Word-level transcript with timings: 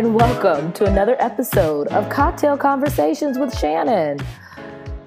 and 0.00 0.14
welcome 0.14 0.72
to 0.72 0.86
another 0.86 1.14
episode 1.18 1.86
of 1.88 2.08
Cocktail 2.08 2.56
Conversations 2.56 3.38
with 3.38 3.54
Shannon. 3.58 4.18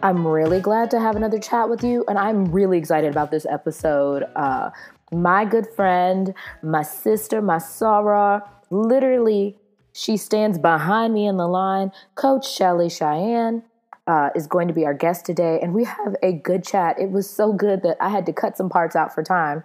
I'm 0.03 0.27
really 0.27 0.59
glad 0.59 0.91
to 0.91 0.99
have 0.99 1.15
another 1.15 1.39
chat 1.39 1.67
with 1.67 1.83
you, 1.83 2.05
and 2.07 2.19
I'm 2.19 2.45
really 2.51 2.77
excited 2.77 3.09
about 3.09 3.31
this 3.31 3.47
episode. 3.47 4.23
Uh, 4.35 4.69
my 5.11 5.45
good 5.45 5.65
friend, 5.75 6.35
my 6.61 6.83
sister, 6.83 7.41
my 7.41 7.55
soror, 7.55 8.47
literally, 8.69 9.57
she 9.93 10.15
stands 10.15 10.59
behind 10.59 11.15
me 11.15 11.25
in 11.25 11.37
the 11.37 11.47
line. 11.47 11.91
Coach 12.13 12.47
Shelly 12.47 12.87
Cheyenne 12.87 13.63
uh, 14.05 14.29
is 14.35 14.45
going 14.45 14.67
to 14.67 14.75
be 14.75 14.85
our 14.85 14.93
guest 14.93 15.25
today, 15.25 15.59
and 15.59 15.73
we 15.73 15.85
have 15.85 16.15
a 16.21 16.33
good 16.33 16.63
chat. 16.63 16.99
It 16.99 17.09
was 17.09 17.27
so 17.27 17.51
good 17.51 17.81
that 17.81 17.97
I 17.99 18.09
had 18.09 18.27
to 18.27 18.31
cut 18.31 18.57
some 18.57 18.69
parts 18.69 18.95
out 18.95 19.11
for 19.11 19.23
time. 19.23 19.63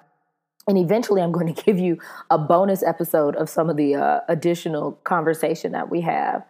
And 0.69 0.79
eventually, 0.79 1.23
I'm 1.23 1.33
going 1.33 1.53
to 1.55 1.63
give 1.65 1.79
you 1.79 1.99
a 2.31 2.39
bonus 2.39 2.83
episode 2.83 3.35
of 3.35 3.49
some 3.49 3.69
of 3.69 3.77
the 3.77 3.97
uh, 3.97 4.21
additional 4.29 4.93
conversation 5.05 5.73
that 5.73 5.91
we 5.91 6.03
have. 6.03 6.45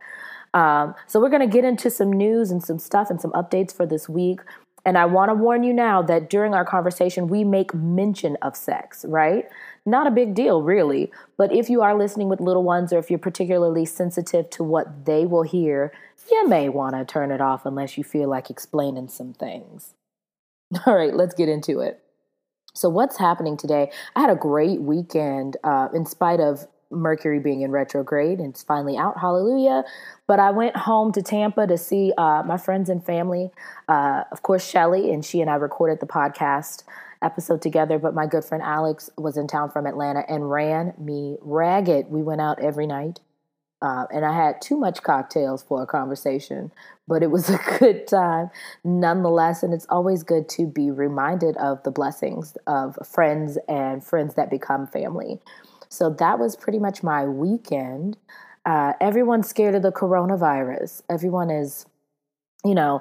Um, 0.52 0.94
so, 1.06 1.20
we're 1.20 1.30
going 1.30 1.48
to 1.48 1.52
get 1.52 1.64
into 1.64 1.90
some 1.90 2.12
news 2.12 2.50
and 2.50 2.62
some 2.62 2.78
stuff 2.78 3.08
and 3.08 3.20
some 3.20 3.32
updates 3.32 3.72
for 3.72 3.86
this 3.86 4.08
week. 4.08 4.40
And 4.84 4.96
I 4.96 5.04
want 5.04 5.28
to 5.28 5.34
warn 5.34 5.64
you 5.64 5.72
now 5.72 6.02
that 6.02 6.30
during 6.30 6.54
our 6.54 6.64
conversation, 6.64 7.28
we 7.28 7.44
make 7.44 7.74
mention 7.74 8.36
of 8.42 8.56
sex, 8.56 9.04
right? 9.06 9.46
Not 9.84 10.06
a 10.06 10.10
big 10.10 10.34
deal, 10.34 10.62
really. 10.62 11.10
But 11.36 11.52
if 11.52 11.68
you 11.68 11.82
are 11.82 11.96
listening 11.96 12.28
with 12.28 12.40
little 12.40 12.62
ones 12.62 12.92
or 12.92 12.98
if 12.98 13.10
you're 13.10 13.18
particularly 13.18 13.84
sensitive 13.84 14.48
to 14.50 14.64
what 14.64 15.04
they 15.04 15.26
will 15.26 15.42
hear, 15.42 15.92
you 16.30 16.48
may 16.48 16.68
want 16.68 16.94
to 16.94 17.04
turn 17.04 17.30
it 17.30 17.40
off 17.40 17.66
unless 17.66 17.98
you 17.98 18.04
feel 18.04 18.28
like 18.28 18.50
explaining 18.50 19.08
some 19.08 19.34
things. 19.34 19.94
All 20.86 20.96
right, 20.96 21.14
let's 21.14 21.34
get 21.34 21.48
into 21.48 21.80
it. 21.80 22.02
So, 22.78 22.88
what's 22.88 23.18
happening 23.18 23.56
today? 23.56 23.90
I 24.14 24.20
had 24.20 24.30
a 24.30 24.36
great 24.36 24.80
weekend 24.80 25.56
uh, 25.64 25.88
in 25.92 26.06
spite 26.06 26.38
of 26.38 26.68
Mercury 26.90 27.40
being 27.40 27.62
in 27.62 27.72
retrograde 27.72 28.38
and 28.38 28.50
it's 28.50 28.62
finally 28.62 28.96
out. 28.96 29.18
Hallelujah. 29.18 29.82
But 30.28 30.38
I 30.38 30.52
went 30.52 30.76
home 30.76 31.10
to 31.12 31.20
Tampa 31.20 31.66
to 31.66 31.76
see 31.76 32.12
uh, 32.16 32.44
my 32.46 32.56
friends 32.56 32.88
and 32.88 33.04
family. 33.04 33.50
Uh, 33.88 34.22
of 34.30 34.42
course, 34.42 34.64
Shelly, 34.64 35.12
and 35.12 35.24
she 35.24 35.40
and 35.40 35.50
I 35.50 35.56
recorded 35.56 35.98
the 35.98 36.06
podcast 36.06 36.84
episode 37.20 37.60
together. 37.60 37.98
But 37.98 38.14
my 38.14 38.26
good 38.26 38.44
friend 38.44 38.62
Alex 38.62 39.10
was 39.18 39.36
in 39.36 39.48
town 39.48 39.70
from 39.70 39.84
Atlanta 39.84 40.24
and 40.28 40.48
ran 40.48 40.94
me 40.98 41.36
ragged. 41.40 42.06
We 42.10 42.22
went 42.22 42.40
out 42.40 42.60
every 42.60 42.86
night. 42.86 43.18
Uh, 43.80 44.06
and 44.12 44.24
I 44.24 44.34
had 44.34 44.60
too 44.60 44.76
much 44.76 45.02
cocktails 45.02 45.62
for 45.62 45.82
a 45.82 45.86
conversation, 45.86 46.72
but 47.06 47.22
it 47.22 47.30
was 47.30 47.48
a 47.48 47.60
good 47.78 48.06
time 48.06 48.50
nonetheless. 48.84 49.62
And 49.62 49.72
it's 49.72 49.86
always 49.88 50.22
good 50.22 50.48
to 50.50 50.66
be 50.66 50.90
reminded 50.90 51.56
of 51.58 51.82
the 51.84 51.90
blessings 51.90 52.56
of 52.66 52.98
friends 53.06 53.58
and 53.68 54.02
friends 54.04 54.34
that 54.34 54.50
become 54.50 54.86
family. 54.86 55.40
So 55.88 56.10
that 56.10 56.38
was 56.38 56.56
pretty 56.56 56.78
much 56.78 57.02
my 57.02 57.24
weekend. 57.24 58.16
Uh, 58.66 58.92
everyone's 59.00 59.48
scared 59.48 59.74
of 59.74 59.82
the 59.82 59.92
coronavirus. 59.92 61.02
Everyone 61.08 61.50
is, 61.50 61.86
you 62.64 62.74
know, 62.74 63.00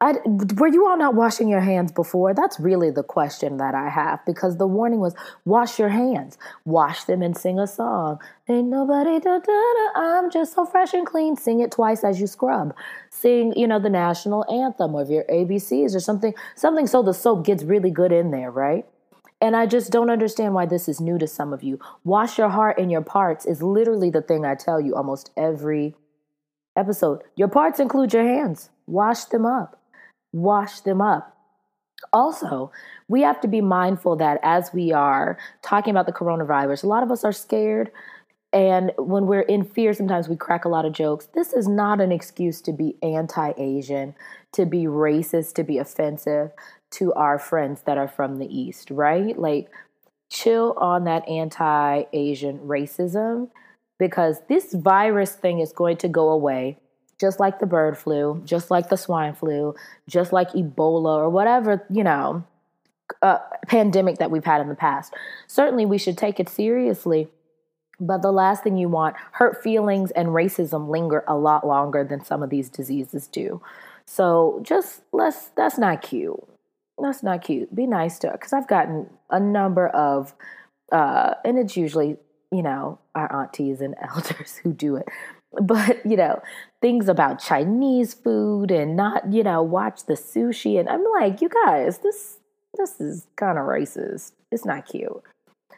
I, 0.00 0.14
were 0.26 0.68
you 0.68 0.86
all 0.86 0.96
not 0.96 1.16
washing 1.16 1.48
your 1.48 1.60
hands 1.60 1.90
before? 1.90 2.32
That's 2.32 2.60
really 2.60 2.90
the 2.90 3.02
question 3.02 3.56
that 3.56 3.74
I 3.74 3.88
have 3.88 4.24
because 4.24 4.56
the 4.56 4.66
warning 4.66 5.00
was 5.00 5.14
wash 5.44 5.76
your 5.80 5.88
hands, 5.88 6.38
wash 6.64 7.02
them 7.04 7.20
and 7.20 7.36
sing 7.36 7.58
a 7.58 7.66
song. 7.66 8.20
Ain't 8.48 8.68
nobody 8.68 9.18
da 9.18 9.38
da 9.40 9.40
da. 9.40 9.90
I'm 9.96 10.30
just 10.30 10.54
so 10.54 10.64
fresh 10.64 10.94
and 10.94 11.04
clean. 11.04 11.36
Sing 11.36 11.58
it 11.58 11.72
twice 11.72 12.04
as 12.04 12.20
you 12.20 12.28
scrub. 12.28 12.76
Sing, 13.10 13.52
you 13.56 13.66
know, 13.66 13.80
the 13.80 13.90
national 13.90 14.48
anthem 14.48 14.94
or 14.94 15.04
your 15.04 15.24
ABCs 15.24 15.96
or 15.96 16.00
something, 16.00 16.32
something 16.54 16.86
so 16.86 17.02
the 17.02 17.12
soap 17.12 17.44
gets 17.44 17.64
really 17.64 17.90
good 17.90 18.12
in 18.12 18.30
there, 18.30 18.52
right? 18.52 18.86
And 19.40 19.56
I 19.56 19.66
just 19.66 19.90
don't 19.90 20.10
understand 20.10 20.54
why 20.54 20.66
this 20.66 20.88
is 20.88 21.00
new 21.00 21.18
to 21.18 21.26
some 21.26 21.52
of 21.52 21.64
you. 21.64 21.80
Wash 22.04 22.38
your 22.38 22.50
heart 22.50 22.78
and 22.78 22.90
your 22.90 23.02
parts 23.02 23.46
is 23.46 23.62
literally 23.62 24.10
the 24.10 24.22
thing 24.22 24.44
I 24.44 24.54
tell 24.54 24.80
you 24.80 24.94
almost 24.94 25.32
every 25.36 25.96
episode. 26.76 27.22
Your 27.34 27.48
parts 27.48 27.80
include 27.80 28.12
your 28.12 28.24
hands. 28.24 28.70
Wash 28.86 29.24
them 29.24 29.44
up 29.44 29.77
wash 30.32 30.80
them 30.80 31.00
up. 31.00 31.34
Also, 32.12 32.70
we 33.08 33.22
have 33.22 33.40
to 33.40 33.48
be 33.48 33.60
mindful 33.60 34.16
that 34.16 34.38
as 34.42 34.72
we 34.72 34.92
are 34.92 35.38
talking 35.62 35.90
about 35.90 36.06
the 36.06 36.12
coronavirus, 36.12 36.84
a 36.84 36.86
lot 36.86 37.02
of 37.02 37.10
us 37.10 37.24
are 37.24 37.32
scared. 37.32 37.90
And 38.52 38.92
when 38.96 39.26
we're 39.26 39.42
in 39.42 39.64
fear, 39.64 39.92
sometimes 39.92 40.28
we 40.28 40.36
crack 40.36 40.64
a 40.64 40.68
lot 40.68 40.84
of 40.84 40.92
jokes. 40.92 41.28
This 41.34 41.52
is 41.52 41.68
not 41.68 42.00
an 42.00 42.12
excuse 42.12 42.60
to 42.62 42.72
be 42.72 42.96
anti 43.02 43.52
Asian, 43.58 44.14
to 44.52 44.64
be 44.64 44.84
racist, 44.84 45.54
to 45.54 45.64
be 45.64 45.78
offensive 45.78 46.52
to 46.92 47.12
our 47.14 47.38
friends 47.38 47.82
that 47.82 47.98
are 47.98 48.08
from 48.08 48.36
the 48.36 48.46
East, 48.46 48.90
right? 48.90 49.38
Like, 49.38 49.68
chill 50.30 50.74
on 50.78 51.04
that 51.04 51.28
anti 51.28 52.04
Asian 52.12 52.58
racism 52.60 53.50
because 53.98 54.40
this 54.48 54.72
virus 54.72 55.32
thing 55.32 55.58
is 55.58 55.72
going 55.72 55.96
to 55.98 56.08
go 56.08 56.30
away 56.30 56.78
just 57.18 57.40
like 57.40 57.58
the 57.58 57.66
bird 57.66 57.98
flu, 57.98 58.40
just 58.44 58.70
like 58.70 58.88
the 58.88 58.96
swine 58.96 59.34
flu, 59.34 59.74
just 60.08 60.32
like 60.32 60.50
Ebola 60.52 61.16
or 61.16 61.28
whatever, 61.28 61.84
you 61.90 62.04
know, 62.04 62.44
uh, 63.22 63.38
pandemic 63.66 64.18
that 64.18 64.30
we've 64.30 64.44
had 64.44 64.60
in 64.60 64.68
the 64.68 64.74
past. 64.74 65.14
Certainly, 65.46 65.86
we 65.86 65.98
should 65.98 66.16
take 66.16 66.38
it 66.38 66.48
seriously. 66.48 67.28
But 68.00 68.22
the 68.22 68.30
last 68.30 68.62
thing 68.62 68.76
you 68.76 68.88
want, 68.88 69.16
hurt 69.32 69.60
feelings 69.62 70.12
and 70.12 70.28
racism 70.28 70.88
linger 70.88 71.24
a 71.26 71.36
lot 71.36 71.66
longer 71.66 72.04
than 72.04 72.24
some 72.24 72.44
of 72.44 72.50
these 72.50 72.68
diseases 72.68 73.26
do. 73.26 73.60
So 74.06 74.60
just 74.62 75.02
let's, 75.10 75.48
that's 75.56 75.78
not 75.78 76.00
cute. 76.00 76.40
That's 76.96 77.24
not 77.24 77.42
cute. 77.42 77.74
Be 77.74 77.86
nice 77.86 78.20
to. 78.20 78.30
Because 78.30 78.52
I've 78.52 78.68
gotten 78.68 79.10
a 79.30 79.40
number 79.40 79.88
of, 79.88 80.32
uh, 80.92 81.34
and 81.44 81.58
it's 81.58 81.76
usually, 81.76 82.18
you 82.52 82.62
know, 82.62 83.00
our 83.16 83.32
aunties 83.32 83.80
and 83.80 83.96
elders 84.14 84.60
who 84.62 84.72
do 84.72 84.94
it 84.94 85.08
but 85.60 86.04
you 86.04 86.16
know 86.16 86.40
things 86.80 87.08
about 87.08 87.40
chinese 87.40 88.14
food 88.14 88.70
and 88.70 88.96
not 88.96 89.32
you 89.32 89.42
know 89.42 89.62
watch 89.62 90.06
the 90.06 90.14
sushi. 90.14 90.78
And 90.78 90.88
i'm 90.88 91.04
like 91.20 91.40
you 91.40 91.48
guys 91.48 91.98
this 91.98 92.38
this 92.76 93.00
is 93.00 93.26
kind 93.36 93.58
of 93.58 93.64
racist. 93.64 94.32
It's 94.50 94.64
not 94.64 94.86
cute. 94.86 95.22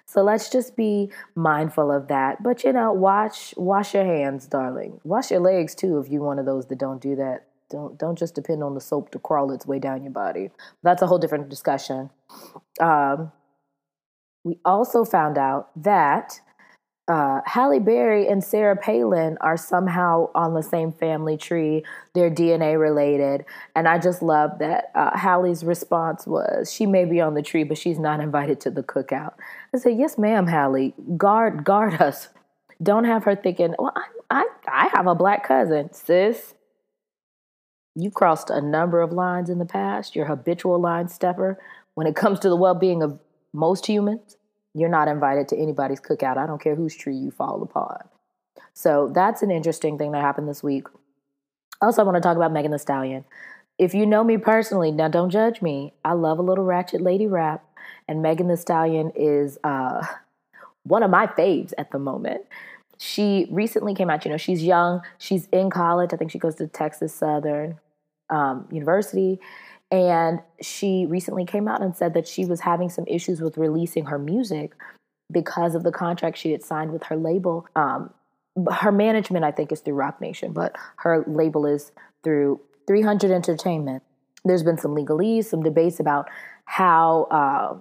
So 0.06 0.22
let's 0.22 0.50
just 0.50 0.76
be 0.76 1.10
mindful 1.34 1.90
of 1.90 2.08
that. 2.08 2.42
But 2.42 2.64
you 2.64 2.72
know 2.72 2.92
wash 2.92 3.54
wash 3.56 3.94
your 3.94 4.04
hands 4.04 4.46
darling. 4.46 5.00
Wash 5.04 5.30
your 5.30 5.40
legs 5.40 5.74
too 5.74 5.98
if 5.98 6.08
you're 6.08 6.22
one 6.22 6.38
of 6.38 6.46
those 6.46 6.66
that 6.66 6.78
don't 6.78 7.00
do 7.00 7.16
that. 7.16 7.46
Don't 7.70 7.96
don't 7.98 8.18
just 8.18 8.34
depend 8.34 8.62
on 8.62 8.74
the 8.74 8.80
soap 8.80 9.10
to 9.12 9.18
crawl 9.18 9.52
its 9.52 9.66
way 9.66 9.78
down 9.78 10.02
your 10.02 10.12
body. 10.12 10.50
That's 10.82 11.02
a 11.02 11.06
whole 11.06 11.18
different 11.18 11.48
discussion. 11.48 12.10
Um, 12.80 13.32
we 14.42 14.58
also 14.64 15.04
found 15.04 15.38
out 15.38 15.70
that 15.80 16.40
uh, 17.10 17.40
Halle 17.44 17.80
Berry 17.80 18.28
and 18.28 18.42
Sarah 18.42 18.76
Palin 18.76 19.36
are 19.40 19.56
somehow 19.56 20.30
on 20.32 20.54
the 20.54 20.62
same 20.62 20.92
family 20.92 21.36
tree. 21.36 21.82
They're 22.14 22.30
DNA 22.30 22.80
related. 22.80 23.44
And 23.74 23.88
I 23.88 23.98
just 23.98 24.22
love 24.22 24.60
that 24.60 24.92
uh, 24.94 25.18
Halle's 25.18 25.64
response 25.64 26.24
was, 26.24 26.72
she 26.72 26.86
may 26.86 27.04
be 27.04 27.20
on 27.20 27.34
the 27.34 27.42
tree, 27.42 27.64
but 27.64 27.78
she's 27.78 27.98
not 27.98 28.20
invited 28.20 28.60
to 28.60 28.70
the 28.70 28.84
cookout. 28.84 29.32
I 29.74 29.78
said, 29.78 29.98
yes, 29.98 30.18
ma'am, 30.18 30.46
Halle, 30.46 30.94
guard, 31.16 31.64
guard 31.64 32.00
us. 32.00 32.28
Don't 32.80 33.04
have 33.04 33.24
her 33.24 33.34
thinking, 33.34 33.74
well, 33.76 33.92
I, 33.96 34.04
I, 34.30 34.46
I 34.68 34.88
have 34.94 35.08
a 35.08 35.14
black 35.16 35.44
cousin. 35.44 35.92
Sis, 35.92 36.54
you 37.96 38.12
crossed 38.12 38.50
a 38.50 38.60
number 38.60 39.00
of 39.00 39.10
lines 39.10 39.50
in 39.50 39.58
the 39.58 39.66
past. 39.66 40.14
You're 40.14 40.26
habitual 40.26 40.80
line 40.80 41.08
stepper 41.08 41.58
when 41.94 42.06
it 42.06 42.14
comes 42.14 42.38
to 42.38 42.48
the 42.48 42.56
well-being 42.56 43.02
of 43.02 43.18
most 43.52 43.86
humans 43.86 44.36
you're 44.74 44.88
not 44.88 45.08
invited 45.08 45.48
to 45.48 45.56
anybody's 45.56 46.00
cookout. 46.00 46.36
I 46.36 46.46
don't 46.46 46.62
care 46.62 46.74
whose 46.74 46.94
tree 46.94 47.16
you 47.16 47.30
fall 47.30 47.62
upon. 47.62 47.98
So 48.72 49.10
that's 49.12 49.42
an 49.42 49.50
interesting 49.50 49.98
thing 49.98 50.12
that 50.12 50.22
happened 50.22 50.48
this 50.48 50.62
week. 50.62 50.86
Also, 51.82 52.02
I 52.02 52.04
want 52.04 52.16
to 52.16 52.20
talk 52.20 52.36
about 52.36 52.52
Megan 52.52 52.70
Thee 52.72 52.78
Stallion. 52.78 53.24
If 53.78 53.94
you 53.94 54.04
know 54.04 54.22
me 54.22 54.36
personally, 54.36 54.92
now 54.92 55.08
don't 55.08 55.30
judge 55.30 55.62
me. 55.62 55.94
I 56.04 56.12
love 56.12 56.38
a 56.38 56.42
little 56.42 56.64
ratchet 56.64 57.00
lady 57.00 57.26
rap, 57.26 57.64
and 58.06 58.22
Megan 58.22 58.48
Thee 58.48 58.56
Stallion 58.56 59.12
is 59.16 59.58
uh, 59.64 60.06
one 60.84 61.02
of 61.02 61.10
my 61.10 61.26
faves 61.26 61.72
at 61.78 61.90
the 61.90 61.98
moment. 61.98 62.42
She 62.98 63.46
recently 63.50 63.94
came 63.94 64.10
out. 64.10 64.24
You 64.26 64.30
know, 64.30 64.36
she's 64.36 64.62
young. 64.62 65.00
She's 65.16 65.46
in 65.46 65.70
college. 65.70 66.10
I 66.12 66.16
think 66.16 66.30
she 66.30 66.38
goes 66.38 66.54
to 66.56 66.66
Texas 66.66 67.14
Southern 67.14 67.78
um, 68.28 68.68
University, 68.70 69.40
and 69.90 70.40
she 70.60 71.06
recently 71.06 71.44
came 71.44 71.66
out 71.66 71.82
and 71.82 71.96
said 71.96 72.14
that 72.14 72.28
she 72.28 72.44
was 72.44 72.60
having 72.60 72.88
some 72.88 73.04
issues 73.06 73.40
with 73.40 73.56
releasing 73.56 74.06
her 74.06 74.18
music 74.18 74.72
because 75.30 75.74
of 75.74 75.82
the 75.82 75.92
contract 75.92 76.38
she 76.38 76.52
had 76.52 76.62
signed 76.62 76.92
with 76.92 77.04
her 77.04 77.16
label. 77.16 77.66
Um, 77.74 78.12
her 78.72 78.92
management, 78.92 79.44
I 79.44 79.50
think, 79.50 79.72
is 79.72 79.80
through 79.80 79.94
Roc 79.94 80.20
Nation, 80.20 80.52
but 80.52 80.76
her 80.96 81.24
label 81.26 81.66
is 81.66 81.92
through 82.22 82.60
300 82.86 83.30
Entertainment. 83.30 84.02
There's 84.44 84.62
been 84.62 84.78
some 84.78 84.94
legalese, 84.94 85.44
some 85.46 85.62
debates 85.62 86.00
about 86.00 86.28
how 86.64 87.24
uh, 87.30 87.80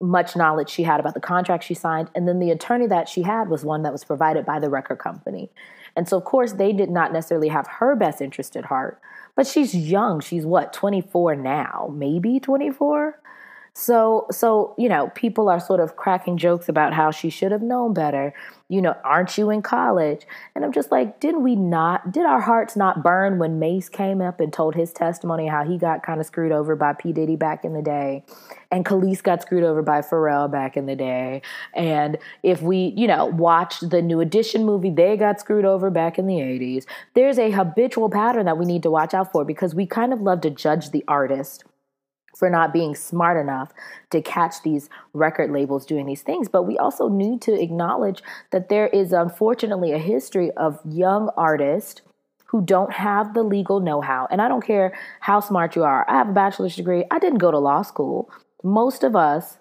much 0.00 0.34
knowledge 0.34 0.70
she 0.70 0.82
had 0.82 0.98
about 0.98 1.14
the 1.14 1.20
contract 1.20 1.64
she 1.64 1.74
signed. 1.74 2.10
And 2.14 2.26
then 2.26 2.38
the 2.38 2.50
attorney 2.50 2.86
that 2.86 3.08
she 3.08 3.22
had 3.22 3.48
was 3.48 3.64
one 3.64 3.82
that 3.82 3.92
was 3.92 4.04
provided 4.04 4.46
by 4.46 4.58
the 4.58 4.70
record 4.70 4.98
company. 4.98 5.50
And 5.94 6.08
so, 6.08 6.16
of 6.16 6.24
course, 6.24 6.52
they 6.52 6.72
did 6.72 6.90
not 6.90 7.12
necessarily 7.12 7.48
have 7.48 7.66
her 7.66 7.94
best 7.96 8.20
interest 8.20 8.56
at 8.56 8.66
heart. 8.66 9.00
But 9.36 9.46
she's 9.46 9.74
young. 9.74 10.20
She's 10.20 10.46
what, 10.46 10.72
24 10.72 11.36
now? 11.36 11.92
Maybe 11.94 12.40
24? 12.40 13.19
So, 13.80 14.26
so 14.30 14.74
you 14.76 14.90
know, 14.90 15.10
people 15.14 15.48
are 15.48 15.58
sort 15.58 15.80
of 15.80 15.96
cracking 15.96 16.36
jokes 16.36 16.68
about 16.68 16.92
how 16.92 17.10
she 17.10 17.30
should 17.30 17.50
have 17.50 17.62
known 17.62 17.94
better. 17.94 18.34
You 18.68 18.82
know, 18.82 18.94
aren't 19.04 19.38
you 19.38 19.48
in 19.48 19.62
college? 19.62 20.26
And 20.54 20.66
I'm 20.66 20.70
just 20.70 20.92
like, 20.92 21.18
didn't 21.18 21.42
we 21.42 21.56
not? 21.56 22.12
Did 22.12 22.26
our 22.26 22.42
hearts 22.42 22.76
not 22.76 23.02
burn 23.02 23.38
when 23.38 23.58
Mase 23.58 23.88
came 23.88 24.20
up 24.20 24.38
and 24.38 24.52
told 24.52 24.74
his 24.74 24.92
testimony 24.92 25.46
how 25.46 25.64
he 25.64 25.78
got 25.78 26.02
kind 26.02 26.20
of 26.20 26.26
screwed 26.26 26.52
over 26.52 26.76
by 26.76 26.92
P 26.92 27.14
Diddy 27.14 27.36
back 27.36 27.64
in 27.64 27.72
the 27.72 27.80
day, 27.80 28.22
and 28.70 28.84
Kelis 28.84 29.22
got 29.22 29.40
screwed 29.40 29.64
over 29.64 29.80
by 29.80 30.02
Pharrell 30.02 30.52
back 30.52 30.76
in 30.76 30.84
the 30.84 30.94
day, 30.94 31.40
and 31.72 32.18
if 32.42 32.60
we, 32.60 32.92
you 32.98 33.06
know, 33.06 33.24
watched 33.24 33.88
the 33.88 34.02
New 34.02 34.20
Edition 34.20 34.66
movie, 34.66 34.90
they 34.90 35.16
got 35.16 35.40
screwed 35.40 35.64
over 35.64 35.88
back 35.88 36.18
in 36.18 36.26
the 36.26 36.36
80s. 36.36 36.84
There's 37.14 37.38
a 37.38 37.50
habitual 37.50 38.10
pattern 38.10 38.44
that 38.44 38.58
we 38.58 38.66
need 38.66 38.82
to 38.82 38.90
watch 38.90 39.14
out 39.14 39.32
for 39.32 39.42
because 39.42 39.74
we 39.74 39.86
kind 39.86 40.12
of 40.12 40.20
love 40.20 40.42
to 40.42 40.50
judge 40.50 40.90
the 40.90 41.02
artist 41.08 41.64
for 42.40 42.50
not 42.50 42.72
being 42.72 42.96
smart 42.96 43.36
enough 43.36 43.72
to 44.10 44.20
catch 44.20 44.62
these 44.64 44.88
record 45.12 45.52
labels 45.52 45.86
doing 45.86 46.06
these 46.06 46.22
things. 46.22 46.48
But 46.48 46.64
we 46.64 46.76
also 46.78 47.08
need 47.08 47.40
to 47.42 47.52
acknowledge 47.52 48.22
that 48.50 48.68
there 48.68 48.88
is 48.88 49.12
unfortunately 49.12 49.92
a 49.92 49.98
history 49.98 50.50
of 50.52 50.80
young 50.84 51.30
artists 51.36 52.02
who 52.46 52.62
don't 52.62 52.92
have 52.92 53.34
the 53.34 53.44
legal 53.44 53.78
know 53.78 54.00
how. 54.00 54.26
And 54.30 54.42
I 54.42 54.48
don't 54.48 54.66
care 54.66 54.98
how 55.20 55.38
smart 55.38 55.76
you 55.76 55.84
are. 55.84 56.04
I 56.08 56.14
have 56.14 56.30
a 56.30 56.32
bachelor's 56.32 56.74
degree, 56.74 57.04
I 57.12 57.20
didn't 57.20 57.38
go 57.38 57.52
to 57.52 57.58
law 57.58 57.82
school. 57.82 58.28
Most 58.64 59.04
of 59.04 59.14
us 59.14 59.58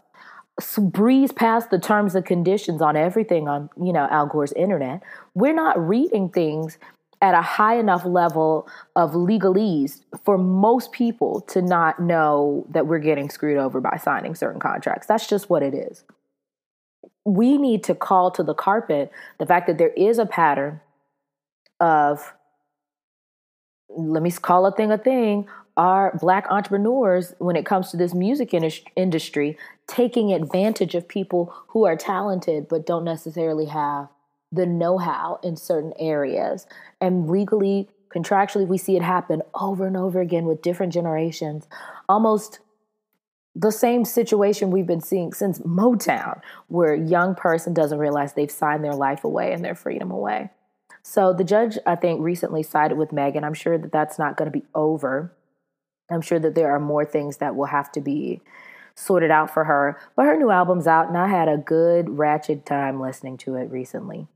breeze 0.78 1.32
past 1.32 1.70
the 1.70 1.80
terms 1.80 2.16
and 2.16 2.26
conditions 2.26 2.82
on 2.82 2.98
everything 2.98 3.48
on 3.48 3.70
you 3.82 3.94
know 3.94 4.08
al 4.12 4.26
gore's 4.26 4.52
internet 4.54 5.02
we're 5.34 5.54
not 5.54 5.80
reading 5.88 6.28
things 6.28 6.78
at 7.22 7.34
a 7.34 7.42
high 7.42 7.78
enough 7.78 8.06
level 8.06 8.68
of 8.96 9.12
legalese 9.12 10.02
for 10.24 10.38
most 10.38 10.92
people 10.92 11.42
to 11.42 11.62
not 11.62 12.00
know 12.00 12.66
that 12.70 12.88
we're 12.88 13.00
getting 13.00 13.30
screwed 13.30 13.58
over 13.58 13.82
by 13.82 13.98
signing 13.98 14.36
certain 14.36 14.60
contracts. 14.60 15.06
That's 15.06 15.28
just 15.28 15.50
what 15.50 15.62
it 15.62 15.74
is. 15.74 16.04
We 17.26 17.58
need 17.58 17.84
to 17.86 17.96
call 17.96 18.32
to 18.32 18.44
the 18.44 18.54
carpet 18.54 19.12
the 19.38 19.46
fact 19.46 19.68
that 19.68 19.78
there 19.78 19.90
is 19.90 20.18
a 20.18 20.26
pattern 20.26 20.80
of, 21.80 22.34
let 23.90 24.24
me 24.24 24.32
call 24.32 24.66
a 24.66 24.72
thing 24.72 24.92
a 24.92 24.98
thing, 24.98 25.48
are 25.76 26.18
black 26.20 26.46
entrepreneurs 26.50 27.34
when 27.40 27.56
it 27.56 27.66
comes 27.66 27.92
to 27.92 27.98
this 27.98 28.14
music 28.14 28.54
industry 28.96 29.58
taking 29.88 30.34
advantage 30.34 30.94
of 30.96 31.08
people 31.08 31.54
who 31.68 31.86
are 31.86 31.96
talented 31.96 32.68
but 32.68 32.86
don't 32.86 33.06
necessarily 33.06 33.66
have 33.66 34.10
the 34.52 34.66
know 34.66 34.98
how 34.98 35.40
in 35.44 35.56
certain 35.56 35.94
areas. 36.00 36.66
And 37.00 37.30
legally, 37.30 37.90
contractually, 38.14 38.68
we 38.68 38.78
see 38.78 38.96
it 38.96 39.04
happen 39.04 39.42
over 39.54 39.86
and 39.86 39.98
over 39.98 40.22
again 40.22 40.46
with 40.46 40.62
different 40.62 40.94
generations. 40.94 41.68
Almost 42.08 42.60
the 43.56 43.72
same 43.72 44.06
situation 44.06 44.72
we've 44.72 44.88
been 44.88 45.02
seeing 45.02 45.34
since 45.34 45.60
Motown, 45.60 46.42
where 46.68 46.94
a 46.94 47.00
young 47.00 47.36
person 47.36 47.74
doesn't 47.74 48.00
realize 48.00 48.34
they've 48.34 48.50
signed 48.50 48.84
their 48.84 48.94
life 48.94 49.24
away 49.24 49.52
and 49.52 49.64
their 49.64 49.76
freedom 49.76 50.12
away. 50.12 50.50
So 51.02 51.34
the 51.34 51.44
judge, 51.44 51.78
I 51.86 51.96
think, 51.96 52.22
recently 52.22 52.64
sided 52.64 52.98
with 52.98 53.12
Megan. 53.12 53.44
I'm 53.44 53.54
sure 53.54 53.78
that 53.78 53.92
that's 53.92 54.20
not 54.20 54.38
going 54.38 54.52
to 54.52 54.58
be 54.58 54.66
over. 54.76 55.34
I'm 56.12 56.22
sure 56.22 56.40
that 56.40 56.56
there 56.56 56.72
are 56.72 56.80
more 56.80 57.06
things 57.06 57.38
that 57.38 57.56
will 57.56 57.66
have 57.66 57.92
to 57.94 58.02
be 58.02 58.42
sorted 58.96 59.32
out 59.32 59.52
for 59.52 59.64
her. 59.64 60.00
But 60.16 60.26
her 60.26 60.38
new 60.38 60.52
album's 60.52 60.88
out, 60.88 61.08
and 61.08 61.18
I 61.18 61.28
had 61.28 61.48
a 61.48 61.58
good 61.58 62.18
ratchet 62.18 62.66
time 62.66 63.00
listening 63.00 63.38
to 63.40 63.56
it 63.56 63.72
recently. 63.72 64.28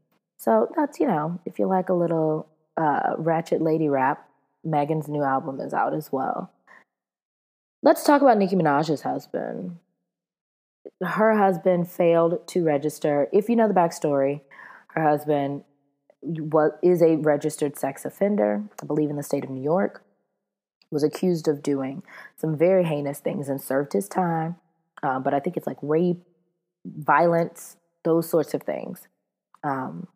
So 0.43 0.69
that's, 0.75 0.99
you 0.99 1.07
know, 1.07 1.39
if 1.45 1.57
you 1.57 1.67
like 1.67 1.87
a 1.87 1.93
little 1.93 2.49
uh, 2.75 3.13
ratchet 3.17 3.61
lady 3.61 3.87
rap, 3.87 4.27
Megan's 4.61 5.07
new 5.07 5.23
album 5.23 5.61
is 5.61 5.73
out 5.73 5.93
as 5.93 6.11
well. 6.11 6.51
Let's 7.81 8.03
talk 8.03 8.21
about 8.21 8.37
Nicki 8.37 8.57
Minaj's 8.57 9.03
husband. 9.03 9.77
Her 11.01 11.37
husband 11.37 11.89
failed 11.89 12.45
to 12.47 12.65
register. 12.65 13.29
If 13.31 13.47
you 13.47 13.55
know 13.55 13.69
the 13.69 13.73
backstory, 13.73 14.41
her 14.87 15.03
husband 15.03 15.63
was, 16.21 16.73
is 16.83 17.01
a 17.01 17.15
registered 17.15 17.77
sex 17.77 18.03
offender, 18.03 18.63
I 18.81 18.85
believe 18.85 19.09
in 19.09 19.15
the 19.15 19.23
state 19.23 19.45
of 19.45 19.49
New 19.49 19.63
York, 19.63 20.03
was 20.91 21.03
accused 21.03 21.47
of 21.47 21.63
doing 21.63 22.03
some 22.35 22.57
very 22.57 22.83
heinous 22.83 23.19
things 23.19 23.47
and 23.47 23.61
served 23.61 23.93
his 23.93 24.09
time. 24.09 24.57
Uh, 25.01 25.19
but 25.19 25.33
I 25.33 25.39
think 25.39 25.55
it's 25.55 25.67
like 25.67 25.77
rape, 25.81 26.21
violence, 26.85 27.77
those 28.03 28.29
sorts 28.29 28.53
of 28.53 28.63
things. 28.63 29.07
Um, 29.63 30.09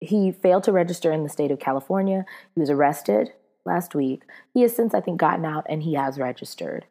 he 0.00 0.32
failed 0.32 0.64
to 0.64 0.72
register 0.72 1.12
in 1.12 1.22
the 1.22 1.28
state 1.28 1.50
of 1.50 1.58
California. 1.58 2.24
He 2.54 2.60
was 2.60 2.70
arrested 2.70 3.32
last 3.64 3.94
week. 3.94 4.22
He 4.54 4.62
has 4.62 4.74
since, 4.74 4.94
I 4.94 5.00
think, 5.00 5.20
gotten 5.20 5.44
out 5.44 5.66
and 5.68 5.82
he 5.82 5.94
has 5.94 6.18
registered. 6.18 6.86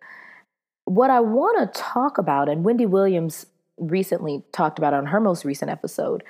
What 0.85 1.09
I 1.09 1.19
want 1.19 1.73
to 1.73 1.79
talk 1.79 2.17
about, 2.17 2.49
and 2.49 2.63
Wendy 2.63 2.85
Williams 2.85 3.45
recently 3.77 4.43
talked 4.51 4.77
about 4.77 4.93
on 4.93 5.07
her 5.07 5.19
most 5.19 5.45
recent 5.45 5.71
episode, 5.71 6.23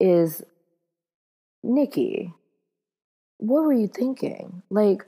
is 0.00 0.42
Nicki, 1.62 2.32
what 3.38 3.62
were 3.62 3.72
you 3.72 3.88
thinking? 3.88 4.62
Like, 4.70 5.04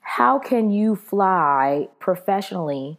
how 0.00 0.38
can 0.38 0.70
you 0.70 0.96
fly 0.96 1.88
professionally 1.98 2.98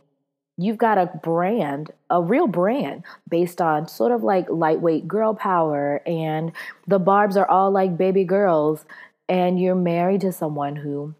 you've 0.58 0.78
got 0.78 0.98
a 0.98 1.08
brand, 1.22 1.92
a 2.10 2.22
real 2.22 2.48
brand 2.48 3.04
based 3.30 3.62
on 3.62 3.88
sort 3.88 4.12
of 4.12 4.24
like 4.24 4.50
lightweight 4.50 5.08
girl 5.08 5.34
power, 5.34 6.02
and 6.06 6.52
the 6.88 7.00
barbs 7.00 7.38
are 7.38 7.50
all 7.50 7.72
like 7.72 7.98
baby 7.98 8.24
girls, 8.24 8.86
and 9.28 9.60
you're 9.60 9.76
married 9.76 10.22
to 10.22 10.32
someone 10.32 10.78
who 10.78 11.14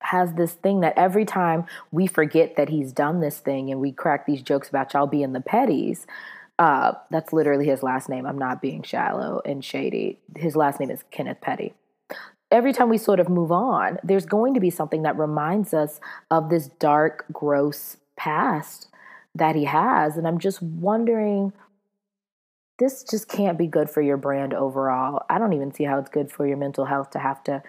has 0.00 0.32
this 0.34 0.52
thing 0.54 0.80
that 0.80 0.94
every 0.96 1.24
time 1.24 1.64
we 1.92 2.06
forget 2.06 2.56
that 2.56 2.68
he's 2.68 2.92
done 2.92 3.20
this 3.20 3.38
thing 3.38 3.70
and 3.70 3.80
we 3.80 3.92
crack 3.92 4.26
these 4.26 4.42
jokes 4.42 4.68
about 4.68 4.92
y'all 4.92 5.06
being 5.06 5.32
the 5.32 5.40
petties. 5.40 6.06
Uh, 6.58 6.92
that's 7.10 7.32
literally 7.32 7.66
his 7.66 7.82
last 7.82 8.08
name. 8.08 8.26
I'm 8.26 8.38
not 8.38 8.60
being 8.60 8.82
shallow 8.82 9.40
and 9.44 9.64
shady. 9.64 10.18
His 10.36 10.54
last 10.54 10.80
name 10.80 10.90
is 10.90 11.02
Kenneth 11.10 11.40
Petty 11.40 11.72
every 12.52 12.72
time 12.72 12.90
we 12.90 12.98
sort 12.98 13.18
of 13.18 13.28
move 13.28 13.50
on, 13.50 13.98
there's 14.04 14.26
going 14.26 14.54
to 14.54 14.60
be 14.60 14.70
something 14.70 15.02
that 15.02 15.18
reminds 15.18 15.74
us 15.74 15.98
of 16.30 16.50
this 16.50 16.68
dark, 16.78 17.24
gross 17.32 17.96
past 18.22 18.88
that 19.34 19.56
he 19.56 19.64
has. 19.64 20.16
And 20.16 20.28
I'm 20.28 20.38
just 20.38 20.62
wondering 20.62 21.52
this 22.78 23.02
just 23.02 23.28
can't 23.28 23.58
be 23.58 23.66
good 23.66 23.90
for 23.90 24.00
your 24.00 24.16
brand 24.16 24.54
overall. 24.54 25.24
I 25.28 25.38
don't 25.38 25.52
even 25.52 25.72
see 25.72 25.84
how 25.84 25.98
it's 25.98 26.10
good 26.10 26.30
for 26.30 26.46
your 26.46 26.56
mental 26.56 26.84
health 26.84 27.10
to 27.10 27.18
have 27.18 27.42
to 27.44 27.62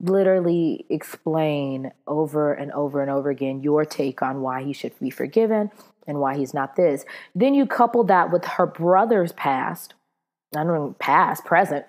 literally 0.00 0.84
explain 0.90 1.92
over 2.06 2.52
and 2.52 2.70
over 2.72 3.00
and 3.00 3.10
over 3.10 3.30
again 3.30 3.62
your 3.62 3.84
take 3.84 4.20
on 4.22 4.42
why 4.42 4.62
he 4.62 4.72
should 4.72 4.98
be 5.00 5.10
forgiven 5.10 5.70
and 6.06 6.20
why 6.20 6.36
he's 6.36 6.52
not 6.52 6.76
this. 6.76 7.04
Then 7.34 7.54
you 7.54 7.66
couple 7.66 8.04
that 8.04 8.30
with 8.30 8.44
her 8.44 8.66
brother's 8.66 9.32
past, 9.32 9.94
I 10.54 10.64
don't 10.64 10.74
know, 10.74 10.96
past, 10.98 11.44
present, 11.44 11.86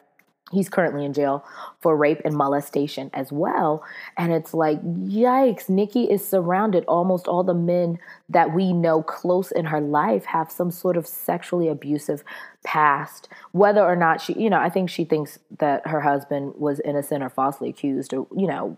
He's 0.52 0.70
currently 0.70 1.04
in 1.04 1.14
jail 1.14 1.44
for 1.80 1.98
rape 1.98 2.22
and 2.24 2.36
molestation 2.36 3.10
as 3.14 3.32
well. 3.32 3.84
And 4.16 4.32
it's 4.32 4.54
like, 4.54 4.80
yikes, 4.84 5.70
nicki 5.70 6.04
is 6.04 6.26
surrounded. 6.26 6.86
Almost 6.86 7.28
all 7.28 7.44
the 7.44 7.56
men 7.56 7.98
that 8.30 8.54
we 8.54 8.72
know 8.72 9.02
close 9.02 9.52
in 9.52 9.66
her 9.66 9.82
life 9.82 10.26
have 10.26 10.52
some 10.52 10.70
sort 10.70 10.98
of 10.98 11.08
sexually 11.08 11.68
abusive 11.68 12.24
past. 12.64 13.28
Whether 13.54 13.82
or 13.82 13.96
not 13.96 14.22
she, 14.22 14.34
you 14.34 14.52
know, 14.52 14.60
I 14.60 14.70
think 14.70 14.92
she 14.92 15.04
thinks 15.04 15.40
that 15.58 15.88
her 15.88 16.02
husband 16.02 16.54
was 16.58 16.80
innocent 16.82 17.24
or 17.24 17.30
falsely 17.30 17.70
accused 17.70 18.14
or, 18.14 18.28
you 18.38 18.46
know, 18.46 18.78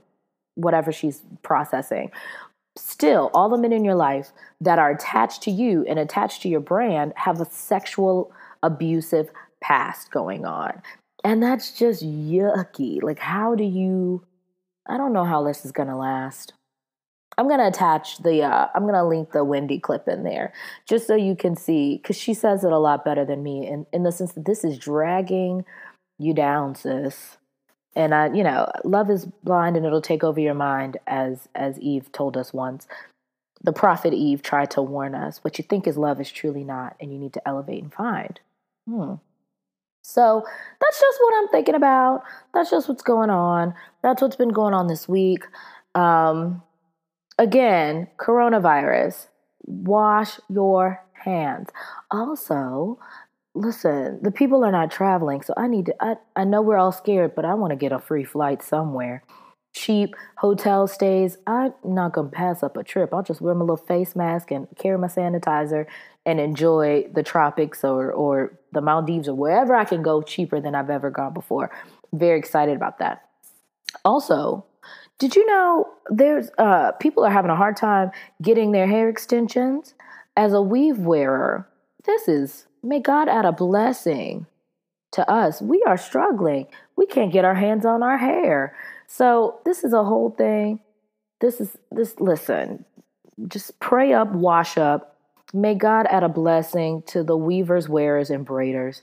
whatever 0.56 0.94
she's 0.94 1.22
processing. 1.44 2.12
Still, 2.78 3.30
all 3.34 3.50
the 3.50 3.58
men 3.58 3.74
in 3.74 3.84
your 3.84 3.96
life 3.96 4.32
that 4.62 4.80
are 4.80 4.92
attached 4.92 5.42
to 5.44 5.52
you 5.52 5.84
and 5.86 6.00
attached 6.00 6.44
to 6.44 6.50
your 6.50 6.62
brand 6.62 7.12
have 7.18 7.42
a 7.42 7.46
sexual 7.46 8.32
abusive 8.64 9.32
past 9.60 10.12
going 10.12 10.46
on. 10.46 10.82
And 11.28 11.44
that's 11.44 11.74
just 11.74 12.06
yucky. 12.06 13.04
Like, 13.04 13.20
how 13.20 13.54
do 13.54 13.66
you? 13.66 14.26
I 14.88 14.96
don't 14.96 15.12
know 15.12 15.26
how 15.26 15.44
this 15.44 15.66
is 15.66 15.74
gonna 15.74 15.98
last. 15.98 16.54
I'm 17.38 17.50
gonna 17.50 17.68
attach 17.68 18.20
the. 18.20 18.44
Uh, 18.44 18.70
I'm 18.74 18.86
gonna 18.86 19.06
link 19.06 19.34
the 19.34 19.44
Wendy 19.44 19.78
clip 19.78 20.08
in 20.08 20.24
there 20.24 20.54
just 20.88 21.06
so 21.06 21.16
you 21.16 21.36
can 21.36 21.58
see, 21.58 21.98
because 21.98 22.16
she 22.16 22.34
says 22.34 22.64
it 22.64 22.72
a 22.72 22.78
lot 22.78 23.04
better 23.04 23.26
than 23.26 23.44
me, 23.44 23.68
in 23.68 23.86
in 23.92 24.04
the 24.04 24.12
sense 24.14 24.32
that 24.36 24.46
this 24.46 24.64
is 24.64 24.78
dragging 24.78 25.66
you 26.18 26.34
down, 26.34 26.76
sis. 26.76 27.36
And 27.94 28.16
I, 28.16 28.34
you 28.34 28.42
know, 28.42 28.72
love 28.86 29.10
is 29.10 29.26
blind 29.44 29.76
and 29.76 29.86
it'll 29.86 30.02
take 30.02 30.24
over 30.24 30.40
your 30.40 30.54
mind, 30.54 30.96
as 31.08 31.50
as 31.54 31.78
Eve 31.82 32.10
told 32.14 32.38
us 32.38 32.54
once. 32.54 32.88
The 33.62 33.74
prophet 33.74 34.14
Eve 34.14 34.42
tried 34.42 34.72
to 34.72 34.82
warn 34.82 35.14
us: 35.14 35.44
what 35.44 35.58
you 35.58 35.66
think 35.66 35.88
is 35.88 35.98
love 35.98 36.22
is 36.22 36.32
truly 36.32 36.64
not, 36.64 36.96
and 37.02 37.12
you 37.12 37.20
need 37.20 37.34
to 37.34 37.46
elevate 37.46 37.84
and 37.84 37.94
find. 37.94 38.40
Hmm. 38.88 39.16
So 40.08 40.42
that's 40.80 41.00
just 41.02 41.18
what 41.22 41.34
I'm 41.38 41.50
thinking 41.50 41.76
about. 41.76 42.24
That's 42.54 42.72
just 42.72 42.88
what's 42.88 43.04
going 43.04 43.30
on. 43.30 43.74
That's 44.04 44.22
what's 44.22 44.38
been 44.38 44.50
going 44.54 44.74
on 44.74 44.88
this 44.88 45.08
week. 45.10 45.44
Um, 45.96 46.62
again, 47.38 48.08
coronavirus. 48.18 49.28
Wash 49.66 50.40
your 50.50 51.04
hands. 51.12 51.70
Also, 52.10 53.00
listen, 53.54 54.20
the 54.22 54.32
people 54.32 54.64
are 54.64 54.72
not 54.72 54.92
traveling, 54.92 55.42
so 55.42 55.54
I 55.58 55.68
need 55.68 55.88
to. 55.88 55.96
I, 56.00 56.16
I 56.38 56.46
know 56.46 56.62
we're 56.62 56.78
all 56.78 56.94
scared, 56.94 57.36
but 57.36 57.44
I 57.44 57.56
want 57.56 57.72
to 57.72 57.76
get 57.78 57.92
a 57.92 58.00
free 58.00 58.24
flight 58.24 58.64
somewhere. 58.64 59.24
cheap 59.74 60.16
hotel 60.38 60.88
stays, 60.88 61.38
I'm 61.46 61.74
not 61.84 62.14
gonna 62.14 62.30
pass 62.30 62.64
up 62.64 62.78
a 62.78 62.84
trip. 62.84 63.14
I'll 63.14 63.24
just 63.24 63.42
wear 63.42 63.54
my 63.54 63.62
little 63.62 63.78
face 63.78 64.16
mask 64.16 64.52
and 64.52 64.68
carry 64.78 64.98
my 64.98 65.08
sanitizer 65.08 65.86
and 66.28 66.42
enjoy 66.42 67.08
the 67.14 67.24
tropics 67.24 67.84
or 67.84 68.12
or 68.12 68.60
the 68.74 68.82
Maldives 68.82 69.30
or 69.30 69.34
wherever 69.34 69.74
I 69.74 69.86
can 69.86 70.04
go 70.04 70.22
cheaper 70.22 70.60
than 70.60 70.76
I've 70.76 70.92
ever 70.92 71.10
gone 71.10 71.34
before. 71.34 71.72
Very 72.14 72.38
excited 72.38 72.76
about 72.76 73.00
that. 73.00 73.24
Also, 74.04 74.66
did 75.20 75.36
you 75.36 75.46
know 75.48 75.88
there's 76.10 76.52
uh, 76.58 76.92
people 77.00 77.24
are 77.24 77.32
having 77.32 77.50
a 77.50 77.56
hard 77.56 77.78
time 77.78 78.12
getting 78.42 78.74
their 78.74 78.88
hair 78.88 79.10
extensions? 79.10 79.96
As 80.36 80.54
a 80.54 80.62
weave 80.62 81.00
wearer, 81.00 81.68
this 82.06 82.28
is 82.28 82.68
may 82.84 83.00
God 83.00 83.30
add 83.30 83.46
a 83.46 83.52
blessing 83.54 84.46
to 85.14 85.28
us. 85.32 85.62
We 85.62 85.82
are 85.88 85.98
struggling. 85.98 86.68
We 86.98 87.08
can't 87.08 87.32
get 87.32 87.46
our 87.46 87.56
hands 87.56 87.86
on 87.86 88.04
our 88.04 88.18
hair. 88.18 88.76
So 89.08 89.60
this 89.64 89.86
is 89.86 89.94
a 89.94 90.04
whole 90.04 90.32
thing. 90.32 90.82
This 91.40 91.62
is 91.62 91.78
this 91.90 92.20
listen, 92.20 92.84
just 93.48 93.80
pray 93.80 94.12
up, 94.12 94.34
wash 94.34 94.78
up. 94.78 95.17
May 95.54 95.76
God 95.76 96.08
add 96.10 96.24
a 96.24 96.30
blessing 96.30 97.04
to 97.08 97.24
the 97.24 97.38
weavers, 97.38 97.88
wearers, 97.88 98.30
and 98.30 98.46
braiders 98.46 99.02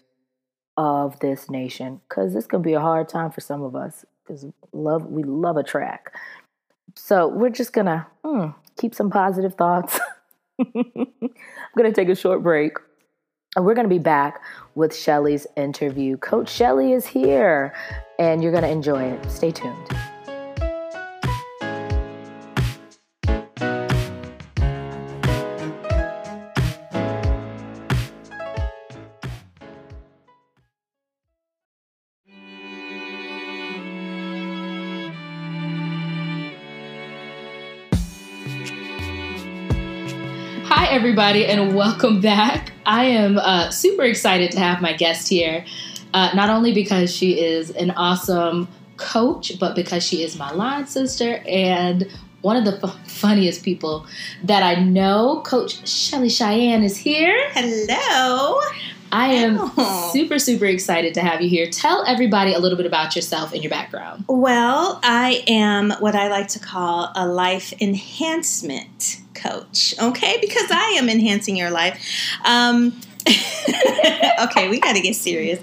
of 0.77 1.19
this 1.21 1.49
nation. 1.49 2.01
Cause 2.09 2.35
this 2.35 2.47
can 2.47 2.63
be 2.63 2.75
a 2.75 2.81
hard 2.81 3.09
time 3.09 3.31
for 3.31 3.41
some 3.41 3.63
of 3.63 3.75
us. 3.75 4.05
Because 4.23 4.47
love 4.73 5.07
we 5.07 5.23
love 5.23 5.57
a 5.57 5.63
track. 5.63 6.13
So 6.97 7.29
we're 7.29 7.51
just 7.51 7.73
gonna 7.73 8.07
hmm, 8.25 8.49
keep 8.79 8.95
some 8.95 9.11
positive 9.11 9.55
thoughts. 9.55 10.01
I'm 10.59 11.07
gonna 11.77 11.93
take 11.93 12.09
a 12.09 12.15
short 12.15 12.43
break. 12.43 12.79
And 13.57 13.65
we're 13.65 13.75
going 13.75 13.89
to 13.89 13.95
be 13.95 14.01
back 14.01 14.43
with 14.75 14.95
Shelly's 14.95 15.47
interview. 15.57 16.17
Coach 16.17 16.51
Shelly 16.51 16.93
is 16.93 17.07
here, 17.07 17.73
and 18.19 18.43
you're 18.43 18.53
going 18.53 18.65
to 18.65 18.71
enjoy 18.71 19.05
it. 19.05 19.31
Stay 19.31 19.53
tuned. 19.53 20.14
Everybody, 41.05 41.45
and 41.45 41.77
welcome 41.77 42.19
back. 42.19 42.73
I 42.87 43.05
am 43.05 43.37
uh, 43.37 43.69
super 43.69 44.05
excited 44.05 44.53
to 44.53 44.59
have 44.59 44.81
my 44.81 44.95
guest 44.95 45.29
here, 45.29 45.63
uh, 46.15 46.31
not 46.35 46.49
only 46.49 46.73
because 46.73 47.15
she 47.15 47.39
is 47.39 47.69
an 47.69 47.91
awesome 47.91 48.69
coach, 48.97 49.59
but 49.61 49.77
because 49.77 50.03
she 50.03 50.23
is 50.23 50.39
my 50.39 50.51
line 50.53 50.87
sister 50.87 51.45
and 51.47 52.11
one 52.41 52.57
of 52.57 52.65
the 52.65 52.81
f- 52.83 53.07
funniest 53.07 53.63
people 53.63 54.07
that 54.45 54.63
I 54.63 54.77
know. 54.77 55.43
Coach 55.45 55.87
Shelly 55.87 56.31
Cheyenne 56.31 56.83
is 56.83 56.97
here. 56.97 57.51
Hello. 57.51 58.59
I 59.13 59.33
am 59.35 59.59
Oh. 59.77 60.11
super, 60.13 60.39
super 60.39 60.65
excited 60.67 61.15
to 61.15 61.21
have 61.21 61.41
you 61.41 61.49
here. 61.49 61.71
Tell 61.71 62.05
everybody 62.07 62.53
a 62.53 62.59
little 62.59 62.77
bit 62.77 62.87
about 62.87 63.15
yourself 63.15 63.53
and 63.53 63.63
your 63.63 63.71
background. 63.71 64.25
Well, 64.29 64.99
I 65.03 65.45
am 65.47 65.93
what 66.01 66.15
I 66.15 66.29
like 66.29 66.49
to 66.49 66.59
call 66.59 67.13
a 67.15 67.27
life 67.27 67.73
enhancement 67.81 69.21
coach, 69.35 69.95
okay? 70.01 70.39
Because 70.41 70.71
I 70.71 70.97
am 70.99 71.09
enhancing 71.09 71.57
your 71.57 71.71
life. 71.71 72.05
Um, 72.45 73.01
okay, 74.43 74.69
we 74.69 74.81
got 74.81 74.97
to 74.97 75.01
get 75.01 75.15
serious. 75.17 75.61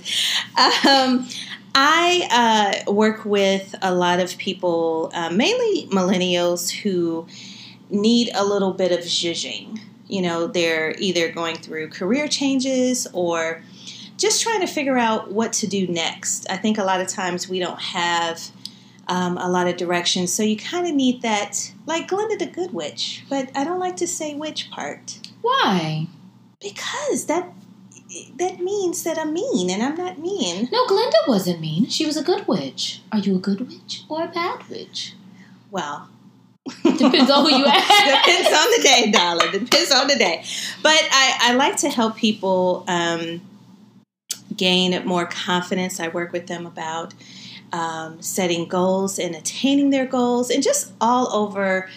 Um, 0.88 1.28
I 1.76 2.84
uh, 2.88 2.92
work 2.92 3.24
with 3.26 3.76
a 3.82 3.94
lot 3.94 4.20
of 4.20 4.38
people, 4.38 5.12
uh, 5.14 5.30
mainly 5.30 5.88
millennials, 5.88 6.70
who 6.70 7.28
need 7.90 8.30
a 8.34 8.44
little 8.44 8.74
bit 8.74 8.92
of 8.92 9.00
zhuzhing. 9.00 9.80
You 10.12 10.22
know, 10.22 10.48
they're 10.48 10.94
either 11.00 11.32
going 11.32 11.56
through 11.56 11.90
career 11.90 12.28
changes 12.28 13.08
or 13.14 13.64
just 14.18 14.44
trying 14.44 14.60
to 14.60 14.68
figure 14.68 14.98
out 14.98 15.32
what 15.32 15.54
to 15.54 15.68
do 15.68 15.88
next. 15.88 16.46
I 16.50 16.58
think 16.58 16.78
a 16.78 16.84
lot 16.84 17.00
of 17.00 17.08
times 17.08 17.48
we 17.48 17.60
don't 17.60 17.80
have 17.80 18.42
um, 19.08 19.38
a 19.38 19.50
lot 19.50 19.68
of 19.68 19.78
direction, 19.78 20.28
so 20.28 20.44
you 20.44 20.58
kind 20.58 20.86
of 20.88 20.94
need 20.94 21.22
that, 21.22 21.72
like 21.86 22.08
Glinda 22.10 22.38
the 22.38 22.52
Good 22.52 22.74
Witch. 22.74 23.24
But 23.30 23.50
I 23.56 23.64
don't 23.64 23.80
like 23.80 23.96
to 23.98 24.08
say 24.08 24.36
witch 24.36 24.70
part 24.70 25.20
Why? 25.42 26.08
because 26.62 27.26
that 27.26 27.52
that 28.38 28.60
means 28.60 29.04
that 29.04 29.18
I'm 29.18 29.34
mean, 29.34 29.70
and 29.70 29.82
I'm 29.82 29.96
not 29.96 30.20
mean. 30.20 30.68
No, 30.72 30.86
Glinda 30.88 31.18
wasn't 31.28 31.62
mean. 31.62 31.88
She 31.88 32.06
was 32.06 32.18
a 32.18 32.24
good 32.24 32.46
witch. 32.48 33.02
Are 33.12 33.20
you 33.20 33.36
a 33.36 33.40
good 33.40 33.62
witch 33.62 34.04
or 34.10 34.24
a 34.24 34.28
bad 34.28 34.68
witch? 34.70 35.14
Well, 35.72 36.10
Depends 36.84 37.32
on 37.32 37.50
who 37.50 37.58
you 37.58 37.66
ask. 37.68 38.26
Depends 38.26 38.48
on 38.48 38.72
the 38.78 38.84
day, 38.84 39.12
darling. 39.12 39.52
Depends 39.52 39.92
on 39.92 40.08
the 40.08 40.16
day. 40.16 40.44
But 40.84 41.00
I, 41.12 41.38
I 41.42 41.54
like 41.54 41.78
to 41.78 41.90
help 41.90 42.16
people 42.16 42.84
um, 42.88 43.42
gain 44.56 45.06
more 45.06 45.26
confidence. 45.26 46.00
I 46.00 46.10
work 46.10 46.32
with 46.32 46.48
them 46.48 46.66
about 46.66 47.14
um, 47.74 48.22
setting 48.22 48.68
goals 48.68 49.18
and 49.18 49.36
attaining 49.36 49.90
their 49.90 50.06
goals, 50.06 50.50
and 50.50 50.62
just 50.62 50.92
all 51.02 51.34
over 51.34 51.90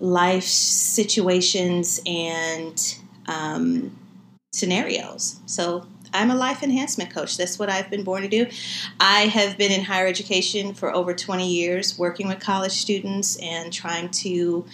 life 0.00 0.44
situations 0.44 2.00
and 2.06 2.96
um, 3.26 3.96
scenarios. 4.52 5.40
So 5.46 5.86
I'm 6.16 6.30
a 6.30 6.34
life 6.34 6.62
enhancement 6.62 7.10
coach. 7.10 7.36
That's 7.36 7.58
what 7.58 7.68
I've 7.68 7.90
been 7.90 8.02
born 8.02 8.22
to 8.22 8.28
do. 8.28 8.46
I 8.98 9.26
have 9.26 9.58
been 9.58 9.70
in 9.70 9.84
higher 9.84 10.06
education 10.06 10.74
for 10.74 10.92
over 10.92 11.14
20 11.14 11.48
years, 11.48 11.98
working 11.98 12.28
with 12.28 12.40
college 12.40 12.72
students 12.72 13.36
and 13.36 13.72
trying 13.72 14.10
to 14.10 14.64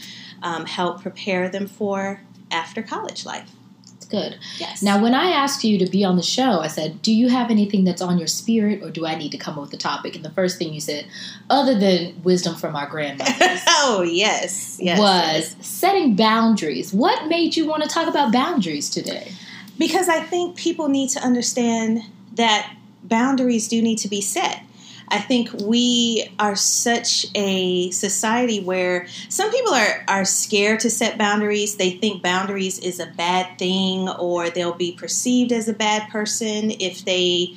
um, 0.43 0.67
help 0.67 1.03
prepare 1.03 1.49
them 1.49 1.67
for 1.67 2.21
after 2.51 2.83
college 2.83 3.25
life. 3.27 3.51
It's 3.97 4.07
good. 4.07 4.37
Yes. 4.59 4.83
Now, 4.83 5.03
when 5.03 5.15
I 5.15 5.31
asked 5.31 5.65
you 5.65 5.79
to 5.79 5.87
be 5.87 6.05
on 6.05 6.17
the 6.17 6.23
show, 6.23 6.61
I 6.61 6.67
said, 6.67 7.03
Do 7.03 7.13
you 7.13 7.29
have 7.29 7.51
anything 7.51 7.85
that's 7.85 8.03
on 8.03 8.19
your 8.19 8.27
spirit, 8.27 8.83
or 8.83 8.91
do 8.91 9.07
I 9.07 9.15
need 9.15 9.31
to 9.31 9.39
come 9.39 9.55
up 9.55 9.63
with 9.63 9.75
a 9.75 9.77
topic? 9.77 10.17
And 10.17 10.25
the 10.25 10.31
first 10.31 10.59
thing 10.59 10.73
you 10.73 10.81
said, 10.81 11.07
other 11.51 11.79
than 11.79 12.23
wisdom 12.23 12.55
from 12.57 12.77
our 12.77 12.87
grandmothers, 12.87 13.37
oh 13.69 14.03
yes, 14.09 14.79
yes, 14.81 14.99
was 14.99 15.57
setting 15.61 16.17
boundaries. 16.17 16.93
What 16.93 17.29
made 17.29 17.57
you 17.57 17.67
want 17.67 17.83
to 17.85 17.89
talk 17.89 18.09
about 18.09 18.33
boundaries 18.33 18.91
today? 18.91 19.33
Because 19.79 20.09
I 20.09 20.21
think 20.21 20.57
people 20.57 20.89
need 20.89 21.11
to 21.11 21.21
understand 21.21 22.03
that 22.35 22.75
boundaries 23.03 23.69
do 23.69 23.83
need 23.83 23.99
to 23.99 24.09
be 24.09 24.21
set. 24.21 24.63
I 25.09 25.19
think 25.19 25.51
we 25.53 26.27
are 26.39 26.57
such 26.57 27.27
a 27.35 27.91
society 27.91 28.61
where 28.61 29.07
some 29.29 29.51
people 29.51 29.75
are, 29.75 30.05
are 30.09 30.25
scared 30.25 30.81
to 30.81 30.91
set 30.91 31.19
boundaries. 31.19 31.77
They 31.77 31.91
think 31.91 32.23
boundaries 32.23 32.79
is 32.79 32.99
a 32.99 33.07
bad 33.07 33.59
thing 33.59 34.09
or 34.09 34.49
they'll 34.49 34.73
be 34.73 34.93
perceived 34.93 35.53
as 35.53 35.69
a 35.69 35.75
bad 35.75 36.11
person 36.11 36.71
if 36.81 37.05
they 37.05 37.57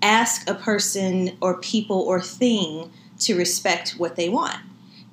ask 0.00 0.48
a 0.48 0.54
person 0.54 1.36
or 1.42 1.60
people 1.60 2.00
or 2.00 2.22
thing 2.22 2.90
to 3.18 3.36
respect 3.36 3.96
what 3.98 4.16
they 4.16 4.30
want. 4.30 4.58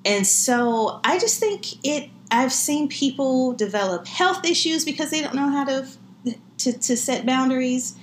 And 0.06 0.26
so 0.26 1.02
I 1.04 1.20
just 1.20 1.40
think 1.40 1.86
it 1.86 2.10
I've 2.32 2.54
seen 2.54 2.88
people 2.88 3.54
develop 3.54 4.08
health 4.08 4.44
issues 4.44 4.86
because 4.86 5.12
they 5.12 5.22
don't 5.22 5.36
know 5.36 5.52
how 5.52 5.66
to 5.66 5.88
to, 6.64 6.74
to 6.74 6.98
set 6.98 7.26
boundaries. 7.26 7.96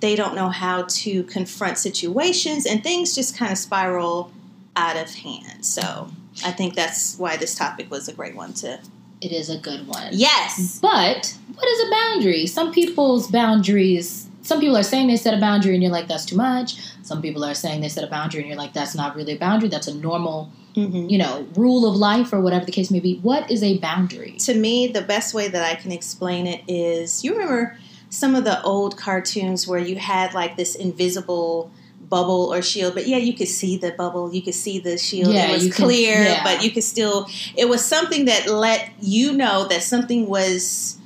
They 0.00 0.14
don't 0.14 0.34
know 0.34 0.50
how 0.50 0.82
to 0.82 1.22
confront 1.24 1.78
situations, 1.78 2.66
and 2.66 2.82
things 2.82 3.14
just 3.14 3.36
kind 3.36 3.50
of 3.50 3.58
spiral 3.58 4.30
out 4.76 4.96
of 4.96 5.12
hand. 5.14 5.64
So 5.64 6.10
I 6.44 6.50
think 6.50 6.74
that's 6.74 7.18
why 7.18 7.36
this 7.36 7.54
topic 7.54 7.90
was 7.90 8.08
a 8.08 8.12
great 8.12 8.36
one 8.36 8.52
to. 8.54 8.78
It 9.22 9.32
is 9.32 9.48
a 9.48 9.56
good 9.56 9.88
one. 9.88 10.08
Yes. 10.12 10.78
But 10.82 11.34
what 11.54 11.66
is 11.66 11.86
a 11.86 11.90
boundary? 11.90 12.46
Some 12.46 12.72
people's 12.72 13.30
boundaries, 13.30 14.28
some 14.42 14.60
people 14.60 14.76
are 14.76 14.82
saying 14.82 15.08
they 15.08 15.16
set 15.16 15.32
a 15.32 15.40
boundary 15.40 15.72
and 15.72 15.82
you're 15.82 15.90
like, 15.90 16.06
that's 16.06 16.26
too 16.26 16.36
much. 16.36 16.78
Some 17.02 17.22
people 17.22 17.42
are 17.42 17.54
saying 17.54 17.80
they 17.80 17.88
set 17.88 18.04
a 18.04 18.08
boundary 18.08 18.42
and 18.42 18.48
you're 18.48 18.58
like, 18.58 18.74
that's 18.74 18.94
not 18.94 19.16
really 19.16 19.32
a 19.32 19.38
boundary. 19.38 19.70
That's 19.70 19.88
a 19.88 19.94
normal, 19.94 20.50
hmm 20.74 21.08
you 21.08 21.16
know, 21.16 21.46
rule 21.56 21.88
of 21.88 21.96
life 21.96 22.34
or 22.34 22.42
whatever 22.42 22.66
the 22.66 22.72
case 22.72 22.90
may 22.90 23.00
be. 23.00 23.16
What 23.20 23.50
is 23.50 23.62
a 23.62 23.78
boundary? 23.78 24.32
To 24.40 24.54
me, 24.54 24.88
the 24.88 25.00
best 25.00 25.32
way 25.32 25.48
that 25.48 25.62
I 25.62 25.76
can 25.76 25.90
explain 25.90 26.46
it 26.46 26.62
is 26.68 27.24
you 27.24 27.32
remember 27.32 27.78
some 28.10 28.34
of 28.34 28.44
the 28.44 28.62
old 28.62 28.96
cartoons 28.96 29.66
where 29.66 29.78
you 29.78 29.96
had 29.96 30.34
like 30.34 30.56
this 30.56 30.74
invisible 30.74 31.70
bubble 32.08 32.52
or 32.54 32.62
shield, 32.62 32.94
but 32.94 33.06
yeah, 33.06 33.16
you 33.16 33.34
could 33.34 33.48
see 33.48 33.76
the 33.76 33.90
bubble, 33.92 34.32
you 34.32 34.40
could 34.40 34.54
see 34.54 34.78
the 34.78 34.96
shield. 34.96 35.34
Yeah, 35.34 35.48
it 35.50 35.52
was 35.54 35.66
you 35.66 35.72
clear, 35.72 36.22
yeah. 36.22 36.44
but 36.44 36.62
you 36.62 36.70
could 36.70 36.84
still, 36.84 37.28
it 37.56 37.68
was 37.68 37.84
something 37.84 38.26
that 38.26 38.46
let 38.48 38.90
you 39.00 39.32
know 39.32 39.66
that 39.68 39.82
something 39.82 40.26
was 40.28 40.98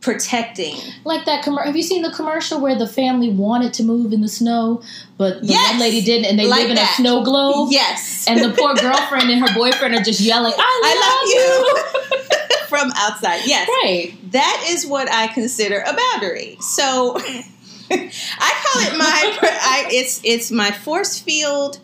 protecting. 0.00 0.76
Like 1.04 1.24
that 1.26 1.44
commer 1.44 1.64
Have 1.64 1.76
you 1.76 1.82
seen 1.82 2.02
the 2.02 2.10
commercial 2.12 2.60
where 2.60 2.78
the 2.78 2.86
family 2.86 3.28
wanted 3.30 3.74
to 3.74 3.82
move 3.82 4.12
in 4.12 4.20
the 4.20 4.28
snow, 4.28 4.80
but 5.18 5.40
the 5.40 5.48
Yes! 5.48 5.72
one 5.72 5.80
lady 5.80 6.00
didn't 6.00 6.26
and 6.26 6.38
they 6.38 6.46
Like 6.46 6.60
live 6.62 6.70
in 6.70 6.76
that. 6.76 6.92
a 6.92 7.02
snow 7.02 7.22
globe? 7.24 7.68
Yes. 7.72 8.24
And 8.28 8.40
the 8.40 8.50
poor 8.56 8.74
girlfriend 8.76 9.30
and 9.30 9.46
her 9.46 9.54
boyfriend 9.54 9.94
are 9.94 10.02
just 10.02 10.20
yelling, 10.20 10.52
I 10.58 10.80
love, 10.82 10.92
I 10.92 11.82
love 11.82 12.14
you 12.14 12.22
from 12.66 12.90
outside. 12.96 13.40
Yes. 13.44 13.68
Right. 13.82 14.14
That 14.32 14.66
is 14.68 14.86
what 14.86 15.10
I 15.10 15.28
consider 15.28 15.80
a 15.80 15.94
boundary. 15.94 16.56
So 16.60 17.16
I 17.90 18.64
call 18.64 18.82
it 18.82 18.98
my 18.98 19.38
I, 19.42 19.86
it's 19.90 20.20
it's 20.24 20.50
my 20.50 20.70
force 20.70 21.18
field 21.18 21.80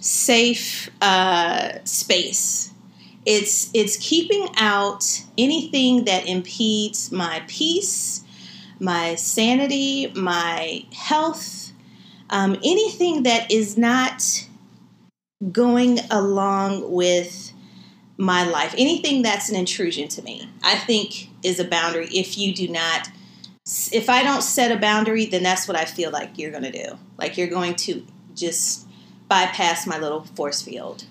safe 0.00 0.90
uh, 1.00 1.84
space. 1.84 2.72
It's 3.24 3.70
it's 3.74 3.96
keeping 3.96 4.48
out 4.56 5.22
anything 5.36 6.04
that 6.04 6.28
impedes 6.28 7.10
my 7.10 7.42
peace, 7.48 8.22
my 8.78 9.16
sanity, 9.16 10.12
my 10.14 10.84
health, 10.94 11.72
um, 12.30 12.54
anything 12.62 13.24
that 13.24 13.50
is 13.50 13.76
not 13.76 14.46
going 15.52 15.98
along 16.10 16.90
with 16.92 17.45
my 18.18 18.44
life, 18.44 18.74
anything 18.78 19.22
that's 19.22 19.50
an 19.50 19.56
intrusion 19.56 20.08
to 20.08 20.22
me, 20.22 20.48
I 20.62 20.74
think 20.76 21.28
is 21.42 21.60
a 21.60 21.64
boundary. 21.64 22.08
If 22.08 22.38
you 22.38 22.54
do 22.54 22.68
not, 22.68 23.08
if 23.92 24.08
I 24.08 24.22
don't 24.22 24.42
set 24.42 24.72
a 24.72 24.80
boundary, 24.80 25.26
then 25.26 25.42
that's 25.42 25.68
what 25.68 25.76
I 25.76 25.84
feel 25.84 26.10
like 26.10 26.38
you're 26.38 26.50
going 26.50 26.62
to 26.64 26.72
do. 26.72 26.98
Like 27.18 27.36
you're 27.36 27.48
going 27.48 27.74
to 27.76 28.06
just 28.34 28.86
bypass 29.28 29.86
my 29.86 29.98
little 29.98 30.24
force 30.24 30.62
field. 30.62 31.04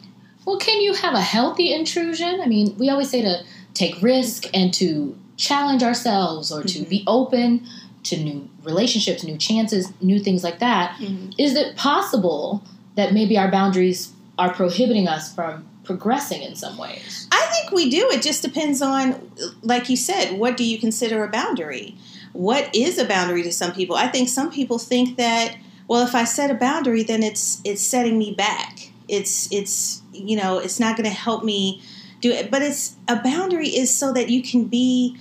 Well, 0.46 0.58
can 0.58 0.82
you 0.82 0.94
have 0.94 1.14
a 1.14 1.22
healthy 1.22 1.74
intrusion? 1.74 2.40
I 2.42 2.48
mean, 2.48 2.76
we 2.78 2.90
always 2.90 3.10
say 3.10 3.22
to 3.22 3.44
take 3.74 4.02
risk 4.02 4.46
and 4.54 4.74
to 4.76 5.18
challenge 5.38 5.84
ourselves 5.84 6.52
or 6.52 6.64
to 6.64 6.80
mm-hmm. 6.80 6.90
be 6.90 7.04
open 7.08 7.68
to 8.04 8.18
new 8.18 8.50
relationships, 8.64 9.24
new 9.24 9.38
chances, 9.38 9.92
new 10.02 10.20
things 10.20 10.44
like 10.44 10.60
that. 10.60 10.96
Mm-hmm. 10.98 11.32
Is 11.38 11.56
it 11.56 11.76
possible 11.76 12.64
that 12.96 13.14
maybe 13.14 13.38
our 13.38 13.50
boundaries 13.50 14.14
are 14.38 14.54
prohibiting 14.54 15.08
us 15.08 15.34
from 15.34 15.68
progressing 15.86 16.42
in 16.42 16.56
some 16.56 16.78
ways? 16.78 17.28
I 17.32 17.46
think 17.52 17.72
we 17.72 17.90
do. 17.90 18.10
It 18.10 18.22
just 18.22 18.42
depends 18.42 18.82
on, 18.82 19.32
like 19.62 19.90
you 19.90 19.98
said, 19.98 20.38
what 20.38 20.58
do 20.58 20.64
you 20.64 20.78
consider 20.78 21.24
a 21.24 21.30
boundary? 21.30 21.96
What 22.34 22.76
is 22.76 22.98
a 22.98 23.06
boundary 23.06 23.44
to 23.44 23.52
some 23.52 23.72
people? 23.72 23.96
I 23.96 24.08
think 24.08 24.28
some 24.28 24.52
people 24.52 24.78
think 24.78 25.18
that, 25.18 25.56
well, 25.88 26.06
if 26.06 26.16
I 26.16 26.26
set 26.26 26.52
a 26.52 26.56
boundary, 26.56 27.04
then 27.04 27.24
it's 27.24 27.62
it's 27.64 27.82
setting 27.82 28.18
me 28.18 28.34
back. 28.34 28.92
It's 29.08 29.52
it's 29.52 30.02
you 30.12 30.36
know 30.36 30.58
it's 30.58 30.80
not 30.80 30.98
going 30.98 31.10
to 31.10 31.16
help 31.16 31.44
me 31.44 31.82
do 32.22 32.32
it. 32.32 32.52
But 32.52 32.62
it's 32.62 32.96
a 33.08 33.18
boundary 33.18 33.70
is 33.70 33.96
so 33.96 34.12
that 34.14 34.30
you 34.30 34.42
can 34.42 34.66
be, 34.66 35.18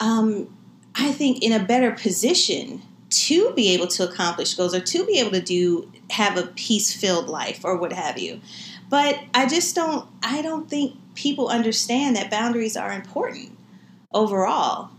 um, 0.00 0.48
I 0.94 1.12
think, 1.12 1.42
in 1.42 1.52
a 1.52 1.64
better 1.64 1.92
position 1.92 2.82
to 3.08 3.52
be 3.52 3.72
able 3.72 3.86
to 3.86 4.08
accomplish 4.08 4.54
goals 4.54 4.74
or 4.74 4.80
to 4.80 5.06
be 5.06 5.18
able 5.18 5.30
to 5.30 5.40
do 5.40 5.90
have 6.10 6.36
a 6.36 6.46
peace 6.48 6.94
filled 6.94 7.28
life 7.28 7.64
or 7.64 7.76
what 7.76 7.92
have 7.92 8.18
you. 8.18 8.40
But 8.88 9.20
I 9.34 9.46
just 9.46 9.74
don't 9.74 10.08
I 10.22 10.42
don't 10.42 10.68
think 10.68 10.96
people 11.14 11.48
understand 11.48 12.16
that 12.16 12.30
boundaries 12.30 12.76
are 12.76 12.92
important 12.92 13.56
overall 14.12 14.90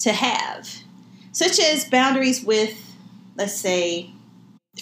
to 0.00 0.12
have. 0.12 0.68
Such 1.32 1.58
as 1.58 1.84
boundaries 1.84 2.44
with 2.44 2.78
let's 3.36 3.54
say 3.54 4.10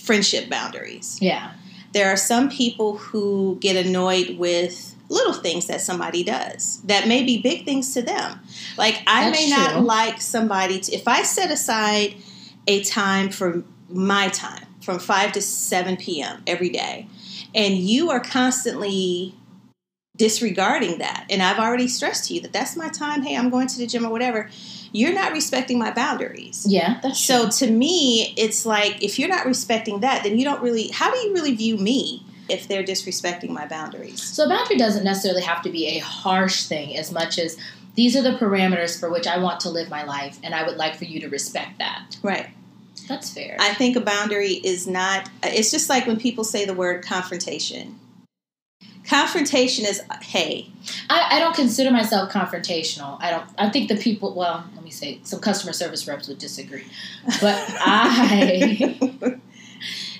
friendship 0.00 0.50
boundaries. 0.50 1.18
Yeah. 1.20 1.52
There 1.92 2.08
are 2.08 2.16
some 2.16 2.50
people 2.50 2.96
who 2.96 3.58
get 3.60 3.84
annoyed 3.84 4.38
with 4.38 4.94
little 5.08 5.32
things 5.32 5.66
that 5.66 5.80
somebody 5.80 6.22
does 6.22 6.80
that 6.82 7.08
may 7.08 7.24
be 7.24 7.42
big 7.42 7.64
things 7.64 7.92
to 7.94 8.02
them. 8.02 8.40
Like 8.78 9.02
I 9.06 9.30
That's 9.30 9.40
may 9.40 9.50
not 9.50 9.82
like 9.82 10.20
somebody 10.20 10.80
to 10.80 10.92
if 10.92 11.08
I 11.08 11.22
set 11.22 11.50
aside 11.50 12.14
a 12.66 12.82
time 12.84 13.30
for 13.30 13.64
my 13.88 14.28
time 14.28 14.66
from 14.80 14.98
5 14.98 15.32
to 15.32 15.42
7 15.42 15.96
p.m. 15.96 16.42
every 16.46 16.68
day. 16.70 17.06
And 17.54 17.76
you 17.76 18.10
are 18.10 18.20
constantly 18.20 19.34
disregarding 20.16 20.98
that. 20.98 21.26
And 21.30 21.42
I've 21.42 21.58
already 21.58 21.88
stressed 21.88 22.28
to 22.28 22.34
you 22.34 22.40
that 22.42 22.52
that's 22.52 22.76
my 22.76 22.88
time. 22.88 23.22
Hey, 23.22 23.36
I'm 23.36 23.48
going 23.48 23.66
to 23.68 23.78
the 23.78 23.86
gym 23.86 24.04
or 24.04 24.10
whatever. 24.10 24.50
You're 24.92 25.14
not 25.14 25.32
respecting 25.32 25.78
my 25.78 25.92
boundaries. 25.92 26.66
Yeah, 26.68 27.00
that's 27.02 27.20
so 27.20 27.44
true. 27.44 27.66
to 27.66 27.70
me, 27.72 28.34
it's 28.36 28.66
like 28.66 29.02
if 29.02 29.18
you're 29.18 29.28
not 29.28 29.46
respecting 29.46 30.00
that, 30.00 30.22
then 30.22 30.36
you 30.36 30.44
don't 30.44 30.62
really. 30.62 30.88
How 30.88 31.10
do 31.10 31.18
you 31.18 31.32
really 31.32 31.54
view 31.54 31.76
me? 31.76 32.24
if 32.48 32.66
they're 32.66 32.82
disrespecting 32.82 33.50
my 33.50 33.64
boundaries. 33.64 34.20
So 34.20 34.44
a 34.44 34.48
boundary 34.48 34.76
doesn't 34.76 35.04
necessarily 35.04 35.42
have 35.42 35.62
to 35.62 35.70
be 35.70 35.86
a 35.86 35.98
harsh 35.98 36.64
thing 36.64 36.96
as 36.96 37.12
much 37.12 37.38
as 37.38 37.56
these 37.94 38.16
are 38.16 38.22
the 38.22 38.32
parameters 38.38 38.98
for 38.98 39.10
which 39.10 39.26
I 39.26 39.38
want 39.38 39.60
to 39.60 39.70
live 39.70 39.88
my 39.88 40.02
life 40.04 40.38
and 40.42 40.54
I 40.54 40.66
would 40.66 40.76
like 40.76 40.96
for 40.96 41.04
you 41.04 41.20
to 41.20 41.28
respect 41.28 41.78
that. 41.78 42.16
Right. 42.22 42.48
That's 43.10 43.28
fair. 43.28 43.56
I 43.58 43.74
think 43.74 43.96
a 43.96 44.00
boundary 44.00 44.52
is 44.52 44.86
not, 44.86 45.28
it's 45.42 45.72
just 45.72 45.90
like 45.90 46.06
when 46.06 46.16
people 46.16 46.44
say 46.44 46.64
the 46.64 46.74
word 46.74 47.04
confrontation. 47.04 47.98
Confrontation 49.04 49.84
is, 49.84 50.00
hey. 50.22 50.68
I, 51.10 51.36
I 51.36 51.38
don't 51.40 51.56
consider 51.56 51.90
myself 51.90 52.30
confrontational. 52.30 53.20
I 53.20 53.32
don't, 53.32 53.44
I 53.58 53.68
think 53.68 53.88
the 53.88 53.96
people, 53.96 54.32
well, 54.36 54.64
let 54.76 54.84
me 54.84 54.92
say, 54.92 55.18
some 55.24 55.40
customer 55.40 55.72
service 55.72 56.06
reps 56.06 56.28
would 56.28 56.38
disagree. 56.38 56.84
But 57.40 57.58
I. 57.80 59.36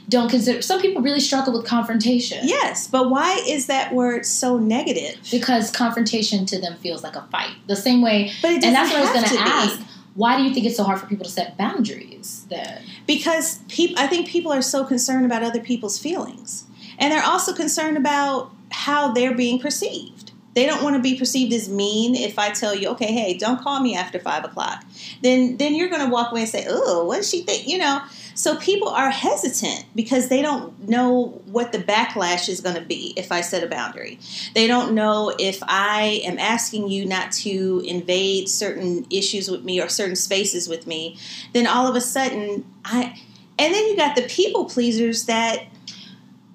don't 0.09 0.29
consider 0.29 0.61
some 0.61 0.81
people 0.81 1.00
really 1.00 1.20
struggle 1.20 1.53
with 1.53 1.64
confrontation. 1.64 2.40
Yes, 2.42 2.88
but 2.88 3.09
why 3.09 3.40
is 3.46 3.66
that 3.66 3.94
word 3.94 4.26
so 4.26 4.59
negative? 4.59 5.20
Because 5.31 5.70
confrontation 5.70 6.44
to 6.46 6.61
them 6.61 6.74
feels 6.79 7.05
like 7.05 7.14
a 7.14 7.22
fight. 7.31 7.55
The 7.68 7.76
same 7.76 8.03
way, 8.03 8.33
but 8.42 8.50
and 8.50 8.62
that's 8.62 8.92
what 8.92 8.98
I 8.98 9.00
was 9.03 9.11
going 9.11 9.37
to 9.37 9.48
ask 9.48 9.81
why 10.20 10.37
do 10.37 10.42
you 10.42 10.52
think 10.52 10.66
it's 10.66 10.76
so 10.76 10.85
hard 10.85 11.00
for 11.00 11.06
people 11.06 11.24
to 11.24 11.30
set 11.30 11.56
boundaries 11.56 12.44
then? 12.50 12.83
Because 13.06 13.61
I 13.96 14.06
think 14.06 14.28
people 14.28 14.52
are 14.52 14.61
so 14.61 14.85
concerned 14.85 15.24
about 15.24 15.42
other 15.42 15.61
people's 15.61 15.98
feelings, 15.98 16.64
and 16.98 17.11
they're 17.11 17.24
also 17.24 17.54
concerned 17.54 17.96
about 17.96 18.52
how 18.70 19.12
they're 19.12 19.35
being 19.35 19.59
perceived. 19.59 20.29
They 20.54 20.66
don't 20.66 20.82
want 20.82 20.96
to 20.96 21.02
be 21.02 21.16
perceived 21.16 21.52
as 21.52 21.68
mean. 21.68 22.14
If 22.14 22.38
I 22.38 22.50
tell 22.50 22.74
you, 22.74 22.88
okay, 22.90 23.12
hey, 23.12 23.34
don't 23.34 23.60
call 23.60 23.80
me 23.80 23.94
after 23.94 24.18
five 24.18 24.44
o'clock, 24.44 24.84
then 25.22 25.56
then 25.58 25.74
you're 25.74 25.88
going 25.88 26.04
to 26.04 26.10
walk 26.10 26.32
away 26.32 26.40
and 26.40 26.48
say, 26.48 26.66
oh, 26.68 27.04
what 27.04 27.16
does 27.16 27.30
she 27.30 27.42
think? 27.42 27.68
You 27.68 27.78
know. 27.78 28.02
So 28.34 28.56
people 28.56 28.88
are 28.88 29.10
hesitant 29.10 29.84
because 29.94 30.28
they 30.28 30.40
don't 30.40 30.88
know 30.88 31.42
what 31.44 31.72
the 31.72 31.78
backlash 31.78 32.48
is 32.48 32.62
going 32.62 32.76
to 32.76 32.80
be 32.80 33.12
if 33.16 33.30
I 33.32 33.42
set 33.42 33.62
a 33.62 33.66
boundary. 33.66 34.18
They 34.54 34.66
don't 34.66 34.94
know 34.94 35.34
if 35.38 35.58
I 35.62 36.22
am 36.24 36.38
asking 36.38 36.88
you 36.88 37.04
not 37.04 37.32
to 37.32 37.82
invade 37.84 38.48
certain 38.48 39.06
issues 39.10 39.50
with 39.50 39.62
me 39.62 39.80
or 39.80 39.88
certain 39.88 40.16
spaces 40.16 40.68
with 40.68 40.86
me, 40.86 41.18
then 41.52 41.66
all 41.66 41.86
of 41.86 41.96
a 41.96 42.00
sudden 42.00 42.64
I 42.84 43.20
and 43.58 43.74
then 43.74 43.86
you 43.88 43.96
got 43.96 44.16
the 44.16 44.22
people 44.22 44.64
pleasers 44.64 45.26
that 45.26 45.66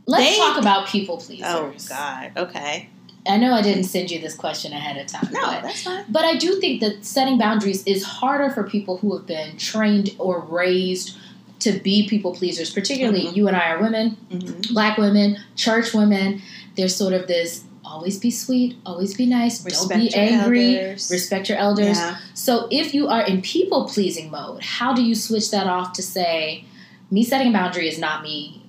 Let's 0.08 0.32
they, 0.32 0.38
talk 0.38 0.58
about 0.58 0.88
people 0.88 1.18
pleasers. 1.18 1.46
Oh 1.48 1.74
god. 1.88 2.32
Okay. 2.36 2.90
I 3.28 3.38
know 3.38 3.54
I 3.54 3.62
didn't 3.62 3.86
send 3.86 4.12
you 4.12 4.20
this 4.20 4.36
question 4.36 4.72
ahead 4.72 4.98
of 4.98 5.08
time. 5.08 5.32
No, 5.32 5.42
but, 5.42 5.64
that's 5.64 5.84
fine. 5.84 6.06
But 6.10 6.26
I 6.26 6.38
do 6.38 6.60
think 6.60 6.82
that 6.82 7.04
setting 7.06 7.38
boundaries 7.38 7.84
is 7.86 8.04
harder 8.04 8.52
for 8.52 8.64
people 8.64 8.98
who 8.98 9.16
have 9.18 9.26
been 9.26 9.58
trained 9.58 10.16
or 10.20 10.42
raised 10.42 11.18
to 11.60 11.80
be 11.80 12.08
people 12.08 12.36
pleasers, 12.36 12.72
particularly 12.72 13.26
mm-hmm. 13.26 13.36
you 13.36 13.48
and 13.48 13.58
I 13.58 13.72
are 13.72 13.82
women, 13.82 14.18
mm-hmm. 14.30 14.74
black 14.74 14.98
women, 14.98 15.38
church 15.56 15.94
women. 15.94 16.42
There's 16.76 16.96
sort 16.96 17.14
of 17.14 17.28
this 17.28 17.64
always 17.84 18.20
be 18.20 18.32
sweet, 18.32 18.76
always 18.86 19.16
be 19.16 19.26
nice, 19.26 19.64
respect 19.64 19.90
don't 19.90 20.00
be 20.00 20.14
angry, 20.16 20.78
elders. 20.78 21.10
respect 21.12 21.50
your 21.50 21.58
elders. 21.58 21.98
Yeah. 21.98 22.18
So 22.34 22.68
if 22.72 22.94
you 22.94 23.08
are 23.08 23.22
in 23.22 23.42
people 23.42 23.88
pleasing 23.88 24.30
mode, 24.32 24.64
how 24.64 24.94
do 24.94 25.04
you 25.04 25.16
switch 25.16 25.52
that 25.52 25.68
off 25.68 25.94
to 25.94 26.02
say, 26.02 26.66
me 27.10 27.24
setting 27.24 27.50
a 27.50 27.54
boundary 27.54 27.88
is 27.88 27.98
not 27.98 28.24
me 28.24 28.64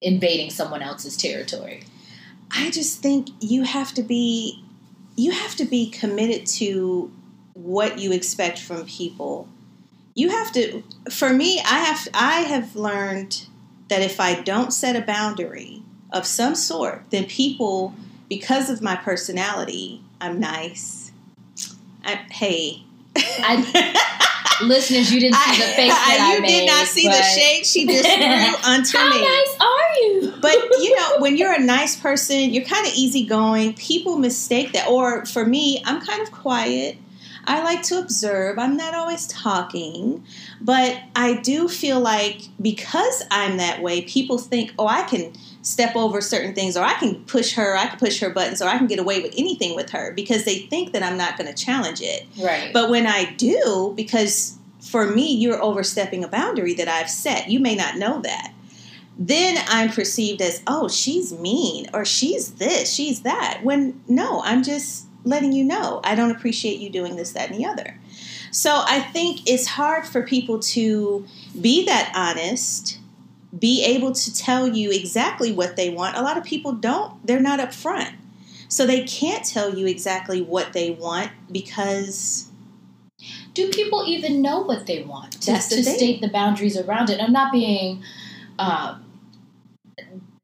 invading 0.00 0.50
someone 0.50 0.82
else's 0.82 1.16
territory? 1.16 1.84
I 2.54 2.70
just 2.70 3.00
think 3.00 3.28
you 3.40 3.62
have 3.62 3.94
to 3.94 4.02
be 4.02 4.62
you 5.16 5.30
have 5.32 5.54
to 5.56 5.64
be 5.64 5.90
committed 5.90 6.46
to 6.46 7.12
what 7.54 7.98
you 7.98 8.12
expect 8.12 8.58
from 8.58 8.86
people. 8.86 9.48
You 10.14 10.28
have 10.30 10.52
to 10.52 10.82
for 11.10 11.32
me 11.32 11.58
i 11.60 11.78
have 11.78 12.08
i 12.12 12.40
have 12.40 12.76
learned 12.76 13.46
that 13.88 14.02
if 14.02 14.20
i 14.20 14.40
don't 14.42 14.72
set 14.72 14.94
a 14.94 15.00
boundary 15.00 15.82
of 16.12 16.26
some 16.26 16.54
sort 16.54 17.04
then 17.10 17.24
people 17.24 17.94
because 18.28 18.68
of 18.68 18.82
my 18.82 18.94
personality 18.94 20.02
i'm 20.20 20.38
nice. 20.38 21.12
I, 22.04 22.16
hey. 22.30 22.82
I, 23.16 24.58
listeners 24.62 25.12
you 25.12 25.20
didn't 25.20 25.36
see 25.36 25.56
the 25.60 25.66
face 25.76 25.92
that 25.92 26.18
I, 26.20 26.34
you 26.34 26.42
made, 26.42 26.60
did 26.60 26.66
not 26.66 26.86
see 26.86 27.06
the 27.06 27.22
shade 27.22 27.64
she 27.66 27.86
just 27.86 28.04
threw 28.04 28.70
onto 28.70 28.98
how 28.98 29.08
me. 29.08 29.16
how 29.16 29.22
nice 29.22 29.56
are 29.60 29.81
you 29.96 30.32
but 30.40 30.54
you 30.54 30.96
know 30.96 31.18
when 31.18 31.36
you're 31.36 31.52
a 31.52 31.60
nice 31.60 31.96
person 31.96 32.50
you're 32.50 32.64
kind 32.64 32.86
of 32.86 32.92
easygoing 32.94 33.74
people 33.74 34.18
mistake 34.18 34.72
that 34.72 34.88
or 34.88 35.24
for 35.26 35.44
me 35.44 35.82
i'm 35.84 36.00
kind 36.00 36.22
of 36.22 36.30
quiet 36.32 36.96
I 37.44 37.62
like 37.62 37.82
to 37.84 37.98
observe. 37.98 38.58
I'm 38.58 38.76
not 38.76 38.94
always 38.94 39.26
talking, 39.26 40.24
but 40.60 41.00
I 41.16 41.34
do 41.34 41.68
feel 41.68 42.00
like 42.00 42.42
because 42.60 43.24
I'm 43.30 43.56
that 43.56 43.82
way, 43.82 44.02
people 44.02 44.38
think, 44.38 44.72
oh, 44.78 44.86
I 44.86 45.02
can 45.02 45.32
step 45.62 45.96
over 45.96 46.20
certain 46.20 46.54
things, 46.54 46.76
or 46.76 46.84
I 46.84 46.94
can 46.94 47.24
push 47.24 47.54
her, 47.54 47.76
I 47.76 47.86
can 47.86 47.98
push 47.98 48.20
her 48.20 48.30
buttons, 48.30 48.62
or 48.62 48.68
I 48.68 48.78
can 48.78 48.86
get 48.86 48.98
away 48.98 49.20
with 49.20 49.34
anything 49.36 49.74
with 49.74 49.90
her 49.90 50.12
because 50.14 50.44
they 50.44 50.60
think 50.60 50.92
that 50.92 51.02
I'm 51.02 51.16
not 51.16 51.36
going 51.36 51.52
to 51.52 51.64
challenge 51.64 52.00
it. 52.00 52.26
Right. 52.40 52.72
But 52.72 52.90
when 52.90 53.06
I 53.06 53.32
do, 53.34 53.92
because 53.96 54.56
for 54.80 55.06
me, 55.06 55.32
you're 55.34 55.62
overstepping 55.62 56.24
a 56.24 56.28
boundary 56.28 56.74
that 56.74 56.88
I've 56.88 57.10
set, 57.10 57.48
you 57.48 57.60
may 57.60 57.74
not 57.74 57.96
know 57.96 58.20
that 58.22 58.52
then 59.18 59.62
I'm 59.68 59.90
perceived 59.90 60.40
as, 60.40 60.62
oh, 60.66 60.88
she's 60.88 61.32
mean 61.32 61.86
or 61.92 62.04
she's 62.04 62.52
this, 62.52 62.92
she's 62.92 63.22
that. 63.22 63.60
When 63.62 64.02
no, 64.08 64.42
I'm 64.42 64.62
just 64.62 65.06
letting 65.24 65.52
you 65.52 65.64
know 65.64 66.00
I 66.02 66.14
don't 66.14 66.30
appreciate 66.30 66.80
you 66.80 66.90
doing 66.90 67.16
this, 67.16 67.32
that, 67.32 67.50
and 67.50 67.58
the 67.58 67.66
other. 67.66 67.98
So 68.50 68.82
I 68.86 69.00
think 69.00 69.48
it's 69.48 69.66
hard 69.66 70.06
for 70.06 70.22
people 70.22 70.58
to 70.60 71.26
be 71.60 71.86
that 71.86 72.12
honest 72.14 72.98
be 73.58 73.84
able 73.84 74.12
to 74.12 74.34
tell 74.34 74.66
you 74.66 74.90
exactly 74.90 75.52
what 75.52 75.76
they 75.76 75.90
want. 75.90 76.16
A 76.16 76.22
lot 76.22 76.38
of 76.38 76.44
people 76.44 76.72
don't, 76.72 77.26
they're 77.26 77.40
not 77.40 77.60
upfront. 77.60 78.14
So 78.68 78.86
they 78.86 79.04
can't 79.04 79.44
tell 79.44 79.76
you 79.76 79.86
exactly 79.86 80.40
what 80.40 80.72
they 80.72 80.90
want 80.90 81.30
because 81.50 82.48
do 83.52 83.68
people 83.70 84.04
even 84.06 84.40
know 84.40 84.60
what 84.60 84.86
they 84.86 85.02
want 85.02 85.32
to, 85.32 85.52
the 85.52 85.58
to 85.58 85.84
state 85.84 86.22
the 86.22 86.28
boundaries 86.28 86.78
around 86.78 87.10
it? 87.10 87.20
I'm 87.20 87.32
not 87.32 87.52
being 87.52 88.02
uh, 88.58 88.98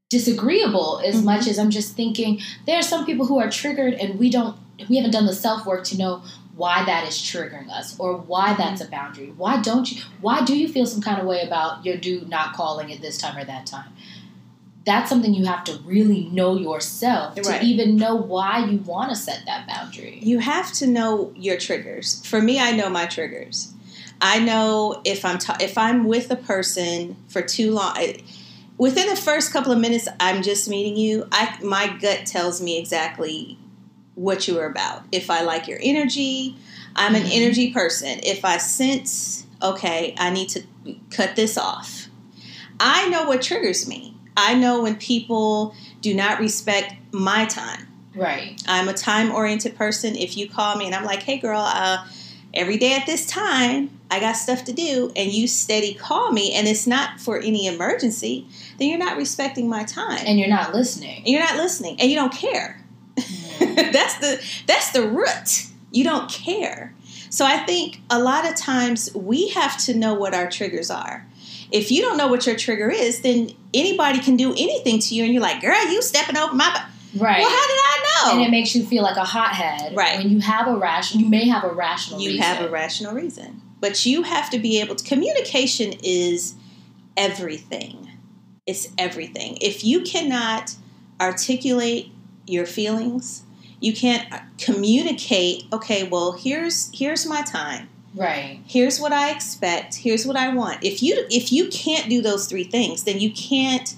disagreeable 0.09 1.01
as 1.05 1.17
Mhm. 1.17 1.25
much 1.25 1.47
as 1.47 1.59
I'm 1.59 1.71
just 1.71 1.95
thinking 1.95 2.41
there 2.67 2.79
are 2.79 2.83
some 2.83 3.05
people 3.05 3.27
who 3.27 3.39
are 3.39 3.51
triggered 3.51 3.95
and 3.95 4.19
we 4.19 4.31
don't 4.31 4.57
we 4.89 4.97
haven't 4.97 5.11
done 5.11 5.27
the 5.27 5.35
self 5.35 5.67
work 5.67 5.83
to 5.85 5.99
know 5.99 6.23
why 6.57 6.85
that 6.85 7.07
is 7.07 7.15
triggering 7.17 7.69
us 7.71 7.95
or 7.99 8.17
why 8.17 8.49
Mm-hmm. 8.51 8.63
that's 8.63 8.81
a 8.81 8.87
boundary. 8.87 9.33
Why 9.37 9.61
don't 9.61 9.91
you 9.93 10.03
why 10.21 10.43
do 10.45 10.57
you 10.57 10.69
feel 10.69 10.87
some 10.87 11.03
kind 11.03 11.21
of 11.21 11.27
way 11.27 11.43
about 11.43 11.85
your 11.85 11.97
dude 11.97 12.29
not 12.29 12.55
calling 12.55 12.93
at 12.93 13.01
this 13.03 13.19
time 13.19 13.37
or 13.37 13.45
that 13.45 13.67
time? 13.67 13.91
That's 14.87 15.11
something 15.11 15.35
you 15.35 15.45
have 15.45 15.65
to 15.65 15.79
really 15.85 16.31
know 16.33 16.57
yourself 16.57 17.35
to 17.35 17.43
Right. 17.43 17.63
even 17.63 17.97
know 17.97 18.15
why 18.15 18.65
you 18.65 18.79
want 18.79 19.11
to 19.11 19.17
set 19.17 19.43
that 19.47 19.67
boundary. 19.67 20.19
you 20.23 20.39
have 20.39 20.73
to 20.75 20.87
know 20.87 21.33
your 21.37 21.59
triggers. 21.59 22.23
For 22.25 22.41
me, 22.41 22.59
I 22.59 22.73
know 22.73 22.89
my 22.89 23.05
triggers. 23.07 23.73
I 24.21 24.39
know 24.39 25.01
if 25.05 25.25
I'm 25.27 25.39
ta- 25.39 25.59
if 25.61 25.77
I'm 25.77 26.05
with 26.05 26.31
a 26.31 26.37
person 26.37 27.17
for 27.29 27.43
too 27.43 27.73
long. 27.73 27.95
Within 28.79 29.09
the 29.09 29.17
first 29.17 29.53
couple 29.53 29.73
of 29.73 29.79
minutes, 29.79 30.09
I'm 30.21 30.43
just 30.43 30.69
meeting 30.69 30.97
you. 30.97 31.27
I 31.33 31.59
my 31.63 31.89
gut 32.01 32.27
tells 32.27 32.63
me 32.63 32.79
exactly 32.79 33.59
what 34.15 34.49
you 34.49 34.59
are 34.59 34.67
about. 34.67 35.03
If 35.13 35.31
I 35.31 35.43
like 35.43 35.69
your 35.69 35.79
energy, 35.83 36.57
I'm 36.97 37.15
an 37.15 37.25
Mhm. 37.25 37.31
energy 37.33 37.73
person. 37.73 38.21
If 38.23 38.45
I 38.45 38.57
sense 38.59 39.45
okay, 39.61 40.15
I 40.17 40.31
need 40.31 40.49
to 40.51 40.63
cut 41.11 41.35
this 41.35 41.59
off. 41.59 42.07
I 42.79 43.09
know 43.09 43.25
what 43.25 43.43
triggers 43.43 43.89
me. 43.89 44.15
I 44.37 44.55
know 44.55 44.81
when 44.83 44.95
people 44.95 45.75
do 46.01 46.15
not 46.15 46.39
respect 46.39 46.95
my 47.11 47.45
time. 47.47 47.89
Right. 48.15 48.63
I'm 48.69 48.89
a 48.89 48.93
time 48.95 49.33
oriented 49.33 49.77
person. 49.77 50.15
If 50.15 50.37
you 50.37 50.49
call 50.49 50.77
me 50.77 50.87
and 50.87 50.95
I'm 50.95 51.05
like, 51.05 51.25
hey 51.25 51.39
girl, 51.39 51.61
uh, 51.61 52.05
every 52.55 52.77
day 52.77 52.95
at 52.95 53.05
this 53.07 53.27
time, 53.27 53.91
I 54.11 54.21
got 54.21 54.33
stuff 54.33 54.65
to 54.65 54.73
do, 54.73 55.13
and 55.17 55.33
you 55.33 55.47
steady 55.47 55.93
call 55.95 56.33
me 56.33 56.55
and 56.55 56.67
it's 56.67 56.87
not 56.87 57.21
for 57.21 57.39
any 57.39 57.67
emergency, 57.67 58.47
then 58.79 58.89
you're 58.89 58.99
not 58.99 59.17
respecting 59.17 59.69
my 59.69 59.85
time. 59.85 60.25
And 60.27 60.39
you're 60.39 60.49
not 60.49 60.73
listening. 60.73 61.19
And 61.19 61.29
you're 61.29 61.43
not 61.43 61.57
listening 61.57 62.01
and 62.01 62.11
you 62.11 62.17
don't 62.17 62.33
care. 62.33 62.83
Mm. 63.17 63.93
that's 63.93 64.19
the 64.19 64.43
that's 64.67 64.93
the 64.93 65.07
root. 65.07 65.67
You 65.91 66.05
don't 66.05 66.31
care. 66.31 66.95
So 67.31 67.45
I 67.45 67.59
think 67.59 68.01
a 68.09 68.19
lot 68.19 68.49
of 68.49 68.57
times 68.57 69.15
we 69.15 69.49
have 69.49 69.77
to 69.85 69.95
know 69.95 70.15
what 70.15 70.35
our 70.35 70.49
triggers 70.49 70.91
are. 70.91 71.27
If 71.71 71.91
you 71.91 72.01
don't 72.01 72.17
know 72.17 72.29
what 72.29 72.47
your 72.47 72.57
trigger 72.57 72.89
is, 72.89 73.21
then 73.21 73.51
anybody 73.75 74.21
can 74.21 74.37
do 74.37 74.53
anything 74.53 75.01
to 75.01 75.15
you 75.15 75.25
and 75.25 75.35
you're 75.35 75.43
like, 75.43 75.61
girl, 75.61 75.85
you 75.93 76.01
stepping 76.01 76.39
over 76.39 76.55
my 76.55 76.71
bu-" 76.71 77.23
Right. 77.23 77.41
Well, 77.41 77.51
how 77.51 77.67
did 77.67 77.79
I 77.79 78.05
know? 78.25 78.33
and 78.33 78.43
it 78.43 78.51
makes 78.51 78.75
you 78.75 78.87
feel 78.87 79.03
like 79.03 79.17
a 79.17 79.25
hothead. 79.25 79.95
Right. 79.95 80.17
When 80.19 80.31
you 80.31 80.41
have 80.41 80.67
a 80.67 80.77
rational, 80.77 81.25
you 81.25 81.29
may 81.29 81.47
have 81.49 81.65
a 81.65 81.73
rational. 81.73 82.21
you 82.21 82.31
reason. 82.31 82.43
have 82.43 82.65
a 82.65 82.71
rational 82.71 83.13
reason 83.13 83.61
but 83.81 84.05
you 84.05 84.23
have 84.23 84.51
to 84.51 84.59
be 84.59 84.81
able 84.81 84.97
to 84.97 85.05
communication 85.05 85.95
is 86.03 86.55
everything. 87.17 88.11
It's 88.67 88.89
everything. 88.99 89.59
If 89.61 89.85
you 89.85 90.03
cannot 90.03 90.75
articulate 91.21 92.13
your 92.47 92.67
feelings 92.67 93.43
you 93.81 93.93
can't 93.93 94.33
uh, 94.33 94.41
communicate 94.59 95.65
okay 95.73 96.05
well 96.09 96.33
here's 96.33 96.91
here's 96.93 97.27
my 97.27 97.43
time. 97.43 97.89
Right. 98.15 98.61
here's 98.67 99.01
what 99.01 99.13
i 99.13 99.31
expect. 99.31 99.97
Here's 99.97 100.27
what 100.27 100.37
i 100.37 100.53
want. 100.53 100.83
If 100.83 101.03
you 101.03 101.27
if 101.31 101.53
you 101.53 101.69
can't 101.69 102.09
do 102.09 102.23
those 102.23 102.47
three 102.47 102.65
things 102.65 103.05
then 103.05 103.21
you 103.21 103.31
can't 103.31 103.95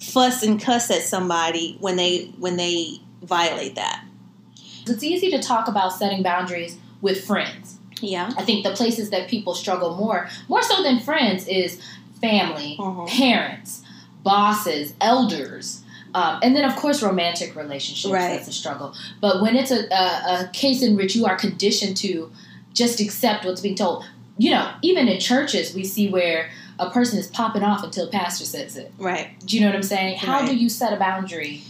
fuss 0.00 0.42
and 0.42 0.60
cuss 0.60 0.90
at 0.90 1.02
somebody 1.02 1.76
when 1.80 1.96
they 1.96 2.32
when 2.38 2.56
they 2.56 3.00
violate 3.22 3.74
that. 3.76 4.04
It's 4.86 5.02
easy 5.02 5.30
to 5.30 5.40
talk 5.40 5.68
about 5.68 5.94
setting 5.94 6.22
boundaries 6.22 6.78
with 7.00 7.24
friends. 7.24 7.78
Yeah 8.04 8.30
I 8.36 8.42
think 8.44 8.64
the 8.64 8.72
places 8.72 9.10
that 9.10 9.28
people 9.28 9.54
struggle 9.54 9.96
more, 9.96 10.28
more 10.48 10.62
so 10.62 10.82
than 10.82 11.00
friends, 11.00 11.46
is 11.48 11.80
family, 12.20 12.76
Mhm. 12.78 13.08
parents, 13.08 13.82
bosses, 14.22 14.94
elders. 15.00 15.82
Um, 16.14 16.38
and 16.42 16.54
then, 16.54 16.64
of 16.64 16.76
course, 16.76 17.02
romantic 17.02 17.56
relationships. 17.56 18.12
Right. 18.12 18.36
That's 18.36 18.48
a 18.48 18.52
struggle. 18.52 18.94
But 19.20 19.42
when 19.42 19.56
it's 19.56 19.72
a, 19.72 19.80
a, 19.92 20.44
a 20.44 20.50
case 20.52 20.80
in 20.82 20.94
which 20.96 21.16
you 21.16 21.26
are 21.26 21.34
conditioned 21.36 21.96
to 21.98 22.30
just 22.72 23.00
accept 23.00 23.44
what's 23.44 23.60
being 23.60 23.74
told, 23.74 24.04
you 24.38 24.50
know, 24.52 24.70
even 24.82 25.08
in 25.08 25.18
churches, 25.20 25.74
we 25.74 25.84
see 25.84 26.08
where 26.08 26.50
a 26.78 26.88
person 26.90 27.18
is 27.18 27.26
popping 27.26 27.62
off 27.64 27.82
until 27.84 28.08
pastor 28.08 28.44
says 28.44 28.76
it. 28.76 28.92
right 28.98 29.28
Do 29.44 29.56
you 29.56 29.60
know 29.62 29.68
what 29.68 29.76
I'm 29.76 29.82
saying? 29.82 30.18
How 30.18 30.40
Right. 30.40 30.48
do 30.50 30.56
you 30.56 30.68
set 30.68 30.92
a 30.92 30.96
boundary 30.96 31.62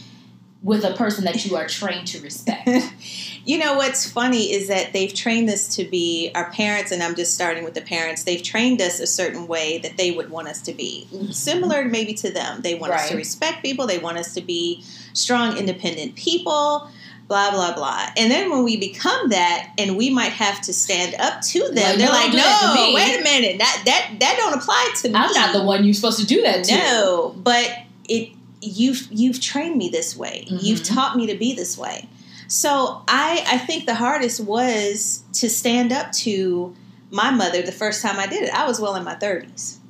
with 0.63 0.85
a 0.85 0.93
person 0.95 1.25
that 1.25 1.45
you 1.45 1.57
are 1.57 1.67
trained 1.67 2.07
to 2.09 2.21
respect? 2.21 2.69
You 3.47 3.59
know 3.59 3.75
what's 3.75 4.09
funny 4.11 4.53
is 4.53 4.69
that 4.69 4.93
they've 4.93 5.13
trained 5.13 5.51
us 5.51 5.69
to 5.77 5.85
be 5.85 6.31
our 6.35 6.51
parents, 6.51 6.93
and 6.93 7.03
I'm 7.03 7.15
just 7.15 7.35
starting 7.35 7.63
with 7.63 7.75
the 7.75 7.83
parents. 7.83 8.25
They've 8.25 8.43
trained 8.43 8.81
us 8.81 9.01
a 9.01 9.07
certain 9.07 9.47
way 9.47 9.79
that 9.79 9.97
they 9.99 10.13
would 10.13 10.31
want 10.31 10.49
us 10.49 10.63
to 10.63 10.73
be, 10.73 11.07
similar 11.31 11.85
maybe 11.85 12.15
to 12.15 12.31
them. 12.31 12.63
They 12.63 12.75
want 12.75 12.93
us 12.95 13.09
to 13.11 13.17
respect 13.17 13.63
people. 13.63 13.87
They 13.87 13.99
want 13.99 14.17
us 14.19 14.33
to 14.35 14.41
be 14.41 14.83
strong, 15.13 15.57
independent 15.59 16.15
people. 16.17 16.89
Blah 17.27 17.53
blah 17.53 17.75
blah. 17.75 18.07
And 18.19 18.31
then 18.31 18.51
when 18.51 18.65
we 18.65 18.77
become 18.77 19.31
that, 19.31 19.73
and 19.79 19.97
we 19.97 20.11
might 20.11 20.33
have 20.33 20.61
to 20.63 20.75
stand 20.75 21.15
up 21.19 21.41
to 21.43 21.61
them, 21.69 21.75
Like, 21.75 21.97
they're 21.97 22.07
no, 22.07 22.13
like, 22.13 22.23
don't 22.25 22.33
do 22.33 22.37
that 22.39 22.61
to 22.61 22.81
"No, 22.81 22.87
me." 22.89 22.95
wait 22.95 23.19
a 23.19 23.23
minute, 23.25 23.59
that 23.59 23.83
that 23.87 24.11
that 24.21 24.37
don't 24.37 24.53
apply 24.55 24.93
to 25.01 25.09
me." 25.09 25.15
I'm 25.15 25.33
not 25.33 25.55
the 25.55 25.63
one 25.65 25.85
you're 25.85 25.95
supposed 25.95 26.19
to 26.21 26.27
do 26.27 26.43
that 26.43 26.65
to. 26.65 26.75
No, 26.77 27.35
but 27.39 27.67
it 28.11 28.29
you've 28.61 29.09
you've 29.11 29.41
trained 29.41 29.77
me 29.77 29.89
this 29.89 30.15
way. 30.17 30.45
You've 30.49 30.81
Mhm. 30.81 30.95
taught 30.95 31.17
me 31.17 31.27
to 31.27 31.35
be 31.35 31.55
this 31.55 31.79
way. 31.79 32.07
So 32.55 33.03
I 33.09 33.45
I 33.49 33.59
think 33.59 33.85
the 33.85 33.97
hardest 33.97 34.39
was 34.39 35.25
to 35.35 35.51
stand 35.51 35.91
up 35.93 36.13
to 36.23 36.73
my 37.11 37.33
mother 37.33 37.63
the 37.63 37.73
first 37.73 38.01
time 38.01 38.17
I 38.21 38.29
did 38.29 38.45
it. 38.45 38.55
I 38.55 38.65
was 38.69 38.81
well 38.81 38.95
in 38.95 39.03
my 39.03 39.17
30s. 39.17 39.81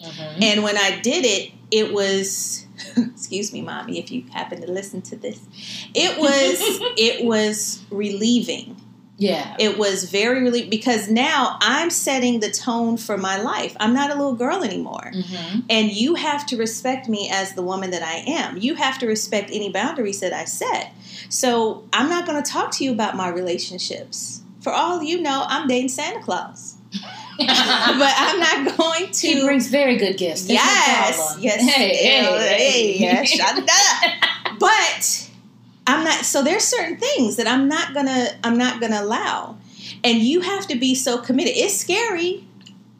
Mhm. 0.00 0.42
And 0.42 0.62
when 0.62 0.78
I 0.78 1.00
did 1.00 1.24
it, 1.24 1.50
it 1.72 1.92
was 1.92 2.66
excuse 2.96 3.52
me, 3.52 3.62
mommy, 3.62 3.98
if 3.98 4.12
you 4.12 4.24
happen 4.30 4.60
to 4.60 4.70
listen 4.70 5.02
to 5.02 5.16
this. 5.16 5.40
It 5.92 6.20
was 6.20 6.60
it 6.96 7.24
was 7.24 7.80
relieving. 7.90 8.77
Yeah. 9.20 9.56
It 9.58 9.76
was 9.78 10.04
very 10.04 10.42
relieving 10.42 10.70
because 10.70 11.10
now 11.10 11.56
I'm 11.60 11.90
setting 11.90 12.38
the 12.38 12.50
tone 12.52 12.96
for 12.96 13.18
my 13.18 13.36
life. 13.42 13.76
I'm 13.80 13.92
not 13.92 14.10
a 14.10 14.14
little 14.14 14.34
girl 14.34 14.62
anymore. 14.62 15.10
hmm 15.12 15.60
And 15.68 15.90
you 15.92 16.14
have 16.14 16.46
to 16.46 16.56
respect 16.56 17.08
me 17.08 17.28
as 17.30 17.54
the 17.54 17.62
woman 17.62 17.90
that 17.90 18.02
I 18.02 18.22
am. 18.30 18.56
You 18.58 18.76
have 18.76 18.98
to 19.00 19.06
respect 19.06 19.50
any 19.52 19.70
boundaries 19.70 20.20
that 20.20 20.32
I 20.32 20.44
set. 20.44 20.92
So 21.28 21.84
I'm 21.92 22.08
not 22.08 22.26
going 22.26 22.40
to 22.42 22.48
talk 22.48 22.70
to 22.76 22.84
you 22.84 22.92
about 22.92 23.16
my 23.16 23.28
relationships. 23.28 24.40
For 24.60 24.72
all 24.72 25.02
you 25.02 25.20
know, 25.20 25.44
I'm 25.48 25.66
dating 25.66 25.88
Santa 25.88 26.20
Claus. 26.22 26.76
but 27.38 28.14
I'm 28.16 28.40
not 28.40 28.76
going 28.78 29.10
to. 29.10 29.26
He 29.26 29.42
brings 29.44 29.68
very 29.68 29.96
good 29.96 30.16
gifts. 30.16 30.46
There's 30.46 30.58
no 30.58 30.64
yes, 30.64 31.16
problem. 31.16 31.42
yes, 31.44 31.60
Hey, 31.74 31.88
hey, 31.96 32.22
hey, 32.24 32.92
hey. 32.92 32.98
yes, 32.98 33.28
shut 33.30 33.58
up. 33.58 34.58
But 34.58 35.27
I'm 35.88 36.04
not. 36.04 36.24
So 36.24 36.42
there's 36.42 36.64
certain 36.64 36.98
things 36.98 37.36
that 37.36 37.48
I'm 37.48 37.66
not 37.66 37.94
gonna. 37.94 38.28
I'm 38.44 38.58
not 38.58 38.80
gonna 38.80 39.00
allow. 39.02 39.56
And 40.04 40.18
you 40.18 40.42
have 40.42 40.66
to 40.68 40.78
be 40.78 40.94
so 40.94 41.18
committed. 41.18 41.54
It's 41.56 41.74
scary. 41.74 42.46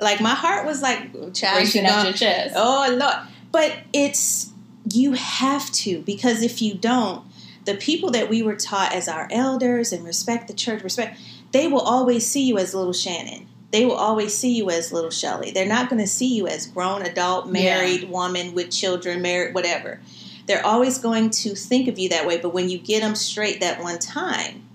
Like 0.01 0.21
my 0.21 0.35
heart 0.35 0.65
was 0.65 0.81
like, 0.81 1.13
child, 1.35 1.59
Reaching 1.59 1.85
you 1.85 1.91
out 1.91 2.03
know, 2.03 2.09
your 2.09 2.13
chest. 2.19 2.55
Oh 2.57 2.89
Lord. 2.99 3.29
But 3.53 3.77
it's 3.93 4.53
you 4.93 5.13
have 5.13 5.71
to 5.73 6.01
because 6.03 6.43
if 6.43 6.63
you 6.63 6.75
don't, 6.75 7.25
the 7.67 7.75
people 7.75 8.11
that 8.13 8.31
we 8.31 8.43
were 8.43 8.57
taught 8.57 8.95
as 8.95 9.07
our 9.09 9.29
elders 9.31 9.93
and 9.93 10.05
respect 10.05 10.49
the 10.49 10.55
church, 10.55 10.83
respect, 10.83 11.21
they 11.53 11.69
will 11.69 11.81
always 11.81 12.27
see 12.27 12.45
you 12.45 12.57
as 12.57 12.75
little 12.75 12.95
Shannon. 12.95 13.47
They 13.71 13.85
will 13.85 13.97
always 13.97 14.35
see 14.35 14.55
you 14.55 14.71
as 14.71 14.93
little 14.93 15.11
Shelly. 15.11 15.51
They're 15.51 15.67
not 15.67 15.91
going 15.91 16.01
to 16.01 16.09
see 16.09 16.35
you 16.35 16.47
as 16.47 16.67
grown 16.67 17.03
adult, 17.03 17.49
married 17.49 18.09
woman 18.09 18.55
with 18.55 18.71
children, 18.71 19.21
married, 19.21 19.55
whatever. 19.55 20.01
They're 20.49 20.67
always 20.67 20.99
going 20.99 21.31
to 21.31 21.55
think 21.55 21.87
of 21.87 21.99
you 21.99 22.09
that 22.09 22.27
way. 22.27 22.39
But 22.39 22.53
when 22.53 22.69
you 22.69 22.79
get 22.79 23.03
them 23.03 23.15
straight 23.15 23.61
that 23.61 23.81
one 23.83 23.99
time 24.01 24.67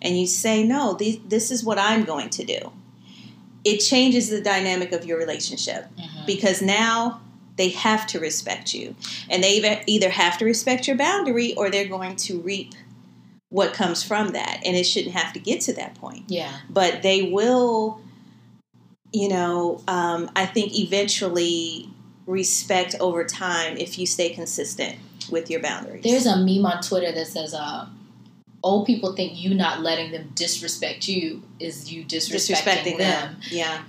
and 0.00 0.16
you 0.16 0.26
say, 0.28 0.62
no, 0.62 0.92
this, 0.94 1.16
this 1.26 1.50
is 1.50 1.64
what 1.64 1.78
I'm 1.78 2.04
going 2.04 2.30
to 2.30 2.44
do, 2.44 2.70
it 3.64 3.78
changes 3.78 4.28
the 4.30 4.40
dynamic 4.40 4.92
of 4.92 5.04
your 5.04 5.18
relationship 5.18 5.86
Mhm. 5.98 6.26
because 6.26 6.62
now 6.62 7.20
they 7.56 7.68
have 7.70 8.06
to 8.08 8.18
respect 8.20 8.74
you 8.74 8.94
and 9.28 9.42
they 9.42 9.56
either- 9.58 9.82
either 9.86 10.10
have 10.10 10.38
to 10.38 10.44
respect 10.44 10.86
your 10.86 10.96
boundary 10.96 11.54
or 11.54 11.70
they're 11.70 11.88
going 11.88 12.16
to 12.16 12.38
reap 12.40 12.74
what 13.50 13.74
comes 13.74 14.02
from 14.02 14.32
that 14.32 14.60
and 14.64 14.76
it 14.76 14.84
shouldn't 14.84 15.14
have 15.14 15.32
to 15.34 15.38
get 15.38 15.60
to 15.62 15.72
that 15.74 15.94
point 15.94 16.24
Yeah. 16.28 16.50
but 16.70 17.02
they 17.02 17.22
will 17.22 18.00
you 19.12 19.28
know 19.28 19.82
um, 19.86 20.30
i 20.34 20.46
think 20.46 20.72
eventually 20.78 21.90
respect 22.32 22.96
over 23.00 23.24
time 23.24 23.76
if 23.76 23.98
you 23.98 24.06
stay 24.06 24.30
consistent 24.30 24.96
with 25.30 25.50
your 25.50 25.60
boundaries 25.60 26.02
There's 26.02 26.26
a 26.26 26.36
meme 26.36 26.66
on 26.66 26.82
Twitter 26.82 27.12
that 27.12 27.26
says, 27.26 27.54
uh, 27.54 27.86
"Old 28.62 28.86
people 28.86 29.14
think 29.14 29.32
you 29.36 29.54
not 29.54 29.80
letting 29.82 30.10
them 30.10 30.32
disrespect 30.34 31.06
you 31.08 31.42
is 31.60 31.92
you 31.92 32.04
disrespecting, 32.04 32.56
disrespecting 32.56 32.98
them." 32.98 32.98
them 32.98 33.36
yeah 33.50 33.82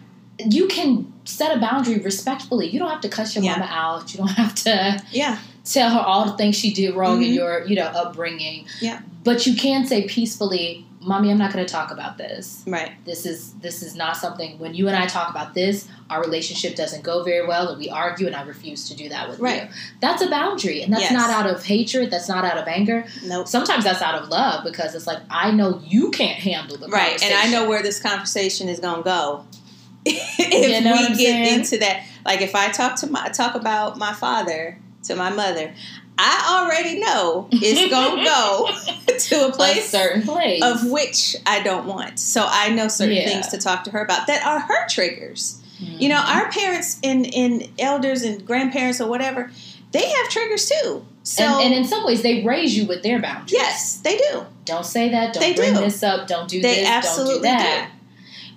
you 0.49 0.67
can 0.67 1.13
set 1.25 1.56
a 1.56 1.60
boundary 1.60 1.99
respectfully. 1.99 2.67
You 2.67 2.79
don't 2.79 2.89
have 2.89 3.01
to 3.01 3.10
cuss 3.10 3.36
your 3.36 3.43
Yeah. 3.43 3.51
mama 3.60 3.69
out. 3.71 4.12
You 4.13 4.17
don't 4.17 4.27
have 4.43 4.56
to 4.56 5.01
Yeah. 5.12 5.38
Tell 5.65 5.89
her 5.91 5.99
all 5.99 6.26
the 6.26 6.38
things 6.38 6.56
she 6.58 6.73
did 6.73 6.93
wrong 6.95 7.23
in 7.23 7.32
Mhm. 7.32 7.36
your, 7.36 7.65
you 7.65 7.76
know, 7.76 7.86
upbringing. 7.86 8.65
Yeah. 8.82 8.99
But 9.23 9.45
you 9.47 9.56
can 9.56 9.88
say 9.88 10.04
peacefully, 10.08 10.86
"Mommy, 10.99 11.32
I'm 11.32 11.38
not 11.38 11.54
going 11.54 11.65
to 11.65 11.71
talk 11.71 11.91
about 11.91 12.17
this. 12.17 12.62
Right. 12.67 12.91
This 13.06 13.26
is 13.26 13.52
this 13.62 13.82
is 13.82 13.95
not 13.95 14.17
something. 14.17 14.60
When 14.60 14.73
you 14.73 14.88
and 14.89 14.97
I 14.97 15.06
talk 15.06 15.30
about 15.30 15.54
this, 15.54 15.86
our 16.10 16.21
relationship 16.21 16.76
doesn't 16.76 17.04
go 17.04 17.23
very 17.23 17.45
well, 17.47 17.69
and 17.69 17.78
we 17.80 17.89
argue, 17.89 18.28
and 18.28 18.36
I 18.36 18.41
refuse 18.43 18.88
to 18.89 18.95
do 18.95 19.08
that 19.10 19.30
with 19.30 19.39
Right. 19.39 19.63
you. 19.63 19.67
That's 20.02 20.21
a 20.21 20.30
boundary, 20.30 20.82
and 20.82 20.91
that's 20.91 21.04
Yes. 21.04 21.13
not 21.13 21.30
out 21.30 21.47
of 21.49 21.63
hatred. 21.63 22.12
That's 22.12 22.28
not 22.28 22.43
out 22.43 22.58
of 22.58 22.67
anger. 22.67 23.06
Nope. 23.26 23.47
Sometimes 23.47 23.86
that's 23.86 24.02
out 24.02 24.15
of 24.15 24.28
love 24.28 24.65
because 24.65 24.93
it's 24.95 25.08
like 25.08 25.19
I 25.30 25.52
know 25.52 25.82
you 25.88 26.12
can't 26.12 26.39
handle 26.39 26.78
the 26.78 26.88
Right. 26.89 27.21
And 27.23 27.34
I 27.34 27.47
know 27.47 27.69
where 27.69 27.82
this 27.82 27.99
conversation 27.99 28.67
is 28.67 28.80
going 28.80 28.97
to 28.97 29.04
go. 29.04 29.45
if 30.06 30.69
You 30.69 30.82
know 30.82 30.91
we 30.97 31.08
get 31.10 31.17
saying? 31.17 31.60
into 31.60 31.78
that, 31.78 32.04
like 32.26 32.41
if 32.41 32.56
I 32.56 32.67
talk 32.69 32.97
to 32.97 33.08
my 33.08 33.30
talk 33.30 33.56
about 33.56 33.97
my 33.97 34.12
father 34.13 34.78
to 35.03 35.15
my 35.15 35.29
mother, 35.29 35.73
I 36.17 36.63
already 36.65 36.99
know 36.99 37.47
it's 37.51 37.89
going 37.89 38.17
to 38.19 38.23
go 38.25 38.69
to 39.17 39.35
a 39.45 39.47
a 39.49 39.51
place 39.51 39.89
certain 39.89 40.21
place 40.21 40.61
of 40.63 40.89
which 40.89 41.35
I 41.45 41.61
don't 41.63 41.85
want. 41.87 42.19
So 42.19 42.45
I 42.47 42.69
know 42.69 42.87
certain 42.87 43.15
Yeah. 43.15 43.25
things 43.27 43.47
to 43.49 43.57
talk 43.57 43.83
to 43.85 43.91
her 43.91 44.01
about 44.03 44.27
that 44.27 44.45
are 44.45 44.59
her 44.59 44.87
triggers. 44.87 45.59
You 45.79 46.07
know, 46.09 46.19
Mhm. 46.21 46.35
our 46.35 46.49
parents 46.51 46.97
and, 47.03 47.25
and 47.35 47.67
elders 47.77 48.21
and 48.23 48.45
grandparents 48.45 49.01
or 49.01 49.07
whatever, 49.09 49.51
they 49.91 50.07
have 50.07 50.29
triggers 50.29 50.69
too. 50.69 51.05
So 51.23 51.43
and, 51.43 51.61
and 51.65 51.73
in 51.73 51.85
some 51.85 52.05
ways 52.05 52.21
they 52.21 52.43
raise 52.43 52.77
you 52.77 52.85
with 52.85 53.03
their 53.03 53.19
boundaries. 53.21 53.51
yes, 53.53 53.97
they 53.97 54.17
do. 54.17 54.45
Don't 54.65 54.85
say 54.85 55.09
that. 55.09 55.33
Don't 55.33 55.41
They 55.41 55.53
bring 55.53 55.73
do. 55.73 55.79
this 55.81 56.01
up. 56.03 56.27
Don't 56.27 56.47
do 56.47 56.61
They 56.61 56.75
this. 56.81 56.87
absolutely 56.89 57.49
don't 57.49 57.57
do 57.57 57.63
that. 57.63 57.89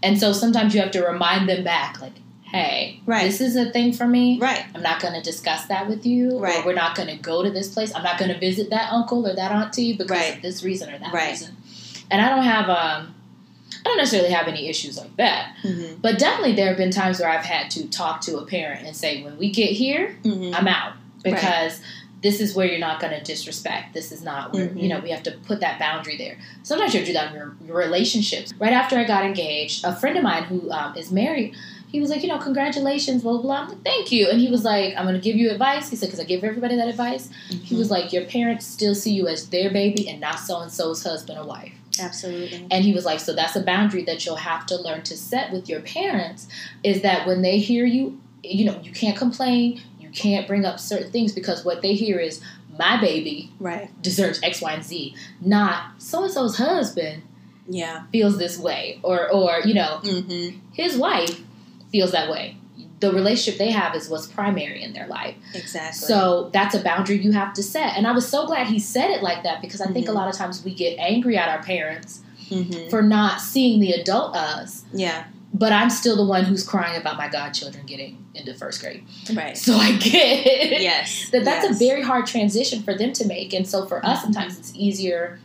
And 0.02 0.20
so 0.20 0.32
sometimes 0.32 0.74
you 0.74 0.80
have 0.80 0.90
to 0.92 1.02
remind 1.02 1.48
them 1.48 1.64
back, 1.64 2.00
like, 2.00 2.12
hey, 2.56 3.00
Right. 3.06 3.24
this 3.24 3.40
is 3.40 3.56
a 3.56 3.70
thing 3.70 3.92
for 3.92 4.06
me. 4.06 4.38
Right. 4.38 4.64
I'm 4.74 4.82
not 4.82 5.00
going 5.00 5.14
to 5.14 5.20
discuss 5.22 5.66
that 5.66 5.88
with 5.88 6.06
you. 6.06 6.38
Right. 6.38 6.58
Or 6.62 6.66
we're 6.66 6.74
not 6.74 6.96
going 6.96 7.08
to 7.08 7.16
go 7.16 7.42
to 7.42 7.50
this 7.50 7.68
place. 7.72 7.94
I'm 7.94 8.02
not 8.02 8.18
going 8.18 8.30
to 8.32 8.38
visit 8.38 8.70
that 8.70 8.92
uncle 8.92 9.26
or 9.26 9.34
that 9.34 9.52
auntie 9.52 9.92
because 9.92 10.10
Right. 10.10 10.36
of 10.36 10.42
this 10.42 10.62
reason 10.62 10.92
or 10.92 10.98
that 10.98 11.12
Right. 11.12 11.30
reason. 11.30 11.56
And 12.10 12.20
I 12.22 12.28
don't 12.28 12.44
have, 12.44 12.68
um, 12.70 13.14
I 13.84 13.88
don't 13.88 13.98
necessarily 13.98 14.30
have 14.30 14.48
any 14.48 14.68
issues 14.68 14.96
like 14.98 15.16
that. 15.16 15.54
Mm-hmm. 15.62 16.00
But 16.00 16.18
definitely 16.18 16.54
there 16.54 16.68
have 16.68 16.76
been 16.76 16.90
times 16.90 17.20
where 17.20 17.28
I've 17.28 17.44
had 17.44 17.70
to 17.72 17.88
talk 17.88 18.20
to 18.22 18.38
a 18.38 18.46
parent 18.46 18.86
and 18.86 18.96
say, 18.96 19.22
when 19.22 19.36
we 19.38 19.50
get 19.50 19.70
here, 19.70 20.16
Mm-hmm. 20.24 20.54
I'm 20.54 20.66
out 20.68 20.94
because 21.22 21.80
this 22.22 22.40
is 22.40 22.54
where 22.54 22.66
you're 22.66 22.78
not 22.78 22.98
going 23.00 23.12
to 23.12 23.22
disrespect. 23.22 23.92
This 23.92 24.10
is 24.10 24.22
not 24.22 24.52
where 24.52 24.68
Mhm. 24.68 24.82
you 24.82 24.88
know 24.88 24.98
we 25.00 25.10
have 25.10 25.22
to 25.24 25.32
put 25.46 25.60
that 25.60 25.78
boundary 25.78 26.16
there. 26.16 26.38
Sometimes 26.62 26.94
you 26.94 27.00
have 27.00 27.06
to 27.06 27.12
do 27.12 27.18
that 27.18 27.28
in 27.30 27.34
your, 27.36 27.54
your 27.66 27.76
relationships. 27.76 28.52
Right 28.58 28.72
after 28.72 28.96
I 28.98 29.04
got 29.04 29.24
engaged, 29.24 29.84
a 29.84 29.94
friend 29.94 30.16
of 30.16 30.22
mine 30.24 30.44
who 30.44 30.70
um, 30.72 30.96
is 30.96 31.12
married, 31.12 31.54
he 31.88 32.00
was 32.00 32.10
like, 32.10 32.22
you 32.22 32.28
know, 32.28 32.38
congratulations, 32.38 33.22
blah 33.22 33.32
blah. 33.34 33.42
blah. 33.42 33.56
I'm 33.62 33.68
like, 33.68 33.82
thank 33.84 34.12
you. 34.12 34.28
And 34.28 34.40
he 34.40 34.50
was 34.50 34.64
like, 34.64 34.94
I'm 34.96 35.04
going 35.04 35.14
to 35.14 35.20
give 35.20 35.36
you 35.36 35.50
advice. 35.50 35.88
He 35.88 35.96
said, 35.96 36.06
because 36.06 36.20
I 36.20 36.24
give 36.24 36.42
everybody 36.44 36.76
that 36.76 36.88
advice. 36.88 37.30
He 37.48 37.74
was 37.76 37.90
like, 37.90 38.12
your 38.12 38.24
parents 38.24 38.66
still 38.66 38.94
see 38.94 39.12
you 39.12 39.28
as 39.28 39.48
their 39.50 39.70
baby 39.70 40.08
and 40.08 40.20
not 40.20 40.36
so 40.40 40.60
and 40.60 40.70
so's 40.72 41.02
husband 41.04 41.38
or 41.38 41.44
wife. 41.46 41.72
absolutely. 42.00 42.66
And 42.70 42.84
he 42.84 42.92
was 42.92 43.04
like, 43.04 43.20
so 43.20 43.32
that's 43.34 43.56
a 43.56 43.62
boundary 43.62 44.02
that 44.04 44.26
you'll 44.26 44.36
have 44.36 44.66
to 44.66 44.76
learn 44.76 45.02
to 45.04 45.16
set 45.16 45.52
with 45.52 45.68
your 45.68 45.80
parents 45.80 46.48
is 46.82 47.02
that 47.02 47.26
when 47.26 47.42
they 47.42 47.58
hear 47.58 47.84
you, 47.86 48.20
you 48.42 48.64
know, 48.64 48.78
you 48.82 48.92
can't 48.92 49.16
complain, 49.16 49.80
you 50.00 50.10
can't 50.10 50.46
bring 50.46 50.64
up 50.64 50.78
certain 50.78 51.10
things 51.10 51.32
because 51.32 51.64
what 51.64 51.82
they 51.82 51.94
hear 51.94 52.18
is 52.18 52.40
my 52.78 53.00
baby 53.00 53.50
Right. 53.58 53.88
deserves 54.02 54.38
X, 54.42 54.60
Y, 54.60 54.72
and 54.72 54.84
Z, 54.84 55.14
not 55.40 55.92
so 56.02 56.24
and 56.24 56.32
so's 56.32 56.58
husband 56.58 57.22
Yeah. 57.68 58.04
feels 58.12 58.36
this 58.38 58.58
way, 58.58 59.00
or 59.02 59.28
or 59.30 59.60
you 59.64 59.72
know, 59.74 60.00
Mm-hmm. 60.04 60.58
his 60.72 60.96
wife 60.96 61.40
feels 61.90 62.12
that 62.12 62.30
way. 62.30 62.56
The 63.00 63.12
relationship 63.12 63.58
they 63.58 63.70
have 63.72 63.94
is 63.94 64.08
what's 64.08 64.26
primary 64.26 64.82
in 64.82 64.92
their 64.94 65.06
life. 65.06 65.34
Exactly. 65.54 66.06
So 66.06 66.48
that's 66.52 66.74
a 66.74 66.82
boundary 66.82 67.18
you 67.18 67.32
have 67.32 67.52
to 67.54 67.62
set. 67.62 67.96
And 67.96 68.06
I 68.06 68.12
was 68.12 68.26
so 68.26 68.46
glad 68.46 68.68
he 68.68 68.78
said 68.78 69.10
it 69.10 69.22
like 69.22 69.42
that 69.42 69.60
because 69.60 69.80
I 69.82 69.86
think 69.92 70.06
Mhm. 70.06 70.10
a 70.10 70.12
lot 70.12 70.28
of 70.28 70.34
times 70.34 70.64
we 70.64 70.72
get 70.74 70.98
angry 70.98 71.36
at 71.36 71.48
our 71.48 71.62
parents 71.62 72.20
Mm-hmm. 72.50 72.88
for 72.90 73.02
not 73.02 73.40
seeing 73.40 73.80
the 73.80 73.90
adult 73.92 74.34
us. 74.36 74.84
Yeah. 74.92 75.24
But 75.52 75.72
I'm 75.72 75.90
still 75.90 76.16
the 76.16 76.24
one 76.24 76.44
who's 76.44 76.62
crying 76.62 77.00
about 77.00 77.16
my 77.16 77.28
godchildren 77.28 77.84
getting 77.86 78.24
into 78.34 78.54
first 78.54 78.80
grade. 78.80 79.04
Right. 79.34 79.56
So 79.58 79.74
I 79.74 79.92
get 79.96 80.46
it. 80.46 80.80
Yes. 80.82 81.28
that 81.30 81.44
that's 81.44 81.66
yes. 81.66 81.74
a 81.76 81.78
very 81.78 82.02
hard 82.02 82.26
transition 82.26 82.82
for 82.82 82.94
them 82.94 83.12
to 83.14 83.26
make. 83.26 83.52
And 83.52 83.66
so 83.66 83.84
for 83.86 84.04
us, 84.06 84.22
sometimes 84.22 84.58
it's 84.58 84.72
easier 84.74 85.38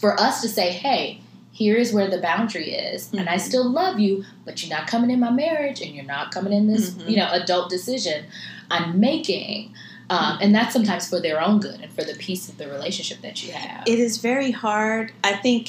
for 0.00 0.18
us 0.20 0.40
to 0.42 0.48
say, 0.48 0.72
hey, 0.72 1.20
here 1.58 1.74
is 1.76 1.92
where 1.92 2.08
the 2.08 2.18
boundary 2.18 2.70
is. 2.72 3.10
And 3.12 3.28
I 3.28 3.34
Mhm. 3.34 3.40
still 3.40 3.68
love 3.68 3.98
you, 3.98 4.24
but 4.44 4.62
you're 4.62 4.70
not 4.70 4.86
coming 4.86 5.10
in 5.10 5.18
my 5.18 5.30
marriage 5.30 5.80
and 5.80 5.92
you're 5.92 6.04
not 6.04 6.30
coming 6.30 6.52
in 6.52 6.68
this, 6.68 6.90
Mhm. 6.90 7.10
you 7.10 7.16
know, 7.16 7.28
adult 7.32 7.68
decision 7.68 8.26
I'm 8.70 9.00
making. 9.00 9.72
Um, 10.08 10.38
and 10.40 10.54
that's 10.54 10.72
sometimes 10.72 11.08
for 11.08 11.20
their 11.20 11.40
own 11.42 11.58
good 11.58 11.80
and 11.82 11.92
for 11.92 12.04
the 12.04 12.14
peace 12.14 12.48
of 12.48 12.58
the 12.58 12.68
relationship 12.68 13.22
that 13.22 13.42
you 13.44 13.52
have. 13.52 13.82
It 13.86 13.98
is 13.98 14.18
very 14.18 14.52
hard. 14.52 15.10
I 15.24 15.32
think 15.32 15.68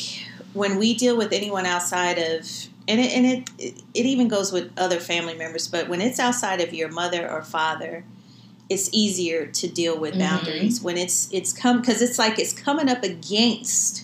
when 0.54 0.78
we 0.78 0.94
deal 0.94 1.18
with 1.18 1.34
anyone 1.34 1.66
outside 1.66 2.20
of 2.20 2.48
and 2.88 3.00
it, 3.00 3.12
and 3.16 3.26
it 3.26 3.74
it 3.94 4.06
even 4.06 4.28
goes 4.28 4.52
with 4.52 4.72
other 4.78 5.00
family 5.00 5.34
members, 5.36 5.68
but 5.68 5.90
when 5.90 6.02
it's 6.02 6.20
outside 6.20 6.60
of 6.62 6.74
your 6.74 6.90
mother 6.90 7.30
or 7.30 7.42
father, 7.44 8.04
it's 8.70 8.90
easier 8.92 9.46
to 9.48 9.68
deal 9.68 9.98
with 10.00 10.14
Mhm. 10.16 10.20
boundaries. 10.20 10.82
When 10.82 10.98
it's 10.98 11.28
it's 11.32 11.52
come 11.52 11.80
because 11.82 12.02
it's 12.04 12.18
like 12.20 12.38
it's 12.40 12.54
coming 12.54 12.90
up 12.90 13.04
against, 13.04 14.04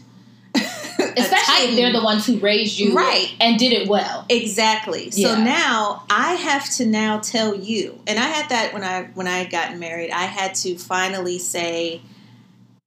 Especially 1.18 1.70
if 1.70 1.76
they're 1.76 1.94
the 1.94 2.04
ones 2.04 2.26
who 2.26 2.38
raised 2.40 2.78
you 2.78 2.94
Right. 2.94 3.34
and 3.40 3.58
did 3.58 3.74
it 3.74 3.88
well. 3.88 4.26
Exactly. 4.30 5.12
So 5.12 5.36
now 5.36 6.04
I 6.10 6.34
have 6.34 6.70
to 6.76 6.86
now 6.86 7.20
tell 7.20 7.56
you, 7.56 8.00
and 8.08 8.20
I 8.20 8.24
had 8.28 8.50
that 8.50 8.74
when 8.74 8.84
I 8.84 9.04
when 9.14 9.28
I 9.28 9.40
had 9.40 9.52
gotten 9.52 9.80
married. 9.80 10.12
I 10.12 10.24
had 10.24 10.56
to 10.56 10.78
finally 10.78 11.40
say, 11.40 12.02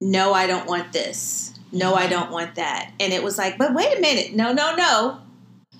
no, 0.01 0.33
I 0.33 0.47
don't 0.47 0.67
want 0.67 0.93
this. 0.93 1.53
No, 1.71 1.93
I 1.93 2.01
mm-hmm. 2.01 2.11
don't 2.11 2.31
want 2.31 2.55
that. 2.55 2.91
And 2.99 3.13
it 3.13 3.23
was 3.23 3.37
like, 3.37 3.57
but 3.57 3.73
wait 3.73 3.97
a 3.97 4.01
minute, 4.01 4.33
no, 4.33 4.53
no, 4.53 4.75
no, 4.75 5.19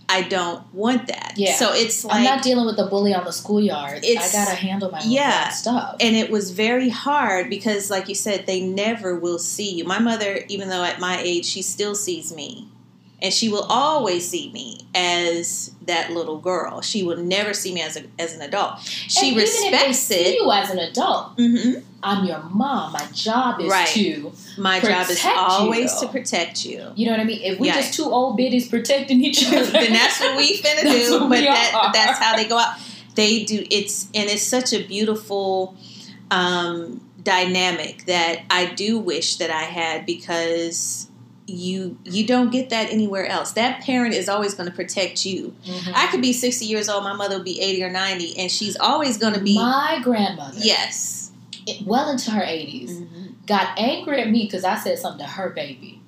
I 0.09 0.23
don't 0.23 0.73
want 0.73 1.07
that. 1.07 1.33
Yeah. 1.37 1.55
So 1.55 1.71
it's 1.71 2.03
I'm 2.03 2.23
not 2.23 2.41
dealing 2.41 2.65
with 2.65 2.77
the 2.77 2.87
bully 2.87 3.13
on 3.13 3.25
the 3.25 3.31
schoolyard. 3.31 4.03
I 4.03 4.15
gotta 4.31 4.55
handle 4.55 4.89
my 4.89 5.01
own 5.01 5.09
yeah. 5.09 5.49
stuff. 5.49 5.97
and 5.99 6.15
it 6.15 6.31
was 6.31 6.49
very 6.49 6.89
hard 6.89 7.49
because, 7.49 7.91
like 7.91 8.09
you 8.09 8.15
said, 8.15 8.47
they 8.47 8.59
never 8.59 9.15
will 9.15 9.37
see 9.37 9.71
you. 9.71 9.83
My 9.83 9.99
mother, 9.99 10.43
even 10.49 10.69
though 10.69 10.83
at 10.83 10.99
my 10.99 11.19
age, 11.21 11.45
she 11.45 11.61
still 11.61 11.93
sees 11.93 12.33
me. 12.33 12.67
And 13.21 13.33
she 13.33 13.49
will 13.49 13.63
always 13.69 14.27
see 14.29 14.49
me 14.51 14.79
as 14.95 15.71
that 15.85 16.11
little 16.11 16.37
girl. 16.39 16.81
She 16.81 17.03
will 17.03 17.17
never 17.17 17.53
see 17.53 17.73
me 17.73 17.81
as 17.81 17.97
a, 17.97 18.03
as 18.17 18.33
an 18.33 18.41
adult. 18.41 18.79
She 18.81 19.27
And 19.29 19.37
even 19.37 19.43
if 19.45 19.59
they 19.71 19.71
respects 19.87 19.99
see 19.99 20.15
it. 20.15 20.35
you 20.41 20.51
as 20.51 20.69
an 20.69 20.79
adult. 20.79 21.31
hmm 21.37 21.79
I'm 22.01 22.23
your 22.25 22.41
mom. 22.43 22.93
My 22.93 23.05
job 23.13 23.59
is 23.59 23.69
Right. 23.69 23.87
to, 23.89 24.31
My 24.57 24.79
job 24.79 25.09
is 25.09 25.21
always 25.35 25.91
you. 25.95 25.99
to 25.99 26.07
protect 26.07 26.63
you. 26.65 26.85
you 26.95 27.05
know 27.05 27.11
what 27.11 27.19
I 27.19 27.25
mean. 27.25 27.41
If 27.41 27.59
we 27.59 27.67
Yeah. 27.67 27.75
just 27.75 27.93
two 27.93 28.05
old 28.05 28.37
biddies 28.37 28.69
protecting 28.69 29.21
each 29.21 29.45
other, 29.51 29.65
then 29.65 29.91
that's 29.91 30.17
what 30.21 30.37
we 30.37 30.57
finna 30.61 30.83
do. 30.83 31.19
But 31.27 31.41
that, 31.41 31.89
that's 31.93 32.19
how 32.19 32.37
they 32.37 32.45
go 32.47 32.57
out. 32.57 32.75
They 33.15 33.43
do. 33.43 33.65
It's 33.69 34.05
and 34.15 34.29
it's 34.29 34.43
such 34.43 34.71
a 34.71 34.81
beautiful 34.87 35.75
um, 36.31 37.01
dynamic 37.21 38.05
that 38.05 38.43
I 38.49 38.67
do 38.73 38.97
wish 38.97 39.35
that 39.37 39.49
I 39.49 39.63
had 39.63 40.05
because 40.05 41.08
you 41.49 41.97
you 42.05 42.25
don't 42.25 42.51
get 42.51 42.69
that 42.69 42.89
anywhere 42.91 43.25
else. 43.25 43.51
That 43.53 43.81
parent 43.81 44.13
is 44.13 44.29
always 44.29 44.53
going 44.53 44.69
to 44.69 44.75
protect 44.75 45.25
you. 45.25 45.53
Mhm. 45.65 45.91
I 45.95 46.07
could 46.07 46.21
be 46.21 46.33
sixty 46.33 46.65
years 46.65 46.89
old. 46.89 47.03
My 47.03 47.13
mother 47.13 47.35
would 47.37 47.45
be 47.45 47.59
eighty 47.61 47.83
or 47.83 47.89
ninety, 47.89 48.37
and 48.37 48.51
she's 48.51 48.77
always 48.79 49.17
going 49.17 49.33
to 49.33 49.39
be 49.41 49.55
my 49.55 49.99
grandmother, 50.03 50.57
yes. 50.59 51.31
well 51.85 52.09
into 52.09 52.31
her 52.31 52.41
80s, 52.41 52.89
Mhm. 52.91 53.45
got 53.45 53.77
angry 53.77 54.21
at 54.21 54.29
me 54.29 54.43
because 54.45 54.63
I 54.63 54.75
said 54.77 54.97
something 54.97 55.25
to 55.25 55.31
her 55.31 55.49
baby. 55.49 55.98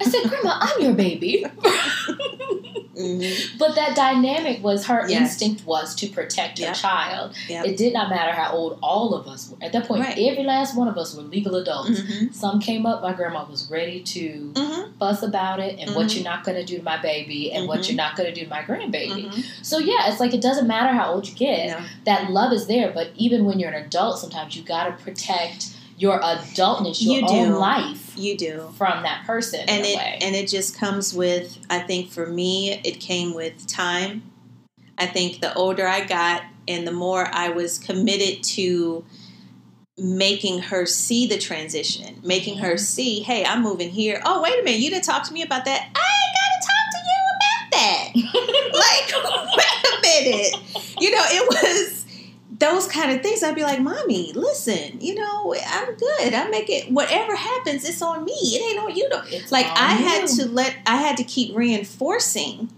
I 0.00 0.04
said, 0.04 0.28
"Grandma, 0.28 0.58
I'm 0.60 0.82
your 0.82 0.92
baby." 0.94 1.44
Mhm. 2.96 3.58
But 3.58 3.74
that 3.74 3.96
dynamic 3.96 4.62
was 4.62 4.86
her 4.86 5.04
Yes. 5.08 5.20
instinct 5.20 5.66
was 5.66 5.96
to 5.96 6.06
protect 6.06 6.58
her 6.60 6.66
Yep. 6.66 6.74
child. 6.76 7.32
Yep. 7.48 7.66
It 7.66 7.76
did 7.76 7.92
not 7.92 8.08
matter 8.08 8.30
how 8.32 8.52
old 8.52 8.78
all 8.82 9.14
of 9.14 9.26
us 9.26 9.50
were. 9.50 9.56
At 9.60 9.72
that 9.72 9.88
point, 9.88 10.02
Right. 10.02 10.16
every 10.16 10.44
last 10.44 10.76
one 10.76 10.86
of 10.86 10.96
us 10.96 11.12
were 11.14 11.22
legal 11.24 11.56
adults. 11.56 11.90
Mhm. 12.00 12.32
Some 12.32 12.60
came 12.60 12.86
up, 12.86 13.02
my 13.02 13.12
grandma 13.12 13.44
was 13.50 13.68
ready 13.68 14.00
to 14.00 14.52
Mhm. 14.54 14.92
fuss 14.98 15.24
about 15.24 15.58
it 15.58 15.76
and 15.80 15.94
what 15.96 16.06
Mhm. 16.06 16.14
you're 16.14 16.24
not 16.24 16.44
going 16.44 16.56
to 16.56 16.64
do 16.64 16.78
to 16.78 16.84
my 16.84 16.96
baby 16.98 17.50
and 17.50 17.66
what 17.66 17.80
Mhm. 17.80 17.88
you're 17.88 17.96
not 17.96 18.14
going 18.16 18.32
to 18.32 18.34
do 18.34 18.44
to 18.44 18.50
my 18.50 18.62
grandbaby. 18.62 19.26
Mhm. 19.28 19.44
So 19.62 19.78
yeah, 19.78 20.08
it's 20.08 20.20
like 20.20 20.32
it 20.32 20.40
doesn't 20.40 20.68
matter 20.68 20.90
how 20.96 21.12
old 21.12 21.26
you 21.28 21.34
get. 21.34 21.70
No. 21.70 21.84
That 22.04 22.30
love 22.30 22.52
is 22.52 22.68
there, 22.68 22.92
but 22.94 23.08
even 23.16 23.44
when 23.44 23.58
you're 23.58 23.70
an 23.72 23.84
adult, 23.86 24.20
sometimes 24.20 24.54
you 24.54 24.62
got 24.62 24.84
to 24.84 24.92
protect 25.02 25.66
your 25.96 26.20
adultness, 26.20 27.02
your 27.02 27.20
You 27.20 27.26
own 27.28 27.48
do. 27.50 27.56
life 27.56 28.12
You 28.16 28.36
do. 28.36 28.68
from 28.76 29.02
that 29.02 29.24
person 29.26 29.60
and 29.68 29.84
it 29.84 29.96
way. 29.96 30.18
and 30.20 30.34
it 30.34 30.48
just 30.48 30.76
comes 30.78 31.14
with 31.14 31.58
i 31.70 31.78
think 31.78 32.10
for 32.10 32.26
me 32.26 32.80
it 32.84 33.00
came 33.00 33.34
with 33.34 33.66
time 33.66 34.22
i 34.98 35.06
think 35.06 35.40
the 35.40 35.54
older 35.54 35.86
i 35.86 36.04
got 36.04 36.42
and 36.66 36.86
the 36.86 36.92
more 36.92 37.28
i 37.32 37.48
was 37.48 37.78
committed 37.78 38.42
to 38.42 39.04
making 39.96 40.58
her 40.60 40.84
see 40.86 41.26
the 41.26 41.38
transition 41.38 42.20
making 42.24 42.58
her 42.58 42.70
mm-hmm. 42.74 42.78
see 42.78 43.20
hey 43.20 43.44
i'm 43.44 43.62
moving 43.62 43.90
here 43.90 44.20
oh 44.24 44.42
wait 44.42 44.58
a 44.58 44.62
minute 44.64 44.80
you 44.80 44.90
didn't 44.90 45.04
talk 45.04 45.22
to 45.22 45.32
me 45.32 45.42
about 45.42 45.64
that 45.64 45.80
i 45.94 46.04
ain't 46.14 46.34
gotta 46.40 46.60
talk 46.66 46.86
to 46.90 46.98
you 47.06 47.20
about 47.36 47.64
that 47.72 48.10
like 48.74 49.08
wait 49.56 49.92
a 49.92 50.02
minute 50.02 50.74
You 51.00 51.10
know, 51.10 51.22
it 51.26 51.48
was 51.48 51.93
those 52.64 52.86
kind 52.86 53.10
of 53.12 53.22
things. 53.22 53.42
I'd 53.42 53.54
be 53.54 53.62
like, 53.62 53.80
"Mommy, 53.80 54.32
listen, 54.32 55.00
you 55.00 55.14
know, 55.14 55.54
I'm 55.66 55.94
good. 55.96 56.34
I 56.34 56.48
make 56.48 56.70
it. 56.70 56.90
Whatever 56.90 57.36
happens, 57.36 57.84
it's 57.88 58.02
on 58.02 58.24
me. 58.24 58.32
It 58.32 58.62
ain't 58.70 58.78
on 58.84 58.94
you." 58.96 59.08
It's 59.30 59.52
like 59.52 59.66
I 59.66 59.92
had 60.08 60.26
to 60.36 60.48
let 60.48 60.74
I 60.86 60.96
had 60.96 61.16
to 61.18 61.24
keep 61.24 61.54
reinforcing 61.54 62.70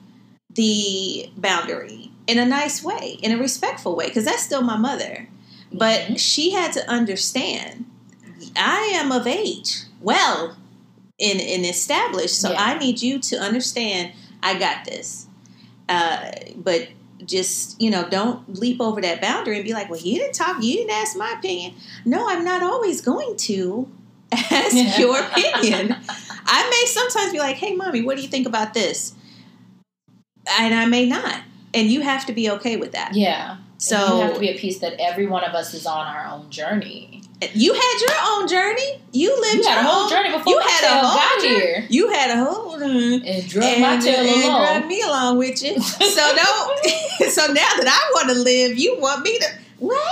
the 0.54 1.30
boundary 1.36 2.10
in 2.26 2.38
a 2.38 2.44
nice 2.46 2.82
way, 2.82 3.18
in 3.22 3.30
a 3.32 3.36
respectful 3.38 3.94
way, 3.94 4.06
because 4.08 4.24
that's 4.24 4.42
still 4.42 4.62
my 4.62 4.76
mother. 4.76 5.28
But 5.72 6.00
Mhm. 6.08 6.18
she 6.18 6.50
had 6.50 6.72
to 6.72 6.88
understand 6.90 7.84
I 8.56 8.90
am 8.94 9.12
of 9.12 9.26
age, 9.26 9.70
well, 10.00 10.56
in 11.18 11.38
in 11.40 11.64
established, 11.64 12.40
so 12.40 12.50
Yeah. 12.52 12.62
I 12.62 12.78
need 12.78 13.02
you 13.02 13.18
to 13.30 13.36
understand 13.38 14.12
I 14.42 14.54
got 14.58 14.84
this. 14.84 15.26
Uh, 15.88 16.30
but 16.56 16.88
just 17.26 17.80
you 17.80 17.90
know, 17.90 18.08
don't 18.08 18.58
leap 18.58 18.80
over 18.80 19.00
that 19.00 19.20
boundary 19.20 19.56
and 19.56 19.64
be 19.64 19.72
like, 19.72 19.90
"Well, 19.90 20.00
you 20.00 20.18
didn't 20.18 20.34
talk, 20.34 20.62
you 20.62 20.74
didn't 20.74 20.90
ask 20.90 21.16
my 21.16 21.34
opinion." 21.38 21.74
No, 22.04 22.28
I'm 22.28 22.44
not 22.44 22.62
always 22.62 23.00
going 23.00 23.36
to 23.36 23.88
ask 24.32 24.98
your 24.98 25.20
opinion. 25.20 25.96
I 26.48 26.70
may 26.70 26.86
sometimes 26.86 27.32
be 27.32 27.38
like, 27.38 27.56
"Hey, 27.56 27.74
mommy, 27.74 28.02
what 28.02 28.16
do 28.16 28.22
you 28.22 28.28
think 28.28 28.46
about 28.46 28.74
this?" 28.74 29.14
And 30.58 30.74
I 30.74 30.86
may 30.86 31.06
not, 31.06 31.42
and 31.74 31.90
you 31.90 32.02
have 32.02 32.26
to 32.26 32.32
be 32.32 32.50
okay 32.50 32.76
with 32.76 32.92
that. 32.92 33.14
Yeah. 33.14 33.58
So 33.78 34.16
you 34.16 34.22
have 34.22 34.34
to 34.34 34.40
be 34.40 34.48
a 34.48 34.58
piece 34.58 34.78
that 34.78 34.94
every 34.98 35.26
one 35.26 35.44
of 35.44 35.54
us 35.54 35.74
is 35.74 35.86
on 35.86 36.06
our 36.06 36.26
own 36.26 36.50
journey. 36.50 37.22
You 37.52 37.74
had 37.74 38.00
your 38.00 38.16
own 38.24 38.48
journey. 38.48 39.00
You 39.12 39.38
lived 39.40 39.56
You 39.56 39.62
had 39.64 39.78
a 39.78 39.82
your 39.82 39.90
whole 39.92 40.04
own- 40.04 40.10
journey 40.10 40.30
before 40.30 40.52
You 40.52 40.58
had 40.60 40.84
a 40.84 41.06
whole 41.06 41.16
got 41.18 41.42
journey. 41.42 41.54
here 41.54 41.86
You 41.90 42.08
had 42.08 42.30
a 42.30 42.44
whole 42.44 42.78
mm, 42.78 43.22
and 43.26 43.48
drug 43.48 43.64
and, 43.64 43.80
my 43.82 43.96
tail 43.98 44.20
and 44.20 44.44
along. 44.44 44.66
drug 44.80 44.86
me 44.86 45.02
along 45.02 45.38
with 45.38 45.62
you. 45.62 45.78
So 45.80 46.34
don't. 46.36 46.86
so 47.30 47.46
now 47.48 47.54
that 47.76 47.86
I 47.86 48.10
want 48.14 48.28
to 48.30 48.34
live, 48.36 48.78
you 48.78 48.98
want 48.98 49.22
me 49.22 49.38
to 49.38 49.46
what? 49.78 50.02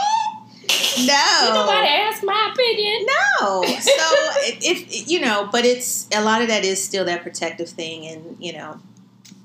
No. 0.99 1.41
Did 1.43 1.55
nobody 1.55 1.89
ask 1.89 2.23
my 2.25 2.51
opinion? 2.53 3.07
No. 3.41 3.63
So 3.63 3.71
if 4.63 5.09
you 5.11 5.21
know, 5.21 5.49
but 5.51 5.65
it's 5.65 6.07
a 6.15 6.23
lot 6.23 6.43
of 6.43 6.49
that 6.49 6.65
is 6.65 6.83
still 6.83 7.05
that 7.07 7.23
protective 7.23 7.69
thing, 7.71 8.07
and 8.07 8.37
you 8.39 8.53
know, 8.53 8.79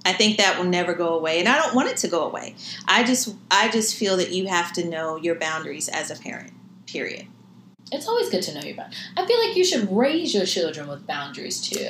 I 0.05 0.13
think 0.13 0.37
that 0.37 0.57
will 0.57 0.65
never 0.69 0.93
go 0.93 1.15
away, 1.17 1.39
and 1.39 1.47
I 1.47 1.57
don't 1.57 1.73
want 1.75 1.87
it 1.89 1.97
to 1.97 2.07
go 2.07 2.23
away. 2.25 2.55
I 2.87 3.03
just, 3.03 3.35
I 3.49 3.69
just 3.69 3.95
feel 3.95 4.17
that 4.17 4.31
you 4.31 4.47
have 4.47 4.73
to 4.73 4.85
know 4.85 5.15
your 5.15 5.35
boundaries 5.35 5.87
as 5.89 6.11
a 6.11 6.15
parent. 6.15 6.51
Period. 6.87 7.25
It's 7.91 8.07
always 8.07 8.29
good 8.29 8.43
to 8.43 8.53
know 8.53 8.61
your 8.61 8.75
boundaries. 8.75 8.99
I 9.17 9.25
feel 9.25 9.39
like 9.47 9.55
you 9.55 9.65
should 9.65 9.91
raise 9.95 10.33
your 10.33 10.45
children 10.45 10.87
with 10.87 11.05
boundaries 11.07 11.59
too. 11.61 11.89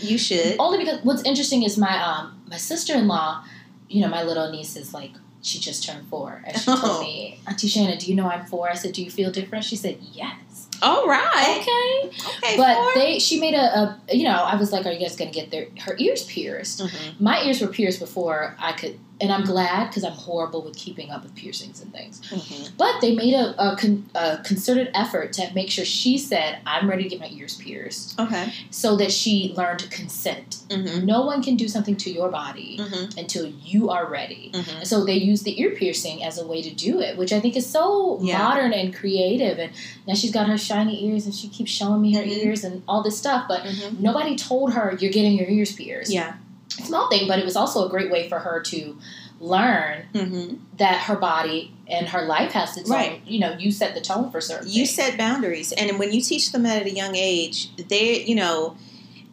You 0.00 0.18
should. 0.18 0.56
Only 0.58 0.78
because 0.78 1.02
what's 1.04 1.22
interesting 1.22 1.62
is 1.62 1.78
my 1.78 2.02
um 2.02 2.42
my 2.48 2.56
sister 2.56 2.94
in 2.94 3.06
law, 3.08 3.44
you 3.88 4.00
know, 4.02 4.08
my 4.08 4.22
little 4.22 4.50
niece 4.50 4.76
is 4.76 4.92
like 4.92 5.12
she 5.42 5.58
just 5.58 5.84
turned 5.84 6.06
four, 6.08 6.42
and 6.46 6.56
she 6.56 6.64
Oh. 6.70 6.80
told 6.80 7.00
me, 7.02 7.38
Auntie 7.46 7.68
Shannon, 7.68 7.98
do 7.98 8.06
you 8.06 8.14
know 8.14 8.26
I'm 8.30 8.46
four? 8.46 8.70
I 8.70 8.74
said, 8.74 8.92
Do 8.92 9.02
you 9.02 9.10
feel 9.10 9.30
different? 9.30 9.64
She 9.64 9.76
said, 9.76 9.98
Yes. 10.12 10.68
All 10.82 11.06
right. 11.06 11.58
Okay. 11.60 12.16
Okay. 12.38 12.56
But 12.56 12.74
four. 12.76 12.92
they 12.94 13.18
she 13.18 13.38
made 13.40 13.54
a, 13.54 13.60
a 13.62 14.00
you 14.16 14.24
know, 14.24 14.32
I 14.42 14.56
was 14.56 14.72
like, 14.72 14.84
Are 14.86 14.92
you 14.92 14.98
guys 15.00 15.16
gonna 15.16 15.30
get 15.30 15.50
their 15.50 15.66
her 15.86 15.94
ears 15.98 16.24
pierced? 16.24 16.80
Mhm. 16.80 17.20
My 17.20 17.42
ears 17.44 17.60
were 17.60 17.68
pierced 17.68 18.00
before 18.00 18.56
I 18.58 18.72
could 18.72 18.98
and 19.24 19.32
I'm 19.32 19.44
glad 19.44 19.88
because 19.88 20.04
I'm 20.04 20.12
horrible 20.12 20.62
with 20.62 20.76
keeping 20.76 21.10
up 21.10 21.22
with 21.22 21.34
piercings 21.34 21.80
and 21.82 21.90
things. 21.92 22.20
Mhm. 22.30 22.70
But 22.76 23.00
they 23.00 23.14
made 23.14 23.34
a, 23.34 23.46
a, 23.72 23.76
con, 23.76 24.08
a 24.14 24.38
concerted 24.44 24.90
effort 24.94 25.32
to 25.34 25.50
make 25.54 25.70
sure 25.70 25.84
she 25.84 26.18
said, 26.18 26.58
I'm 26.66 26.88
ready 26.88 27.02
to 27.04 27.08
get 27.08 27.20
my 27.20 27.28
ears 27.28 27.56
pierced 27.56 28.20
Okay. 28.20 28.52
so 28.70 28.96
that 28.96 29.10
she 29.10 29.54
learned 29.56 29.88
consent. 29.90 30.58
Mm-hmm. 30.68 31.06
No 31.06 31.22
one 31.24 31.42
can 31.42 31.56
do 31.56 31.68
something 31.68 31.96
to 31.96 32.10
your 32.10 32.28
body 32.30 32.78
Mm-hmm. 32.78 33.18
until 33.18 33.46
you 33.46 33.90
are 33.90 34.06
ready. 34.06 34.50
Mm-hmm. 34.52 34.84
So 34.84 35.04
they 35.04 35.14
use 35.14 35.42
the 35.42 35.58
ear 35.60 35.70
piercing 35.70 36.22
as 36.22 36.38
a 36.38 36.46
way 36.46 36.60
to 36.62 36.72
do 36.74 37.00
it, 37.00 37.16
which 37.16 37.32
I 37.32 37.40
think 37.40 37.56
is 37.56 37.66
so 37.68 38.18
Yeah. 38.22 38.38
modern 38.38 38.72
and 38.72 38.94
creative. 38.94 39.58
And 39.58 39.72
now 40.06 40.14
she's 40.14 40.32
got 40.32 40.48
her 40.48 40.58
shiny 40.58 41.06
ears 41.08 41.24
and 41.24 41.34
she 41.34 41.48
keeps 41.48 41.70
showing 41.70 42.02
me 42.02 42.14
her 42.14 42.22
Mhm. 42.22 42.44
ears 42.44 42.64
and 42.64 42.82
all 42.86 43.02
this 43.02 43.16
stuff. 43.18 43.46
But 43.48 43.62
Mm-hmm. 43.62 44.02
nobody 44.02 44.36
told 44.36 44.74
her 44.74 44.96
you're 45.00 45.12
getting 45.12 45.38
your 45.38 45.48
ears 45.48 45.72
pierced. 45.72 46.12
Yeah. 46.12 46.34
Small 46.68 47.08
thing, 47.08 47.28
but 47.28 47.38
it 47.38 47.44
was 47.44 47.56
also 47.56 47.86
a 47.86 47.90
great 47.90 48.10
way 48.10 48.28
for 48.28 48.38
her 48.40 48.60
to 48.62 48.98
learn 49.40 50.02
Mm-hmm. 50.14 50.56
that 50.78 51.02
her 51.02 51.16
body 51.16 51.72
and 51.86 52.08
her 52.08 52.22
life 52.22 52.52
has 52.52 52.76
its 52.76 52.88
Right. 52.88 53.12
own. 53.12 53.20
You 53.26 53.40
know, 53.40 53.56
you 53.58 53.70
set 53.72 53.94
the 53.94 54.00
tone 54.00 54.30
for 54.30 54.40
certain. 54.40 54.68
You 54.68 54.86
things. 54.86 54.94
set 54.94 55.18
boundaries, 55.18 55.72
and 55.72 55.98
when 55.98 56.12
you 56.12 56.20
teach 56.20 56.52
them 56.52 56.64
at 56.66 56.84
a 56.86 56.90
young 56.90 57.14
age, 57.16 57.74
they, 57.76 58.24
you 58.24 58.34
know, 58.34 58.76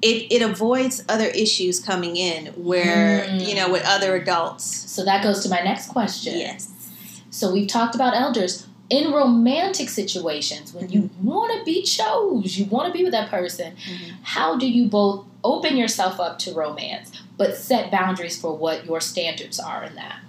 it, 0.01 0.31
it 0.31 0.41
avoids 0.41 1.03
other 1.07 1.27
issues 1.27 1.79
coming 1.79 2.15
in 2.17 2.47
where 2.55 3.25
Mm. 3.27 3.47
you 3.47 3.55
know 3.55 3.71
with 3.71 3.83
other 3.85 4.15
adults. 4.15 4.65
So 4.65 5.05
that 5.05 5.23
goes 5.23 5.41
to 5.43 5.49
my 5.49 5.61
next 5.61 5.87
question. 5.89 6.37
Yes. 6.37 6.69
So 7.29 7.51
we've 7.53 7.67
talked 7.67 7.95
about 7.95 8.13
elders 8.15 8.65
in 8.91 9.11
romantic 9.13 9.87
situations 9.89 10.73
when 10.73 10.89
you 10.91 11.01
Mm-hmm. 11.03 11.25
want 11.25 11.57
to 11.57 11.63
be 11.63 11.81
chose, 11.81 12.57
you 12.57 12.65
want 12.65 12.87
to 12.91 12.93
be 12.97 13.03
with 13.03 13.13
that 13.13 13.29
person. 13.29 13.73
Mhm. 13.73 14.11
How 14.23 14.57
do 14.57 14.69
you 14.69 14.87
both 14.87 15.25
open 15.43 15.77
yourself 15.77 16.19
up 16.19 16.37
to 16.39 16.53
romance, 16.53 17.09
but 17.37 17.55
set 17.57 17.89
boundaries 17.89 18.37
for 18.39 18.55
what 18.55 18.85
your 18.85 18.99
standards 18.99 19.59
are 19.59 19.83
in 19.85 19.95
that? 19.95 20.19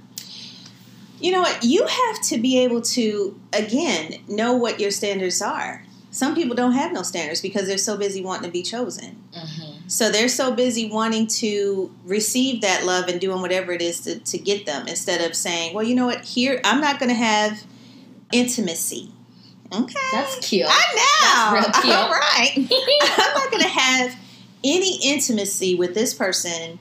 You 1.20 1.33
know 1.33 1.40
what? 1.40 1.62
You 1.64 1.87
have 1.87 2.20
to 2.22 2.38
be 2.38 2.59
able 2.61 2.83
to 2.83 3.38
again 3.53 4.20
know 4.29 4.55
what 4.55 4.81
your 4.81 4.90
standards 4.92 5.42
are. 5.42 5.85
Some 6.12 6.35
people 6.35 6.55
don't 6.55 6.72
have 6.72 6.92
no 6.92 7.03
standards 7.03 7.40
because 7.40 7.66
they're 7.66 7.79
so 7.79 7.96
busy 7.96 8.22
wanting 8.22 8.44
to 8.44 8.53
be 8.53 8.62
chosen. 8.62 9.16
Mm-hmm. 9.35 9.88
So 9.88 10.11
they're 10.11 10.29
so 10.29 10.53
busy 10.53 10.88
wanting 10.90 11.27
to 11.42 11.90
receive 12.05 12.61
that 12.62 12.85
love 12.85 13.09
and 13.09 13.20
doing 13.20 13.40
whatever 13.40 13.72
it 13.72 13.81
is 13.83 14.01
to, 14.03 14.18
to 14.18 14.38
get 14.38 14.66
them 14.66 14.87
instead 14.88 15.20
of 15.29 15.35
saying, 15.35 15.75
well, 15.75 15.85
you 15.85 15.94
know 15.94 16.07
what, 16.07 16.20
here, 16.22 16.61
I'm 16.64 16.81
not 16.81 16.98
going 17.01 17.09
to 17.09 17.14
have 17.14 17.64
intimacy. 18.32 19.12
Okay. 19.72 19.94
That's 20.12 20.48
cute. 20.48 20.66
I 20.68 21.52
know. 21.54 21.60
That's 21.60 21.78
real 21.78 21.82
cute. 21.82 21.96
All 21.96 22.10
right. 22.10 22.52
I'm 23.18 23.34
not 23.34 23.50
going 23.50 23.62
to 23.62 23.68
have 23.68 24.16
any 24.64 24.98
intimacy 25.02 25.74
with 25.74 25.94
this 25.94 26.12
person 26.14 26.78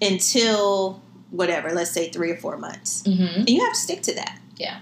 until 0.00 1.02
whatever, 1.30 1.72
let's 1.72 1.90
say 1.90 2.10
three 2.10 2.30
or 2.30 2.36
four 2.36 2.56
months. 2.56 3.02
mm-hmm. 3.02 3.40
And 3.40 3.50
you 3.50 3.60
have 3.60 3.72
to 3.74 3.78
stick 3.78 4.02
to 4.02 4.14
that. 4.14 4.38
Yeah. 4.56 4.80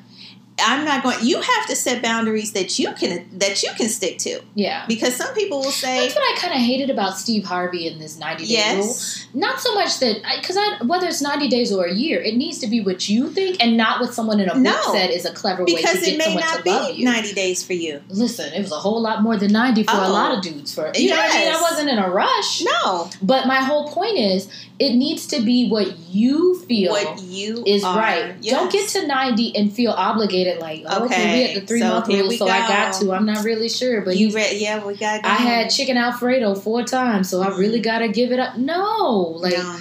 I'm 0.66 0.84
not 0.84 1.02
going. 1.02 1.18
You 1.22 1.40
have 1.40 1.66
to 1.68 1.76
set 1.76 2.02
boundaries 2.02 2.52
that 2.52 2.78
you 2.78 2.92
can 2.92 3.28
that 3.38 3.62
you 3.62 3.70
can 3.76 3.88
stick 3.88 4.18
to 4.18 4.40
Yeah. 4.54 4.84
because 4.86 5.14
some 5.16 5.32
people 5.34 5.60
will 5.60 5.70
say, 5.70 6.00
That's 6.02 6.14
what 6.14 6.24
I 6.24 6.40
kind 6.40 6.54
of 6.54 6.60
hated 6.60 6.90
about 6.90 7.16
Steve 7.16 7.44
Harvey 7.44 7.86
in 7.86 7.98
this 7.98 8.18
90 8.18 8.46
day 8.46 8.76
rule. 8.76 8.94
Not 9.34 9.60
so 9.60 9.74
much 9.74 9.98
that, 10.00 10.16
because 10.40 10.56
I, 10.58 10.84
whether 10.84 11.06
it's 11.06 11.22
90 11.22 11.48
days 11.48 11.72
or 11.72 11.84
a 11.86 11.92
year, 11.94 12.20
it 12.20 12.36
needs 12.36 12.58
to 12.58 12.66
be 12.66 12.80
what 12.80 13.08
you 13.08 13.30
think 13.30 13.56
and 13.62 13.76
not 13.76 14.00
what 14.00 14.12
someone 14.14 14.40
in 14.40 14.48
a 14.48 14.54
book 14.54 14.62
No. 14.62 14.80
said 14.92 15.10
is 15.10 15.24
a 15.24 15.32
clever 15.32 15.64
way 15.64 15.72
to 15.72 15.76
because 15.76 16.00
get 16.00 16.08
it 16.14 16.18
may 16.18 16.24
someone 16.24 16.42
not 16.44 16.64
to 16.64 16.70
love 16.70 16.88
be 16.94 16.98
you. 17.00 17.04
90 17.04 17.32
days 17.32 17.62
for 17.62 17.72
you." 17.74 18.00
Listen, 18.08 18.52
it 18.52 18.60
was 18.60 18.72
a 18.72 18.76
whole 18.76 19.00
lot 19.00 19.22
more 19.22 19.36
than 19.36 19.52
90 19.52 19.82
for 19.84 19.96
a 19.96 20.08
Oh. 20.08 20.12
lot 20.12 20.32
of 20.36 20.42
dudes. 20.42 20.74
For 20.74 20.90
You 20.94 21.10
know 21.10 21.16
what 21.16 21.34
I 21.34 21.38
mean? 21.38 21.52
I 21.54 21.60
wasn't 21.60 21.88
in 21.90 21.98
a 21.98 22.08
rush. 22.10 22.62
No, 22.62 23.08
But 23.22 23.46
my 23.46 23.56
whole 23.56 23.88
point 23.88 24.18
is, 24.18 24.48
it 24.78 24.94
needs 24.94 25.26
to 25.26 25.40
be 25.42 25.68
what 25.68 25.88
you 26.10 26.58
feel 26.66 26.92
what 26.92 27.20
you 27.22 27.62
is 27.66 27.84
are. 27.84 27.96
right. 27.98 28.34
Yes. 28.40 28.54
Don't 28.54 28.72
get 28.72 28.88
to 28.90 29.06
90 29.06 29.54
and 29.54 29.70
feel 29.72 29.92
obligated 29.92 30.49
like, 30.58 30.82
oh, 30.86 31.04
okay, 31.04 31.16
we 31.16 31.30
Okay, 31.44 31.54
at 31.54 31.60
the 31.60 31.66
three 31.66 31.80
so 31.80 31.88
month 31.88 32.06
here 32.08 32.20
rule, 32.20 32.28
we 32.28 32.36
so 32.36 32.46
I 32.48 32.60
got 32.66 32.94
to. 33.00 33.12
I'm 33.12 33.26
not 33.26 33.44
really 33.44 33.68
sure. 33.68 34.00
But 34.00 34.16
you 34.16 34.30
read. 34.32 34.56
Yeah, 34.60 34.84
we 34.84 34.96
got. 34.96 35.24
I 35.24 35.34
had 35.34 35.68
chicken 35.70 35.96
Alfredo 35.96 36.54
four 36.56 36.82
times, 36.84 37.28
so 37.28 37.42
I 37.42 37.56
really 37.56 37.80
got 37.80 38.00
to 38.00 38.08
give 38.08 38.32
it 38.32 38.38
up. 38.40 38.56
No, 38.56 39.36
like 39.40 39.56
no. 39.56 39.78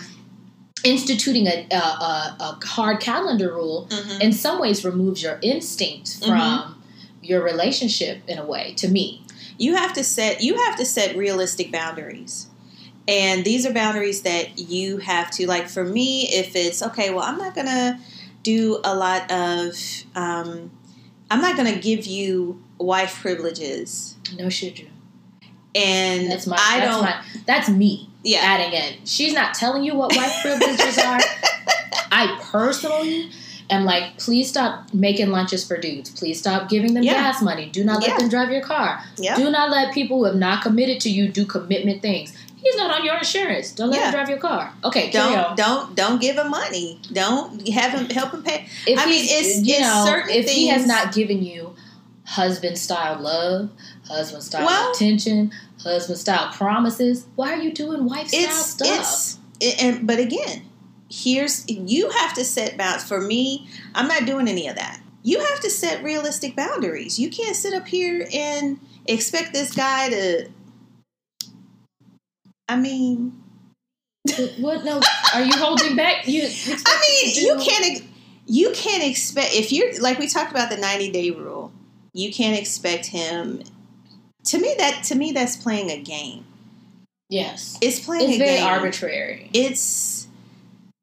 instituting 0.83 1.47
a, 1.47 1.67
a, 1.71 1.75
a, 1.75 2.37
a 2.39 2.65
hard 2.65 2.99
calendar 2.99 3.53
rule 3.53 3.87
Mhm. 3.89 4.21
in 4.21 4.33
some 4.33 4.59
ways 4.59 4.85
removes 4.85 5.21
your 5.21 5.39
instinct 5.41 6.19
from 6.25 6.37
Mm-hmm. 6.39 6.73
your 7.21 7.43
relationship 7.43 8.21
in 8.27 8.37
a 8.37 8.45
way. 8.45 8.73
To 8.77 8.87
me, 8.87 9.23
you 9.57 9.75
have 9.75 9.93
to 9.93 10.03
set 10.03 10.41
you 10.41 10.55
have 10.55 10.77
to 10.77 10.85
set 10.85 11.17
realistic 11.17 11.71
boundaries 11.71 12.47
and 13.07 13.43
these 13.43 13.65
are 13.65 13.73
boundaries 13.73 14.21
that 14.21 14.57
you 14.59 14.97
have 14.97 15.29
to 15.31 15.47
like 15.47 15.67
for 15.67 15.83
me 15.83 16.27
if 16.29 16.55
it's 16.55 16.81
okay 16.83 17.09
well 17.09 17.23
i'm 17.23 17.37
not 17.37 17.53
gonna 17.55 17.99
do 18.43 18.79
a 18.83 18.95
lot 18.95 19.29
of 19.31 19.73
um, 20.15 20.71
i'm 21.31 21.41
not 21.41 21.55
gonna 21.57 21.77
give 21.77 22.05
you 22.05 22.61
wife 22.77 23.19
privileges 23.21 24.15
no 24.37 24.49
should 24.49 24.77
you. 24.79 24.87
and 25.75 26.29
That's 26.31 26.47
my. 26.47 26.57
i 26.59 26.79
that's 26.79 26.91
don't 26.91 27.01
My, 27.03 27.21
that's 27.45 27.69
me 27.69 28.09
yeah 28.23 28.39
adding 28.41 28.73
in. 28.73 29.05
She's 29.05 29.33
not 29.33 29.53
telling 29.53 29.83
you 29.83 29.95
what 29.95 30.15
wife 30.15 30.33
privileges 30.41 30.97
are. 31.09 31.19
I 32.11 32.37
personally 32.51 33.29
am 33.69 33.85
like, 33.85 34.17
please 34.17 34.49
stop 34.49 34.93
making 34.93 35.29
lunches 35.29 35.65
for 35.65 35.77
dudes. 35.77 36.09
Please 36.09 36.37
stop 36.39 36.67
giving 36.69 36.95
them 36.95 37.03
Yeah. 37.03 37.13
gas 37.13 37.41
money. 37.41 37.69
Do 37.69 37.83
not 37.83 38.01
let 38.01 38.09
Yeah. 38.09 38.17
them 38.17 38.29
drive 38.29 38.51
your 38.51 38.61
car. 38.61 39.01
yeah 39.17 39.35
Do 39.37 39.49
not 39.51 39.69
let 39.69 39.93
people 39.93 40.17
who 40.17 40.25
have 40.25 40.35
not 40.35 40.63
committed 40.63 40.99
to 41.01 41.09
you 41.09 41.27
do 41.29 41.45
commitment 41.45 42.01
things. 42.01 42.33
He's 42.61 42.75
not 42.75 42.91
on 42.91 43.05
your 43.05 43.17
insurance. 43.17 43.71
Don't 43.71 43.89
let 43.89 43.99
Yeah. 43.99 44.05
him 44.07 44.11
drive 44.13 44.29
your 44.29 44.37
car. 44.37 44.73
Okay, 44.83 45.09
don't 45.11 45.35
on. 45.37 45.55
don't 45.55 45.95
don't 45.95 46.19
give 46.21 46.37
him 46.37 46.49
money 46.49 46.99
don't 47.13 47.67
have 47.69 47.91
him 47.93 48.09
help 48.09 48.33
him 48.33 48.43
pay 48.43 48.67
If 48.85 48.99
I 48.99 49.05
mean, 49.05 49.23
it's- 49.23 49.57
you 49.63 49.75
it's 49.75 49.81
know, 49.81 50.03
certain 50.05 50.29
if 50.31 50.49
he 50.49 50.67
has 50.67 50.85
not 50.85 51.13
given 51.13 51.41
you 51.43 51.75
husband 52.25 52.77
style 52.77 53.19
love, 53.19 53.69
husband 54.07 54.43
style 54.43 54.65
Well- 54.65 54.91
attention, 54.91 55.51
husband 55.83 56.19
style 56.19 56.51
promises, 56.53 57.25
why 57.35 57.53
are 57.53 57.61
you 57.61 57.71
doing 57.71 58.05
wife 58.05 58.27
style 58.29 58.41
it's 58.43 58.65
stuff? 58.65 58.87
it's 58.99 59.37
it, 59.59 59.81
and 59.83 60.05
but 60.07 60.19
again 60.19 60.63
here's 61.11 61.67
you 61.67 62.09
have 62.11 62.33
to 62.35 62.43
set 62.45 62.77
bounds. 62.77 63.03
For 63.03 63.19
me, 63.19 63.67
I'm 63.95 64.07
not 64.07 64.25
doing 64.25 64.47
any 64.47 64.67
of 64.67 64.75
that. 64.75 64.99
You 65.23 65.39
have 65.39 65.59
to 65.61 65.69
set 65.69 66.03
realistic 66.03 66.55
boundaries. 66.55 67.17
You 67.19 67.29
can't 67.29 67.55
sit 67.55 67.73
up 67.73 67.87
here 67.87 68.27
and 68.33 68.79
expect 69.07 69.53
this 69.53 69.71
guy 69.73 70.09
to. 70.09 70.49
I 72.69 72.75
mean, 72.75 73.33
what? 74.59 74.85
No, 74.85 75.01
are 75.33 75.43
you 75.43 75.53
holding 75.53 75.95
back? 75.95 76.27
You. 76.27 76.43
I 76.43 77.23
mean, 77.23 77.35
you 77.35 77.57
can't. 77.59 78.03
You 78.45 78.71
can't 78.73 79.03
expect 79.03 79.53
if 79.53 79.71
you're 79.71 79.99
like 79.99 80.19
we 80.19 80.27
talked 80.27 80.51
about 80.51 80.69
the 80.69 80.77
90 80.77 81.11
day 81.11 81.31
rule. 81.31 81.71
You 82.13 82.31
can't 82.31 82.57
expect 82.57 83.07
him. 83.07 83.63
To 84.45 84.59
me, 84.59 84.75
that 84.77 85.03
to 85.05 85.15
me 85.15 85.31
that's 85.31 85.55
playing 85.55 85.89
a 85.89 85.99
game. 85.99 86.45
Yes, 87.29 87.77
it's 87.81 87.99
playing. 87.99 88.29
It's 88.29 88.37
very 88.37 88.57
game. 88.57 88.67
arbitrary. 88.67 89.49
It's 89.53 90.27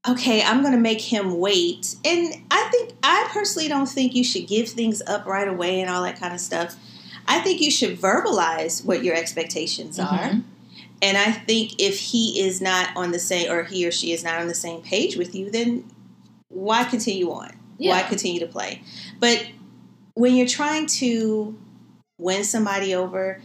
okay. 0.08 0.42
I'm 0.42 0.60
going 0.60 0.74
to 0.74 0.80
make 0.80 1.00
him 1.00 1.38
wait, 1.38 1.96
and 2.04 2.32
I 2.50 2.68
think 2.70 2.92
I 3.02 3.28
personally 3.32 3.68
don't 3.68 3.88
think 3.88 4.14
you 4.14 4.22
should 4.22 4.46
give 4.46 4.68
things 4.68 5.02
up 5.02 5.26
right 5.26 5.48
away 5.48 5.80
and 5.80 5.90
all 5.90 6.02
that 6.04 6.18
kind 6.18 6.32
of 6.32 6.40
stuff. 6.40 6.76
I 7.28 7.40
think 7.40 7.60
you 7.60 7.72
should 7.72 7.98
verbalize 7.98 8.84
what 8.84 9.02
your 9.02 9.16
expectations 9.16 9.98
mm-hmm. 9.98 10.14
are. 10.14 10.42
And 11.02 11.16
I 11.16 11.30
think 11.30 11.74
if 11.78 11.98
he 11.98 12.40
is 12.40 12.60
not 12.60 12.96
on 12.96 13.12
the 13.12 13.18
same, 13.18 13.50
or 13.50 13.64
he 13.64 13.86
or 13.86 13.92
she 13.92 14.12
is 14.12 14.24
not 14.24 14.40
on 14.40 14.48
the 14.48 14.54
same 14.54 14.80
page 14.80 15.16
with 15.16 15.34
you, 15.34 15.50
then 15.50 15.90
why 16.48 16.84
continue 16.84 17.30
on? 17.30 17.54
Yeah. 17.78 17.92
Why 17.92 18.02
continue 18.08 18.40
to 18.40 18.46
play? 18.46 18.82
But 19.20 19.46
when 20.14 20.34
you're 20.34 20.46
trying 20.46 20.86
to 20.86 21.58
win 22.18 22.44
somebody 22.44 22.94
over, 22.94 23.42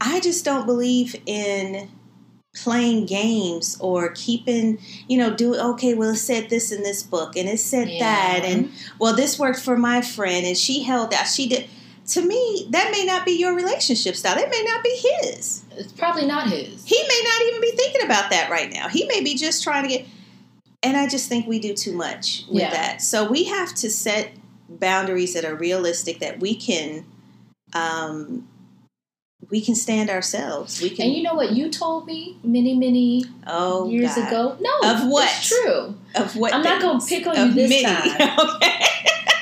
I 0.00 0.20
just 0.20 0.44
don't 0.44 0.66
believe 0.66 1.14
in 1.26 1.88
playing 2.54 3.06
games 3.06 3.78
or 3.80 4.10
keeping, 4.10 4.78
you 5.06 5.18
know, 5.18 5.34
do 5.34 5.54
okay, 5.54 5.94
well, 5.94 6.10
it 6.10 6.16
said 6.16 6.50
this 6.50 6.72
in 6.72 6.82
this 6.82 7.02
book 7.02 7.36
and 7.36 7.48
it 7.48 7.60
said 7.60 7.88
yeah. 7.88 8.00
that. 8.00 8.44
And 8.44 8.72
well, 8.98 9.14
this 9.14 9.38
worked 9.38 9.60
for 9.60 9.76
my 9.76 10.02
friend 10.02 10.44
and 10.44 10.56
she 10.56 10.82
held 10.82 11.10
that. 11.12 11.24
She 11.24 11.48
did. 11.48 11.68
To 12.08 12.22
me, 12.22 12.66
that 12.70 12.90
may 12.90 13.04
not 13.04 13.26
be 13.26 13.32
your 13.32 13.54
relationship 13.54 14.16
style. 14.16 14.36
That 14.36 14.48
may 14.50 14.62
not 14.64 14.82
be 14.82 14.96
his. 14.96 15.62
It's 15.72 15.92
probably 15.92 16.26
not 16.26 16.48
his. 16.48 16.84
He 16.84 17.02
may 17.02 17.22
not 17.24 17.42
even 17.42 17.60
be 17.60 17.70
thinking 17.72 18.02
about 18.02 18.30
that 18.30 18.50
right 18.50 18.72
now. 18.72 18.88
He 18.88 19.06
may 19.06 19.22
be 19.22 19.34
just 19.34 19.62
trying 19.62 19.82
to 19.82 19.88
get. 19.88 20.06
And 20.82 20.96
I 20.96 21.08
just 21.08 21.28
think 21.28 21.46
we 21.46 21.58
do 21.58 21.74
too 21.74 21.92
much 21.92 22.44
with 22.48 22.62
yeah. 22.62 22.70
that. 22.70 23.02
So 23.02 23.28
we 23.28 23.44
have 23.44 23.74
to 23.76 23.90
set 23.90 24.32
boundaries 24.68 25.34
that 25.34 25.44
are 25.44 25.54
realistic 25.54 26.20
that 26.20 26.40
we 26.40 26.54
can 26.54 27.04
um, 27.74 28.48
we 29.50 29.60
can 29.60 29.74
stand 29.74 30.10
ourselves. 30.10 30.80
We 30.80 30.90
can. 30.90 31.06
And 31.06 31.14
you 31.14 31.22
know 31.22 31.34
what 31.34 31.52
you 31.52 31.70
told 31.70 32.06
me 32.06 32.38
many, 32.42 32.74
many 32.74 33.24
oh, 33.46 33.88
years 33.88 34.14
God. 34.14 34.28
ago? 34.28 34.56
No, 34.60 34.90
of 34.90 35.08
what? 35.08 35.28
It's 35.28 35.48
true. 35.48 35.94
Of 36.14 36.36
what? 36.36 36.52
I'm 36.52 36.62
not 36.62 36.82
going 36.82 37.00
to 37.00 37.06
pick 37.06 37.26
on 37.26 37.36
you 37.36 37.54
this 37.54 37.70
many. 37.70 37.84
time. 37.84 38.38
okay. 38.56 38.84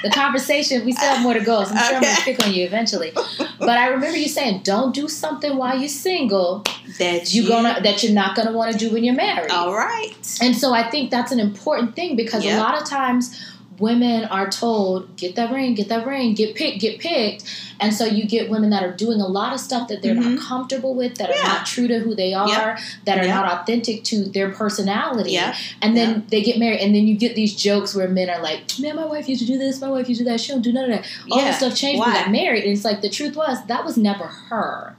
The 0.07 0.13
conversation 0.13 0.85
we 0.85 0.93
still 0.93 1.09
have 1.09 1.21
more 1.21 1.35
to 1.35 1.41
go, 1.41 1.65
so 1.65 1.75
I'm 1.75 1.85
sure 1.85 1.97
I'm 1.97 2.03
going 2.03 2.15
to 2.15 2.23
pick 2.23 2.47
on 2.47 2.55
you 2.55 2.65
eventually. 2.65 3.11
But 3.59 3.77
I 3.77 3.89
remember 3.89 4.17
you 4.17 4.29
saying, 4.29 4.61
"Don't 4.63 4.95
do 4.95 5.09
something 5.09 5.57
while 5.57 5.77
you're 5.77 5.89
single 5.89 6.63
that 7.01 7.35
you 7.35 7.49
gonna 7.49 7.81
that 7.83 8.05
you're 8.05 8.13
not 8.13 8.37
gonna 8.37 8.53
want 8.53 8.71
to 8.71 8.79
do 8.79 8.93
when 8.93 9.03
you're 9.03 9.17
married." 9.17 9.51
All 9.51 9.75
right. 9.75 10.15
And 10.41 10.57
so 10.57 10.73
I 10.73 10.89
think 10.89 11.11
that's 11.11 11.33
an 11.33 11.41
important 11.41 11.97
thing 11.97 12.15
because 12.15 12.45
yep. 12.45 12.57
a 12.57 12.63
lot 12.63 12.81
of 12.81 12.89
times 12.89 13.37
women 13.79 14.25
are 14.25 14.49
told, 14.49 15.17
get 15.17 15.37
that 15.37 15.53
ring, 15.53 15.75
get 15.75 15.89
that 15.89 16.07
ring, 16.07 16.35
get 16.35 16.55
picked, 16.55 16.81
get 16.81 16.99
picked. 16.99 17.45
And 17.79 17.93
so 17.93 18.07
you 18.07 18.27
get 18.27 18.49
women 18.49 18.71
that 18.71 18.83
are 18.83 18.93
doing 18.93 19.21
a 19.21 19.27
lot 19.27 19.53
of 19.53 19.61
stuff 19.61 19.89
that 19.89 20.01
they're 20.01 20.15
mm-hmm. 20.15 20.37
not 20.37 20.45
comfortable 20.45 20.95
with, 20.95 21.17
that 21.19 21.29
yeah. 21.29 21.41
are 21.41 21.45
not 21.45 21.67
true 21.67 21.87
to 21.89 21.99
who 21.99 22.15
they 22.15 22.33
are, 22.33 22.49
yep. 22.49 22.79
that 23.05 23.19
are 23.19 23.27
yep. 23.27 23.35
not 23.35 23.61
authentic 23.61 24.03
to 24.05 24.25
their 24.25 24.51
personality. 24.51 25.33
Yep. 25.33 25.55
And 25.83 25.97
then 25.97 26.27
they 26.31 26.43
get 26.43 26.59
married, 26.59 26.81
and 26.81 26.95
then 26.95 27.07
you 27.07 27.17
get 27.17 27.35
these 27.35 27.55
jokes 27.55 27.95
where 27.95 28.09
men 28.09 28.31
are 28.31 28.43
like, 28.43 28.63
man, 28.81 28.97
my 28.97 29.05
wife 29.05 29.29
used 29.29 29.43
to 29.43 29.47
do 29.47 29.59
this, 29.59 29.81
my 29.81 29.91
wife 29.91 30.09
used 30.09 30.21
to 30.21 30.25
do 30.25 30.31
that, 30.31 30.41
she 30.41 30.53
don't 30.53 30.63
do 30.63 30.73
none 30.73 30.91
of 30.91 30.91
that. 30.91 31.07
All 31.31 31.39
yeah. 31.39 31.49
this 31.49 31.59
stuff 31.59 31.77
changed 31.77 32.01
when 32.01 32.09
we 32.09 32.15
got 32.15 32.31
married. 32.31 32.65
And 32.65 32.73
it's 32.73 32.85
like, 32.85 33.03
the 33.03 33.11
truth 33.11 33.37
was, 33.37 33.65
that 33.67 33.85
was 33.85 33.99
never 33.99 34.25
her 34.25 34.96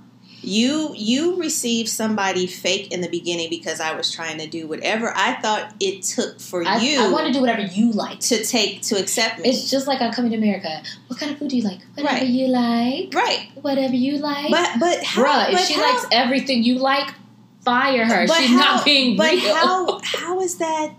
you 0.47 0.93
you 0.95 1.35
received 1.35 1.89
somebody 1.89 2.47
fake 2.47 2.91
in 2.93 3.01
the 3.01 3.09
beginning 3.09 3.49
because 3.49 3.81
I 3.81 3.93
was 3.93 4.11
trying 4.11 4.37
to 4.39 4.47
do 4.47 4.65
whatever 4.65 5.11
I 5.15 5.33
thought 5.41 5.73
it 5.79 6.03
took 6.03 6.39
for 6.39 6.63
I, 6.65 6.77
you. 6.77 7.01
I 7.01 7.11
want 7.11 7.27
to 7.27 7.33
do 7.33 7.41
whatever 7.41 7.61
you 7.61 7.91
like 7.91 8.21
to 8.21 8.43
take 8.45 8.81
to 8.83 8.95
accept 8.95 9.39
me. 9.39 9.49
It's 9.49 9.69
just 9.69 9.87
like 9.87 10.01
I'm 10.01 10.13
coming 10.13 10.31
to 10.31 10.37
America. 10.37 10.81
What 11.07 11.19
kind 11.19 11.31
of 11.31 11.37
food 11.37 11.49
do 11.49 11.57
you 11.57 11.63
like? 11.63 11.79
Whatever 11.95 12.15
right. 12.15 12.27
you 12.27 12.47
like. 12.47 13.13
Right. 13.13 13.49
Whatever 13.61 13.95
you 13.95 14.17
like. 14.19 14.49
But 14.49 14.79
but 14.79 15.03
how, 15.03 15.23
Bruh, 15.23 15.53
if 15.53 15.59
she 15.59 15.73
how, 15.73 15.93
likes 15.93 16.07
everything 16.11 16.63
you 16.63 16.75
like, 16.79 17.13
fire 17.61 18.05
her. 18.05 18.25
She's 18.27 18.49
how, 18.49 18.75
not 18.75 18.85
being 18.85 19.17
but 19.17 19.33
real. 19.33 19.53
how 19.53 19.99
how 20.03 20.39
is 20.39 20.57
that 20.59 20.93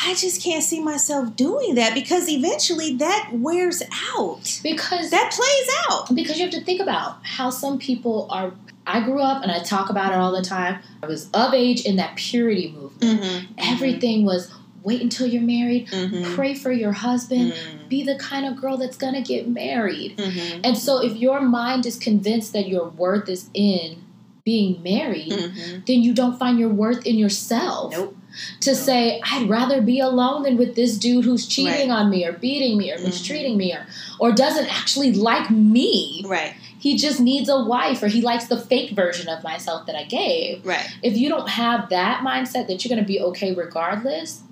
I 0.00 0.14
just 0.14 0.42
can't 0.42 0.62
see 0.62 0.80
myself 0.80 1.34
doing 1.34 1.74
that 1.74 1.92
because 1.92 2.28
eventually 2.28 2.94
that 2.96 3.30
wears 3.32 3.82
out. 4.16 4.60
Because 4.62 5.10
that 5.10 5.32
plays 5.32 5.76
out. 5.90 6.14
Because 6.14 6.38
you 6.38 6.44
have 6.44 6.54
to 6.54 6.60
think 6.60 6.80
about 6.80 7.18
how 7.24 7.50
some 7.50 7.78
people 7.78 8.28
are. 8.30 8.52
I 8.86 9.00
grew 9.00 9.20
up 9.20 9.42
and 9.42 9.50
I 9.50 9.62
talk 9.62 9.90
about 9.90 10.12
it 10.12 10.18
all 10.18 10.32
the 10.32 10.42
time. 10.42 10.80
I 11.02 11.06
was 11.06 11.28
of 11.34 11.52
age 11.52 11.84
in 11.84 11.96
that 11.96 12.16
purity 12.16 12.70
movement. 12.70 13.22
Mm-hmm. 13.22 13.52
Everything 13.58 14.24
was 14.24 14.50
wait 14.84 15.02
until 15.02 15.26
you're 15.26 15.42
married, 15.42 15.88
mm-hmm. 15.88 16.34
pray 16.34 16.54
for 16.54 16.70
your 16.70 16.92
husband, 16.92 17.52
mm-hmm. 17.52 17.88
be 17.88 18.02
the 18.04 18.16
kind 18.16 18.46
of 18.46 18.56
girl 18.56 18.76
that's 18.76 18.96
gonna 18.96 19.20
get 19.20 19.48
married. 19.48 20.16
Mm-hmm. 20.16 20.60
And 20.64 20.78
so 20.78 21.04
if 21.04 21.16
your 21.16 21.40
mind 21.40 21.84
is 21.84 21.98
convinced 21.98 22.52
that 22.52 22.68
your 22.68 22.88
worth 22.88 23.28
is 23.28 23.50
in 23.52 24.02
being 24.44 24.82
married, 24.82 25.32
mm-hmm. 25.32 25.80
then 25.86 26.02
you 26.02 26.14
don't 26.14 26.38
find 26.38 26.58
your 26.58 26.70
worth 26.70 27.04
in 27.04 27.16
yourself. 27.16 27.92
Nope 27.92 28.17
to 28.60 28.74
say 28.74 29.20
I'd 29.24 29.48
rather 29.48 29.80
be 29.80 30.00
alone 30.00 30.42
than 30.42 30.56
with 30.56 30.74
this 30.74 30.96
dude 30.96 31.24
who's 31.24 31.46
cheating 31.46 31.90
right. 31.90 31.98
on 31.98 32.10
me 32.10 32.24
or 32.24 32.32
beating 32.32 32.78
me 32.78 32.90
or 32.90 32.96
mm-hmm. 32.96 33.04
mistreating 33.04 33.56
me 33.56 33.72
or 33.72 33.86
or 34.18 34.32
doesn't 34.32 34.66
actually 34.66 35.12
like 35.12 35.50
me. 35.50 36.24
Right. 36.26 36.54
He 36.78 36.96
just 36.96 37.20
needs 37.20 37.48
a 37.48 37.62
wife 37.64 38.02
or 38.02 38.08
he 38.08 38.22
likes 38.22 38.46
the 38.46 38.58
fake 38.58 38.92
version 38.92 39.28
of 39.28 39.42
myself 39.42 39.86
that 39.86 39.96
I 39.96 40.04
gave. 40.04 40.64
Right. 40.64 40.88
If 41.02 41.16
you 41.16 41.28
don't 41.28 41.48
have 41.48 41.88
that 41.90 42.24
mindset 42.24 42.68
that 42.68 42.84
you're 42.84 42.94
going 42.94 43.04
to 43.04 43.08
be 43.08 43.20
okay 43.20 43.54
regardless, 43.54 44.42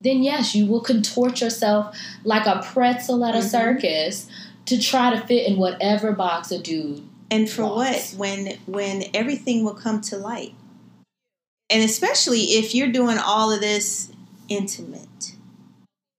then 0.00 0.22
yes, 0.22 0.54
you 0.54 0.66
will 0.66 0.80
contort 0.80 1.40
yourself 1.40 1.96
like 2.22 2.46
a 2.46 2.62
pretzel 2.62 3.24
at 3.24 3.34
a 3.34 3.38
mm-hmm. 3.38 3.48
circus 3.48 4.28
to 4.66 4.80
try 4.80 5.10
to 5.10 5.26
fit 5.26 5.48
in 5.48 5.56
whatever 5.56 6.12
box 6.12 6.52
a 6.52 6.58
dude. 6.58 7.02
And 7.30 7.50
for 7.50 7.64
wants. 7.64 8.12
what? 8.12 8.20
When 8.20 8.58
when 8.66 9.04
everything 9.12 9.64
will 9.64 9.74
come 9.74 10.00
to 10.02 10.16
light 10.16 10.54
and 11.70 11.82
especially 11.82 12.40
if 12.40 12.74
you're 12.74 12.92
doing 12.92 13.18
all 13.18 13.52
of 13.52 13.60
this 13.60 14.10
intimate 14.48 15.34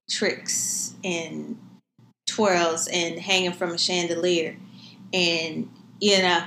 tricks 0.09 0.95
and 1.03 1.57
twirls 2.27 2.87
and 2.87 3.19
hanging 3.19 3.51
from 3.51 3.71
a 3.71 3.77
chandelier 3.77 4.55
and 5.13 5.69
you 5.99 6.21
know 6.21 6.43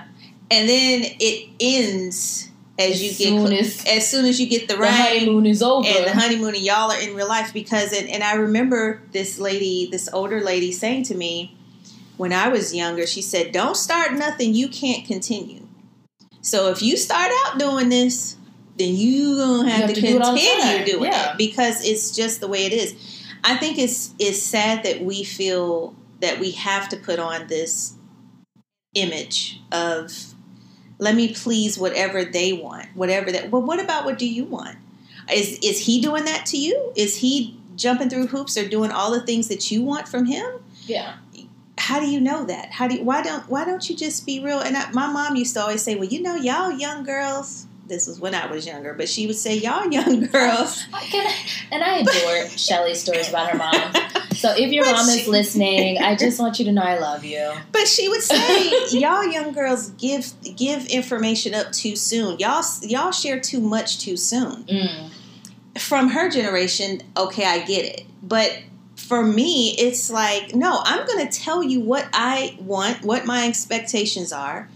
and 0.51 0.69
then 0.69 1.03
it 1.19 1.49
ends 1.61 2.51
as, 2.79 2.93
as 2.93 3.03
you 3.03 3.33
get 3.33 3.53
as, 3.53 3.85
as 3.87 4.09
soon 4.09 4.25
as 4.25 4.41
you 4.41 4.47
get 4.47 4.69
the, 4.69 4.77
the 4.77 4.91
honeymoon 4.91 5.47
is 5.47 5.63
over. 5.63 5.87
and 5.87 6.07
the 6.07 6.13
honeymoon 6.13 6.55
and 6.55 6.65
y'all 6.65 6.91
are 6.91 7.01
in 7.01 7.15
real 7.15 7.29
life 7.29 7.53
because 7.53 7.93
and, 7.93 8.09
and 8.09 8.23
I 8.23 8.35
remember 8.35 9.03
this 9.13 9.39
lady 9.39 9.89
this 9.91 10.09
older 10.13 10.41
lady 10.41 10.73
saying 10.73 11.05
to 11.05 11.15
me 11.15 11.57
when 12.17 12.33
I 12.33 12.49
was 12.49 12.75
younger 12.75 13.07
she 13.07 13.23
said 13.23 13.53
don't 13.53 13.77
start 13.77 14.13
nothing 14.13 14.55
you 14.55 14.69
can't 14.69 15.07
continue. 15.07 15.67
So 16.41 16.71
if 16.71 16.83
you 16.83 16.97
start 16.97 17.31
out 17.47 17.59
doing 17.59 17.89
this 17.89 18.37
then 18.79 18.95
you 18.95 19.37
gonna 19.37 19.71
have, 19.71 19.81
have 19.83 19.95
to, 19.95 20.01
to, 20.01 20.19
continue 20.19 20.85
do 20.85 20.93
doing 20.93 21.13
yeah. 21.13 21.33
it 21.33 21.39
because 21.39 21.85
it's 21.85 22.15
just 22.15 22.41
the 22.41 22.49
way 22.49 22.65
it 22.65 22.73
is. 22.73 22.95
I 23.45 23.57
think 23.57 23.79
it's 23.79 24.15
it's 24.19 24.43
sad 24.43 24.85
that 24.85 25.03
we 25.03 25.25
feel 25.25 25.95
that 26.21 26.39
we 26.39 26.53
have 26.53 26.89
to 26.91 26.97
put 26.97 27.19
on 27.19 27.49
this 27.49 27.95
image 28.95 29.61
of 29.73 30.35
let 30.99 31.15
me 31.15 31.35
please 31.35 31.79
whatever 31.79 32.25
they 32.25 32.53
want, 32.53 32.87
whatever 32.95 33.33
that. 33.33 33.51
Well, 33.51 33.63
what 33.63 33.81
about 33.81 34.05
what 34.05 34.19
do 34.19 34.29
you 34.29 34.45
want? 34.45 34.79
Is 35.33 35.59
is 35.63 35.81
he 35.81 36.01
doing 36.01 36.25
that 36.25 36.47
to 36.47 36.59
you? 36.59 36.93
Is 36.97 37.17
he 37.17 37.59
jumping 37.77 38.09
through 38.09 38.29
hoops 38.29 38.57
or 38.57 38.69
doing 38.69 38.91
all 38.91 39.11
the 39.11 39.21
things 39.21 39.49
that 39.49 39.71
you 39.71 39.83
want 39.83 40.09
from 40.09 40.27
him? 40.27 40.47
Yeah. 40.87 41.17
How 41.79 41.99
do 41.99 42.07
you 42.07 42.21
know 42.21 42.45
that? 42.45 42.71
How 42.71 42.87
do 42.87 42.97
you, 42.97 43.05
why 43.05 43.23
don't 43.23 43.49
why 43.49 43.65
don't 43.65 43.89
you 43.89 43.97
just 43.97 44.25
be 44.25 44.41
real? 44.41 44.61
And 44.61 44.77
I, 44.77 44.91
my 44.93 45.09
mom 45.09 45.37
used 45.37 45.55
to 45.55 45.61
always 45.61 45.83
say, 45.83 45.97
"Well, 45.97 46.05
you 46.05 46.23
know, 46.23 46.37
y'all 46.37 46.71
young 46.71 47.03
girls, 47.03 47.67
this 47.93 48.07
was 48.07 48.19
when 48.19 48.35
I 48.35 48.47
was 48.47 48.67
younger, 48.67 48.95
but 48.95 49.09
she 49.09 49.27
would 49.27 49.37
say, 49.37 49.57
"Y'all 49.57 49.91
young 49.91 50.27
girls." 50.33 50.85
and 51.71 51.85
I 51.85 51.99
adore 51.99 52.49
Shelly's 52.49 53.01
stories 53.01 53.29
about 53.29 53.51
her 53.51 53.59
mom. 53.59 53.93
So 54.35 54.55
if 54.57 54.73
your 54.73 54.85
but 54.87 54.93
mom 54.93 55.09
she, 55.09 55.21
is 55.21 55.29
listening, 55.29 55.99
I 55.99 56.17
just 56.17 56.41
want 56.41 56.59
you 56.59 56.65
to 56.65 56.73
know 56.73 56.83
I 56.83 56.99
love 56.99 57.25
you. 57.25 57.53
But 57.71 57.87
she 57.87 58.09
would 58.09 58.23
say, 58.23 58.87
"Y'all 58.99 59.25
young 59.25 59.53
girls 59.53 59.91
give 59.91 60.33
give 60.57 60.87
information 60.87 61.55
up 61.55 61.71
too 61.71 61.95
soon. 61.95 62.39
Y'all 62.39 62.65
y'all 62.83 63.13
share 63.13 63.39
too 63.39 63.61
much 63.61 63.99
too 63.99 64.17
soon." 64.17 64.65
Mm. 64.65 65.11
From 65.79 66.09
her 66.09 66.31
generation, 66.31 67.03
okay, 67.17 67.45
I 67.45 67.65
get 67.65 67.85
it, 67.85 68.07
but 68.23 68.59
for 68.97 69.25
me, 69.25 69.75
it's 69.79 70.11
like, 70.11 70.55
no, 70.55 70.81
I'm 70.85 71.07
going 71.07 71.27
to 71.27 71.33
tell 71.33 71.63
you 71.63 71.81
what 71.81 72.07
I 72.13 72.57
want, 72.61 73.03
what 73.03 73.25
my 73.25 73.49
expectations 73.49 74.33
are 74.35 74.69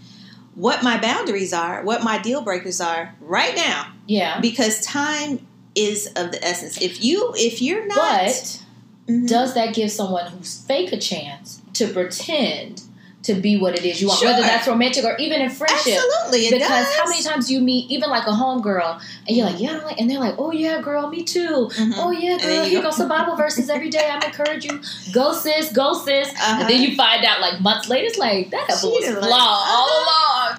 what 0.57 0.81
my 0.83 0.97
boundaries 0.99 1.53
are, 1.53 1.83
what 1.83 2.03
my 2.03 2.17
deal 2.17 2.41
breakers 2.41 2.81
are 2.81 3.13
right 3.21 3.55
now. 3.55 3.93
Yeah. 4.07 4.39
Because 4.41 4.81
time 4.81 5.45
is 5.75 6.07
of 6.15 6.31
the 6.31 6.43
essence. 6.43 6.81
If 6.81 7.03
you 7.03 7.31
if 7.35 7.61
you're 7.61 7.85
not, 7.85 8.25
But 8.25 8.59
Mhm. 9.07 9.27
does 9.29 9.53
that 9.53 9.73
give 9.75 9.91
someone 9.91 10.25
who's 10.31 10.55
fake 10.67 10.91
a 10.91 10.97
chance 10.97 11.61
to 11.73 11.87
pretend 11.87 12.81
to 13.27 13.35
be 13.35 13.55
what 13.57 13.75
it 13.77 13.85
is 13.85 14.01
you 14.01 14.07
want, 14.07 14.19
Sure. 14.19 14.29
whether 14.29 14.41
that's 14.41 14.67
romantic 14.67 15.05
or 15.05 15.15
even 15.17 15.39
in 15.41 15.49
friendship? 15.49 15.93
absolutely 15.97 16.47
it 16.47 16.51
Because 16.53 16.85
does. 16.85 16.95
how 16.95 17.07
many 17.07 17.21
times 17.23 17.47
do 17.47 17.53
you 17.53 17.61
meet 17.61 17.89
even 17.91 18.09
like 18.09 18.25
a 18.27 18.31
homegirl 18.31 18.99
and 19.27 19.37
you're 19.37 19.45
like, 19.45 19.59
yeah, 19.59 19.77
like, 19.85 19.99
and 19.99 20.09
they're 20.09 20.19
like, 20.19 20.35
oh 20.37 20.51
yeah, 20.51 20.81
girl, 20.81 21.07
me 21.07 21.23
too. 21.23 21.69
Mhm. 21.77 21.93
Oh 21.97 22.11
yeah, 22.11 22.37
girl, 22.37 22.63
you 22.63 22.69
here 22.71 22.81
goes 22.81 22.97
some 22.97 23.07
Bible 23.09 23.35
verses 23.35 23.69
every 23.69 23.89
day. 23.89 24.09
I'm 24.11 24.21
encourage 24.23 24.65
you, 24.65 24.81
go 25.13 25.33
sis, 25.33 25.71
go 25.71 25.93
sis. 25.93 26.29
Uh-huh. 26.29 26.57
And 26.61 26.69
then 26.69 26.81
you 26.81 26.95
find 26.95 27.23
out 27.23 27.39
like 27.41 27.61
months 27.61 27.87
later, 27.89 28.07
it's 28.07 28.17
like 28.17 28.49
that 28.51 28.67
was 28.67 28.81
flawed 28.81 29.21
like- 29.21 29.31
all 29.31 30.03
along. 30.03 30.57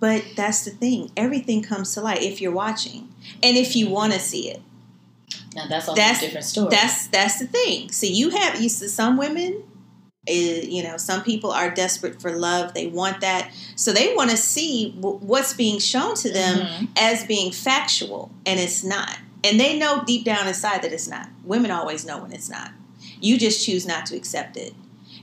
But 0.00 0.24
that's 0.36 0.64
the 0.64 0.70
thing. 0.70 1.10
Everything 1.16 1.62
comes 1.62 1.94
to 1.94 2.00
light 2.00 2.22
if 2.22 2.40
you're 2.40 2.52
watching, 2.52 3.08
and 3.42 3.56
if 3.56 3.74
you 3.76 3.88
want 3.88 4.12
to 4.12 4.18
see 4.18 4.50
it. 4.50 4.60
Now 5.54 5.66
that's 5.68 5.88
a 5.88 5.92
That's- 5.92 6.20
different 6.20 6.44
story. 6.44 6.68
That's 6.70 7.06
that's 7.08 7.38
the 7.38 7.46
thing. 7.46 7.90
So 7.92 8.06
you 8.06 8.30
have 8.30 8.60
you 8.60 8.68
see 8.68 8.88
some 8.88 9.16
women, 9.16 9.62
eh, 10.26 10.62
you 10.62 10.82
know, 10.82 10.96
some 10.96 11.22
people 11.22 11.50
are 11.52 11.70
desperate 11.70 12.20
for 12.20 12.32
love. 12.36 12.74
They 12.74 12.86
want 12.86 13.20
that, 13.20 13.50
so 13.76 13.92
they 13.92 14.14
want 14.14 14.30
to 14.30 14.36
see 14.36 14.90
w- 15.00 15.18
what's 15.18 15.52
being 15.54 15.78
shown 15.78 16.14
to 16.16 16.32
them 16.32 16.58
Mhm. 16.60 16.88
as 16.98 17.24
being 17.24 17.52
factual, 17.52 18.30
and 18.46 18.58
it's 18.60 18.82
not. 18.84 19.16
And 19.42 19.60
they 19.60 19.78
know 19.78 20.02
deep 20.06 20.24
down 20.24 20.46
inside 20.48 20.82
that 20.82 20.92
it's 20.92 21.08
not. 21.08 21.28
Women 21.44 21.70
always 21.70 22.06
know 22.06 22.18
when 22.22 22.32
it's 22.32 22.48
not. 22.48 22.70
You 23.20 23.36
just 23.38 23.64
choose 23.64 23.86
not 23.86 24.06
to 24.06 24.16
accept 24.16 24.56
it, 24.56 24.74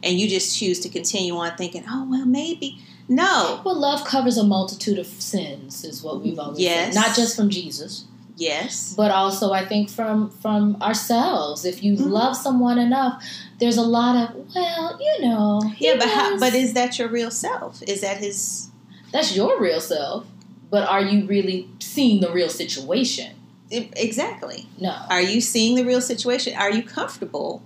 and 0.03 0.19
you 0.19 0.27
just 0.29 0.55
choose 0.57 0.79
to 0.81 0.89
continue 0.89 1.35
on 1.35 1.55
thinking, 1.57 1.83
"Oh 1.89 2.05
well, 2.09 2.25
maybe." 2.25 2.77
No. 3.09 3.59
Well, 3.65 3.75
love 3.77 4.05
covers 4.05 4.37
a 4.37 4.43
multitude 4.43 4.97
of 4.99 5.07
sins, 5.19 5.83
is 5.83 6.01
what 6.03 6.21
we've 6.23 6.37
always 6.39 6.59
Yes. 6.59 6.93
said. 6.93 7.01
Not 7.01 7.15
just 7.15 7.35
from 7.35 7.49
Jesus, 7.49 8.05
Yes. 8.37 8.93
but 8.95 9.11
also 9.11 9.51
I 9.51 9.65
think 9.67 9.89
from 9.89 10.29
from 10.41 10.77
ourselves. 10.81 11.65
If 11.65 11.83
you 11.83 11.95
Mhm. 11.97 12.09
love 12.11 12.37
someone 12.37 12.77
enough, 12.77 13.21
there's 13.61 13.77
a 13.77 13.81
lot 13.83 14.15
of 14.17 14.35
well, 14.53 14.99
you 14.99 15.25
know, 15.25 15.61
Yeah, 15.77 15.95
but 15.97 16.09
how, 16.09 16.37
but 16.37 16.53
is 16.53 16.73
that 16.73 16.99
your 16.99 17.07
real 17.07 17.31
self? 17.31 17.81
Is 17.83 18.01
that 18.01 18.17
his? 18.17 18.67
that's 19.13 19.33
your 19.35 19.57
real 19.61 19.79
self. 19.79 20.25
But 20.69 20.87
are 20.89 21.01
you 21.01 21.25
really 21.27 21.69
seeing 21.79 22.19
the 22.21 22.31
real 22.31 22.49
situation? 22.49 23.35
e- 23.69 23.89
Exactly. 23.95 24.67
No. 24.79 24.95
Are 25.09 25.21
you 25.21 25.39
seeing 25.41 25.75
the 25.75 25.85
real 25.85 26.01
situation? 26.01 26.55
Are 26.57 26.71
you 26.71 26.81
comfortable 26.83 27.61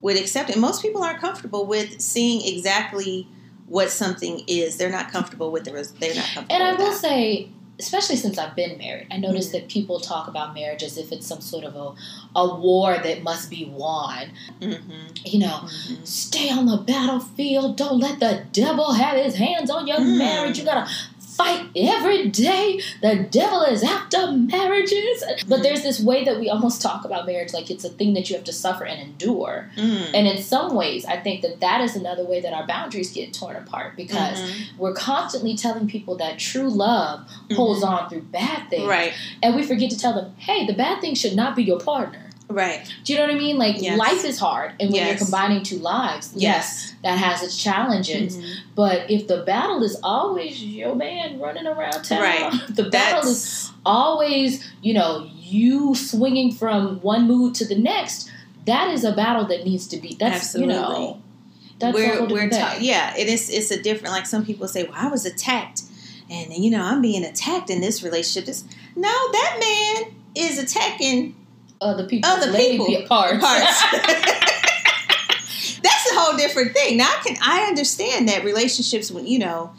with 0.00 0.18
accepting? 0.18 0.60
Most 0.60 0.82
people 0.82 1.02
aren't 1.02 1.20
comfortable 1.20 1.66
with 1.66 2.00
seeing 2.00 2.40
exactly 2.46 3.26
what 3.66 3.90
something 3.90 4.42
is. 4.46 4.76
They're 4.76 4.90
not 4.90 5.10
comfortable 5.10 5.50
with 5.50 5.64
the. 5.64 5.72
res- 5.72 5.92
They're 5.92 6.14
not 6.14 6.26
comfortable. 6.26 6.54
And 6.54 6.62
I 6.62 6.72
will 6.80 6.90
that. 6.90 7.00
say, 7.00 7.48
especially 7.78 8.16
since 8.16 8.38
I've 8.38 8.54
been 8.54 8.78
married, 8.78 9.08
I 9.10 9.16
notice 9.16 9.48
Mm-hmm. 9.48 9.58
that 9.58 9.68
people 9.68 9.98
talk 10.00 10.28
about 10.28 10.54
marriage 10.54 10.82
as 10.82 10.96
if 10.96 11.10
it's 11.12 11.26
some 11.26 11.40
sort 11.40 11.64
of 11.64 11.74
a, 11.76 11.94
a 12.38 12.54
war 12.54 12.96
that 13.02 13.22
must 13.22 13.50
be 13.50 13.64
won. 13.64 14.30
Mhm, 14.60 14.80
You 15.24 15.40
know, 15.40 15.60
mhm. 15.64 16.06
stay 16.06 16.50
on 16.50 16.66
the 16.66 16.76
battlefield. 16.76 17.76
Don't 17.76 17.98
let 18.00 18.20
the 18.20 18.44
devil 18.52 18.92
have 18.92 19.16
his 19.16 19.36
hands 19.36 19.70
on 19.70 19.86
your 19.86 19.98
Mm. 19.98 20.18
marriage. 20.18 20.58
You 20.58 20.64
gotta 20.64 20.88
fight 21.36 21.66
every 21.76 22.28
day. 22.28 22.80
The 23.02 23.26
devil 23.30 23.62
is 23.62 23.82
after 23.82 24.30
marriages. 24.32 25.24
But 25.48 25.62
there's 25.62 25.82
this 25.82 26.00
way 26.00 26.24
that 26.24 26.38
we 26.38 26.48
almost 26.48 26.80
talk 26.80 27.04
about 27.04 27.26
marriage 27.26 27.52
like 27.52 27.70
it's 27.70 27.84
a 27.84 27.88
thing 27.88 28.14
that 28.14 28.30
you 28.30 28.36
have 28.36 28.44
to 28.44 28.52
suffer 28.52 28.84
and 28.84 29.00
endure. 29.00 29.70
Mm. 29.76 30.10
And 30.14 30.26
in 30.26 30.42
some 30.42 30.74
ways, 30.74 31.04
I 31.04 31.16
think 31.18 31.42
that 31.42 31.60
that 31.60 31.80
is 31.80 31.96
another 31.96 32.24
way 32.24 32.40
that 32.40 32.52
our 32.52 32.66
boundaries 32.66 33.12
get 33.12 33.32
torn 33.32 33.56
apart 33.56 33.96
because 33.96 34.38
Mhm. 34.40 34.52
we're 34.78 34.94
constantly 34.94 35.56
telling 35.56 35.86
people 35.88 36.16
that 36.16 36.38
true 36.38 36.68
love 36.70 37.20
holds 37.54 37.82
on 37.82 38.08
through 38.08 38.22
bad 38.22 38.70
things. 38.70 38.86
Right. 38.86 39.12
And 39.42 39.54
we 39.54 39.62
forget 39.62 39.90
to 39.90 39.98
tell 39.98 40.14
them, 40.14 40.34
hey, 40.38 40.66
the 40.66 40.74
bad 40.74 41.00
thing 41.00 41.14
should 41.14 41.34
not 41.34 41.56
be 41.56 41.62
your 41.64 41.78
partner. 41.80 42.30
Right. 42.54 42.86
Do 43.04 43.12
you 43.12 43.18
know 43.18 43.26
what 43.26 43.34
I 43.34 43.38
mean? 43.38 43.58
Like 43.58 43.82
Yes. 43.82 43.98
life 43.98 44.24
is 44.24 44.38
hard, 44.38 44.72
and 44.80 44.90
when 44.92 45.06
you're 45.06 45.16
combining 45.16 45.62
two 45.62 45.78
lives, 45.78 46.30
yes, 46.34 46.94
that 47.02 47.18
has 47.18 47.42
its 47.42 47.56
challenges. 47.56 48.36
Mhm. 48.36 48.44
But 48.74 49.10
if 49.10 49.26
the 49.26 49.38
battle 49.38 49.82
is 49.82 49.96
always 50.02 50.62
your 50.62 50.94
man 50.94 51.38
running 51.40 51.66
around 51.66 52.02
town, 52.04 52.20
Right. 52.22 52.52
the 52.68 52.84
battle 52.84 53.28
is 53.30 53.70
always, 53.84 54.64
you 54.82 54.94
know, 54.94 55.28
you 55.36 55.94
swinging 55.94 56.52
from 56.52 57.00
one 57.02 57.26
mood 57.26 57.54
to 57.56 57.64
the 57.66 57.74
next. 57.76 58.30
That 58.66 58.90
is 58.94 59.04
a 59.04 59.12
battle 59.12 59.44
that 59.48 59.64
needs 59.64 59.86
to 59.88 59.96
be. 59.98 60.16
That's 60.18 60.36
Absolutely. 60.36 60.74
you 60.74 60.80
know, 60.80 61.18
that's 61.78 61.94
we're 61.94 62.24
we're 62.26 62.48
ta- 62.48 62.78
yeah. 62.80 63.14
It 63.16 63.28
is. 63.28 63.50
It's 63.50 63.70
a 63.70 63.82
different. 63.82 64.14
Like 64.14 64.26
some 64.26 64.44
people 64.46 64.68
say, 64.68 64.84
"Well, 64.84 64.94
I 64.96 65.08
was 65.08 65.26
attacked." 65.26 65.82
And 66.30 66.54
you 66.54 66.70
know, 66.70 66.82
I'm 66.82 67.02
being 67.02 67.24
attacked 67.24 67.68
in 67.68 67.80
this 67.82 68.02
relationship. 68.02 68.46
This, 68.46 68.64
no, 68.96 69.10
that 69.10 69.56
man 69.60 70.14
is 70.34 70.58
attacking 70.58 71.34
Other 71.84 72.06
people's 72.06 72.32
Other 72.32 72.50
lady 72.50 72.78
people. 72.84 73.06
parts. 73.06 73.38
parts. 73.44 73.82
That's 75.82 76.10
a 76.12 76.14
whole 76.18 76.36
different 76.36 76.72
thing. 76.72 76.96
Now 76.96 77.06
I 77.08 77.22
can 77.24 77.36
I 77.42 77.64
understand 77.68 78.28
that 78.28 78.44
relationships 78.44 79.10
when 79.10 79.26
you 79.26 79.38
know 79.38 79.72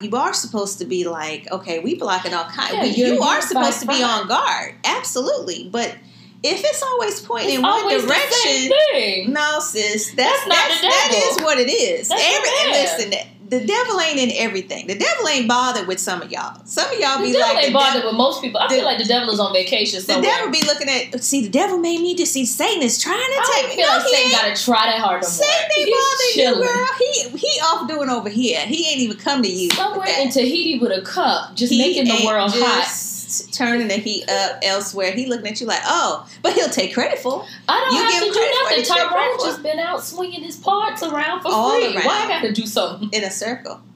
you 0.00 0.10
are 0.16 0.32
supposed 0.34 0.78
to 0.78 0.84
be 0.84 1.04
like, 1.06 1.50
okay, 1.50 1.78
we 1.78 1.94
blocking 1.94 2.34
all 2.34 2.44
kinds. 2.44 2.96
Yeah, 2.96 3.06
you 3.06 3.20
are 3.22 3.40
supposed 3.42 3.80
to 3.80 3.86
be 3.86 4.02
on 4.02 4.26
guard, 4.26 4.74
absolutely. 4.84 5.68
But 5.70 5.96
if 6.42 6.60
it's 6.64 6.82
always 6.82 7.20
pointing 7.20 7.50
It's 7.50 7.56
in 7.58 7.62
one 7.62 7.72
always 7.72 8.02
the 8.02 8.08
direction, 8.08 8.32
same 8.42 8.72
thing. 8.92 9.32
no, 9.32 9.60
sis, 9.60 10.12
that's, 10.14 10.16
That's 10.16 10.46
not 10.48 10.56
that's 10.58 10.80
devil. 11.14 11.28
is 11.30 11.42
what 11.44 11.58
it 11.60 11.70
is. 11.70 12.08
That's 12.08 12.20
Every, 12.20 12.72
listen, 12.72 13.31
the, 13.60 13.66
devil 13.66 14.00
ain't 14.00 14.18
in 14.18 14.30
everything. 14.36 14.86
The 14.86 14.94
devil 14.96 15.28
ain't 15.28 15.46
bothered 15.48 15.86
with 15.86 16.00
some 16.00 16.22
of 16.22 16.30
y'all. 16.32 16.60
Some 16.64 16.86
of 16.90 16.98
y'all 16.98 17.18
The 17.18 17.24
be 17.26 17.32
devil 17.32 17.40
like, 17.40 17.56
ain't 17.58 17.66
the 17.66 17.72
bothered 17.72 18.02
devil, 18.02 18.10
with 18.10 18.18
most 18.18 18.40
people. 18.42 18.60
I 18.60 18.68
the- 18.68 18.74
feel 18.76 18.84
like 18.84 18.98
the 18.98 19.04
devil 19.04 19.30
is 19.32 19.40
on 19.40 19.52
vacation 19.52 20.00
the 20.00 20.20
devil 20.20 20.50
be 20.50 20.62
looking 20.62 20.88
at. 20.88 21.22
See, 21.22 21.42
the 21.42 21.48
devil 21.48 21.78
made 21.78 22.00
me 22.00 22.14
to 22.16 22.26
see 22.26 22.44
Satan 22.44 22.82
is 22.82 22.98
trying 22.98 23.16
to 23.18 23.40
I 23.40 23.52
take 23.60 23.68
me. 23.70 23.76
feel 23.76 23.86
No, 23.86 23.92
like 23.98 24.06
Satan 24.06 24.20
ain't. 24.24 24.32
got 24.32 24.56
to 24.56 24.64
try 24.64 24.86
that 24.86 25.00
hard 25.00 25.22
no. 25.22 25.28
Satan 25.28 25.70
ain't 25.78 25.90
bothering 25.90 26.58
you, 26.60 26.64
girl. 26.66 26.86
He 26.98 27.38
he 27.38 27.60
off 27.60 27.88
doing 27.88 28.08
over 28.08 28.28
here. 28.28 28.60
He 28.66 28.88
ain't 28.90 29.00
even 29.00 29.16
come 29.16 29.42
to 29.42 29.48
you. 29.48 29.70
Somewhere 29.70 30.06
in 30.20 30.30
Tahiti 30.30 30.78
with 30.78 30.92
a 30.92 31.02
cup, 31.02 31.54
just 31.54 31.72
He 31.72 31.78
making 31.78 32.04
the 32.06 32.24
world 32.26 32.50
hot. 32.54 33.11
Turning 33.52 33.88
the 33.88 33.94
heat 33.94 34.28
up 34.28 34.58
elsewhere. 34.62 35.12
He 35.12 35.26
looking 35.26 35.46
at 35.48 35.60
you 35.60 35.66
like, 35.66 35.80
oh, 35.84 36.26
but 36.42 36.52
he'll 36.54 36.68
take 36.68 36.94
credit 36.94 37.18
for. 37.18 37.44
I 37.68 37.80
don't 37.80 37.92
You 37.94 38.02
have 38.02 38.12
to 38.12 38.18
do 38.20 38.32
credit 38.32 38.54
for 38.54 38.72
it, 38.72 38.88
nothing. 38.88 39.10
Tyrone 39.10 39.38
just 39.40 39.62
been 39.62 39.78
out 39.78 40.02
swinging 40.02 40.42
his 40.42 40.56
parts 40.56 41.02
around 41.02 41.42
for 41.42 41.48
All 41.52 41.70
free. 41.72 41.94
around. 41.94 42.04
Why 42.04 42.24
I 42.24 42.28
got 42.28 42.42
to 42.42 42.52
do 42.52 42.66
something? 42.66 43.08
in 43.12 43.24
a 43.24 43.30
circle. 43.30 43.80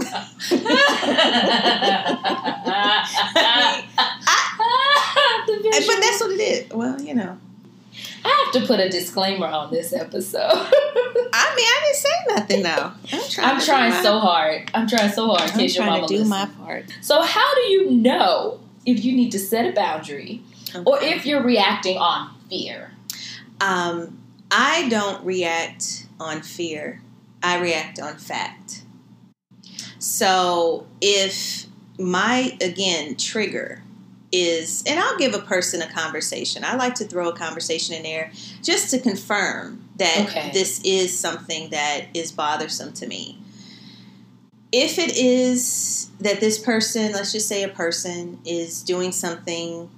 The 5.46 5.84
But 5.86 6.00
that's 6.00 6.20
what 6.20 6.30
it 6.32 6.40
is. 6.40 6.72
Well, 6.72 7.00
you 7.00 7.14
know. 7.14 7.38
I 8.24 8.44
have 8.44 8.60
to 8.60 8.66
put 8.66 8.80
a 8.80 8.88
disclaimer 8.88 9.46
on 9.46 9.70
this 9.70 9.92
episode. 9.92 10.40
I 11.32 11.54
mean, 11.56 11.66
I 11.66 11.80
didn't 11.84 11.96
say 11.96 12.08
nothing 12.28 12.62
though. 12.62 12.92
I'm 13.12 13.30
trying. 13.30 13.48
I'm 13.48 13.60
trying 13.60 13.90
my, 13.90 14.02
so 14.02 14.18
hard. 14.18 14.70
I'm 14.74 14.88
trying 14.88 15.12
so 15.12 15.26
hard 15.26 15.50
I'm 15.50 15.68
trying 15.68 15.86
mama 15.86 16.02
to 16.02 16.06
do 16.06 16.22
listens. 16.22 16.28
my 16.28 16.46
part. 16.64 16.84
So, 17.00 17.22
how 17.22 17.54
do 17.54 17.60
you 17.62 17.90
know 17.90 18.60
if 18.86 19.04
you 19.04 19.14
need 19.14 19.30
to 19.32 19.38
set 19.38 19.66
a 19.66 19.72
boundary 19.72 20.42
or 20.86 21.02
if 21.02 21.26
you're 21.26 21.42
reacting 21.42 21.98
on 21.98 22.34
fear? 22.48 22.92
Um, 23.60 24.18
I 24.50 24.88
don't 24.88 25.24
react 25.24 26.06
on 26.18 26.42
fear. 26.42 27.00
I 27.42 27.58
react 27.58 27.98
on 28.00 28.16
fact. 28.16 28.82
So 29.98 30.86
if 31.00 31.66
my 31.98 32.56
again 32.60 33.16
trigger 33.16 33.82
is, 34.32 34.84
and 34.86 34.98
I'll 35.00 35.16
give 35.18 35.34
a 35.34 35.40
person 35.40 35.82
a 35.82 35.90
conversation. 35.90 36.64
I 36.64 36.76
like 36.76 36.94
to 36.96 37.04
throw 37.04 37.28
a 37.28 37.36
conversation 37.36 37.94
in 37.94 38.02
there 38.02 38.30
just 38.62 38.90
to 38.90 38.98
confirm 38.98 39.88
that 39.96 40.28
Okay. 40.28 40.50
this 40.52 40.80
is 40.84 41.16
something 41.18 41.70
that 41.70 42.06
is 42.14 42.32
bothersome 42.32 42.92
to 42.94 43.06
me. 43.06 43.38
If 44.72 44.98
it 44.98 45.16
is 45.16 46.10
that 46.20 46.40
this 46.40 46.58
person, 46.58 47.12
let's 47.12 47.32
just 47.32 47.48
say 47.48 47.64
a 47.64 47.68
person, 47.68 48.38
is 48.44 48.82
doing 48.82 49.10
something 49.12 49.90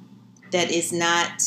that 0.51 0.71
is 0.71 0.93
not 0.93 1.43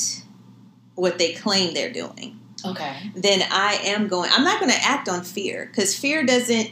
what 0.95 1.17
they 1.17 1.33
claim 1.33 1.73
they're 1.73 1.91
doing, 1.91 2.39
Okay. 2.63 3.11
then 3.15 3.43
I 3.51 3.79
am 3.83 4.07
going, 4.07 4.29
I'm 4.33 4.43
not 4.43 4.59
going 4.59 4.71
to 4.71 4.83
act 4.83 5.09
on 5.09 5.23
fear 5.23 5.65
because 5.65 5.97
fear 5.97 6.23
doesn't, 6.23 6.71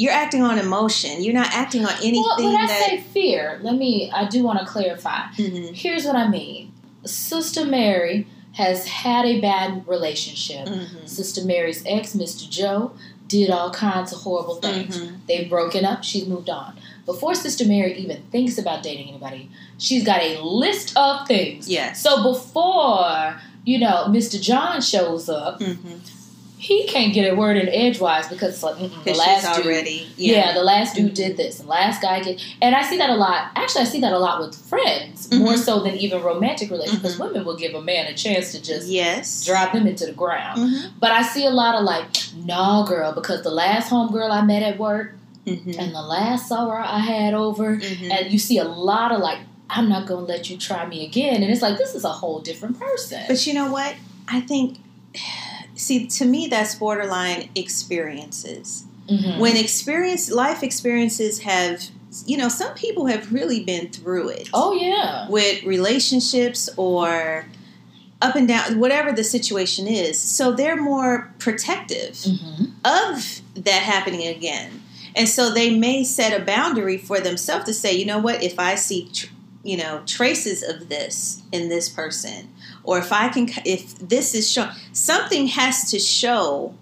you're 0.00 0.12
acting 0.24 0.42
on 0.42 0.58
emotion. 0.58 1.22
You're 1.22 1.34
not 1.42 1.50
acting 1.52 1.84
on 1.84 1.92
anything 2.00 2.22
Well, 2.26 2.38
when 2.52 2.56
I 2.56 2.66
that. 2.66 2.84
say 2.88 3.00
fear, 3.00 3.60
let 3.62 3.74
me, 3.76 4.10
I 4.12 4.26
do 4.26 4.42
want 4.42 4.58
to 4.60 4.64
clarify. 4.64 5.20
Mhm, 5.36 5.74
Here's 5.74 6.04
what 6.04 6.16
I 6.16 6.26
mean 6.28 6.72
Sister 7.04 7.64
Mary 7.64 8.26
has 8.52 8.86
had 8.86 9.24
a 9.26 9.40
bad 9.40 9.86
relationship. 9.86 10.66
mhm, 10.66 11.08
Sister 11.08 11.44
Mary's 11.44 11.82
ex, 11.86 12.14
Mr. 12.14 12.48
Joe, 12.48 12.92
did 13.28 13.48
all 13.50 13.70
kinds 13.70 14.12
of 14.12 14.18
horrible 14.20 14.56
things. 14.56 14.98
mhm. 14.98 15.16
They've 15.28 15.48
broken 15.48 15.84
up, 15.84 16.02
she's 16.02 16.26
moved 16.26 16.50
on. 16.50 16.76
Before 17.06 17.34
Sister 17.34 17.64
Mary 17.66 17.92
even 17.98 18.22
thinks 18.32 18.58
about 18.58 18.82
dating 18.82 19.08
anybody, 19.08 19.48
she's 19.78 20.04
got 20.04 20.20
a 20.22 20.40
list 20.42 20.96
of 20.96 21.26
things. 21.28 21.68
Yes. 21.68 22.02
So 22.02 22.22
before, 22.22 23.40
you 23.64 23.78
know, 23.78 24.06
Mr. 24.08 24.40
John 24.40 24.80
shows 24.80 25.28
up, 25.28 25.60
Mhm. 25.60 26.00
He 26.60 26.86
can't 26.86 27.14
get 27.14 27.32
a 27.32 27.34
word 27.34 27.56
in 27.56 27.68
edgewise 27.70 28.28
because 28.28 28.52
it's 28.52 28.62
like 28.62 28.76
the 29.04 29.14
last 29.14 29.56
dude. 29.56 29.64
already 29.66 30.06
Yeah. 30.16 30.52
the 30.52 30.62
last 30.62 30.94
dude 30.94 31.14
did 31.14 31.38
this. 31.38 31.56
The 31.56 31.66
last 31.66 32.02
guy 32.02 32.20
did, 32.20 32.42
and 32.60 32.74
I 32.74 32.82
see 32.82 32.98
that 32.98 33.08
a 33.08 33.14
lot. 33.14 33.50
Actually, 33.56 33.80
I 33.82 33.84
see 33.84 34.00
that 34.00 34.12
a 34.12 34.18
lot 34.18 34.40
with 34.40 34.54
friends 34.54 35.32
more 35.32 35.54
Mhm. 35.54 35.58
so 35.64 35.80
than 35.80 35.96
even 35.96 36.22
romantic 36.22 36.70
relationships. 36.70 37.00
Because 37.02 37.16
Mhm. 37.16 37.20
women 37.28 37.44
will 37.46 37.56
give 37.56 37.74
a 37.74 37.80
man 37.80 38.06
a 38.08 38.14
chance 38.14 38.52
to 38.52 38.60
just 38.60 38.88
yes. 38.88 39.46
drive 39.46 39.72
them 39.72 39.86
into 39.86 40.04
the 40.04 40.12
ground. 40.12 40.60
Mhm. 40.60 40.90
But 41.00 41.12
I 41.12 41.22
see 41.22 41.46
a 41.46 41.50
lot 41.50 41.76
of 41.76 41.84
like, 41.84 42.08
nah, 42.44 42.82
girl, 42.84 43.12
because 43.12 43.42
the 43.42 43.50
last 43.50 43.88
homegirl 43.90 44.30
I 44.30 44.42
met 44.42 44.62
at 44.62 44.78
work 44.78 45.14
Mhm. 45.46 45.78
and 45.78 45.94
the 45.94 46.02
last 46.02 46.46
summer 46.46 46.76
I 46.78 46.98
had 46.98 47.32
over, 47.32 47.78
Mhm. 47.78 48.10
and 48.10 48.30
you 48.30 48.38
see 48.38 48.58
a 48.58 48.64
lot 48.64 49.12
of 49.12 49.20
like, 49.20 49.38
I'm 49.70 49.88
not 49.88 50.06
gonna 50.06 50.26
let 50.26 50.50
you 50.50 50.58
try 50.58 50.84
me 50.84 51.06
again, 51.06 51.42
and 51.42 51.50
it's 51.50 51.62
like 51.62 51.78
this 51.78 51.94
is 51.94 52.04
a 52.04 52.10
whole 52.10 52.40
different 52.40 52.78
person. 52.78 53.22
But 53.28 53.46
you 53.46 53.54
know 53.54 53.72
what? 53.72 53.94
I 54.28 54.40
think, 54.40 54.76
see, 55.80 56.06
to 56.06 56.24
me, 56.24 56.46
that's 56.46 56.74
borderline 56.74 57.48
experiences. 57.54 58.84
Mhm. 59.08 59.38
When 59.38 59.56
experience, 59.56 60.30
life 60.30 60.62
experiences 60.62 61.40
have, 61.40 61.82
you 62.26 62.36
know, 62.36 62.48
some 62.48 62.74
people 62.74 63.06
have 63.06 63.32
really 63.32 63.64
been 63.64 63.88
through 63.88 64.28
it 64.28 64.48
oh 64.54 64.72
yeah, 64.74 65.28
with 65.28 65.64
relationships 65.64 66.68
or 66.76 67.46
up 68.22 68.36
and 68.36 68.46
down, 68.46 68.78
whatever 68.78 69.12
the 69.12 69.24
situation 69.24 69.86
is. 69.88 70.20
So 70.20 70.52
they're 70.52 70.80
more 70.80 71.32
protective 71.38 72.18
hmm 72.24 72.64
of 72.82 73.42
that 73.56 73.82
happening 73.82 74.26
again. 74.26 74.82
And 75.14 75.28
so 75.28 75.52
they 75.52 75.76
may 75.76 76.02
set 76.02 76.38
a 76.40 76.42
boundary 76.42 76.96
for 76.96 77.20
themselves 77.20 77.66
to 77.66 77.74
say, 77.74 77.92
you 77.94 78.06
know 78.06 78.18
what, 78.18 78.42
if 78.42 78.58
I 78.58 78.74
see, 78.76 79.10
tr- 79.12 79.26
you 79.62 79.76
know, 79.76 80.02
traces 80.06 80.62
of 80.62 80.88
this 80.88 81.42
in 81.52 81.68
this 81.68 81.90
person, 81.90 82.48
or 82.84 82.98
if 82.98 83.12
I 83.12 83.28
can, 83.28 83.48
if 83.64 83.96
this 83.98 84.34
is 84.34 84.50
shown, 84.50 84.70
something 84.92 85.46
has 85.48 85.90
to 85.90 85.98
show 85.98 86.74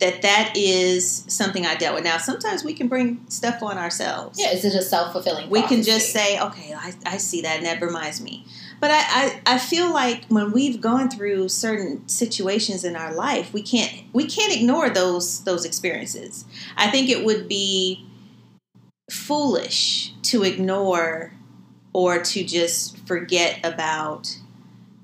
that 0.00 0.22
that 0.22 0.52
is 0.54 1.24
something 1.28 1.66
I 1.66 1.74
dealt 1.74 1.96
with. 1.96 2.04
Now, 2.04 2.18
sometimes 2.18 2.62
we 2.62 2.72
can 2.72 2.86
bring 2.86 3.24
stuff 3.28 3.62
on 3.62 3.78
ourselves. 3.78 4.38
yeah. 4.38 4.52
It's 4.52 4.62
just 4.62 4.76
a 4.76 4.82
self 4.82 5.12
fulfilling. 5.12 5.50
We 5.50 5.62
can 5.62 5.82
just 5.82 6.12
say, 6.12 6.40
okay, 6.40 6.72
I, 6.74 6.94
I 7.04 7.16
see 7.16 7.42
that, 7.42 7.56
and 7.56 7.66
that 7.66 7.80
reminds 7.80 8.20
me. 8.20 8.46
But 8.80 8.92
I, 8.92 9.00
I, 9.00 9.40
I 9.54 9.58
feel 9.58 9.92
like 9.92 10.24
when 10.28 10.52
we've 10.52 10.80
gone 10.80 11.10
through 11.10 11.48
certain 11.48 12.06
situations 12.08 12.84
in 12.84 12.94
our 12.94 13.12
life, 13.12 13.52
we 13.52 13.62
can't 13.62 13.92
we 14.12 14.26
can't 14.26 14.54
ignore 14.54 14.88
those 14.88 15.42
those 15.42 15.64
experiences. 15.64 16.44
I 16.76 16.90
think 16.90 17.08
it 17.08 17.24
would 17.24 17.48
be 17.48 18.06
foolish 19.10 20.12
to 20.22 20.44
ignore 20.44 21.32
or 21.92 22.22
to 22.22 22.44
just 22.44 22.98
forget 23.06 23.58
about 23.64 24.38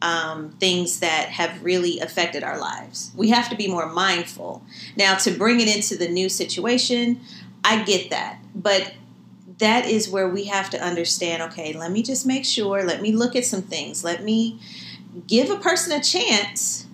um, 0.05 0.51
things 0.61 1.01
that 1.01 1.31
have 1.31 1.65
really 1.65 1.99
affected 1.99 2.45
our 2.45 2.59
lives. 2.59 3.11
We 3.17 3.31
have 3.31 3.49
to 3.49 3.57
be 3.57 3.69
more 3.69 3.89
mindful. 3.89 4.63
Now, 4.97 5.17
to 5.17 5.31
bring 5.31 5.61
it 5.61 5.75
into 5.75 5.97
the 5.97 6.09
new 6.09 6.29
situation, 6.29 7.21
I 7.65 7.83
get 7.85 8.11
that, 8.11 8.39
but 8.55 8.93
that 9.59 9.87
is 9.87 10.11
where 10.11 10.29
we 10.29 10.45
have 10.45 10.69
to 10.71 10.83
understand 10.83 11.41
okay, 11.43 11.73
let 11.73 11.91
me 11.91 12.03
just 12.03 12.27
make 12.27 12.45
sure, 12.45 12.85
let 12.85 13.01
me 13.01 13.13
look 13.13 13.35
at 13.35 13.47
some 13.47 13.63
things, 13.63 14.05
let 14.05 14.23
me 14.23 14.61
give 15.27 15.49
a 15.49 15.57
person 15.57 15.99
a 15.99 16.03
chance, 16.03 16.87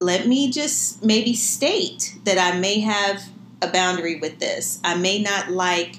let 0.00 0.26
me 0.26 0.50
just 0.50 1.04
maybe 1.04 1.34
state 1.34 2.16
that 2.24 2.36
I 2.36 2.58
may 2.58 2.80
have 2.80 3.28
a 3.62 3.68
boundary 3.68 4.18
with 4.18 4.40
this. 4.40 4.80
I 4.82 4.96
may 4.96 5.22
not 5.22 5.50
like 5.50 5.98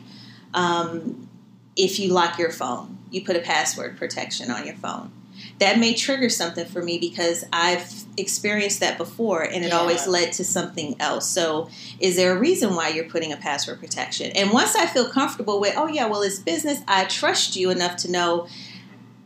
um, 0.54 1.30
if 1.78 1.98
you 1.98 2.12
lock 2.12 2.38
your 2.38 2.52
phone, 2.52 2.98
you 3.10 3.24
put 3.24 3.38
a 3.38 3.42
password 3.42 3.98
protection 3.98 4.52
on 4.52 4.66
your 4.66 4.76
phone. 4.76 5.12
That 5.60 5.80
may 5.80 5.94
trigger 5.94 6.30
something 6.30 6.66
for 6.66 6.82
me 6.82 6.98
because 6.98 7.46
I've 7.54 7.88
experienced 8.18 8.80
that 8.80 8.98
before 8.98 9.44
and 9.44 9.64
it 9.64 9.70
Yeah. 9.70 9.78
always 9.78 10.08
led 10.08 10.34
to 10.34 10.44
something 10.44 10.96
else. 11.00 11.28
So, 11.28 11.70
is 12.00 12.16
there 12.16 12.36
a 12.36 12.40
reason 12.40 12.76
why 12.76 12.90
you're 12.90 13.06
putting 13.06 13.32
a 13.32 13.38
password 13.38 13.80
protection? 13.80 14.32
And 14.32 14.52
once 14.52 14.76
I 14.76 14.86
feel 14.88 15.08
comfortable 15.10 15.60
with, 15.60 15.76
oh, 15.78 15.88
yeah, 15.88 16.08
well, 16.08 16.22
it's 16.24 16.40
business, 16.40 16.80
I 16.88 17.06
trust 17.06 17.56
you 17.56 17.70
enough 17.70 17.96
to 17.98 18.12
know, 18.12 18.48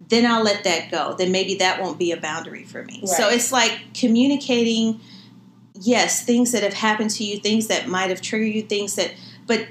then 0.09 0.25
I'll 0.25 0.43
let 0.43 0.63
that 0.65 0.91
go. 0.91 1.15
Then 1.17 1.31
maybe 1.31 1.55
that 1.55 1.81
won't 1.81 1.97
be 1.97 2.11
a 2.11 2.17
boundary 2.17 2.63
for 2.63 2.83
me. 2.83 3.03
So, 3.05 3.29
it's 3.29 3.51
like 3.51 3.93
communicating, 3.93 4.99
yes, 5.81 6.23
things 6.23 6.51
that 6.51 6.63
have 6.63 6.73
happened 6.73 7.11
to 7.11 7.23
you, 7.23 7.39
things 7.39 7.67
that 7.67 7.87
might 7.87 8.09
have 8.09 8.21
triggered 8.21 8.53
you, 8.53 8.61
things 8.61 8.95
that, 8.95 9.11
but 9.47 9.67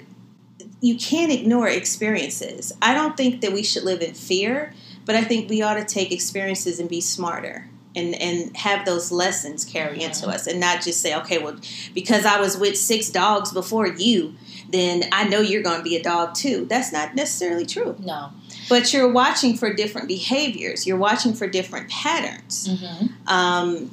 you 0.81 0.97
can't 0.97 1.33
ignore 1.33 1.69
experiences. 1.69 2.73
I 2.83 2.93
don't 2.95 3.17
think 3.17 3.41
that 3.41 3.53
we 3.53 3.63
should 3.63 3.85
live 3.85 4.03
in 4.03 4.13
fear, 4.13 4.75
but 5.07 5.15
I 5.15 5.25
think 5.25 5.49
we 5.51 5.63
ought 5.63 5.75
to 5.75 5.85
take 5.85 6.13
experiences 6.13 6.79
and 6.81 6.89
be 6.89 7.01
smarter 7.01 7.69
and 7.97 8.15
and 8.17 8.57
have 8.57 8.85
those 8.85 9.13
lessons 9.13 9.65
carry 9.65 9.99
Mhm. 9.99 10.03
into 10.07 10.29
us 10.29 10.47
and 10.47 10.59
not 10.59 10.83
just 10.83 11.01
say, 11.01 11.15
okay, 11.17 11.39
well, 11.39 11.57
because 11.95 12.25
I 12.25 12.41
was 12.41 12.57
with 12.57 12.77
six 12.77 13.09
dogs 13.11 13.53
before 13.53 13.87
you, 13.87 14.35
then 14.69 15.05
I 15.13 15.25
know 15.29 15.41
you're 15.41 15.63
going 15.63 15.79
to 15.79 15.83
be 15.85 15.95
a 15.97 16.03
dog 16.03 16.35
too. 16.35 16.67
That's 16.69 16.93
not 16.93 17.15
necessarily 17.15 17.67
true. 17.67 17.95
no. 18.01 18.31
But 18.69 18.93
you're 18.95 19.13
watching 19.13 19.57
for 19.59 19.73
different 19.75 20.09
behaviors. 20.09 20.87
You're 20.87 20.97
watching 20.97 21.35
for 21.35 21.47
different 21.47 21.91
patterns 21.91 22.69
hmm 22.69 23.07
um, 23.27 23.91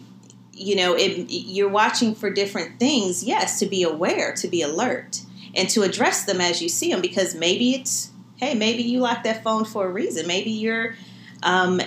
you 0.54 0.76
know, 0.76 0.94
it, 0.96 1.26
you're 1.30 1.70
watching 1.70 2.14
for 2.14 2.30
different 2.30 2.78
things, 2.80 3.24
yes, 3.24 3.58
to 3.60 3.66
be 3.66 3.82
aware, 3.82 4.32
to 4.36 4.48
be 4.48 4.62
alert, 4.62 5.22
and 5.56 5.68
to 5.70 5.82
address 5.82 6.26
them 6.26 6.40
as 6.40 6.62
you 6.62 6.70
see 6.70 6.92
them 6.92 7.02
because 7.02 7.34
maybe 7.34 7.74
it's, 7.74 8.11
hey, 8.42 8.56
maybe 8.56 8.84
you 8.84 9.00
lock 9.00 9.24
that 9.24 9.44
phone 9.44 9.64
for 9.64 9.86
a 9.86 9.90
reason. 9.90 10.28
Maybe 10.28 10.50
you're, 10.50 10.96
um, 11.44 11.80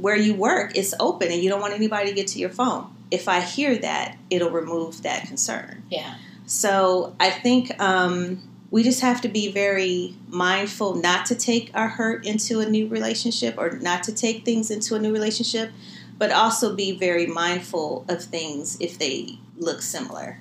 where 0.00 0.16
you 0.16 0.34
work, 0.34 0.76
it's 0.76 0.94
open 1.00 1.32
and 1.32 1.42
you 1.42 1.48
don't 1.48 1.60
want 1.60 1.72
anybody 1.72 2.10
to 2.10 2.14
get 2.14 2.28
to 2.28 2.38
your 2.38 2.50
phone. 2.50 2.94
If 3.10 3.26
I 3.26 3.40
hear 3.40 3.76
that, 3.78 4.16
it'll 4.30 4.50
remove 4.50 5.02
that 5.02 5.26
concern. 5.26 5.82
Yeah. 5.90 6.14
So 6.46 7.16
I 7.18 7.30
think 7.30 7.80
um, 7.80 8.42
we 8.70 8.82
just 8.82 9.00
have 9.00 9.20
to 9.22 9.28
be 9.28 9.50
very 9.50 10.14
mindful 10.28 10.96
not 10.96 11.26
to 11.26 11.34
take 11.34 11.70
our 11.74 11.88
hurt 11.88 12.26
into 12.26 12.60
a 12.60 12.66
new 12.66 12.86
relationship 12.88 13.54
or 13.56 13.78
not 13.78 14.02
to 14.04 14.12
take 14.12 14.44
things 14.44 14.70
into 14.70 14.94
a 14.94 14.98
new 14.98 15.12
relationship, 15.12 15.70
but 16.18 16.30
also 16.32 16.74
be 16.74 16.98
very 16.98 17.26
mindful 17.26 18.04
of 18.08 18.22
things 18.22 18.76
if 18.80 18.98
they 18.98 19.38
look 19.56 19.80
similar, 19.80 20.40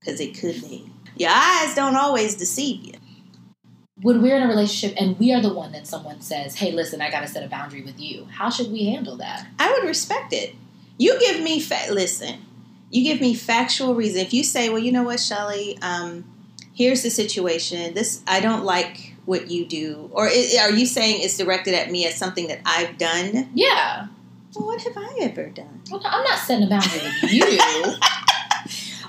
because 0.00 0.20
it 0.20 0.38
could 0.38 0.60
be. 0.62 0.90
Your 1.16 1.30
eyes 1.30 1.74
don't 1.74 1.96
always 1.96 2.34
deceive 2.34 2.84
you. 2.84 2.94
When 4.02 4.20
we're 4.20 4.36
in 4.36 4.42
a 4.42 4.48
relationship 4.48 4.96
and 5.00 5.18
we 5.18 5.32
are 5.32 5.40
the 5.40 5.52
one 5.52 5.72
that 5.72 5.86
someone 5.86 6.20
says, 6.20 6.56
"Hey, 6.56 6.72
listen, 6.72 7.00
I 7.00 7.10
got 7.10 7.20
to 7.20 7.28
set 7.28 7.44
a 7.44 7.48
boundary 7.48 7.82
with 7.82 8.00
you," 8.00 8.26
how 8.30 8.50
should 8.50 8.70
we 8.72 8.86
handle 8.86 9.16
that? 9.18 9.46
I 9.58 9.72
would 9.72 9.86
respect 9.86 10.32
it. 10.32 10.54
You 10.98 11.18
give 11.20 11.40
me 11.42 11.60
fa- 11.60 11.92
listen. 11.92 12.44
You 12.90 13.02
give 13.04 13.20
me 13.20 13.34
factual 13.34 13.94
reason. 13.94 14.20
If 14.20 14.34
you 14.34 14.44
say, 14.44 14.68
"Well, 14.68 14.78
you 14.80 14.92
know 14.92 15.02
what, 15.04 15.20
Shelly, 15.20 15.78
um, 15.80 16.24
here's 16.74 17.02
the 17.02 17.10
situation. 17.10 17.94
This 17.94 18.20
I 18.26 18.40
don't 18.40 18.64
like 18.64 19.14
what 19.24 19.50
you 19.50 19.64
do," 19.64 20.10
or 20.12 20.26
are 20.26 20.70
you 20.70 20.86
saying 20.86 21.22
it's 21.22 21.38
directed 21.38 21.74
at 21.74 21.90
me 21.90 22.06
as 22.06 22.16
something 22.16 22.48
that 22.48 22.60
I've 22.66 22.98
done? 22.98 23.50
Yeah. 23.54 24.08
Well, 24.54 24.66
what 24.66 24.82
have 24.82 24.96
I 24.96 25.18
ever 25.22 25.46
done? 25.46 25.80
Well, 25.90 26.02
I'm 26.04 26.24
not 26.24 26.38
setting 26.38 26.66
a 26.66 26.68
boundary 26.68 27.00
with 27.22 27.32
you. 27.32 27.94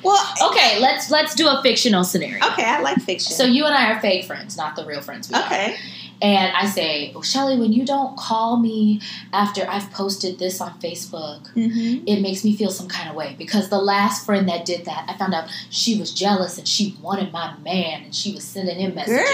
Well, 0.04 0.52
okay, 0.52 0.80
let's 0.80 1.10
let's 1.10 1.36
do 1.36 1.48
a 1.48 1.62
fictional 1.62 2.04
scenario. 2.04 2.46
okay, 2.48 2.66
I 2.66 2.82
like 2.82 3.00
fiction. 3.02 3.34
So 3.34 3.46
you 3.46 3.66
and 3.66 3.74
I 3.74 3.92
are 3.92 4.00
fake 4.00 4.26
friends, 4.26 4.58
not 4.58 4.76
the 4.76 4.86
real 4.86 5.02
friends 5.02 5.30
we 5.30 5.36
are. 5.36 5.44
okay, 5.46 5.76
And 6.22 6.56
I 6.56 6.66
say, 6.68 7.12
oh, 7.16 7.22
Shelly, 7.22 7.58
when 7.58 7.74
you 7.74 7.86
don't 7.86 8.16
call 8.18 8.58
me 8.58 9.02
after 9.34 9.66
I've 9.68 9.92
posted 9.92 10.40
this 10.40 10.62
on 10.62 10.80
Facebook, 10.80 11.52
mm-hmm. 11.54 12.04
it 12.08 12.22
makes 12.22 12.44
me 12.44 12.56
feel 12.56 12.70
some 12.72 12.88
kind 12.88 13.10
of 13.10 13.16
way 13.16 13.36
because 13.38 13.70
the 13.70 13.80
last 13.80 14.26
friend 14.26 14.48
that 14.50 14.66
did 14.66 14.86
that, 14.86 15.06
I 15.10 15.18
found 15.18 15.34
out 15.34 15.50
she 15.70 16.00
was 16.00 16.14
jealous 16.14 16.58
and 16.58 16.68
she 16.68 16.96
wanted 17.02 17.32
my 17.32 17.56
man 17.60 18.04
and 18.04 18.16
she 18.16 18.34
was 18.34 18.44
sending 18.44 18.80
him 18.80 18.96
messages. 18.96 19.18
girl, 19.18 19.28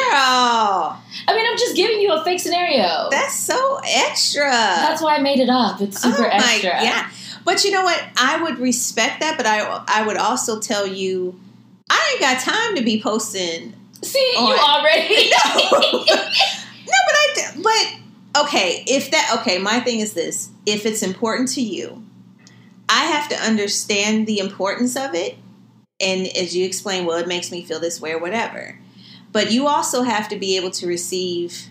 I 1.28 1.36
mean, 1.36 1.46
I'm 1.46 1.58
just 1.58 1.76
giving 1.76 2.00
you 2.00 2.14
a 2.14 2.24
fake 2.24 2.40
scenario. 2.40 3.10
that's 3.12 3.36
so 3.36 3.80
extra. 3.86 4.50
That's 4.50 5.02
why 5.02 5.16
I 5.16 5.20
made 5.22 5.40
it 5.40 5.50
up. 5.50 5.82
It's 5.82 6.02
super 6.02 6.26
oh 6.26 6.30
extra. 6.32 6.82
Yeah, 6.82 7.10
but 7.50 7.64
you 7.64 7.72
know 7.72 7.84
what? 7.84 8.00
I 8.16 8.44
would 8.44 8.60
respect 8.60 9.22
that, 9.22 9.36
but 9.36 9.48
I 9.48 9.62
I 9.88 10.06
would 10.06 10.18
also 10.18 10.60
tell 10.60 10.86
you, 10.86 11.40
I 11.90 12.12
ain't 12.12 12.22
got 12.22 12.44
time 12.44 12.76
to 12.76 12.84
be 12.84 13.02
posting. 13.02 13.74
See, 14.04 14.34
Oh, 14.38 14.50
you 14.50 14.60
already. 14.62 15.32
No, 16.92 16.96
but 17.06 17.16
I 17.16 17.98
but 18.34 18.44
okay. 18.46 18.84
If 18.86 19.10
that 19.10 19.38
okay, 19.40 19.58
my 19.58 19.80
thing 19.80 20.00
is 20.00 20.14
this: 20.14 20.50
if 20.68 20.86
it's 20.86 21.02
important 21.02 21.50
to 21.54 21.62
you, 21.62 22.04
I 22.88 23.06
have 23.06 23.28
to 23.30 23.36
understand 23.36 24.28
the 24.28 24.38
importance 24.38 24.96
of 24.96 25.16
it, 25.16 25.36
and 26.00 26.28
as 26.38 26.56
you 26.56 26.68
explain, 26.68 27.08
well, 27.08 27.18
it 27.18 27.28
makes 27.28 27.52
me 27.52 27.64
feel 27.64 27.80
this 27.80 28.00
way 28.00 28.12
or 28.12 28.20
whatever. 28.20 28.78
But 29.32 29.52
you 29.52 29.68
also 29.68 30.04
have 30.04 30.30
to 30.30 30.36
be 30.36 30.56
able 30.56 30.72
to 30.72 30.86
receive 30.86 31.70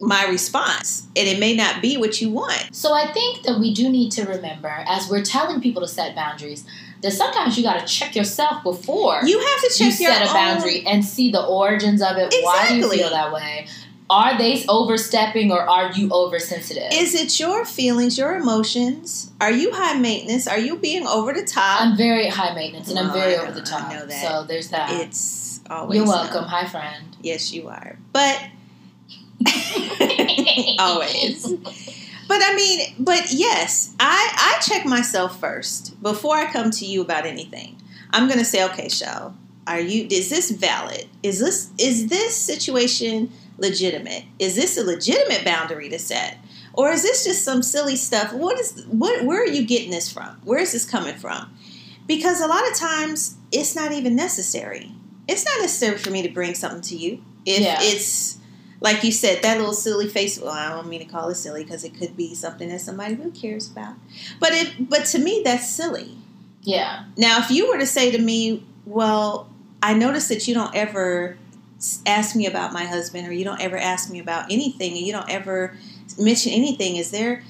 my 0.00 0.26
response, 0.26 1.06
and 1.14 1.28
it 1.28 1.38
may 1.38 1.54
not 1.54 1.82
be 1.82 1.96
what 1.96 2.20
you 2.20 2.30
want. 2.30 2.74
So 2.74 2.94
I 2.94 3.12
think 3.12 3.42
that 3.44 3.58
we 3.58 3.74
do 3.74 3.88
need 3.88 4.10
to 4.12 4.24
remember, 4.24 4.72
as 4.86 5.08
we're 5.10 5.22
telling 5.22 5.60
people 5.60 5.82
to 5.82 5.88
set 5.88 6.14
boundaries, 6.14 6.64
that 7.02 7.12
sometimes 7.12 7.56
you 7.56 7.62
got 7.64 7.80
to 7.80 7.86
check 7.86 8.14
yourself 8.16 8.62
before 8.62 9.20
You 9.24 9.38
have 9.38 9.60
to 9.62 9.68
check 9.76 9.86
you 9.86 9.92
set 9.92 10.22
a 10.22 10.28
own- 10.28 10.34
boundary 10.34 10.86
and 10.86 11.04
see 11.04 11.30
the 11.30 11.44
origins 11.44 12.02
of 12.02 12.16
it. 12.16 12.34
Why 12.42 12.68
do 12.68 12.76
you 12.76 12.90
feel 12.90 13.10
that 13.10 13.32
way? 13.32 13.66
are 14.10 14.36
they 14.36 14.64
overstepping 14.68 15.52
or 15.52 15.60
are 15.60 15.92
you 15.92 16.10
oversensitive? 16.10 16.88
Is 16.92 17.14
it 17.14 17.38
your 17.38 17.64
feelings, 17.64 18.18
your 18.18 18.34
emotions? 18.34 19.30
Are 19.40 19.52
you 19.52 19.70
high 19.70 19.96
maintenance? 19.96 20.48
Are 20.48 20.58
you 20.58 20.76
being 20.76 21.06
over 21.06 21.32
the 21.32 21.44
top? 21.44 21.80
I'm 21.80 21.96
very 21.96 22.26
high 22.26 22.52
maintenance 22.52 22.90
and 22.90 22.98
I'm 22.98 23.10
oh, 23.10 23.12
very 23.12 23.36
over 23.36 23.52
the 23.52 23.62
top. 23.62 23.88
I 23.88 23.94
know 23.94 24.06
that. 24.06 24.28
So 24.28 24.44
there's 24.44 24.70
that. 24.70 25.00
it's 25.00 25.60
always 25.70 25.96
You're 25.96 26.06
no. 26.06 26.10
welcome. 26.10 26.44
Hi, 26.44 26.66
friend. 26.66 27.04
Yes, 27.22 27.52
you 27.52 27.68
are. 27.68 27.96
But 28.12 28.42
always. 30.78 31.46
But 32.28 32.42
I 32.44 32.54
mean, 32.54 32.94
but 32.98 33.32
yes, 33.32 33.94
I 33.98 34.32
I 34.58 34.60
check 34.62 34.86
myself 34.86 35.40
first 35.40 36.00
before 36.02 36.36
I 36.36 36.50
come 36.52 36.70
to 36.72 36.84
you 36.86 37.00
about 37.02 37.26
anything. 37.26 37.76
I'm 38.12 38.26
going 38.26 38.38
to 38.38 38.44
say, 38.44 38.64
okay, 38.66 38.88
Shell, 38.88 39.36
are 39.66 39.80
you 39.80 40.06
is 40.10 40.30
this 40.30 40.50
valid? 40.50 41.06
Is 41.22 41.38
this 41.40 41.70
is 41.78 42.08
this 42.08 42.36
situation 42.36 43.32
legitimate? 43.58 44.24
Is 44.38 44.56
this 44.56 44.76
a 44.78 44.84
legitimate 44.84 45.44
boundary 45.44 45.88
to 45.90 45.98
set? 45.98 46.38
Or 46.72 46.90
is 46.90 47.02
this 47.02 47.24
just 47.24 47.44
some 47.44 47.62
silly 47.62 47.96
stuff? 47.96 48.32
What 48.32 48.58
is 48.60 48.84
what 48.86 49.24
where 49.24 49.42
are 49.42 49.46
you 49.48 49.66
getting 49.66 49.90
this 49.90 50.12
from? 50.12 50.40
Where 50.44 50.60
is 50.60 50.72
this 50.72 50.84
coming 50.88 51.16
from? 51.16 51.52
Because 52.06 52.40
a 52.40 52.46
lot 52.46 52.68
of 52.70 52.76
times 52.76 53.36
it's 53.52 53.74
not 53.74 53.92
even 53.92 54.14
necessary. 54.16 54.92
It's 55.28 55.44
not 55.44 55.60
necessary 55.60 55.98
for 55.98 56.10
me 56.10 56.22
to 56.22 56.28
bring 56.28 56.54
something 56.54 56.80
to 56.82 56.96
you. 56.96 57.22
If 57.44 57.60
Yeah. 57.60 57.78
it's 57.80 58.36
like 58.80 59.04
you 59.04 59.12
said, 59.12 59.42
that 59.42 59.58
little 59.58 59.74
silly 59.74 60.08
face. 60.08 60.40
Well, 60.40 60.50
I 60.50 60.70
don't 60.70 60.88
mean 60.88 61.00
to 61.00 61.06
call 61.06 61.28
it 61.28 61.34
silly 61.34 61.64
because 61.64 61.84
it 61.84 61.94
could 61.98 62.16
be 62.16 62.34
something 62.34 62.68
that 62.70 62.80
somebody 62.80 63.14
really 63.14 63.30
cares 63.30 63.70
about. 63.70 63.94
But 64.38 64.52
it, 64.52 64.88
but 64.88 65.04
to 65.06 65.18
me, 65.18 65.42
that's 65.44 65.68
silly. 65.68 66.16
Yeah. 66.62 67.04
Now, 67.16 67.38
if 67.38 67.50
you 67.50 67.68
were 67.68 67.78
to 67.78 67.86
say 67.86 68.10
to 68.10 68.18
me, 68.18 68.64
"Well, 68.86 69.48
I 69.82 69.94
notice 69.94 70.28
that 70.28 70.48
you 70.48 70.54
don't 70.54 70.74
ever 70.74 71.36
ask 72.06 72.36
me 72.36 72.46
about 72.46 72.72
my 72.72 72.84
husband, 72.84 73.26
or 73.28 73.32
you 73.32 73.44
don't 73.44 73.60
ever 73.60 73.76
ask 73.76 74.10
me 74.10 74.18
about 74.18 74.50
anything, 74.50 74.92
and 74.92 75.06
you 75.06 75.12
don't 75.12 75.30
ever 75.30 75.76
mention 76.18 76.52
anything," 76.52 76.96
is 76.96 77.10
there? 77.10 77.42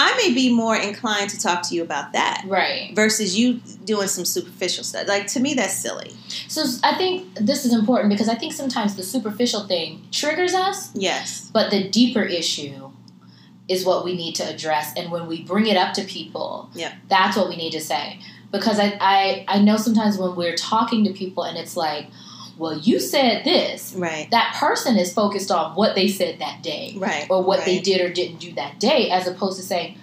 I 0.00 0.16
may 0.16 0.32
be 0.32 0.52
more 0.54 0.76
inclined 0.76 1.30
to 1.30 1.40
talk 1.40 1.62
to 1.68 1.74
you 1.74 1.82
about 1.82 2.12
that 2.12 2.44
Right. 2.46 2.92
versus 2.94 3.36
you 3.36 3.54
doing 3.84 4.06
some 4.06 4.24
superficial 4.24 4.84
stuff. 4.84 5.08
Like 5.08 5.26
to 5.28 5.40
me, 5.40 5.54
that's 5.54 5.74
silly. 5.74 6.14
So 6.46 6.64
I 6.84 6.94
think 6.96 7.26
this 7.34 7.64
is 7.64 7.72
important 7.74 8.10
because 8.10 8.28
I 8.28 8.36
think 8.36 8.52
sometimes 8.52 8.94
the 8.94 9.02
superficial 9.02 9.66
thing 9.66 10.06
triggers 10.12 10.54
us, 10.54 10.90
Yes. 10.94 11.50
but 11.52 11.70
the 11.72 11.88
deeper 11.88 12.22
issue 12.22 12.90
is 13.68 13.84
what 13.84 14.04
we 14.04 14.14
need 14.16 14.34
to 14.36 14.44
address. 14.48 14.92
And 14.96 15.10
when 15.10 15.26
we 15.26 15.42
bring 15.42 15.66
it 15.66 15.76
up 15.76 15.92
to 15.94 16.04
people, 16.04 16.70
Yeah. 16.74 16.92
that's 17.08 17.36
what 17.36 17.48
we 17.48 17.56
need 17.56 17.72
to 17.72 17.80
say. 17.80 18.20
Because 18.52 18.78
I, 18.78 18.96
I, 19.00 19.44
I 19.48 19.58
know 19.58 19.76
sometimes 19.76 20.16
when 20.16 20.36
we're 20.36 20.54
talking 20.56 21.02
to 21.04 21.12
people 21.12 21.42
and 21.42 21.58
it's 21.58 21.76
like, 21.76 22.06
well, 22.58 22.76
you 22.78 22.98
said 23.00 23.44
this, 23.44 23.94
Right. 23.96 24.28
that 24.30 24.54
person 24.56 24.96
is 24.98 25.12
focused 25.12 25.50
on 25.50 25.74
what 25.76 25.94
they 25.94 26.08
said 26.08 26.40
that 26.40 26.62
day 26.62 26.94
Right. 26.96 27.26
or 27.30 27.42
what 27.42 27.64
they 27.64 27.78
did 27.78 28.00
or 28.00 28.10
didn't 28.12 28.38
do 28.40 28.52
that 28.54 28.78
day, 28.80 29.10
as 29.10 29.26
opposed 29.26 29.58
to 29.58 29.64
saying, 29.64 29.96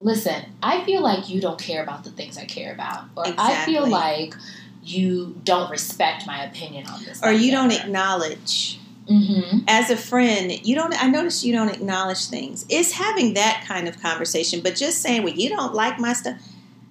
listen, 0.00 0.44
I 0.62 0.84
feel 0.84 1.00
like 1.02 1.28
you 1.28 1.40
don't 1.40 1.58
care 1.58 1.82
about 1.82 2.04
the 2.04 2.10
things 2.10 2.36
I 2.36 2.44
care 2.44 2.72
about, 2.74 3.04
or 3.16 3.24
I 3.38 3.64
feel 3.64 3.86
like 3.88 4.34
you 4.82 5.40
don't 5.44 5.70
respect 5.70 6.26
my 6.26 6.44
opinion 6.44 6.86
on 6.88 7.02
this, 7.04 7.22
Or 7.22 7.32
you 7.32 7.50
don't 7.50 7.72
acknowledge 7.72 8.78
Mm-hmm. 9.08 9.58
as 9.68 9.90
a 9.90 9.98
friend, 9.98 10.50
you 10.66 10.74
don't. 10.74 10.94
I 11.02 11.08
notice 11.08 11.44
you 11.44 11.52
don't 11.52 11.68
acknowledge 11.68 12.24
things. 12.24 12.64
It's 12.70 12.92
having 12.92 13.34
that 13.34 13.62
kind 13.68 13.86
of 13.86 14.00
conversation, 14.00 14.60
but 14.62 14.76
just 14.76 15.02
saying, 15.02 15.22
"Well, 15.24 15.34
you 15.34 15.50
don't 15.50 15.74
like 15.74 15.98
my 15.98 16.14
stuff, 16.14 16.36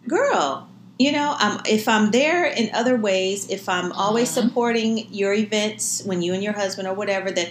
girl." 0.07 0.67
You 0.99 1.11
know, 1.11 1.35
um, 1.39 1.61
if 1.65 1.87
I'm 1.87 2.11
there 2.11 2.45
in 2.45 2.69
other 2.73 2.95
ways, 2.95 3.47
if 3.49 3.67
I'm 3.67 3.91
always 3.93 4.29
Mhm. 4.29 4.33
supporting 4.43 5.07
your 5.11 5.33
events 5.33 6.01
when 6.05 6.21
you 6.21 6.33
and 6.33 6.43
your 6.43 6.53
husband 6.53 6.87
or 6.87 6.93
whatever, 6.93 7.31
that 7.31 7.49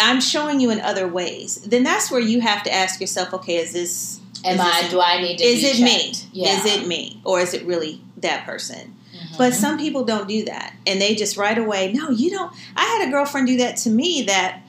I'm 0.00 0.20
showing 0.20 0.60
you 0.60 0.70
in 0.70 0.80
other 0.80 1.08
ways, 1.08 1.60
then 1.66 1.82
that's 1.82 2.10
where 2.10 2.20
you 2.20 2.40
have 2.40 2.62
to 2.64 2.72
ask 2.72 3.00
yourself, 3.00 3.32
okay, 3.34 3.56
is 3.56 3.72
this 3.72 4.18
Am 4.46 4.56
Is 4.56 4.60
I? 4.60 4.82
this- 4.82 4.90
Do 4.90 5.00
I 5.00 5.22
need 5.22 5.38
to? 5.38 5.44
is 5.44 5.60
be 5.62 5.66
it 5.68 5.80
me? 5.80 6.14
Yeah. 6.34 6.58
Is 6.60 6.66
it 6.66 6.86
me, 6.86 7.18
or 7.24 7.40
is 7.40 7.54
it 7.54 7.64
really 7.64 8.02
that 8.18 8.44
person? 8.44 8.94
Mhm. 9.16 9.38
But 9.38 9.54
some 9.54 9.78
people 9.78 10.04
don't 10.04 10.28
do 10.28 10.44
that, 10.44 10.74
and 10.86 11.00
they 11.00 11.14
just 11.14 11.38
right 11.38 11.56
away. 11.56 11.90
No, 11.94 12.10
you 12.10 12.28
don't. 12.28 12.52
I 12.76 12.84
had 12.84 13.08
a 13.08 13.10
girlfriend 13.10 13.46
do 13.46 13.56
that 13.56 13.78
to 13.78 13.88
me. 13.90 14.20
That 14.22 14.60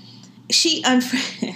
she 0.49 0.81
unfriended. 0.85 1.55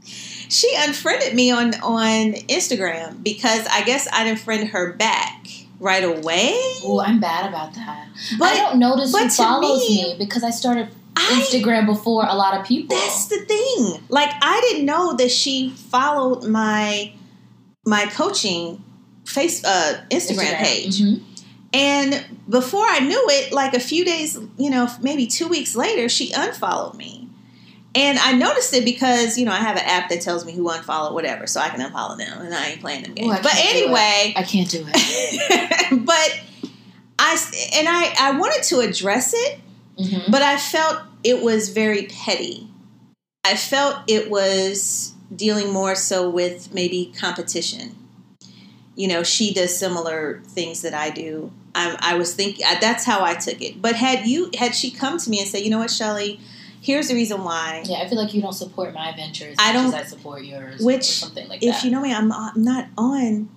she 0.48 0.72
unfriended 0.78 1.34
me 1.34 1.50
on 1.50 1.74
on 1.82 2.32
Instagram 2.48 3.22
because 3.22 3.66
I 3.70 3.82
guess 3.82 4.08
I 4.10 4.24
didn't 4.24 4.40
friend 4.40 4.68
her 4.70 4.94
back 4.94 5.37
right 5.80 6.04
away. 6.04 6.52
Oh, 6.84 7.00
I'm 7.04 7.20
bad 7.20 7.48
about 7.48 7.74
that. 7.74 8.08
But 8.38 8.52
I 8.52 8.56
don't 8.56 8.78
notice 8.78 9.16
who 9.16 9.28
follows 9.28 9.80
me- 9.88 10.04
me, 10.04 10.16
because 10.18 10.42
I 10.44 10.50
started 10.50 10.88
I 11.16 11.40
Instagram 11.40 11.86
before 11.86 12.24
a 12.28 12.34
lot 12.34 12.58
of 12.58 12.64
people. 12.66 12.96
That's 12.96 13.26
the 13.26 13.38
thing. 13.44 14.02
Like 14.08 14.30
I 14.40 14.60
didn't 14.68 14.86
know 14.86 15.14
that 15.16 15.30
she 15.30 15.70
followed 15.70 16.44
my 16.48 17.12
my 17.84 18.06
coaching 18.06 18.82
face 19.24 19.64
uh, 19.64 20.00
Instagram, 20.10 20.54
page. 20.56 21.00
Mhm. 21.00 21.22
And 21.72 22.24
before 22.48 22.86
I 22.86 23.00
knew 23.00 23.22
it, 23.30 23.52
like 23.52 23.74
a 23.74 23.80
few 23.80 24.04
days, 24.04 24.38
you 24.56 24.70
know, 24.70 24.88
maybe 25.02 25.26
two 25.26 25.48
weeks 25.48 25.74
later, 25.76 26.08
she 26.08 26.32
unfollowed 26.32 26.94
me. 26.96 27.17
And 27.94 28.18
I 28.18 28.32
noticed 28.32 28.72
it 28.74 28.84
because, 28.84 29.38
you 29.38 29.44
know, 29.46 29.52
I 29.52 29.56
have 29.58 29.76
an 29.76 29.82
app 29.84 30.10
that 30.10 30.20
tells 30.20 30.44
me 30.44 30.52
who 30.52 30.68
unfollowed 30.68 31.14
whatever, 31.14 31.46
so 31.46 31.60
I 31.60 31.68
can 31.70 31.80
unfollow 31.80 32.16
them 32.18 32.40
and 32.42 32.54
I 32.54 32.68
ain't 32.68 32.80
playing 32.80 33.02
them 33.02 33.14
games. 33.14 33.38
Ooh, 33.38 33.42
but 33.42 33.50
can't 33.52 33.72
do 33.72 33.78
it. 33.78 33.82
anyway, 33.84 34.32
I 34.36 34.42
can't 34.42 34.70
do 34.70 34.84
it. 34.86 36.04
but 36.04 36.40
I 37.18 37.36
and 37.74 37.88
I 37.88 38.14
I 38.18 38.38
wanted 38.38 38.62
to 38.64 38.80
address 38.80 39.32
it, 39.34 39.58
Mhm. 39.98 40.30
but 40.30 40.42
I 40.42 40.58
felt 40.58 41.00
it 41.24 41.42
was 41.42 41.70
very 41.70 42.04
petty. 42.04 42.68
I 43.44 43.56
felt 43.56 43.96
it 44.06 44.30
was 44.30 45.14
dealing 45.34 45.72
more 45.72 45.94
so 45.94 46.28
with 46.28 46.72
maybe 46.72 47.12
competition. 47.18 47.96
You 48.96 49.08
know, 49.08 49.22
she 49.22 49.54
does 49.54 49.76
similar 49.76 50.42
things 50.46 50.82
that 50.82 50.92
I 50.94 51.10
do. 51.10 51.52
I, 51.74 51.96
I 52.00 52.14
was 52.18 52.34
thinking 52.34 52.64
that's 52.80 53.04
how 53.04 53.24
I 53.24 53.34
took 53.34 53.62
it. 53.62 53.80
But 53.80 53.96
had 53.96 54.26
you 54.26 54.50
had 54.58 54.74
she 54.74 54.90
come 54.90 55.18
to 55.18 55.30
me 55.30 55.40
and 55.40 55.48
said, 55.48 55.62
you 55.62 55.70
know 55.70 55.78
what, 55.78 55.90
Shelly, 55.90 56.40
here's 56.80 57.08
the 57.08 57.14
reason 57.14 57.44
why. 57.44 57.82
Yeah, 57.86 57.98
I 57.98 58.08
feel 58.08 58.18
like 58.22 58.32
you 58.34 58.40
don't 58.42 58.52
support 58.52 58.94
my 58.94 59.14
ventures 59.14 59.56
I 59.58 59.72
don't- 59.72 59.94
I 59.94 60.04
support 60.04 60.44
yours, 60.44 60.80
Which, 60.82 61.00
or 61.00 61.12
something 61.12 61.48
like 61.48 61.62
If 61.62 61.74
that. 61.76 61.84
you 61.84 61.90
know 61.90 62.00
me, 62.00 62.12
I'm, 62.12 62.32
I'm 62.32 62.62
not 62.62 62.86
on 62.96 63.48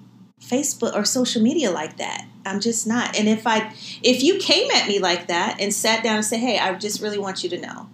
Facebook 0.41 0.95
or 0.95 1.05
social 1.05 1.41
media 1.41 1.71
like 1.71 1.97
that. 1.97 2.25
I'm 2.45 2.59
just 2.59 2.87
not. 2.87 3.17
And 3.17 3.27
if 3.27 3.45
I 3.45 3.71
if 4.01 4.23
you 4.23 4.37
came 4.39 4.71
at 4.71 4.87
me 4.87 4.97
like 4.99 5.27
that 5.27 5.57
and 5.61 5.71
sat 5.73 6.03
down 6.03 6.15
and 6.15 6.25
said, 6.25 6.39
hey, 6.39 6.57
I 6.57 6.73
just 6.75 6.99
really 7.01 7.19
want 7.19 7.43
you 7.43 7.49
to 7.51 7.57
know, 7.59 7.87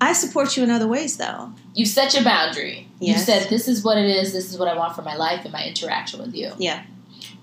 I 0.00 0.12
support 0.12 0.56
you 0.56 0.62
in 0.62 0.70
other 0.70 0.86
ways 0.86 1.16
though. 1.16 1.52
you 1.74 1.86
set 1.86 2.12
your 2.14 2.22
boundary. 2.24 2.88
You 3.00 3.12
Yes. 3.14 3.24
said 3.24 3.48
this 3.48 3.66
is 3.68 3.82
what 3.82 3.96
it 3.96 4.04
is. 4.06 4.32
This 4.34 4.50
is 4.52 4.58
what 4.58 4.68
I 4.68 4.76
want 4.76 4.94
for 4.96 5.02
my 5.02 5.16
life 5.16 5.44
and 5.44 5.52
my 5.52 5.64
interaction 5.64 6.20
with 6.20 6.34
you. 6.34 6.52
Yeah. 6.58 6.82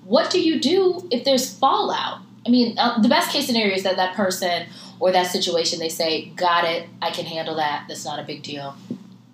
What 0.03 0.29
do 0.29 0.39
you 0.39 0.59
do 0.59 1.07
if 1.09 1.23
there's 1.23 1.51
fallout? 1.51 2.19
I 2.45 2.49
mean, 2.51 2.77
uh, 2.77 3.01
the 3.01 3.09
best 3.09 3.31
case 3.31 3.47
scenario 3.47 3.73
is 3.73 3.81
that 3.83 3.95
that 3.95 4.13
person 4.15 4.67
or 5.05 5.11
that 5.11 5.27
situation 5.27 5.77
they 5.77 5.89
say, 6.01 6.09
"Got 6.35 6.63
it. 6.65 6.89
I 6.99 7.11
can 7.11 7.25
handle 7.25 7.55
that. 7.63 7.85
That's 7.87 8.03
not 8.09 8.17
a 8.19 8.23
big 8.23 8.41
deal. 8.41 8.75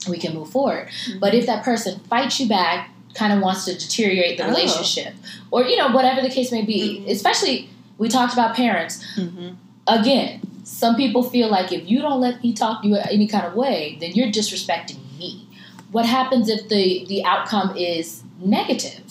We 0.09 0.17
can 0.17 0.33
move 0.33 0.49
forward." 0.49 0.89
Mm-hmm. 0.89 1.19
But 1.19 1.33
if 1.33 1.45
that 1.45 1.63
person 1.63 1.99
fights 2.09 2.39
you 2.41 2.47
back, 2.49 2.89
kind 3.13 3.31
of 3.31 3.39
wants 3.41 3.63
to 3.65 3.73
deteriorate 3.77 4.37
the 4.37 4.43
Oh. 4.45 4.49
relationship, 4.49 5.13
or 5.49 5.63
you 5.63 5.77
know 5.77 5.89
whatever 5.97 6.21
the 6.21 6.29
case 6.37 6.51
may 6.51 6.63
be, 6.73 6.81
Mhm. 6.99 7.09
especially 7.15 7.69
we 7.97 8.09
talked 8.09 8.33
about 8.33 8.53
parents 8.55 8.95
Mm-hmm. 9.15 9.49
again, 9.87 10.41
some 10.65 10.95
people 11.01 11.23
feel 11.23 11.49
like 11.57 11.71
if 11.71 11.89
you 11.89 12.01
don't 12.01 12.19
let 12.27 12.43
me 12.43 12.51
talk 12.63 12.81
to 12.81 12.87
you 12.89 12.95
any 13.17 13.27
kind 13.27 13.45
of 13.45 13.53
way, 13.55 13.97
then 14.01 14.11
you're 14.17 14.31
disrespecting 14.39 14.99
me. 15.17 15.47
What 15.95 16.05
happens 16.05 16.49
if 16.49 16.67
the 16.73 17.05
the 17.11 17.23
outcome 17.33 17.69
is 17.77 18.23
negative? 18.57 19.03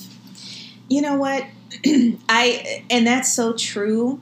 You 0.89 1.01
know 1.07 1.17
what? 1.25 1.43
I 2.43 2.83
and 2.91 3.07
that's 3.07 3.33
so 3.41 3.47
true 3.55 4.21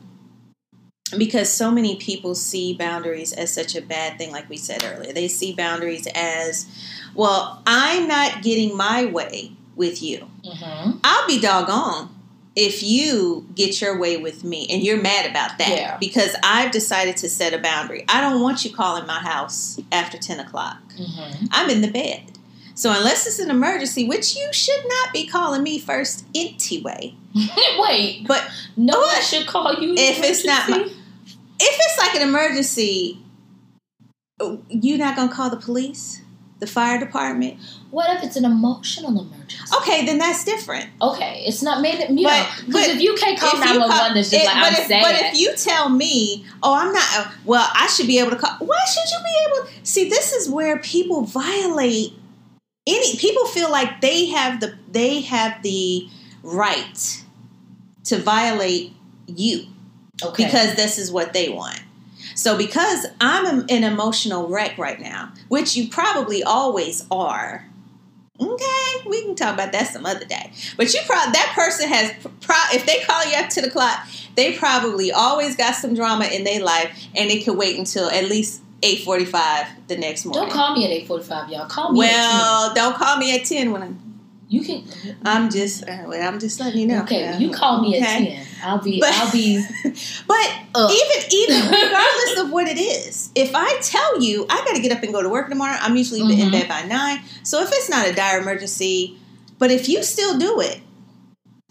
because 1.16 1.50
so 1.50 1.70
many 1.70 1.96
people 1.96 2.34
see 2.34 2.74
boundaries 2.74 3.32
as 3.32 3.52
such 3.52 3.74
a 3.74 3.80
bad 3.82 4.18
thing 4.18 4.30
like 4.32 4.48
we 4.48 4.56
said 4.56 4.84
earlier. 4.84 5.12
They 5.12 5.28
see 5.28 5.54
boundaries 5.54 6.06
as 6.14 6.66
well, 7.14 7.62
I'm 7.66 8.06
not 8.06 8.42
getting 8.42 8.76
my 8.76 9.06
way 9.06 9.52
with 9.76 10.02
you. 10.02 10.28
Mm-hmm. 10.44 10.98
I'll 11.02 11.26
be 11.26 11.40
doggone 11.40 12.10
if 12.54 12.82
you 12.82 13.46
get 13.54 13.80
your 13.80 13.98
way 13.98 14.16
with 14.16 14.42
me 14.44 14.66
and 14.68 14.82
you're 14.82 15.00
mad 15.00 15.30
about 15.30 15.58
that 15.58 15.68
Yeah. 15.68 15.96
because 15.98 16.34
I've 16.42 16.72
decided 16.72 17.16
to 17.18 17.28
set 17.28 17.54
a 17.54 17.58
boundary. 17.58 18.04
I 18.08 18.20
don't 18.20 18.42
want 18.42 18.64
you 18.64 18.74
calling 18.74 19.06
my 19.06 19.20
house 19.20 19.80
after 19.92 20.18
10 20.18 20.40
o'clock. 20.40 20.78
Mm-hmm. 20.98 21.46
I'm 21.52 21.70
in 21.70 21.80
the 21.80 21.90
bed. 21.90 22.22
So 22.74 22.92
unless 22.92 23.26
it's 23.26 23.38
an 23.40 23.50
emergency, 23.50 24.06
which 24.06 24.36
you 24.36 24.52
should 24.52 24.84
not 24.88 25.12
be 25.12 25.26
calling 25.26 25.62
me 25.62 25.78
first 25.80 26.24
anyway. 26.34 27.14
Wait, 27.78 28.24
But 28.26 28.48
no 28.76 28.98
one 29.00 29.22
should 29.22 29.46
call 29.46 29.74
you. 29.74 29.94
If 29.96 30.22
it's 30.22 30.44
not 30.44 30.68
emergency? 30.68 30.94
If 31.60 31.76
it's 31.80 31.98
like 31.98 32.14
an 32.14 32.28
emergency, 32.28 33.18
you're 34.68 34.98
not 34.98 35.16
gonna 35.16 35.32
call 35.32 35.50
the 35.50 35.56
police. 35.56 36.20
the 36.60 36.66
fire 36.66 36.98
department. 36.98 37.56
What 37.92 38.16
if 38.16 38.24
it's 38.24 38.34
an 38.34 38.44
emotional 38.44 39.10
emergency? 39.20 39.72
Okay, 39.76 40.04
then 40.04 40.18
that's 40.18 40.42
different. 40.44 40.86
Okay, 41.00 41.44
it's 41.46 41.62
not 41.62 41.80
made. 41.80 42.04
You 42.10 42.26
But- 42.26 42.48
because 42.66 42.88
if 42.88 43.00
you 43.00 43.14
can't 43.14 43.38
call 43.38 43.56
nine 43.60 43.78
one 43.78 43.88
one, 43.88 44.12
that's 44.14 44.30
just 44.30 44.42
it- 44.42 44.44
like 44.46 44.56
but 44.56 44.64
I'm 44.64 44.72
if, 44.72 44.86
saying. 44.88 45.02
But 45.04 45.14
if 45.20 45.38
you 45.38 45.54
tell 45.54 45.88
me, 45.88 46.44
oh, 46.60 46.74
I'm 46.74 46.92
not. 46.92 47.04
uh, 47.16 47.30
Well, 47.44 47.68
I 47.72 47.86
should 47.86 48.08
be 48.08 48.18
able 48.18 48.30
to 48.32 48.36
call. 48.36 48.56
Why 48.58 48.76
should 48.92 49.08
you 49.08 49.18
be 49.24 49.36
able? 49.46 49.70
See, 49.84 50.08
this 50.08 50.32
is 50.32 50.50
where 50.50 50.80
people 50.80 51.22
violate. 51.22 52.14
Any 52.88 53.16
people 53.18 53.46
feel 53.46 53.70
like 53.70 54.00
they 54.00 54.26
have 54.26 54.58
the 54.58 54.74
they 54.90 55.20
have 55.20 55.62
the 55.62 56.08
right 56.42 57.22
to 58.06 58.18
violate 58.18 58.94
you 59.28 59.66
okay. 60.22 60.44
because 60.44 60.74
this 60.74 60.98
is 60.98 61.10
what 61.10 61.32
they 61.32 61.48
want. 61.48 61.80
So 62.34 62.56
because 62.56 63.06
I'm 63.20 63.66
an 63.68 63.84
emotional 63.84 64.48
wreck 64.48 64.78
right 64.78 65.00
now, 65.00 65.32
which 65.48 65.76
you 65.76 65.88
probably 65.88 66.42
always 66.42 67.04
are. 67.10 67.66
Okay, 68.40 69.08
we 69.08 69.22
can 69.22 69.34
talk 69.34 69.54
about 69.54 69.72
that 69.72 69.88
some 69.88 70.06
other 70.06 70.24
day. 70.24 70.52
But 70.76 70.94
you 70.94 71.00
probably 71.06 71.32
that 71.32 71.52
person 71.56 71.88
has 71.88 72.12
pro- 72.40 72.54
if 72.72 72.86
they 72.86 73.00
call 73.00 73.26
you 73.26 73.34
up 73.36 73.48
to 73.50 73.60
the 73.60 73.68
clock, 73.70 74.06
they 74.36 74.56
probably 74.56 75.10
always 75.10 75.56
got 75.56 75.74
some 75.74 75.94
drama 75.94 76.26
in 76.26 76.44
their 76.44 76.62
life, 76.62 76.96
and 77.16 77.30
it 77.30 77.44
could 77.44 77.58
wait 77.58 77.76
until 77.76 78.08
at 78.08 78.28
least 78.28 78.62
eight 78.84 79.02
forty 79.04 79.24
five 79.24 79.66
the 79.88 79.96
next 79.96 80.24
morning. 80.24 80.44
don't 80.44 80.52
call 80.52 80.76
me 80.76 80.84
at 80.84 80.90
eight 80.90 81.08
forty 81.08 81.24
five, 81.24 81.50
y'all. 81.50 81.66
Call 81.66 81.92
me. 81.92 81.98
at 81.98 82.12
well, 82.12 82.74
don't 82.74 82.94
call 82.94 83.16
me 83.16 83.34
at 83.34 83.44
ten 83.44 83.72
when 83.72 83.82
I'm. 83.82 84.07
10. 84.50 84.58
you 84.60 84.62
can. 84.64 85.16
I'm 85.24 85.50
just. 85.50 85.88
Uh, 85.88 85.92
I'm 86.10 86.38
just 86.38 86.58
letting 86.60 86.80
you 86.80 86.86
know. 86.86 87.02
Okay, 87.02 87.36
you 87.38 87.50
call 87.50 87.80
me 87.82 87.96
okay? 87.96 88.00
at 88.00 88.18
ten. 88.18 88.46
I'll 88.62 88.78
be. 88.82 89.00
But- 89.00 89.12
I'll 89.14 89.32
be. 89.32 89.64
But 90.26 90.50
even 90.76 91.24
even 91.32 91.70
regardless 91.70 92.38
of 92.38 92.50
what 92.52 92.68
it 92.68 92.78
is, 92.78 93.30
if 93.34 93.50
I 93.54 93.78
tell 93.82 94.20
you 94.22 94.44
I 94.48 94.58
got 94.64 94.76
to 94.76 94.82
get 94.82 94.92
up 94.92 95.02
and 95.02 95.12
go 95.12 95.22
to 95.22 95.28
work 95.28 95.48
tomorrow, 95.48 95.76
I'm 95.80 95.96
usually 95.96 96.20
in 96.20 96.28
Mhm. 96.28 96.52
bed 96.52 96.68
by 96.68 96.82
nine. 96.82 97.20
So 97.42 97.62
if 97.62 97.68
it's 97.72 97.88
not 97.90 98.06
a 98.06 98.12
dire 98.14 98.40
emergency, 98.40 99.18
but 99.58 99.70
if 99.70 99.88
you 99.88 100.02
still 100.04 100.38
do 100.38 100.60
it, 100.60 100.80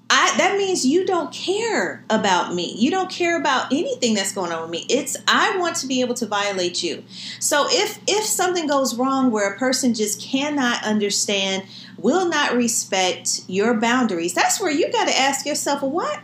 I 0.10 0.38
that 0.38 0.58
means 0.58 0.86
you 0.86 1.06
don't 1.06 1.34
care 1.34 2.04
about 2.10 2.54
me. 2.54 2.74
You 2.78 2.92
don't 2.92 3.10
care 3.10 3.38
about 3.38 3.74
anything 3.74 4.14
that's 4.14 4.34
going 4.34 4.52
on 4.52 4.62
with 4.62 4.70
me. 4.70 4.86
It's 4.90 5.18
I 5.28 5.58
want 5.58 5.76
to 5.78 5.88
be 5.88 6.02
able 6.02 6.14
to 6.16 6.26
violate 6.26 6.82
you. 6.82 7.04
So 7.40 7.68
if 7.70 8.00
if 8.08 8.24
something 8.24 8.68
goes 8.68 8.96
wrong 8.96 9.32
where 9.32 9.52
a 9.52 9.58
person 9.58 9.94
just 9.94 10.22
cannot 10.22 10.84
understand, 10.84 11.64
will 11.98 12.30
not 12.30 12.56
respect 12.56 13.42
your 13.48 13.74
boundaries, 13.74 14.34
that's 14.34 14.62
where 14.62 14.72
you 14.72 14.92
got 14.92 15.08
to 15.08 15.18
ask 15.18 15.46
yourself, 15.46 15.82
what 15.82 16.20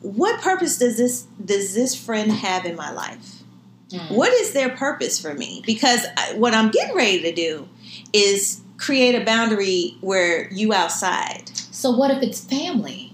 what 0.00 0.40
purpose 0.40 0.78
does 0.78 0.96
this 0.96 1.22
does 1.44 1.74
this 1.74 1.94
friend 1.94 2.32
have 2.32 2.64
in 2.64 2.74
my 2.74 2.90
life? 2.90 3.42
Mm. 3.90 4.16
What 4.16 4.32
is 4.32 4.52
their 4.52 4.70
purpose 4.70 5.20
for 5.20 5.34
me? 5.34 5.62
Because 5.66 6.06
I, 6.16 6.34
what 6.34 6.54
I'm 6.54 6.70
getting 6.70 6.96
ready 6.96 7.20
to 7.22 7.32
do 7.32 7.68
is 8.14 8.62
create 8.78 9.14
a 9.14 9.24
boundary 9.24 9.96
where 10.00 10.48
you 10.50 10.72
outside. 10.72 11.50
So 11.54 11.90
what 11.90 12.10
if 12.10 12.22
it's 12.22 12.42
family? 12.42 13.09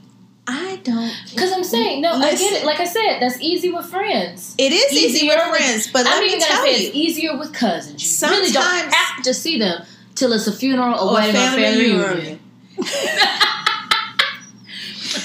I 0.49 0.77
don't. 0.85 1.13
Because 1.31 1.53
I'm 1.53 1.65
saying 1.65 2.03
no, 2.03 2.13
I 2.13 2.35
get 2.37 2.53
it. 2.63 2.65
Like 2.65 2.79
I 2.81 2.85
said, 2.85 3.19
that's 3.21 3.41
easy 3.41 3.73
with 3.73 3.87
friends. 3.87 4.55
It 4.59 4.73
is 4.73 4.93
easy 4.93 5.17
Easier 5.27 5.35
with 5.37 5.51
with- 5.51 5.59
friends, 5.61 5.87
but 5.93 6.05
let 6.05 6.15
I'm 6.15 6.21
me 6.21 6.27
even 6.27 6.39
gonna 6.41 6.51
tell 6.53 6.63
say 6.65 6.81
you, 6.83 6.87
it's 6.89 6.97
easier 6.97 7.37
with 7.37 7.53
cousins. 7.53 8.23
You 8.23 8.29
really 8.29 8.53
don't 8.53 8.63
Sometimes- 8.63 8.95
have 8.95 9.25
to 9.25 9.35
see 9.35 9.59
them 9.59 9.83
till 10.15 10.33
it's 10.33 10.47
a 10.47 10.53
funeral 10.53 10.95
or, 11.01 11.11
or 11.11 11.15
wedding 11.15 11.35
or 11.35 11.39
family 11.39 11.63
family 11.63 11.93
reunion. 11.93 12.41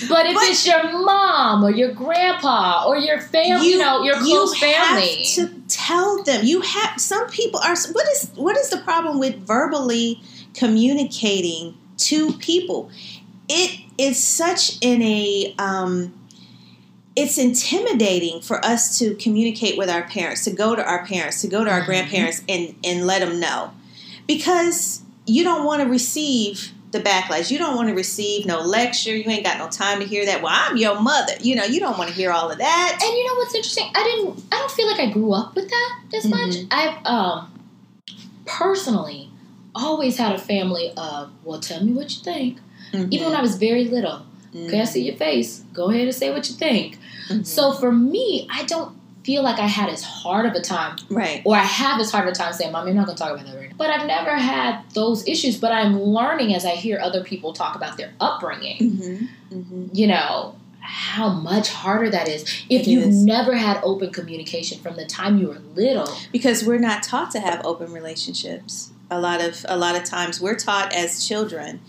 But 0.09 0.25
if 0.25 0.33
But- 0.35 0.43
it's 0.49 0.65
your 0.65 0.83
mom 1.05 1.63
or 1.63 1.69
your 1.71 1.91
grandpa 1.93 2.85
or 2.87 2.97
your 2.97 3.19
family, 3.19 3.67
you, 3.69 3.77
know, 3.77 4.03
your 4.03 4.15
close 4.15 4.53
you 4.53 4.59
family. 4.73 5.23
Have 5.23 5.35
to 5.35 5.61
tell 5.67 6.23
them. 6.23 6.43
You 6.45 6.61
have 6.61 6.99
some 6.99 7.27
people 7.29 7.59
are. 7.59 7.75
What 7.91 8.07
is 8.09 8.31
what 8.35 8.57
is 8.57 8.69
the 8.69 8.77
problem 8.77 9.19
with 9.19 9.35
verbally 9.45 10.21
communicating 10.53 11.77
to 11.97 12.33
people? 12.33 12.89
It 13.47 13.79
is 14.01 14.21
such 14.23 14.77
in 14.81 15.01
a. 15.01 15.53
Um, 15.59 16.13
it's 17.15 17.37
intimidating 17.37 18.39
for 18.41 18.63
us 18.65 18.97
to 18.99 19.15
communicate 19.15 19.77
with 19.77 19.89
our 19.89 20.03
parents, 20.03 20.45
to 20.45 20.51
go 20.51 20.75
to 20.75 20.83
our 20.83 21.05
parents, 21.05 21.41
to 21.41 21.47
go 21.47 21.63
to 21.65 21.69
our 21.69 21.81
Mhm. 21.81 21.85
grandparents, 21.85 22.41
and 22.47 22.73
and 22.85 23.05
let 23.05 23.19
them 23.19 23.39
know, 23.39 23.71
because 24.27 25.01
you 25.25 25.43
don't 25.43 25.65
want 25.65 25.81
to 25.81 25.87
receive 25.89 26.71
the 26.91 26.99
backlash. 26.99 27.51
You 27.51 27.57
don't 27.57 27.75
want 27.75 27.87
to 27.89 27.93
receive 27.95 28.45
no 28.45 28.59
lecture. 28.61 29.15
You 29.15 29.29
ain't 29.29 29.43
got 29.45 29.57
no 29.57 29.67
time 29.69 29.99
to 30.01 30.05
hear 30.05 30.25
that. 30.25 30.41
Well, 30.41 30.51
I'm 30.53 30.75
your 30.77 30.99
mother. 30.99 31.33
You 31.41 31.55
know, 31.55 31.63
you 31.63 31.79
don't 31.79 31.97
want 31.97 32.09
to 32.09 32.15
hear 32.15 32.31
all 32.31 32.49
of 32.51 32.57
that. 32.57 32.99
And 33.01 33.13
you 33.17 33.27
know 33.27 33.35
what's 33.35 33.55
interesting? 33.55 33.89
I 33.95 34.03
didn't. 34.03 34.43
I 34.51 34.57
don't 34.57 34.71
feel 34.71 34.87
like 34.87 34.99
I 34.99 35.05
grew 35.07 35.31
up 35.33 35.55
with 35.55 35.69
that 35.69 35.91
as 36.13 36.25
much. 36.25 36.49
Mhm. 36.51 36.67
I've 36.71 37.05
um 37.05 37.47
personally 38.45 39.29
always 39.75 40.17
had 40.17 40.33
a 40.33 40.37
family 40.39 40.91
of 40.97 41.29
well, 41.43 41.59
tell 41.59 41.83
me 41.83 41.91
what 41.93 42.09
you 42.15 42.21
think. 42.23 42.57
Even 42.93 43.27
when 43.27 43.35
I 43.35 43.41
was 43.41 43.55
very 43.57 43.85
little, 43.85 44.21
okay, 44.55 44.81
I 44.81 44.85
see 44.85 45.03
your 45.03 45.15
face. 45.15 45.63
Go 45.73 45.89
ahead 45.89 46.03
and 46.07 46.15
say 46.15 46.31
what 46.31 46.49
you 46.49 46.55
think. 46.55 46.97
Mhm. 47.29 47.45
So 47.45 47.73
for 47.73 47.91
me, 47.91 48.47
I 48.51 48.63
don't 48.65 48.95
feel 49.23 49.43
like 49.43 49.59
I 49.59 49.67
had 49.67 49.87
as 49.89 50.03
hard 50.03 50.45
of 50.47 50.53
a 50.53 50.61
time, 50.61 50.97
right. 51.09 51.41
or 51.45 51.55
I 51.55 51.63
have 51.63 51.99
as 52.01 52.11
hard 52.11 52.27
of 52.27 52.33
a 52.33 52.35
time 52.35 52.51
saying, 52.53 52.71
"Mommy, 52.71 52.89
I'm 52.89 52.97
not 52.97 53.05
going 53.05 53.15
to 53.17 53.23
talk 53.23 53.31
about 53.33 53.45
that 53.45 53.55
right 53.55 53.69
now." 53.69 53.75
But 53.77 53.89
I've 53.91 54.07
never 54.07 54.35
had 54.35 54.79
those 54.93 55.27
issues. 55.27 55.57
But 55.57 55.71
I'm 55.71 56.01
learning 56.01 56.55
as 56.55 56.65
I 56.65 56.71
hear 56.71 56.99
other 56.99 57.23
people 57.23 57.53
talk 57.53 57.75
about 57.75 57.97
their 57.97 58.11
upbringing. 58.19 58.77
Mm-hmm. 58.79 59.25
Mm-hmm. 59.57 59.85
you 59.93 60.07
know 60.07 60.55
how 60.79 61.29
much 61.29 61.69
harder 61.69 62.09
that 62.09 62.27
is 62.27 62.41
if 62.69 62.81
It 62.81 62.87
you've 62.87 63.03
is. 63.03 63.23
never 63.23 63.53
had 63.55 63.79
open 63.83 64.09
communication 64.11 64.79
from 64.79 64.95
the 64.95 65.05
time 65.05 65.37
you 65.37 65.47
were 65.49 65.61
little 65.75 66.09
Because 66.31 66.63
we're 66.65 66.79
not 66.79 67.03
taught 67.03 67.31
to 67.31 67.39
have 67.39 67.63
open 67.65 67.91
relationships. 67.93 68.89
A 69.11 69.19
lot 69.19 69.41
of 69.41 69.65
a 69.69 69.77
lot 69.77 69.95
of 69.95 70.03
times 70.05 70.39
we're 70.41 70.55
taught 70.55 70.93
as 70.93 71.27
children, 71.27 71.81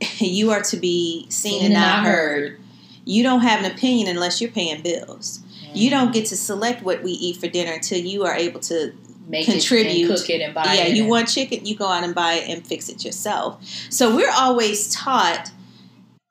you 0.18 0.50
are 0.52 0.62
to 0.62 0.76
be 0.76 1.26
seen 1.30 1.64
and 1.64 1.74
not 1.74 2.04
heard. 2.04 2.60
You 3.04 3.22
don't 3.22 3.40
have 3.40 3.64
an 3.64 3.70
opinion 3.70 4.08
unless 4.08 4.40
you're 4.40 4.50
paying 4.50 4.82
bills. 4.82 5.40
You 5.74 5.90
don't 5.90 6.12
get 6.12 6.26
to 6.26 6.36
select 6.36 6.82
what 6.82 7.02
we 7.02 7.12
eat 7.12 7.36
for 7.36 7.48
dinner 7.48 7.72
until 7.72 7.98
you 7.98 8.24
are 8.24 8.34
able 8.34 8.60
to 8.60 8.92
make 9.28 9.44
contribute. 9.46 9.90
it 9.90 10.08
and 10.10 10.18
cook 10.18 10.30
it 10.30 10.40
and 10.40 10.54
buy 10.54 10.64
yeah, 10.74 10.86
it 10.86 10.96
you 10.96 11.04
want 11.06 11.28
chicken, 11.28 11.66
you 11.66 11.76
go 11.76 11.86
out 11.86 12.02
and 12.04 12.14
buy 12.14 12.34
it 12.34 12.48
and 12.48 12.66
fix 12.66 12.88
it 12.88 13.04
yourself. 13.04 13.62
So 13.90 14.14
we're 14.16 14.30
always 14.32 14.90
taught 14.90 15.50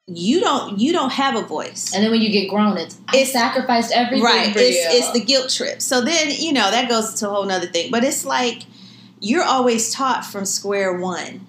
you 0.07 0.39
don't 0.39 0.79
you 0.79 0.91
don't 0.93 1.11
have 1.11 1.35
a 1.35 1.41
voice. 1.41 1.93
and 1.93 2.03
then 2.03 2.11
when 2.11 2.21
you 2.21 2.29
get 2.29 2.47
grown 2.49 2.77
it's 2.77 2.97
I 3.07 3.17
It's- 3.17 3.31
sacrificed 3.33 3.91
everything 3.91 4.23
right. 4.23 4.53
for 4.53 4.59
It's 4.59 4.75
you 4.77 4.83
it's 4.99 5.11
the 5.11 5.19
guilt 5.23 5.49
trip. 5.49 5.81
So 5.81 6.01
then, 6.01 6.31
you 6.31 6.53
know, 6.53 6.69
that 6.71 6.87
goes 6.89 7.13
to 7.15 7.29
a 7.29 7.33
whole 7.33 7.45
nother 7.45 7.67
thing. 7.67 7.91
But 7.91 8.03
it's 8.03 8.25
like 8.25 8.63
you're 9.19 9.43
always 9.43 9.91
taught 9.91 10.25
from 10.25 10.45
square 10.45 10.97
one. 10.97 11.45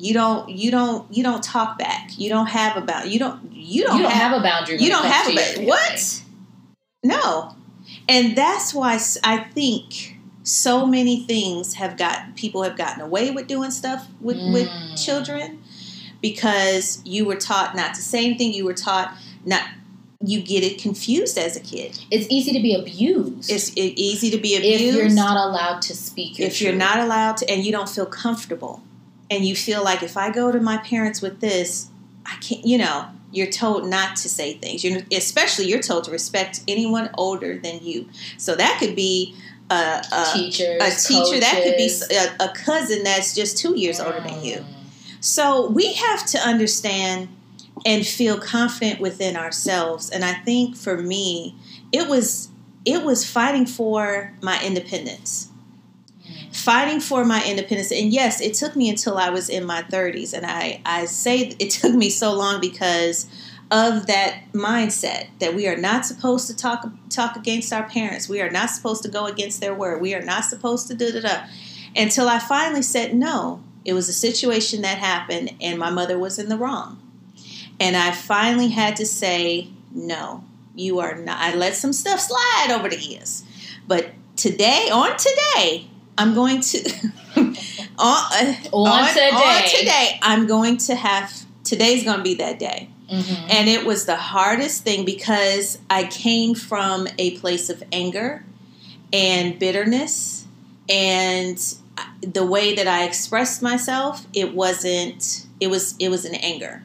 You 0.00 0.14
don't 0.14 0.48
you 0.48 0.70
don't 0.70 1.12
you 1.14 1.22
don't 1.22 1.42
talk 1.42 1.78
back. 1.78 2.10
You 2.16 2.28
don't 2.30 2.46
have 2.46 2.76
about 2.76 3.08
you 3.08 3.18
don't 3.18 3.52
you 3.52 3.84
don't, 3.84 3.96
you 3.98 4.02
don't 4.04 4.12
have, 4.12 4.32
have, 4.32 4.40
a 4.40 4.42
boundary 4.42 4.78
you 4.78 4.88
don't 4.88 5.04
have 5.04 5.28
a 5.28 5.34
ba- 5.34 5.66
what? 5.66 6.22
No. 7.04 7.54
And 8.08 8.36
that's 8.36 8.72
why 8.72 8.98
I 9.24 9.38
think 9.54 10.16
so 10.42 10.86
many 10.86 11.24
things 11.24 11.74
have 11.74 11.98
got 11.98 12.34
people 12.34 12.62
have 12.62 12.76
gotten 12.76 13.02
away 13.02 13.30
with 13.30 13.46
doing 13.46 13.70
stuff 13.70 14.08
with, 14.20 14.38
with 14.52 14.68
Mm. 14.68 15.04
children 15.04 15.62
because 16.22 17.00
you 17.04 17.24
were 17.26 17.36
taught 17.36 17.76
not 17.76 17.94
to 17.94 18.00
say 18.02 18.24
anything. 18.24 18.52
You 18.54 18.64
were 18.64 18.74
taught 18.74 19.14
not. 19.44 19.64
You 20.22 20.42
get 20.42 20.62
it 20.62 20.78
confused 20.82 21.38
as 21.38 21.56
a 21.56 21.60
kid. 21.60 21.98
it's 22.10 22.26
easy 22.28 22.52
to 22.52 22.60
be 22.60 22.74
abused 22.74 23.50
It's 23.50 23.72
easy 23.74 24.30
to 24.30 24.36
be 24.36 24.54
abused 24.54 24.82
if 24.82 24.94
you're 24.94 25.08
not 25.08 25.36
allowed 25.38 25.80
to 25.82 25.96
speak 25.96 26.38
if 26.38 26.60
you're 26.60 26.74
not 26.74 26.98
allowed 26.98 27.38
to, 27.38 27.50
and 27.50 27.64
you 27.64 27.72
don't 27.72 27.88
feel 27.88 28.04
comfortable, 28.04 28.82
and 29.30 29.44
you 29.44 29.54
feel 29.54 29.84
like 29.84 30.02
if 30.02 30.16
I 30.16 30.30
go 30.30 30.50
to 30.50 30.60
my 30.60 30.78
parents 30.78 31.22
with 31.22 31.40
this, 31.40 31.88
I 32.26 32.36
can't. 32.40 32.64
You 32.66 32.78
know, 32.78 33.08
you're 33.32 33.50
told 33.50 33.88
not 33.88 34.16
to 34.16 34.28
say 34.28 34.54
things. 34.54 34.84
You're 34.84 35.02
especially 35.12 35.66
you're 35.66 35.80
told 35.80 36.04
to 36.04 36.10
respect 36.10 36.62
anyone 36.66 37.10
older 37.16 37.58
than 37.58 37.80
you. 37.82 38.08
So 38.36 38.54
that 38.56 38.78
could 38.80 38.96
be 38.96 39.36
a 39.70 40.02
a, 40.12 40.26
teachers 40.34 40.82
a 40.82 41.08
teacher. 41.08 41.40
That 41.40 41.62
could 41.62 41.76
be 41.76 41.90
a, 42.10 42.44
a, 42.44 42.52
cousin 42.54 43.04
that's 43.04 43.34
just 43.34 43.56
two 43.56 43.78
years 43.78 44.00
older 44.00 44.20
than 44.20 44.42
you. 44.42 44.56
Mm. 44.56 44.64
So 45.20 45.68
we 45.68 45.92
have 45.92 46.26
to 46.26 46.38
understand 46.38 47.28
and 47.86 48.06
feel 48.06 48.38
confident 48.38 49.00
within 49.00 49.36
ourselves. 49.36 50.10
And 50.10 50.24
I 50.24 50.34
think 50.34 50.76
for 50.76 50.96
me, 50.96 51.54
it 51.92 52.08
was 52.08 52.48
it 52.84 53.04
was 53.04 53.28
fighting 53.28 53.66
for 53.66 54.32
my 54.42 54.62
independence. 54.64 55.49
Fighting 56.52 57.00
for 57.00 57.24
my 57.24 57.44
independence. 57.44 57.92
And 57.92 58.12
yes, 58.12 58.40
it 58.40 58.54
took 58.54 58.74
me 58.74 58.90
until 58.90 59.18
I 59.18 59.30
was 59.30 59.48
in 59.48 59.64
my 59.64 59.82
30s. 59.82 60.32
And 60.32 60.44
I, 60.44 60.80
I 60.84 61.04
say 61.06 61.54
it 61.58 61.70
took 61.70 61.94
me 61.94 62.10
so 62.10 62.32
long 62.34 62.60
because 62.60 63.26
of 63.70 64.06
that 64.06 64.42
mindset 64.52 65.28
that 65.38 65.54
we 65.54 65.68
are 65.68 65.76
not 65.76 66.04
supposed 66.04 66.48
to 66.48 66.56
talk 66.56 66.90
talk 67.08 67.36
against 67.36 67.72
our 67.72 67.88
parents. 67.88 68.28
We 68.28 68.40
are 68.40 68.50
not 68.50 68.70
supposed 68.70 69.02
to 69.04 69.08
go 69.08 69.26
against 69.26 69.60
their 69.60 69.74
word. 69.74 70.02
We 70.02 70.14
are 70.14 70.22
not 70.22 70.44
supposed 70.44 70.88
to 70.88 70.94
da 70.94 71.12
da 71.12 71.20
da. 71.20 71.46
Until 71.94 72.28
I 72.28 72.38
finally 72.38 72.82
said 72.82 73.14
no. 73.14 73.62
It 73.84 73.94
was 73.94 74.08
a 74.08 74.12
situation 74.12 74.82
that 74.82 74.98
happened 74.98 75.54
and 75.60 75.78
my 75.78 75.88
mother 75.90 76.18
was 76.18 76.38
in 76.38 76.48
the 76.48 76.58
wrong. 76.58 77.00
And 77.78 77.96
I 77.96 78.10
finally 78.10 78.68
had 78.68 78.96
to 78.96 79.06
say 79.06 79.68
no. 79.90 80.44
You 80.74 80.98
are 80.98 81.14
not. 81.14 81.38
I 81.38 81.54
let 81.54 81.76
some 81.76 81.92
stuff 81.92 82.20
slide 82.20 82.68
over 82.70 82.88
the 82.88 82.98
years. 82.98 83.42
But 83.88 84.10
today, 84.36 84.88
on 84.92 85.16
today, 85.16 85.88
I'm 86.18 86.34
going 86.34 86.60
to 86.60 86.78
on, 87.36 87.54
On 87.98 88.88
on 88.88 89.08
today. 89.08 89.30
on 89.32 89.62
today, 89.78 90.18
I'm 90.22 90.46
going 90.46 90.76
to 90.78 90.94
have 90.94 91.32
today's 91.64 92.04
going 92.04 92.18
to 92.18 92.22
be 92.22 92.34
that 92.34 92.58
day. 92.58 92.88
Mhm. 93.10 93.46
And 93.50 93.68
it 93.68 93.84
was 93.84 94.06
the 94.06 94.16
hardest 94.16 94.84
thing 94.84 95.04
because 95.04 95.78
I 95.88 96.04
came 96.04 96.54
from 96.54 97.08
a 97.18 97.32
place 97.38 97.68
of 97.68 97.82
anger 97.92 98.44
and 99.12 99.58
bitterness 99.58 100.44
and 100.88 101.58
the 102.22 102.44
way 102.46 102.74
that 102.74 102.86
I 102.86 103.04
expressed 103.04 103.62
myself, 103.62 104.26
it 104.32 104.54
wasn't 104.54 105.46
it 105.58 105.68
was 105.68 105.94
it 105.98 106.08
was 106.08 106.24
an 106.24 106.34
anger. 106.36 106.82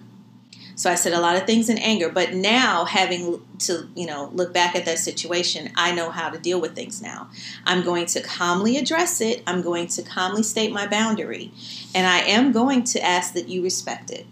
So 0.76 0.92
I 0.92 0.96
said 0.96 1.14
a 1.14 1.22
lot 1.22 1.38
of 1.38 1.46
things 1.46 1.70
in 1.70 1.78
anger, 1.78 2.10
but 2.10 2.34
now 2.34 2.86
having 2.86 3.42
to, 3.60 3.88
you 3.96 4.06
know, 4.06 4.30
look 4.34 4.54
back 4.54 4.76
at 4.76 4.86
that 4.86 5.00
situation, 5.00 5.72
I 5.76 5.94
know 5.94 6.10
how 6.10 6.30
to 6.30 6.38
deal 6.38 6.60
with 6.60 6.76
things 6.76 7.02
now. 7.02 7.30
I'm 7.66 7.84
going 7.84 8.06
to 8.08 8.22
calmly 8.22 8.78
address 8.78 9.22
it. 9.22 9.42
I'm 9.48 9.62
going 9.62 9.88
to 9.88 10.04
calmly 10.04 10.44
state 10.44 10.74
my 10.74 10.86
boundary, 10.86 11.52
and 11.94 12.06
I 12.06 12.20
am 12.20 12.52
going 12.52 12.84
to 12.84 13.04
ask 13.04 13.34
that 13.34 13.48
you 13.48 13.64
respect 13.64 14.12
it. 14.12 14.26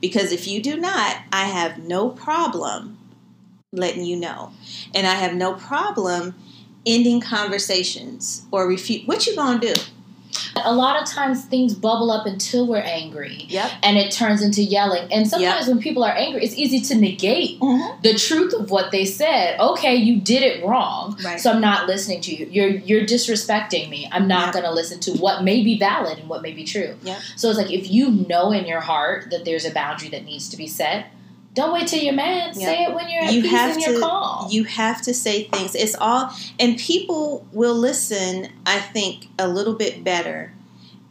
Because 0.00 0.32
if 0.32 0.46
you 0.46 0.62
do 0.62 0.76
not, 0.76 1.18
I 1.32 1.44
have 1.44 1.78
no 1.78 2.08
problem 2.08 2.98
letting 3.72 4.04
you 4.04 4.16
know. 4.16 4.52
And 4.94 5.06
I 5.06 5.14
have 5.14 5.34
no 5.34 5.54
problem 5.54 6.34
ending 6.86 7.20
conversations 7.20 8.46
or 8.50 8.66
refute 8.66 9.06
what 9.06 9.26
you 9.26 9.36
going 9.36 9.60
to 9.60 9.74
do? 9.74 9.80
A 10.64 10.74
lot 10.74 11.00
of 11.02 11.08
times 11.08 11.44
things 11.44 11.74
bubble 11.74 12.10
up 12.10 12.26
until 12.26 12.66
we're 12.66 12.78
angry. 12.78 13.46
Yep. 13.48 13.70
And 13.82 13.96
it 13.96 14.10
turns 14.10 14.42
into 14.42 14.62
yelling. 14.62 15.10
And 15.12 15.26
sometimes 15.28 15.66
when 15.68 15.78
people 15.80 16.04
are 16.04 16.12
angry, 16.12 16.44
it's 16.44 16.54
easy 16.56 16.80
to 16.80 16.94
negate 17.00 17.58
Mm-hmm. 17.60 18.02
the 18.02 18.14
truth 18.14 18.52
of 18.54 18.70
what 18.70 18.90
they 18.90 19.04
said. 19.04 19.58
Okay, 19.60 19.94
you 19.94 20.20
did 20.20 20.42
it 20.42 20.64
wrong. 20.64 21.16
Right. 21.24 21.38
So 21.40 21.52
I'm 21.52 21.60
not 21.60 21.86
listening 21.86 22.20
to 22.22 22.34
you. 22.34 22.46
You're 22.46 22.68
you're 22.68 23.02
disrespecting 23.06 23.88
me. 23.88 24.08
I'm 24.12 24.26
not 24.28 24.52
going 24.52 24.64
to 24.64 24.72
listen 24.72 25.00
to 25.00 25.12
what 25.12 25.42
may 25.44 25.62
be 25.62 25.78
valid 25.78 26.18
and 26.18 26.28
what 26.28 26.42
may 26.42 26.52
be 26.52 26.64
true. 26.64 26.94
Yeah. 27.02 27.20
So 27.36 27.48
it's 27.48 27.58
like 27.58 27.70
if 27.70 27.90
you 27.90 28.10
know 28.10 28.52
in 28.52 28.66
your 28.66 28.80
heart 28.80 29.30
that 29.30 29.44
there's 29.44 29.64
a 29.64 29.70
boundary 29.72 30.08
that 30.10 30.24
needs 30.24 30.48
to 30.50 30.56
be 30.56 30.66
set, 30.66 31.06
don't 31.54 31.72
wait 31.72 31.88
till 31.88 32.00
you're 32.02 32.14
mad. 32.14 32.56
Yeah. 32.56 32.66
Say 32.66 32.84
it 32.84 32.94
when 32.94 33.08
you're 33.10 33.22
at 33.24 33.32
You 33.32 33.42
peace 33.42 33.50
have 33.50 33.72
and 33.72 33.80
you're 33.82 33.94
to- 33.94 34.00
calm. 34.00 34.48
You 34.50 34.64
have 34.64 35.02
to 35.02 35.12
say 35.14 35.44
things. 35.44 35.74
It's 35.74 35.94
all, 35.96 36.30
and 36.58 36.78
people 36.78 37.46
will 37.52 37.74
listen, 37.74 38.48
I 38.66 38.78
think, 38.78 39.26
a 39.38 39.48
little 39.48 39.74
bit 39.74 40.04
better 40.04 40.52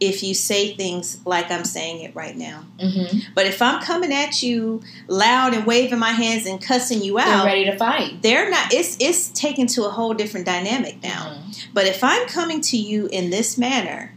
if 0.00 0.22
you 0.22 0.32
say 0.32 0.74
things 0.76 1.18
like 1.26 1.50
I'm 1.50 1.66
saying 1.66 2.00
it 2.00 2.14
right 2.14 2.34
now. 2.34 2.64
mm-hmm. 2.82 3.18
But 3.34 3.44
if 3.44 3.60
I'm 3.60 3.82
coming 3.82 4.14
at 4.14 4.42
you 4.42 4.80
loud 5.08 5.52
and 5.52 5.66
waving 5.66 5.98
my 5.98 6.12
hands 6.12 6.46
and 6.46 6.58
cussing 6.58 7.02
you 7.02 7.18
out, 7.18 7.26
They're 7.44 7.44
ready 7.44 7.64
to 7.66 7.76
fight. 7.76 8.22
they're 8.22 8.48
not 8.50 8.72
it's 8.72 8.96
it's 8.98 9.28
taken 9.28 9.66
to 9.66 9.84
a 9.84 9.90
whole 9.90 10.14
different 10.14 10.46
dynamic 10.46 11.02
now. 11.02 11.36
Mhm. 11.44 11.64
But 11.74 11.84
if 11.84 12.02
I'm 12.02 12.26
coming 12.28 12.62
to 12.62 12.78
you 12.78 13.08
in 13.12 13.28
this 13.28 13.58
manner, 13.58 14.14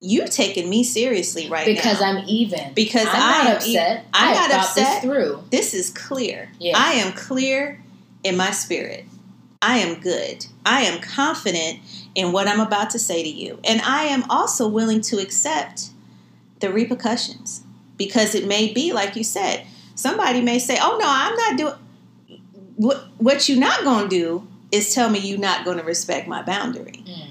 you 0.00 0.26
taking 0.26 0.68
me 0.68 0.84
seriously 0.84 1.48
right 1.48 1.66
Because 1.66 2.00
now. 2.00 2.18
I'm 2.18 2.24
even. 2.28 2.74
Because 2.74 3.06
I'm 3.10 3.44
not 3.44 3.56
upset. 3.56 4.02
e- 4.04 4.06
I'm 4.12 4.30
I 4.30 4.34
not 4.34 4.50
upset. 4.52 5.02
this 5.02 5.02
through. 5.02 5.44
this 5.50 5.74
is 5.74 5.90
clear. 5.90 6.50
Yeah. 6.58 6.74
I 6.76 6.92
am 6.94 7.12
clear 7.12 7.82
in 8.22 8.36
my 8.36 8.50
spirit. 8.50 9.04
I 9.62 9.78
am 9.78 10.00
good. 10.00 10.46
I 10.64 10.82
am 10.82 11.00
confident 11.00 11.80
in 12.14 12.30
what 12.32 12.46
I'm 12.46 12.60
about 12.60 12.90
to 12.90 12.98
say 12.98 13.22
to 13.22 13.28
you. 13.28 13.58
And 13.64 13.80
I 13.80 14.04
am 14.04 14.24
also 14.30 14.68
willing 14.68 15.00
to 15.02 15.18
accept 15.18 15.90
the 16.60 16.72
repercussions 16.72 17.62
because 17.96 18.34
it 18.34 18.46
may 18.46 18.72
be 18.72 18.92
like 18.92 19.16
you 19.16 19.24
said. 19.24 19.66
Somebody 19.94 20.42
may 20.42 20.58
say, 20.58 20.78
"Oh 20.80 20.98
no, 21.00 21.06
I'm 21.08 21.34
not 21.36 21.56
doing 21.56 22.38
what 22.76 23.06
what 23.16 23.48
you're 23.48 23.58
not 23.58 23.82
going 23.82 24.10
to 24.10 24.14
do 24.14 24.46
is 24.70 24.94
tell 24.94 25.08
me 25.08 25.18
you're 25.20 25.38
not 25.38 25.64
going 25.64 25.78
to 25.78 25.84
respect 25.84 26.28
my 26.28 26.42
boundary." 26.42 27.02
Mm. 27.06 27.25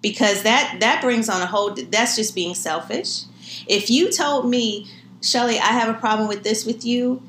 Because 0.00 0.42
that 0.44 0.76
that 0.80 1.02
brings 1.02 1.28
on 1.28 1.42
a 1.42 1.46
whole 1.46 1.74
that's 1.74 2.16
just 2.16 2.34
being 2.34 2.54
selfish 2.54 3.22
if 3.66 3.90
you 3.90 4.10
told 4.10 4.48
me 4.48 4.86
Chelley 5.22 5.58
i 5.58 5.72
have 5.72 5.88
a 5.88 5.98
problem 5.98 6.28
with 6.28 6.42
this 6.44 6.64
with 6.64 6.84
you 6.84 7.22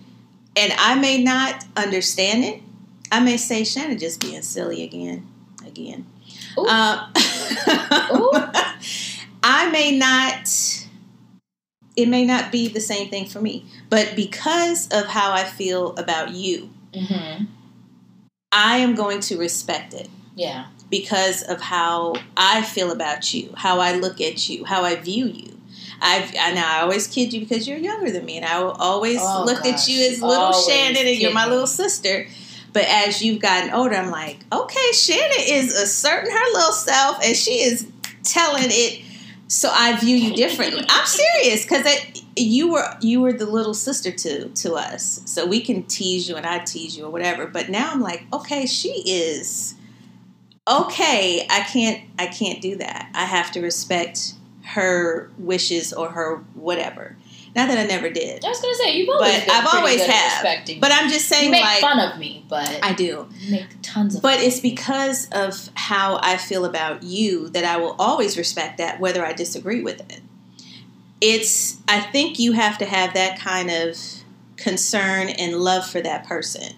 and 0.56 0.74
i 0.78 0.96
may 0.96 1.24
not 1.24 1.64
understand 1.76 2.44
it 2.44 2.62
i 3.12 3.20
may 3.20 3.38
say 3.38 3.64
shannon 3.64 3.98
just 3.98 4.22
being 4.22 4.42
silly 4.42 4.84
again 4.84 5.28
again 5.66 6.06
Ooh. 6.58 6.66
Um, 6.68 7.12
Ooh. 8.12 8.32
i 9.44 9.70
may 9.72 9.98
not 9.98 10.50
it 11.96 12.08
may 12.08 12.26
not 12.26 12.52
be 12.52 12.68
the 12.68 12.80
same 12.82 13.10
thing 13.10 13.26
for 13.26 13.42
me 13.42 13.66
but 13.90 14.14
because 14.16 14.88
of 14.90 15.08
how 15.08 15.32
i 15.32 15.44
feel 15.44 15.96
about 15.96 16.32
you 16.32 16.70
hmm 16.94 17.46
i 18.52 18.78
am 18.78 18.94
going 18.96 19.20
to 19.22 19.38
respect 19.38 19.94
it 19.94 20.10
Yeah. 20.36 20.66
Because 20.90 21.44
of 21.44 21.62
how 21.62 22.16
I 22.36 22.62
feel 22.64 22.92
about 22.92 23.34
you, 23.34 23.54
how 23.56 23.80
I 23.80 23.94
look 23.96 24.20
at 24.22 24.50
you, 24.50 24.66
how 24.66 24.84
I 24.84 24.96
view 24.96 25.26
you. 25.26 25.60
I've, 26.02 26.34
I 26.40 26.54
now 26.54 26.78
I 26.78 26.82
always 26.82 27.08
kid 27.08 27.34
you 27.34 27.42
because 27.42 27.68
you're 27.68 27.78
younger 27.78 28.10
than 28.12 28.26
me, 28.26 28.38
and 28.38 28.46
I 28.46 28.60
will 28.64 28.72
always 28.72 29.20
Oh, 29.22 29.44
looked 29.46 29.66
at 29.66 29.88
you 29.88 30.10
as 30.10 30.22
little 30.22 30.46
Always 30.46 30.66
Shannon, 30.66 31.06
and 31.08 31.18
you're 31.18 31.34
my 31.34 31.48
little 31.48 31.68
sister. 31.68 32.28
But 32.72 32.86
as 32.88 33.22
you've 33.22 33.42
gotten 33.42 33.74
older, 33.74 33.96
I'm 33.96 34.12
like, 34.12 34.38
okay, 34.52 34.92
Shannon 34.94 35.40
is 35.40 35.76
asserting 35.76 36.32
her 36.32 36.54
little 36.54 36.72
self, 36.72 37.20
and 37.24 37.36
she 37.36 37.62
is 37.62 37.88
telling 38.24 38.66
it. 38.68 39.04
So 39.48 39.70
I 39.74 39.98
view 39.98 40.16
you 40.16 40.36
differently. 40.36 40.86
I'm 40.88 41.06
serious 41.42 41.64
because 41.64 41.86
you 42.38 42.72
were 42.72 42.86
you 43.02 43.20
were 43.20 43.34
the 43.34 43.46
little 43.48 43.74
sister 43.74 44.12
to 44.12 44.50
to 44.50 44.76
us, 44.76 45.22
so 45.26 45.46
we 45.46 45.60
can 45.60 45.84
tease 45.84 46.30
you 46.30 46.36
and 46.38 46.46
I 46.46 46.60
tease 46.60 46.96
you 46.96 47.06
or 47.06 47.10
whatever. 47.10 47.46
But 47.48 47.70
now 47.70 47.92
I'm 47.92 48.00
like, 48.00 48.24
okay, 48.32 48.66
she 48.66 49.04
is 49.06 49.76
okay. 50.70 51.46
I 51.50 51.62
can't 51.62 52.02
I 52.18 52.28
can't 52.28 52.62
do 52.62 52.78
that. 52.78 53.10
I 53.14 53.26
have 53.26 53.52
to 53.54 53.62
respect 53.62 54.34
her 54.64 55.30
wishes 55.38 55.94
or 55.94 56.10
her 56.10 56.38
whatever. 56.54 57.16
Not 57.56 57.68
that 57.70 57.80
I 57.80 57.86
never 57.86 58.10
did, 58.12 58.46
I 58.46 58.50
was 58.50 58.62
gonna 58.62 58.76
say 58.76 58.98
you've 58.98 59.10
always 59.10 59.44
but 59.44 59.52
I've 59.52 59.74
always 59.74 60.06
have. 60.06 60.44
respecting. 60.44 60.80
But 60.80 60.92
I'm 60.92 61.10
just 61.10 61.28
saying, 61.28 61.46
you 61.46 61.52
make 61.52 61.64
like 61.64 61.82
fun 61.82 62.00
of 62.00 62.20
me, 62.20 62.46
but 62.48 62.80
I 62.84 62.94
do. 62.94 63.28
make 63.50 63.68
tons 63.82 64.16
of. 64.16 64.22
But 64.22 64.36
fun 64.36 64.46
it's 64.46 64.60
of 64.60 64.64
me. 64.64 64.70
because 64.70 65.28
of 65.32 65.70
how 65.74 66.20
I 66.22 66.38
feel 66.38 66.64
about 66.64 67.02
you 67.02 67.50
that 67.50 67.66
I 67.66 67.78
will 67.78 67.96
always 67.98 68.38
respect 68.38 68.78
that, 68.78 69.00
whether 69.00 69.26
I 69.26 69.34
disagree 69.34 69.82
with 69.82 70.00
it. 70.12 70.22
It's, 71.22 71.80
I 71.88 72.00
think 72.00 72.40
you 72.40 72.54
have 72.54 72.78
to 72.78 72.86
have 72.86 73.14
that 73.16 73.40
kind 73.40 73.70
of 73.72 73.98
concern 74.56 75.30
and 75.30 75.56
love 75.58 75.86
for 75.86 76.02
that 76.02 76.26
person. 76.26 76.74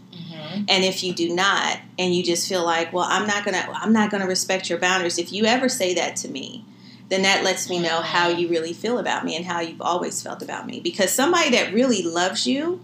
Mhm. 0.51 0.65
And 0.67 0.83
if 0.83 1.03
you 1.03 1.13
do 1.13 1.33
not, 1.33 1.79
and 1.97 2.13
you 2.15 2.23
just 2.23 2.47
feel 2.47 2.63
like, 2.63 2.91
well, 2.93 3.07
I'm 3.09 3.27
not 3.27 3.45
gonna, 3.45 3.67
I'm 3.73 3.93
not 3.93 4.11
gonna 4.11 4.27
respect 4.27 4.69
your 4.69 4.79
boundaries. 4.79 5.17
If 5.17 5.31
you 5.31 5.45
ever 5.45 5.69
say 5.69 5.93
that 5.95 6.15
to 6.17 6.27
me, 6.27 6.65
then 7.09 7.23
that 7.23 7.43
lets 7.43 7.69
me 7.69 7.79
know 7.79 8.01
how 8.01 8.29
you 8.29 8.47
really 8.47 8.73
feel 8.73 8.97
about 8.97 9.25
me 9.25 9.35
and 9.35 9.45
how 9.45 9.59
you've 9.59 9.81
always 9.81 10.21
felt 10.21 10.41
about 10.41 10.65
me. 10.65 10.79
Because 10.79 11.11
somebody 11.11 11.49
that 11.51 11.73
really 11.73 12.01
loves 12.03 12.47
you 12.47 12.79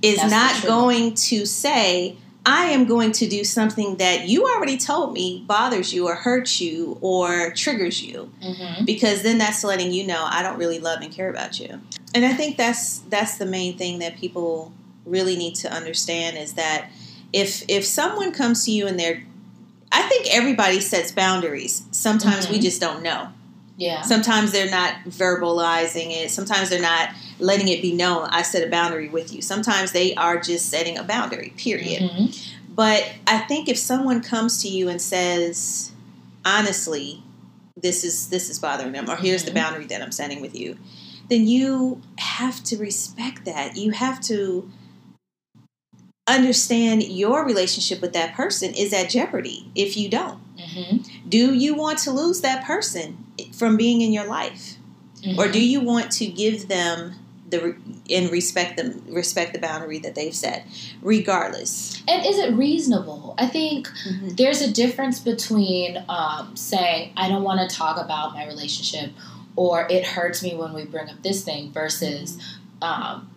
is 0.00 0.18
That's 0.18 0.30
not 0.30 0.62
going 0.62 1.14
to 1.14 1.44
say, 1.44 2.16
I 2.46 2.66
am 2.66 2.84
going 2.86 3.12
to 3.12 3.28
do 3.28 3.42
something 3.44 3.96
that 3.96 4.28
you 4.28 4.44
already 4.46 4.78
told 4.78 5.12
me 5.12 5.44
bothers 5.46 5.92
you 5.92 6.06
or 6.06 6.14
hurts 6.14 6.60
you 6.60 6.98
or 7.00 7.50
triggers 7.50 8.00
you 8.02 8.30
Mhm. 8.42 8.86
because 8.86 9.22
then 9.22 9.38
that's 9.38 9.64
letting 9.64 9.92
you 9.92 10.06
know 10.06 10.24
I 10.24 10.42
don't 10.42 10.56
really 10.56 10.78
love 10.78 11.00
and 11.02 11.12
care 11.12 11.28
about 11.28 11.58
you. 11.60 11.80
And 12.14 12.24
I 12.24 12.32
think 12.32 12.56
that's 12.56 13.00
that's 13.10 13.36
the 13.38 13.44
main 13.44 13.76
thing 13.76 13.98
that 13.98 14.16
people 14.16 14.72
really 15.08 15.36
need 15.36 15.54
to 15.56 15.72
understand 15.72 16.36
is 16.38 16.54
that 16.54 16.90
if 17.32 17.64
if 17.68 17.84
someone 17.84 18.32
comes 18.32 18.64
to 18.64 18.70
you 18.70 18.86
and 18.86 18.98
they're 18.98 19.22
I 19.90 20.02
think 20.02 20.26
everybody 20.30 20.80
sets 20.80 21.12
boundaries. 21.12 21.82
Sometimes 21.92 22.48
we 22.50 22.58
Mhm. 22.58 22.62
just 22.62 22.80
don't 22.80 23.02
know. 23.02 23.28
Yeah. 23.78 24.02
Sometimes 24.02 24.52
they're 24.52 24.70
not 24.70 24.92
verbalizing 25.08 26.10
it. 26.10 26.30
Sometimes 26.30 26.68
they're 26.68 26.82
not 26.82 27.10
letting 27.38 27.68
it 27.68 27.80
be 27.80 27.92
known 27.92 28.28
I 28.30 28.42
set 28.42 28.66
a 28.66 28.70
boundary 28.70 29.08
with 29.08 29.32
you. 29.32 29.40
Sometimes 29.40 29.92
they 29.92 30.14
are 30.14 30.38
just 30.40 30.68
setting 30.68 30.98
a 30.98 31.04
boundary, 31.04 31.54
period. 31.56 32.02
Mhm. 32.02 32.38
But 32.74 33.04
I 33.26 33.38
think 33.38 33.68
if 33.68 33.78
someone 33.78 34.20
comes 34.22 34.60
to 34.62 34.68
you 34.68 34.88
and 34.88 35.00
says, 35.00 35.92
honestly, 36.44 37.22
this 37.80 38.04
is 38.04 38.26
this 38.28 38.50
is 38.50 38.58
bothering 38.58 38.92
them, 38.92 39.08
or 39.08 39.16
here's 39.16 39.44
the 39.44 39.50
Mhm. 39.52 39.54
boundary 39.54 39.86
that 39.86 40.02
I'm 40.02 40.12
setting 40.12 40.40
with 40.40 40.54
you, 40.54 40.76
then 41.30 41.46
you 41.46 42.02
have 42.18 42.62
to 42.64 42.76
respect 42.76 43.44
that. 43.46 43.76
You 43.76 43.92
have 43.92 44.20
to 44.22 44.68
understand 46.28 47.02
your 47.02 47.44
relationship 47.44 48.00
with 48.00 48.12
that 48.12 48.34
person 48.34 48.74
is 48.74 48.92
at 48.92 49.10
jeopardy 49.10 49.70
if 49.74 49.96
you 49.96 50.08
don't. 50.08 50.38
Mhm. 50.58 51.06
Do 51.28 51.54
you 51.54 51.74
want 51.74 51.98
to 52.00 52.10
lose 52.10 52.40
that 52.42 52.64
person 52.64 53.24
from 53.52 53.76
being 53.76 54.00
in 54.00 54.12
your 54.12 54.26
life? 54.26 54.76
Mhm. 55.24 55.38
Or 55.38 55.48
do 55.48 55.60
you 55.60 55.80
want 55.80 56.10
to 56.12 56.26
give 56.26 56.68
them 56.68 57.14
the 57.50 57.74
and 58.10 58.30
respect 58.30 58.76
them 58.76 59.02
respect 59.08 59.54
the 59.54 59.58
boundary 59.58 59.98
that 59.98 60.14
they've 60.14 60.34
set 60.34 60.66
regardless? 61.00 62.02
And 62.06 62.24
is 62.26 62.38
it 62.38 62.52
reasonable? 62.54 63.34
I 63.38 63.46
think 63.46 63.90
there's 64.22 64.60
a 64.60 64.70
difference 64.70 65.18
between 65.18 66.02
um, 66.08 66.54
saying 66.56 67.12
I 67.16 67.28
don't 67.28 67.42
want 67.42 67.68
to 67.68 67.74
talk 67.74 67.98
about 67.98 68.34
my 68.34 68.46
relationship 68.46 69.12
or 69.56 69.86
it 69.90 70.04
hurts 70.04 70.42
me 70.42 70.54
when 70.54 70.72
we 70.72 70.84
bring 70.84 71.08
up 71.08 71.22
this 71.22 71.42
thing 71.42 71.72
versus 71.72 72.38
um, 72.82 73.30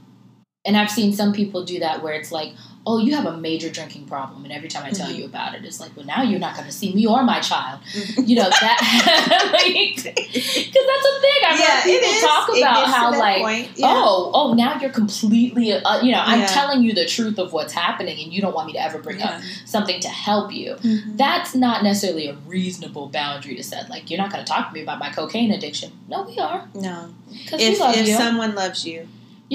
and 0.66 0.78
I've 0.78 0.92
seen 0.92 1.14
some 1.14 1.34
people 1.34 1.64
do 1.64 1.80
that 1.80 2.04
where 2.04 2.14
it's 2.14 2.32
like 2.32 2.54
oh, 2.86 2.97
you 2.97 3.15
have 3.15 3.25
a 3.27 3.38
major 3.38 3.69
drinking 3.69 4.05
problem, 4.05 4.43
and 4.43 4.51
every 4.51 4.67
time 4.67 4.84
I 4.84 4.89
tell 4.89 5.07
Mhm. 5.09 5.17
you 5.17 5.25
about 5.25 5.53
it, 5.55 5.63
it's 5.63 5.79
like, 5.79 5.95
well, 5.95 6.05
now 6.05 6.23
you're 6.23 6.39
not 6.39 6.55
going 6.55 6.65
to 6.65 6.71
see 6.71 6.91
me 6.93 7.05
or 7.05 7.23
my 7.23 7.39
child. 7.39 7.79
Mhm. 7.93 8.27
You 8.27 8.36
know 8.38 8.49
that, 8.49 8.77
because 9.63 10.86
that's 10.88 11.07
a 11.07 11.21
thing. 11.21 11.41
I've 11.47 11.59
Yeah, 11.59 11.84
people 11.84 12.09
is. 12.09 12.21
talk 12.21 12.49
about 12.57 12.88
how 12.88 13.17
like. 13.19 13.69
Yeah. 13.75 13.88
Oh, 13.93 14.32
oh! 14.34 14.53
Now 14.53 14.79
you're 14.79 14.89
completely, 14.89 15.73
uh, 15.73 16.01
you 16.01 16.11
know, 16.11 16.21
I'm 16.25 16.41
Yeah. 16.41 16.45
telling 16.47 16.84
you 16.84 16.93
the 16.93 17.05
truth 17.05 17.38
of 17.39 17.53
what's 17.53 17.73
happening, 17.73 18.21
and 18.23 18.34
you 18.34 18.41
don't 18.41 18.53
want 18.55 18.67
me 18.67 18.73
to 18.73 18.82
ever 18.82 18.99
bring 18.99 19.21
up 19.21 19.41
something 19.65 19.99
to 20.01 20.09
help 20.09 20.51
you. 20.53 20.75
Mhm. 20.82 21.17
That's 21.17 21.53
not 21.55 21.84
necessarily 21.84 22.27
a 22.27 22.34
reasonable 22.47 23.07
boundary 23.07 23.55
to 23.55 23.63
set. 23.63 23.89
Like, 23.89 24.09
you're 24.09 24.19
not 24.19 24.32
going 24.32 24.43
to 24.43 24.49
talk 24.51 24.69
to 24.69 24.73
me 24.73 24.82
about 24.82 24.99
my 24.99 25.09
cocaine 25.09 25.51
addiction. 25.51 25.91
No, 26.07 26.23
we 26.23 26.38
are 26.39 26.67
no. 26.73 27.09
because 27.32 27.61
If 27.61 27.79
if 27.79 28.07
you. 28.07 28.15
someone 28.17 28.55
loves 28.55 28.86
you, 28.86 29.07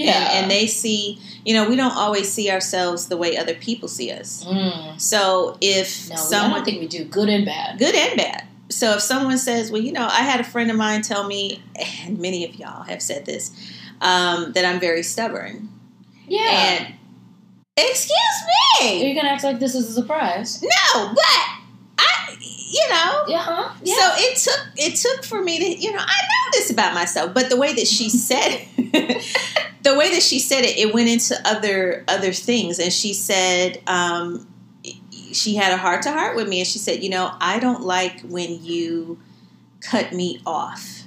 yeah, 0.04 0.28
and, 0.32 0.42
and 0.42 0.50
they 0.50 0.66
see, 0.66 1.18
you 1.44 1.54
know, 1.54 1.68
we 1.68 1.74
don't 1.76 1.96
always 1.96 2.30
see 2.32 2.50
ourselves 2.50 3.08
the 3.08 3.16
way 3.16 3.36
other 3.36 3.54
people 3.54 3.88
see 3.88 4.10
us. 4.12 4.44
Mm. 4.44 5.00
So 5.00 5.56
if 5.60 6.08
No, 6.08 6.14
I 6.14 6.18
someone 6.18 6.50
don't 6.60 6.64
think 6.64 6.80
we 6.80 6.86
do 6.88 7.04
good 7.04 7.28
and 7.28 7.44
bad. 7.46 7.78
good 7.78 7.94
and 7.94 8.16
bad. 8.16 8.44
So 8.68 8.94
if 8.94 9.00
someone 9.00 9.38
says, 9.38 9.70
"Well, 9.70 9.80
you 9.80 9.92
know, 9.92 10.06
I 10.10 10.22
had 10.22 10.40
a 10.40 10.44
friend 10.44 10.70
of 10.70 10.76
mine 10.76 11.02
tell 11.02 11.24
me," 11.26 11.62
and 12.04 12.18
many 12.18 12.44
of 12.44 12.56
y'all 12.56 12.82
have 12.82 13.00
said 13.00 13.24
this, 13.24 13.50
um, 14.00 14.52
that 14.52 14.64
I'm 14.64 14.80
very 14.80 15.02
stubborn, 15.02 15.68
Yeah. 16.28 16.48
and 16.50 16.94
excuse 17.76 18.10
Are 18.80 18.84
me, 18.84 19.06
You're 19.06 19.14
gonna 19.14 19.32
act 19.32 19.44
like 19.44 19.58
this 19.60 19.74
is 19.74 19.88
a 19.90 19.92
surprise? 19.92 20.62
no, 20.62 21.14
but 21.14 21.46
I, 22.26 22.36
you 22.40 22.88
know. 22.88 23.24
Yeah, 23.28 23.42
huh? 23.42 23.74
Yeah. 23.82 23.94
So 23.94 24.10
it 24.16 24.36
took 24.38 24.66
it 24.76 24.96
took 24.96 25.24
for 25.24 25.42
me 25.42 25.58
to 25.58 25.80
you 25.80 25.92
know 25.92 26.00
I 26.00 26.04
know 26.22 26.50
this 26.52 26.70
about 26.70 26.94
myself, 26.94 27.32
but 27.34 27.48
the 27.48 27.56
way 27.56 27.74
that 27.74 27.86
she 27.86 28.08
said 28.28 28.66
it, 28.76 29.36
the 29.82 29.94
way 29.96 30.10
that 30.12 30.22
she 30.22 30.38
said 30.38 30.64
it, 30.64 30.76
it 30.78 30.92
went 30.94 31.08
into 31.08 31.36
other 31.44 32.04
other 32.08 32.32
things, 32.32 32.78
and 32.78 32.92
she 32.92 33.14
said 33.14 33.80
um, 33.86 34.46
she 35.32 35.54
had 35.54 35.72
a 35.72 35.76
heart 35.76 36.02
to 36.02 36.12
heart 36.12 36.36
with 36.36 36.48
me, 36.48 36.60
and 36.60 36.66
she 36.66 36.78
said, 36.78 37.02
you 37.02 37.10
know, 37.10 37.32
I 37.40 37.58
don't 37.58 37.82
like 37.82 38.20
when 38.22 38.64
you 38.64 39.18
cut 39.80 40.12
me 40.12 40.40
off, 40.46 41.02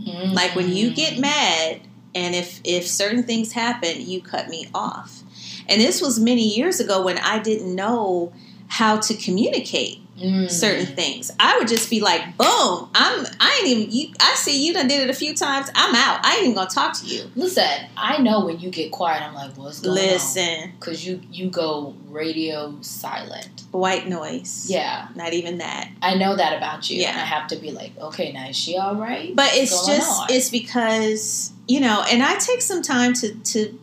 Mm. 0.00 0.34
like 0.34 0.54
when 0.54 0.70
you 0.70 0.92
get 0.94 1.18
mad, 1.18 1.80
and 2.14 2.34
if 2.34 2.60
if 2.64 2.86
certain 2.86 3.22
things 3.22 3.52
happen, 3.52 4.00
you 4.08 4.20
cut 4.22 4.48
me 4.48 4.68
off, 4.74 5.22
and 5.68 5.80
this 5.80 6.00
was 6.02 6.20
many 6.20 6.54
years 6.54 6.80
ago 6.80 7.02
when 7.02 7.18
I 7.18 7.38
didn't 7.38 7.74
know 7.74 8.32
how 8.68 8.98
to 8.98 9.14
communicate 9.14 10.00
Mm. 10.16 10.50
certain 10.50 10.86
things. 10.86 11.30
I 11.38 11.58
would 11.58 11.68
just 11.68 11.90
be 11.90 12.00
like, 12.00 12.22
boom, 12.38 12.88
I'm 12.94 13.26
I 13.38 13.58
ain't 13.60 13.68
even 13.68 13.92
you 13.92 14.08
I 14.18 14.34
see 14.36 14.66
you 14.66 14.72
done 14.72 14.88
did 14.88 15.02
it 15.02 15.10
a 15.10 15.14
few 15.14 15.34
times. 15.34 15.68
I'm 15.74 15.94
out. 15.94 16.24
I 16.24 16.34
ain't 16.36 16.42
even 16.44 16.54
gonna 16.54 16.70
talk 16.70 16.94
to 17.00 17.06
you. 17.06 17.30
Listen, 17.36 17.68
I 17.96 18.18
know 18.22 18.44
when 18.46 18.58
you 18.58 18.70
get 18.70 18.92
quiet, 18.92 19.22
I'm 19.22 19.34
like, 19.34 19.56
what's 19.58 19.80
going 19.80 19.98
on? 19.98 20.04
Listen, 20.04 20.72
Because 20.80 21.06
you 21.06 21.20
you 21.30 21.50
go 21.50 21.94
radio 22.08 22.76
silent. 22.80 23.64
white 23.72 24.08
noise. 24.08 24.66
Yeah, 24.70 25.08
Not 25.14 25.34
even 25.34 25.58
that. 25.58 25.90
I 26.00 26.14
know 26.14 26.34
that 26.34 26.56
about 26.56 26.88
you. 26.88 27.02
Yeah. 27.02 27.10
And 27.10 27.20
I 27.20 27.24
have 27.24 27.48
to 27.48 27.56
be 27.56 27.70
like, 27.70 27.92
okay, 27.98 28.32
now 28.32 28.48
is 28.48 28.56
she 28.56 28.76
all 28.78 28.94
right? 28.94 29.36
But 29.36 29.46
What's 29.52 29.58
it's 29.58 29.86
just 29.86 30.20
on? 30.22 30.26
it's 30.30 30.48
because, 30.50 31.52
you 31.68 31.80
know, 31.80 32.04
and 32.10 32.22
I 32.22 32.36
take 32.36 32.62
some 32.62 32.80
time 32.82 33.12
to 33.14 33.34
to 33.34 33.78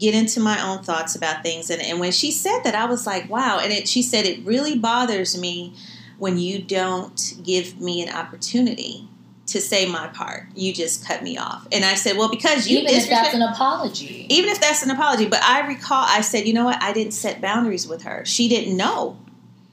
get 0.00 0.14
into 0.14 0.40
my 0.40 0.60
own 0.66 0.82
thoughts 0.82 1.14
about 1.14 1.42
things 1.42 1.70
and, 1.70 1.80
and 1.82 2.00
when 2.00 2.10
she 2.10 2.32
said 2.32 2.62
that 2.64 2.74
I 2.74 2.86
was 2.86 3.06
like, 3.06 3.28
wow, 3.28 3.60
and 3.62 3.72
it 3.72 3.86
she 3.86 4.02
said 4.02 4.24
it 4.24 4.44
really 4.44 4.76
bothers 4.76 5.38
me 5.38 5.74
when 6.18 6.38
you 6.38 6.60
don't 6.60 7.34
give 7.42 7.80
me 7.80 8.02
an 8.02 8.14
opportunity 8.14 9.08
to 9.50 9.60
say 9.60 9.86
my 9.86 10.06
part. 10.08 10.46
You 10.54 10.72
just 10.72 11.04
cut 11.04 11.22
me 11.22 11.36
off. 11.36 11.66
And 11.72 11.84
I 11.84 11.94
said, 11.94 12.16
Well, 12.16 12.30
because 12.30 12.68
you 12.68 12.78
even 12.78 12.94
if 12.94 13.08
that's 13.08 13.34
an 13.34 13.42
apology. 13.42 14.26
even 14.28 14.50
if 14.50 14.60
that's 14.60 14.82
an 14.82 14.90
apology. 14.90 15.28
But 15.28 15.42
I 15.42 15.66
recall 15.66 16.04
I 16.06 16.20
said, 16.20 16.46
you 16.46 16.54
know 16.54 16.64
what? 16.64 16.80
I 16.82 16.92
didn't 16.92 17.12
set 17.12 17.40
boundaries 17.40 17.86
with 17.86 18.02
her. 18.02 18.24
She 18.24 18.48
didn't 18.48 18.76
know. 18.76 19.18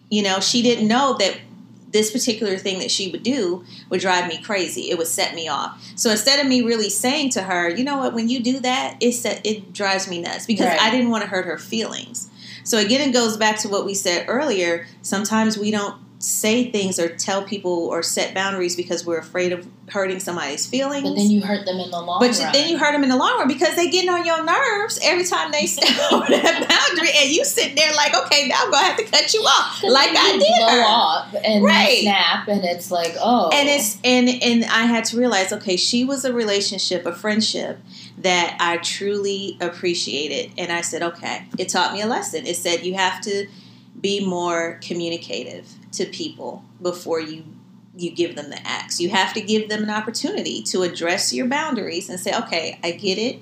You 0.10 0.24
know, 0.24 0.40
she 0.40 0.62
didn't 0.62 0.88
know 0.88 1.16
that 1.20 1.38
this 1.98 2.12
particular 2.12 2.58
thing 2.58 2.78
that 2.80 2.92
she 2.92 3.10
would 3.10 3.24
do 3.24 3.66
would 3.90 4.00
drive 4.00 4.28
me 4.28 4.40
crazy. 4.42 4.92
It 4.92 4.98
would 5.00 5.08
set 5.08 5.34
me 5.34 5.48
off. 5.48 5.84
So 5.96 6.12
instead 6.12 6.40
of 6.40 6.46
me 6.46 6.62
really 6.62 6.90
saying 6.90 7.32
to 7.32 7.42
her, 7.44 7.68
you 7.70 7.84
know 7.84 7.98
what, 7.98 8.14
when 8.14 8.30
you 8.30 8.40
do 8.40 8.60
that, 8.60 8.98
it 9.00 9.14
set, 9.14 9.44
it 9.44 9.74
drives 9.74 10.08
me 10.08 10.22
nuts 10.22 10.46
because 10.46 10.68
Right. 10.68 10.80
I 10.80 10.92
didn't 10.92 11.10
want 11.10 11.24
to 11.24 11.30
hurt 11.30 11.46
her 11.46 11.58
feelings. 11.58 12.30
So 12.64 12.78
again, 12.78 13.10
it 13.10 13.14
goes 13.14 13.36
back 13.36 13.58
to 13.62 13.70
what 13.70 13.86
we 13.86 13.96
said 13.96 14.26
earlier. 14.28 14.86
Sometimes 15.02 15.58
we 15.58 15.72
don't 15.72 15.96
say 16.20 16.72
things 16.72 17.00
or 17.00 17.08
tell 17.10 17.44
people 17.44 17.72
or 17.88 18.02
set 18.02 18.34
boundaries 18.34 18.76
because 18.76 19.06
we're 19.06 19.20
afraid 19.20 19.52
of 19.52 19.68
hurting 19.90 20.20
somebody's 20.20 20.66
feelings. 20.66 21.04
but 21.08 21.16
then 21.16 21.30
you 21.30 21.40
hurt 21.42 21.64
them 21.66 21.80
in 21.80 21.92
the 21.92 22.02
long 22.02 22.20
But 22.20 22.32
run. 22.32 22.42
But 22.48 22.54
then 22.54 22.70
you 22.70 22.78
hurt 22.80 22.92
them 22.94 23.04
in 23.04 23.10
the 23.10 23.16
long 23.16 23.38
run 23.38 23.48
because 23.48 23.76
they 23.76 23.90
getting 23.92 24.10
on 24.10 24.26
your 24.26 24.44
nerves 24.44 25.00
every 25.04 25.24
time 25.24 25.52
they 25.52 25.66
step 25.68 25.88
over 26.12 26.26
that 26.30 26.68
boundary, 26.68 27.12
and 27.18 27.30
you 27.30 27.46
sitting 27.46 27.76
there 27.76 27.94
like, 27.94 28.16
okay, 28.26 28.48
now 28.48 28.56
I'm 28.64 28.72
gonna 28.72 28.86
have 28.88 28.98
to 28.98 29.04
cut 29.06 29.32
you 29.34 29.42
off, 29.42 29.84
like 29.84 30.10
I 30.12 30.32
did 30.32 30.40
blow 30.58 30.68
her. 30.70 30.84
up 30.88 31.36
and 31.46 31.64
Right. 31.64 32.00
snap, 32.02 32.48
and 32.48 32.64
it's 32.66 32.90
like, 32.90 33.16
oh, 33.20 33.52
And 33.54 33.70
it's 33.70 34.00
and 34.04 34.28
and 34.42 34.66
I 34.66 34.86
had 34.86 35.06
to 35.06 35.18
realize, 35.18 35.54
okay, 35.54 35.78
she 35.78 36.04
was 36.04 36.26
a 36.26 36.34
relationship, 36.34 37.06
a 37.06 37.14
friendship 37.14 37.80
that 38.18 38.58
I 38.60 38.78
truly 38.78 39.56
appreciated, 39.62 40.52
and 40.58 40.72
I 40.72 40.82
said, 40.82 41.04
okay, 41.04 41.46
it 41.60 41.70
taught 41.70 41.94
me 41.94 42.02
a 42.02 42.08
lesson. 42.08 42.48
It 42.48 42.58
said 42.58 42.84
you 42.84 42.96
have 42.96 43.22
to 43.22 43.48
be 44.02 44.20
more 44.26 44.80
communicative 44.82 45.68
to 45.98 46.06
people 46.06 46.64
before 46.82 47.20
you 47.20 47.44
you 47.96 48.12
give 48.12 48.36
them 48.36 48.50
the 48.52 48.68
axe. 48.68 49.00
You 49.00 49.10
have 49.10 49.34
to 49.34 49.42
give 49.42 49.70
them 49.70 49.84
an 49.84 49.90
opportunity 49.90 50.62
to 50.64 50.84
address 50.84 51.34
your 51.34 51.48
boundaries 51.48 52.10
and 52.10 52.20
say, 52.20 52.32
okay, 52.38 52.80
I 52.84 52.92
get 52.92 53.18
it, 53.18 53.42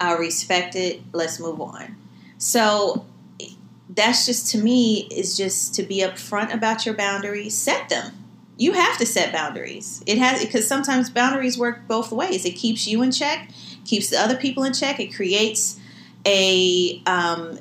I 0.00 0.14
respect 0.14 0.74
it, 0.74 1.00
let's 1.12 1.38
move 1.38 1.60
on. 1.60 1.96
So 2.38 3.06
that's 3.88 4.26
just 4.26 4.50
to 4.52 4.58
me 4.58 5.06
is 5.10 5.36
just 5.36 5.74
to 5.76 5.82
be 5.82 6.00
upfront 6.00 6.52
about 6.52 6.84
your 6.86 6.96
boundaries, 6.96 7.56
set 7.56 7.88
them. 7.88 8.12
You 8.56 8.72
have 8.72 8.98
to 8.98 9.06
set 9.06 9.32
boundaries. 9.32 10.02
It 10.06 10.18
has 10.18 10.44
because 10.44 10.66
sometimes 10.66 11.10
boundaries 11.10 11.58
work 11.58 11.86
both 11.88 12.12
ways. 12.12 12.44
It 12.44 12.52
keeps 12.52 12.86
you 12.86 13.02
in 13.02 13.12
check, 13.12 13.50
keeps 13.84 14.10
the 14.10 14.18
other 14.18 14.36
people 14.36 14.64
in 14.64 14.72
check. 14.72 15.00
It 15.00 15.14
creates 15.14 15.78
a 16.26 17.02
um, 17.06 17.58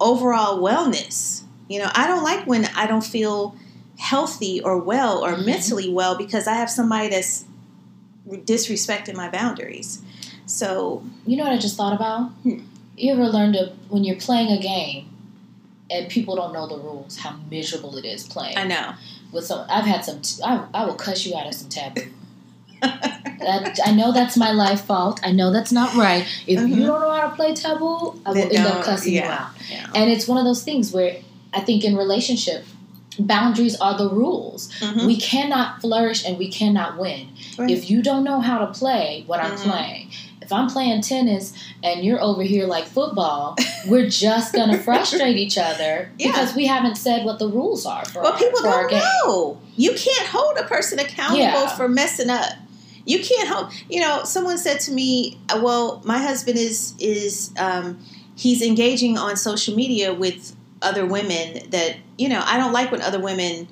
overall 0.00 0.60
wellness. 0.60 1.42
You 1.68 1.78
know, 1.80 1.90
I 1.94 2.06
don't 2.06 2.22
like 2.22 2.46
when 2.46 2.66
I 2.76 2.86
don't 2.86 3.04
feel 3.04 3.56
healthy 4.04 4.60
or 4.60 4.76
well 4.78 5.24
or 5.24 5.32
Mhm. 5.32 5.46
mentally 5.46 5.88
well 5.88 6.14
because 6.16 6.46
I 6.46 6.54
have 6.54 6.68
somebody 6.70 7.08
that's 7.08 7.44
disrespecting 8.28 9.14
my 9.14 9.28
boundaries. 9.30 10.00
So 10.46 11.02
you 11.26 11.36
know 11.36 11.44
what 11.44 11.52
I 11.52 11.58
just 11.58 11.76
thought 11.76 11.94
about? 11.94 12.28
Hmm. 12.42 12.60
You 12.96 13.12
ever 13.14 13.26
learned 13.28 13.54
to 13.54 13.72
when 13.88 14.04
you're 14.04 14.16
playing 14.28 14.50
a 14.52 14.60
game 14.60 15.08
and 15.90 16.08
people 16.08 16.36
don't 16.36 16.52
know 16.52 16.66
the 16.68 16.76
rules, 16.78 17.16
how 17.18 17.34
miserable 17.50 17.96
it 17.96 18.04
is 18.04 18.24
playing 18.24 18.56
I 18.58 18.64
know. 18.64 18.92
with 19.32 19.46
some. 19.46 19.66
I've 19.70 19.84
had 19.84 20.04
some. 20.04 20.20
T- 20.20 20.42
I, 20.44 20.64
I 20.74 20.84
will 20.84 20.94
cuss 20.94 21.24
you 21.26 21.34
out 21.36 21.46
of 21.46 21.54
some 21.54 21.68
taboo. 21.68 22.06
that, 22.82 23.78
I 23.84 23.92
know 23.92 24.12
that's 24.12 24.36
my 24.36 24.52
life 24.52 24.82
fault. 24.82 25.18
I 25.24 25.32
know 25.32 25.50
that's 25.50 25.72
not 25.72 25.94
right. 25.94 26.26
If 26.46 26.60
Mhm. 26.60 26.68
you 26.76 26.86
don't 26.86 27.00
know 27.00 27.10
how 27.10 27.28
to 27.28 27.34
play 27.34 27.54
taboo, 27.54 28.20
I 28.26 28.30
will 28.30 28.38
end 28.56 28.66
up 28.66 28.84
cussing 28.84 29.14
you 29.14 29.22
out. 29.22 29.48
Yeah. 29.70 29.86
And 29.94 30.10
it's 30.10 30.28
one 30.28 30.38
of 30.38 30.44
those 30.44 30.62
things 30.62 30.92
where 30.92 31.16
I 31.52 31.60
think 31.60 31.84
in 31.84 31.96
relationship, 31.96 32.64
boundaries 33.18 33.76
are 33.80 33.96
the 33.96 34.08
rules. 34.08 34.68
Mhm. 34.80 35.06
We 35.06 35.16
cannot 35.16 35.80
flourish 35.80 36.24
and 36.24 36.38
we 36.38 36.50
cannot 36.50 36.98
win 36.98 37.28
Right. 37.58 37.70
if 37.70 37.88
you 37.90 38.02
don't 38.02 38.24
know 38.24 38.40
how 38.40 38.58
to 38.58 38.66
play 38.66 39.24
what 39.26 39.40
I'm 39.40 39.52
Mhm. 39.56 39.70
playing. 39.70 40.10
If 40.42 40.52
I'm 40.52 40.68
playing 40.68 41.00
tennis 41.00 41.54
and 41.82 42.04
you're 42.04 42.20
over 42.20 42.42
here 42.42 42.66
like 42.66 42.86
football, 42.86 43.56
we're 43.86 44.08
just 44.10 44.52
gonna 44.52 44.78
frustrate 44.78 45.36
each 45.36 45.56
other 45.56 46.10
Yeah. 46.18 46.26
because 46.32 46.54
we 46.54 46.66
haven't 46.66 46.96
said 46.96 47.24
what 47.24 47.38
the 47.38 47.48
rules 47.48 47.86
are 47.86 48.04
for, 48.04 48.22
Well, 48.22 48.32
our, 48.32 48.38
people 48.38 48.60
for 48.60 48.88
don't 48.88 48.92
know. 48.92 49.58
You 49.76 49.92
can't 49.92 50.26
hold 50.28 50.58
a 50.58 50.64
person 50.64 50.98
accountable 50.98 51.38
Yeah. 51.38 51.68
for 51.76 51.88
messing 51.88 52.28
up. 52.30 52.52
You 53.06 53.20
can't 53.20 53.48
hold. 53.48 53.66
You 53.88 54.00
know, 54.00 54.20
someone 54.24 54.58
said 54.58 54.80
to 54.80 54.92
me, 54.92 55.38
uh, 55.50 55.60
"Well, 55.62 56.00
my 56.04 56.18
husband 56.18 56.58
is 56.58 56.94
is 56.98 57.50
um, 57.58 57.98
he's 58.34 58.60
engaging 58.62 59.16
on 59.18 59.36
social 59.36 59.74
media 59.76 60.12
with 60.14 60.54
other 60.82 61.04
women 61.06 61.60
that 61.70 61.96
you 62.18 62.28
know. 62.28 62.42
I 62.44 62.56
don't 62.58 62.72
like 62.72 62.90
when 62.92 63.02
other 63.02 63.20
women 63.20 63.68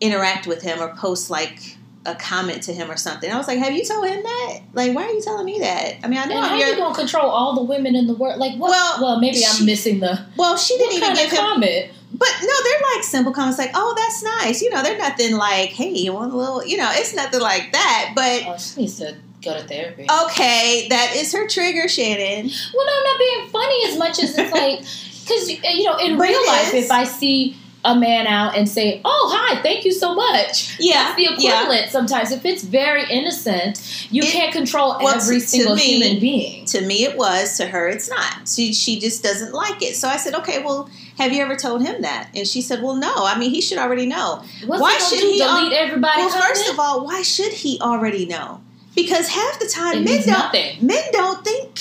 interact 0.00 0.46
with 0.46 0.62
him 0.62 0.80
or 0.80 0.94
post 0.96 1.30
like." 1.30 1.76
A 2.06 2.14
comment 2.14 2.62
to 2.62 2.72
him 2.72 2.90
or 2.90 2.96
something. 2.96 3.30
I 3.30 3.36
was 3.36 3.46
like, 3.46 3.58
"Have 3.58 3.74
you 3.74 3.84
told 3.84 4.06
him 4.08 4.22
that? 4.22 4.60
Like, 4.72 4.94
why 4.96 5.04
are 5.04 5.10
you 5.10 5.20
telling 5.20 5.44
me 5.44 5.58
that? 5.58 5.96
I 6.02 6.08
mean, 6.08 6.18
I 6.18 6.24
know 6.24 6.36
And 6.36 6.46
how 6.46 6.54
I'm 6.54 6.62
are 6.62 6.66
you 6.70 6.74
gonna 6.78 6.94
control 6.94 7.28
all 7.30 7.54
the 7.54 7.62
women 7.62 7.94
in 7.94 8.06
the 8.06 8.14
world? 8.14 8.38
Like 8.38 8.56
what? 8.56 8.70
Well, 8.70 9.02
Well, 9.02 9.20
maybe 9.20 9.42
I'm 9.46 9.66
missing 9.66 10.00
the 10.00 10.18
well. 10.34 10.56
She 10.56 10.78
didn't 10.78 10.96
even 10.96 11.12
give 11.14 11.30
him 11.30 11.36
comment. 11.38 11.90
But 12.14 12.28
no, 12.40 12.54
they're 12.64 12.80
like 12.94 13.04
simple 13.04 13.32
comments 13.34 13.58
like, 13.58 13.72
oh, 13.74 13.92
that's 13.94 14.22
nice. 14.46 14.62
You 14.62 14.70
know, 14.70 14.82
they're 14.82 14.96
nothing 14.96 15.36
like, 15.36 15.68
hey, 15.72 15.90
you 15.90 16.14
want 16.14 16.32
a 16.32 16.36
little, 16.38 16.64
you 16.64 16.78
know, 16.78 16.88
it's 16.94 17.12
nothing 17.14 17.40
like 17.42 17.70
that. 17.72 18.12
But 18.16 18.44
Oh, 18.46 18.56
she 18.56 18.80
needs 18.80 18.96
to 19.00 19.16
go 19.44 19.60
to 19.60 19.68
therapy. 19.68 20.06
okay, 20.24 20.86
that 20.88 21.12
is 21.16 21.30
her 21.34 21.46
trigger, 21.48 21.86
Shannon. 21.86 22.50
Well, 22.74 22.86
no, 22.86 22.92
I'm 22.96 23.04
not 23.04 23.18
being 23.18 23.48
funny 23.50 23.84
as 23.88 23.98
much 23.98 24.22
as 24.22 24.38
it's 24.38 24.52
like, 24.54 24.78
because 25.28 25.50
you 25.50 25.84
know, 25.84 25.98
in 25.98 26.16
But 26.16 26.28
real 26.30 26.46
life, 26.46 26.72
is. 26.72 26.86
if 26.86 26.90
I 26.90 27.04
see 27.04 27.58
a 27.84 27.94
man 27.98 28.26
out 28.26 28.56
and 28.56 28.68
say, 28.68 29.00
"Oh, 29.04 29.30
hi, 29.34 29.60
thank 29.62 29.84
you 29.84 29.92
so 29.92 30.14
much." 30.14 30.76
Yeah, 30.78 31.04
That's 31.04 31.16
the 31.16 31.22
yeah. 31.38 31.60
equivalent. 31.62 31.90
Sometimes, 31.90 32.30
if 32.32 32.44
it's 32.44 32.62
very 32.62 33.04
innocent, 33.10 34.06
you 34.10 34.22
It- 34.22 34.30
can't 34.30 34.52
control 34.52 34.96
well, 35.00 35.14
every 35.16 35.36
to- 35.40 35.44
to 35.44 35.48
single 35.50 35.76
me- 35.76 35.82
human 35.82 36.20
being. 36.20 36.64
To 36.66 36.80
me, 36.82 37.04
it 37.04 37.16
was. 37.16 37.56
To 37.56 37.66
her, 37.66 37.88
it's 37.88 38.08
not. 38.10 38.48
She 38.48 38.72
she 38.72 39.00
just 39.00 39.22
doesn't 39.22 39.52
like 39.54 39.82
it. 39.82 39.96
So 39.96 40.08
I 40.08 40.16
said, 40.18 40.34
okay, 40.34 40.62
well, 40.62 40.90
have 41.18 41.32
you 41.32 41.42
ever 41.42 41.56
told 41.56 41.82
him 41.82 42.02
that? 42.02 42.28
And 42.34 42.46
she 42.46 42.60
said, 42.62 42.82
well, 42.82 42.96
no. 42.96 43.12
I 43.26 43.38
mean, 43.38 43.50
he 43.50 43.60
should 43.60 43.78
already 43.78 44.06
know. 44.06 44.42
What's 44.66 44.80
Why 44.82 44.98
should 44.98 45.20
do, 45.20 45.26
he 45.30 45.38
delete 45.38 45.72
everybody? 45.72 46.22
Well, 46.22 46.30
first 46.42 46.68
of 46.70 46.78
all, 46.78 47.04
why 47.04 47.22
should 47.22 47.52
he 47.52 47.78
already 47.80 48.26
know? 48.26 48.60
Because 48.94 49.28
half 49.28 49.58
the 49.58 49.66
time, 49.68 49.98
It 49.98 50.04
men 50.04 50.16
don't 50.18 50.26
nothing. 50.26 50.76
men 50.86 51.02
don't 51.12 51.42
think 51.44 51.78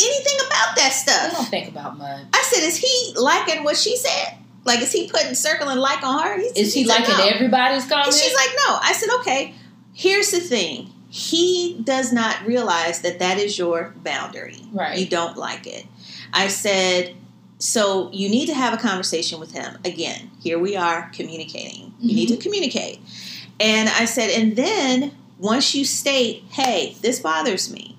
anything 0.00 0.38
about 0.46 0.76
that 0.76 0.92
stuff. 0.92 1.32
don't 1.36 1.48
think 1.48 1.68
about 1.68 1.98
much. 1.98 2.22
I 2.32 2.42
said, 2.50 2.62
is 2.66 2.76
he 2.76 3.12
liking 3.16 3.64
what 3.64 3.76
she 3.76 3.96
said? 3.96 4.34
Like, 4.64 4.80
is 4.80 4.92
he 4.92 5.08
putting 5.08 5.34
circling 5.34 5.78
like 5.78 6.02
on 6.02 6.22
her? 6.22 6.40
He's, 6.40 6.52
Is 6.52 6.74
he 6.74 6.84
liking 6.84 7.16
no. 7.16 7.26
everybody's 7.26 7.90
And 7.90 8.12
she's 8.12 8.34
like, 8.34 8.50
no. 8.66 8.78
I 8.80 8.92
said, 8.94 9.10
okay. 9.20 9.54
Here's 9.92 10.30
the 10.30 10.40
thing. 10.40 10.90
He 11.08 11.80
does 11.84 12.12
not 12.12 12.44
realize 12.46 13.02
that 13.02 13.18
that 13.18 13.38
is 13.38 13.58
your 13.58 13.94
boundary. 14.02 14.58
Right. 14.72 14.98
You 14.98 15.06
don't 15.06 15.36
like 15.36 15.66
it. 15.66 15.86
I 16.32 16.48
said, 16.48 17.14
so 17.58 18.10
you 18.12 18.28
need 18.28 18.46
to 18.46 18.54
have 18.54 18.74
a 18.74 18.78
conversation 18.78 19.38
with 19.38 19.52
him. 19.52 19.78
Again, 19.84 20.30
here 20.40 20.58
we 20.58 20.76
are 20.76 21.10
communicating. 21.12 21.94
You 22.00 22.14
need 22.14 22.28
mm-hmm. 22.28 22.38
to 22.38 22.42
communicate. 22.42 23.00
And 23.60 23.88
I 23.88 24.06
said, 24.06 24.30
and 24.30 24.56
then 24.56 25.12
once 25.38 25.74
you 25.74 25.84
state, 25.84 26.44
hey, 26.50 26.96
this 27.00 27.20
bothers 27.20 27.72
me, 27.72 27.96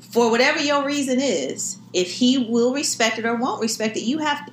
for 0.00 0.30
whatever 0.30 0.60
your 0.60 0.84
reason 0.84 1.20
is, 1.20 1.78
if 1.92 2.12
he 2.12 2.38
will 2.38 2.72
respect 2.72 3.18
it 3.18 3.26
or 3.26 3.34
won't 3.34 3.60
respect 3.60 3.96
it, 3.96 4.02
you 4.02 4.18
have 4.18 4.48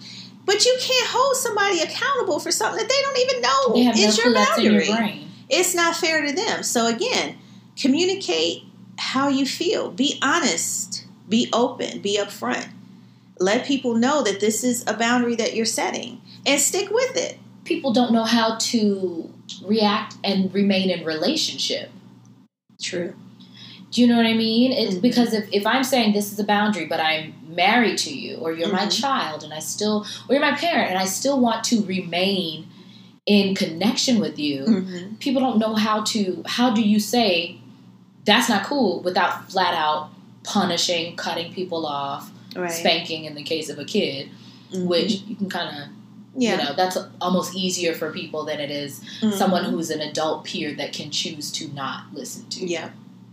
but 0.46 0.66
you 0.66 0.76
can't 0.80 1.08
hold 1.10 1.36
somebody 1.36 1.80
accountable 1.80 2.40
for 2.40 2.52
something 2.52 2.80
that 2.80 2.90
they 2.90 3.02
don't 3.02 3.18
even 3.20 3.42
know 3.42 3.74
they 3.74 3.84
have 3.84 3.96
no 3.96 4.02
is 4.04 4.20
clue 4.20 4.32
your 4.32 4.46
boundary. 4.46 4.86
your 4.88 4.98
brain. 4.98 5.30
It's 5.50 5.76
not 5.76 5.96
fair 5.96 6.26
to 6.26 6.34
them. 6.34 6.64
So 6.64 6.88
again, 6.88 7.38
communicate 7.78 8.64
how 8.98 9.30
you 9.30 9.46
feel. 9.46 9.92
Be 9.92 10.20
honest. 10.22 11.06
Be 11.30 11.50
open. 11.54 12.02
Be 12.02 12.18
upfront. 12.18 12.70
Let 13.40 13.66
people 13.66 13.96
know 13.96 14.24
that 14.24 14.40
this 14.40 14.64
is 14.64 14.84
a 14.88 14.94
boundary 14.94 15.36
that 15.36 15.56
you're 15.56 15.66
setting 15.66 16.22
and 16.46 16.60
stick 16.60 16.90
with 16.90 17.16
it. 17.16 17.40
People 17.64 17.94
don't 17.94 18.12
know 18.12 18.24
how 18.24 18.58
to 18.58 19.34
react 19.64 20.16
and 20.24 20.54
remain 20.54 20.90
in 20.90 21.06
relationship. 21.06 21.90
True. 22.82 23.16
Do 23.94 24.02
you 24.02 24.08
know 24.08 24.18
what 24.18 24.26
I 24.26 24.34
mean? 24.34 24.72
It's 24.72 24.96
Mhm. 24.96 25.02
because 25.02 25.34
if, 25.34 25.48
if 25.52 25.66
I'm 25.68 25.84
saying 25.84 26.14
this 26.14 26.32
is 26.34 26.40
a 26.40 26.44
boundary, 26.44 26.86
but 26.86 27.00
I'm 27.00 27.34
married 27.48 28.00
to 28.00 28.14
you, 28.18 28.38
or 28.38 28.52
you're 28.52 28.72
my 28.72 28.88
Mhm. 28.88 29.02
child, 29.02 29.44
and 29.44 29.54
I 29.54 29.60
still, 29.60 30.04
or 30.28 30.34
you're 30.36 30.42
my 30.42 30.56
parent, 30.58 30.90
and 30.90 30.98
I 30.98 31.06
still 31.06 31.40
want 31.40 31.64
to 31.66 31.84
remain 31.84 32.66
in 33.28 33.54
connection 33.56 34.20
with 34.20 34.38
you, 34.40 34.64
Mm-hmm. 34.66 35.16
people 35.20 35.42
don't 35.42 35.60
know 35.60 35.76
how 35.76 36.02
to, 36.14 36.42
how 36.46 36.72
do 36.72 36.82
you 36.82 37.00
say 37.00 37.58
that's 38.26 38.50
not 38.50 38.64
cool 38.66 39.02
without 39.02 39.50
flat 39.52 39.74
out 39.76 40.10
punishing, 40.44 41.16
cutting 41.16 41.54
people 41.54 41.86
off, 41.86 42.32
Right. 42.56 42.72
spanking 42.72 43.26
in 43.26 43.36
the 43.36 43.44
case 43.44 43.70
of 43.70 43.78
a 43.80 43.86
kid, 43.86 44.30
Mhm. 44.74 44.88
which 44.88 45.22
you 45.28 45.36
can 45.36 45.50
kind 45.50 45.70
of, 45.70 45.84
yeah. 46.36 46.52
you 46.58 46.64
know, 46.64 46.74
that's 46.76 46.98
almost 47.22 47.56
easier 47.56 47.94
for 47.94 48.12
people 48.12 48.44
than 48.44 48.60
it 48.60 48.72
is 48.72 49.02
Mhm. 49.22 49.34
someone 49.38 49.64
who's 49.66 49.90
an 49.92 50.02
adult 50.02 50.44
peer 50.46 50.74
that 50.74 50.92
can 50.94 51.12
choose 51.12 51.52
to 51.52 51.68
not 51.74 52.06
listen 52.14 52.46
to. 52.50 52.66
Yeah, 52.68 52.90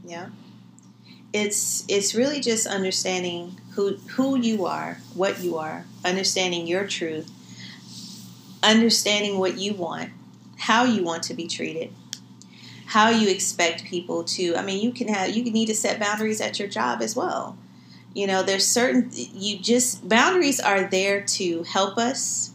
yeah. 0.06 0.26
It's 1.32 1.84
it's 1.88 2.14
really 2.14 2.40
just 2.40 2.66
understanding 2.66 3.60
who 3.72 3.96
who 4.16 4.36
you 4.36 4.66
are, 4.66 4.98
what 5.14 5.40
you 5.40 5.56
are, 5.58 5.84
understanding 6.04 6.66
your 6.66 6.86
truth, 6.86 7.30
understanding 8.62 9.38
what 9.38 9.56
you 9.58 9.74
want, 9.74 10.10
how 10.58 10.84
you 10.84 11.02
want 11.02 11.22
to 11.24 11.34
be 11.34 11.46
treated, 11.46 11.92
how 12.86 13.10
you 13.10 13.28
expect 13.28 13.84
people 13.84 14.24
to. 14.24 14.56
I 14.56 14.62
mean, 14.62 14.82
you 14.82 14.92
can 14.92 15.08
have 15.08 15.30
you 15.30 15.44
need 15.44 15.66
to 15.66 15.74
set 15.74 16.00
boundaries 16.00 16.40
at 16.40 16.58
your 16.58 16.68
job 16.68 17.00
as 17.00 17.14
well. 17.14 17.56
You 18.12 18.26
know, 18.26 18.42
there's 18.42 18.66
certain 18.66 19.10
you 19.12 19.58
just 19.58 20.08
boundaries 20.08 20.60
are 20.60 20.84
there 20.84 21.20
to 21.22 21.62
help 21.62 21.96
us. 21.96 22.50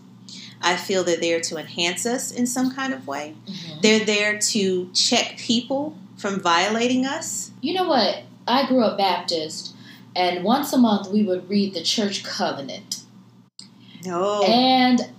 I 0.62 0.76
feel 0.76 1.04
they're 1.04 1.18
there 1.18 1.40
to 1.42 1.58
enhance 1.58 2.06
us 2.06 2.32
in 2.32 2.48
some 2.48 2.74
kind 2.74 2.94
of 2.94 3.08
way. 3.08 3.36
Mhm. 3.48 3.82
They're 3.82 4.06
there 4.06 4.40
to 4.40 4.90
check 4.94 5.38
people 5.38 5.98
from 6.18 6.42
violating 6.42 7.06
us. 7.06 7.52
You 7.62 7.74
know 7.74 7.88
what? 7.88 8.24
I 8.48 8.66
grew 8.68 8.84
up 8.84 8.98
Baptist, 8.98 9.74
and 10.16 10.44
once 10.44 10.72
a 10.74 10.78
month 10.78 11.10
we 11.10 11.24
would 11.24 11.50
read 11.50 11.74
the 11.74 11.82
church 11.84 12.24
covenant. 12.24 13.02
No. 14.06 14.44
And 14.44 15.10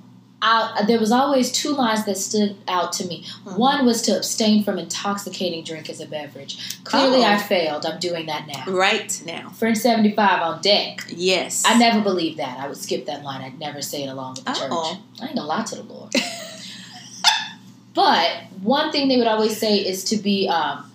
I, 0.42 0.84
there 0.86 1.00
was 1.00 1.10
always 1.10 1.50
two 1.50 1.70
lines 1.70 2.04
that 2.04 2.16
stood 2.18 2.56
out 2.68 2.92
to 2.94 3.06
me. 3.06 3.24
Mhm. 3.44 3.56
One 3.56 3.84
was 3.86 4.02
to 4.02 4.16
abstain 4.16 4.62
from 4.62 4.78
intoxicating 4.78 5.64
drink 5.64 5.88
as 5.90 5.98
a 6.00 6.06
beverage. 6.06 6.78
Clearly, 6.84 7.24
Oh. 7.24 7.24
I 7.24 7.38
failed. 7.38 7.84
I'm 7.86 7.98
doing 7.98 8.26
that 8.26 8.46
now. 8.46 8.70
right 8.72 9.20
now. 9.26 9.48
French 9.50 9.78
75 9.78 10.42
on 10.42 10.60
deck. 10.60 11.04
Yes. 11.08 11.64
I 11.66 11.76
never 11.78 12.00
believed 12.02 12.38
that. 12.38 12.60
I 12.60 12.68
would 12.68 12.76
skip 12.76 13.06
that 13.06 13.24
line. 13.24 13.40
I'd 13.40 13.58
never 13.58 13.80
say 13.82 14.04
it 14.04 14.08
along 14.08 14.34
with 14.34 14.44
the 14.44 14.52
Oh. 14.70 14.90
church. 14.92 14.98
I 15.20 15.26
ain't 15.26 15.34
gonna 15.36 15.48
lie 15.48 15.64
to 15.64 15.74
the 15.76 15.82
Lord. 15.82 16.12
but 17.94 18.30
one 18.62 18.92
thing 18.92 19.08
they 19.08 19.16
would 19.16 19.26
always 19.26 19.56
say 19.56 19.78
is 19.78 20.04
to 20.04 20.16
be 20.16 20.48
um, 20.48 20.90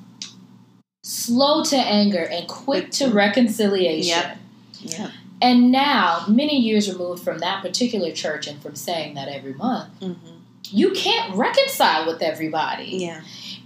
slow 1.12 1.64
to 1.64 1.76
anger 1.78 2.24
and 2.24 2.48
quick 2.48 2.92
to 2.92 3.08
reconciliation. 3.10 4.10
Yep. 4.10 4.38
Yeah. 4.82 5.12
And 5.42 5.72
now, 5.72 6.24
many 6.28 6.60
years 6.60 6.92
removed 6.92 7.24
from 7.24 7.40
that 7.40 7.64
particular 7.64 8.12
church 8.12 8.46
and 8.48 8.62
from 8.62 8.76
saying 8.76 9.16
that 9.16 9.28
every 9.28 9.54
month, 9.54 9.90
Mm-hmm. 10.00 10.36
you 10.70 10.92
can't 10.92 11.36
reconcile 11.36 12.06
with 12.06 12.22
everybody. 12.22 12.98
Yeah. 12.98 13.22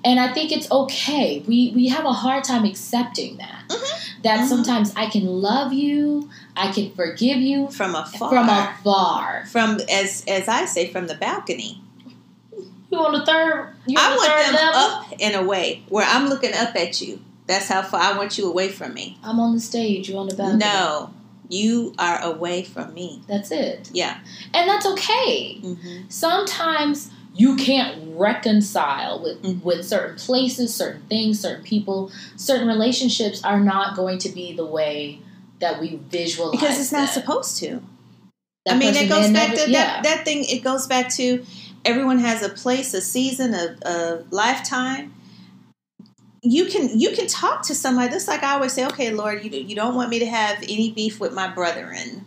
And 0.06 0.20
I 0.20 0.32
think 0.34 0.52
it's 0.52 0.72
okay. 0.72 1.44
We 1.48 1.72
we 1.76 1.88
have 1.90 2.06
a 2.06 2.14
hard 2.14 2.44
time 2.44 2.64
accepting 2.64 3.38
that. 3.38 3.64
Mhm. 3.68 4.22
That 4.24 4.40
Mhm. 4.42 4.48
sometimes 4.50 4.94
I 4.96 5.08
can 5.08 5.26
love 5.26 5.74
you, 5.74 6.30
I 6.56 6.72
can 6.72 6.92
forgive 6.94 7.38
you 7.38 7.68
From 7.70 7.96
afar. 7.96 8.30
from 8.30 8.48
afar. 8.50 9.46
From 9.52 9.80
as 9.90 10.24
as 10.28 10.48
I 10.48 10.66
say, 10.66 10.88
from 10.92 11.08
the 11.08 11.16
balcony. 11.16 11.82
You 12.92 13.00
on 13.00 13.14
the 13.14 13.26
third? 13.26 13.74
You 13.88 13.98
I 14.00 14.10
the 14.12 14.16
want 14.16 14.30
third 14.32 14.46
them 14.46 14.54
level? 14.56 14.82
up 14.82 15.44
a 15.44 15.48
way 15.48 15.84
where 15.90 16.06
I'm 16.08 16.28
looking 16.30 16.54
up 16.54 16.76
at 16.76 17.02
you. 17.02 17.20
That's 17.48 17.68
how 17.68 17.82
far 17.84 18.00
I 18.00 18.18
want 18.18 18.38
you 18.38 18.48
away 18.50 18.70
from 18.70 18.94
me. 18.94 19.18
I'm 19.24 19.40
on 19.40 19.54
the 19.54 19.60
stage. 19.60 20.10
You 20.10 20.18
on 20.18 20.28
the 20.28 20.36
balcony? 20.36 20.60
No, 20.60 21.12
you 21.50 21.94
are 22.00 22.22
away 22.24 22.64
from 22.64 22.94
me. 22.94 23.22
that's 23.28 23.52
it. 23.52 23.90
Yeah. 23.94 24.18
And 24.54 24.68
that's 24.70 24.86
okay. 24.86 25.60
Mm-hmm. 25.62 26.10
Sometimes 26.10 27.12
you 27.36 27.56
can't 27.58 28.16
reconcile 28.16 29.22
with 29.22 29.42
Mhm. 29.44 29.62
with 29.64 29.86
certain 29.86 30.16
places, 30.18 30.74
certain 30.74 31.02
things, 31.10 31.40
certain 31.40 31.64
people, 31.64 32.12
certain 32.36 32.68
relationships 32.68 33.44
are 33.44 33.60
not 33.60 33.96
going 33.96 34.18
to 34.20 34.30
be 34.30 34.54
the 34.54 34.66
way 34.66 35.20
that 35.60 35.80
we 35.82 36.00
visualize 36.10 36.52
Because 36.60 36.80
it's 36.80 36.92
not 36.92 37.14
them. 37.14 37.22
supposed 37.22 37.58
to. 37.58 37.82
That 38.66 38.76
I 38.76 38.78
mean, 38.78 38.96
it 38.96 39.08
goes 39.10 39.30
back 39.32 39.50
never- 39.52 39.66
to 39.66 39.72
yeah. 39.72 40.02
that, 40.02 40.04
that 40.04 40.26
thing. 40.26 40.46
It 40.46 40.64
goes 40.64 40.88
back 40.88 41.10
to 41.16 41.46
everyone 41.86 42.20
has 42.20 42.42
a 42.42 42.50
place, 42.50 42.94
a 42.94 43.02
season, 43.02 43.54
a, 43.54 43.78
a 43.86 44.24
lifetime. 44.32 45.14
You 46.42 46.66
can 46.66 47.00
you 47.00 47.12
can 47.12 47.28
talk 47.28 47.64
to 47.64 47.76
somebody. 47.76 48.12
Just 48.12 48.28
like 48.28 48.44
I 48.44 48.54
always 48.54 48.74
say, 48.74 48.86
okay, 48.88 49.12
Lord, 49.12 49.44
you 49.44 49.52
you 49.52 49.76
don't 49.76 49.96
want 49.96 50.10
me 50.10 50.20
to 50.20 50.26
have 50.26 50.58
any 50.64 50.92
beef 50.92 51.20
with 51.20 51.34
my 51.34 51.48
brethren. 51.48 52.26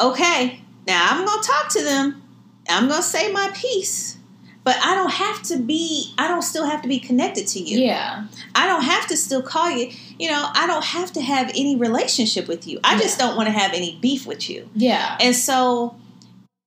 Okay, 0.00 0.60
now 0.86 1.06
I'm 1.10 1.24
gonna 1.24 1.42
talk 1.42 1.68
to 1.70 1.82
them. 1.82 2.22
I'm 2.68 2.88
gonna 2.88 3.02
say 3.02 3.32
my 3.32 3.50
piece. 3.54 4.16
But 4.64 4.76
I 4.82 4.94
don't 4.94 5.12
have 5.12 5.42
to 5.44 5.56
be. 5.56 6.12
I 6.18 6.28
don't 6.28 6.42
still 6.42 6.66
have 6.66 6.82
to 6.82 6.88
be 6.88 6.98
connected 6.98 7.46
to 7.46 7.58
you. 7.58 7.78
Yeah. 7.78 8.26
I 8.54 8.66
don't 8.66 8.82
have 8.82 9.06
to 9.06 9.16
still 9.16 9.40
call 9.40 9.70
you. 9.70 9.90
You 10.18 10.28
know, 10.28 10.50
I 10.52 10.66
don't 10.66 10.84
have 10.84 11.10
to 11.12 11.22
have 11.22 11.48
any 11.50 11.76
relationship 11.76 12.46
with 12.48 12.66
you. 12.66 12.78
I 12.84 12.98
just 12.98 13.18
don't 13.18 13.34
want 13.34 13.46
to 13.46 13.52
have 13.52 13.72
any 13.72 13.98
beef 14.02 14.26
with 14.26 14.50
you. 14.50 14.68
Yeah. 14.74 15.16
And 15.20 15.34
so 15.34 15.96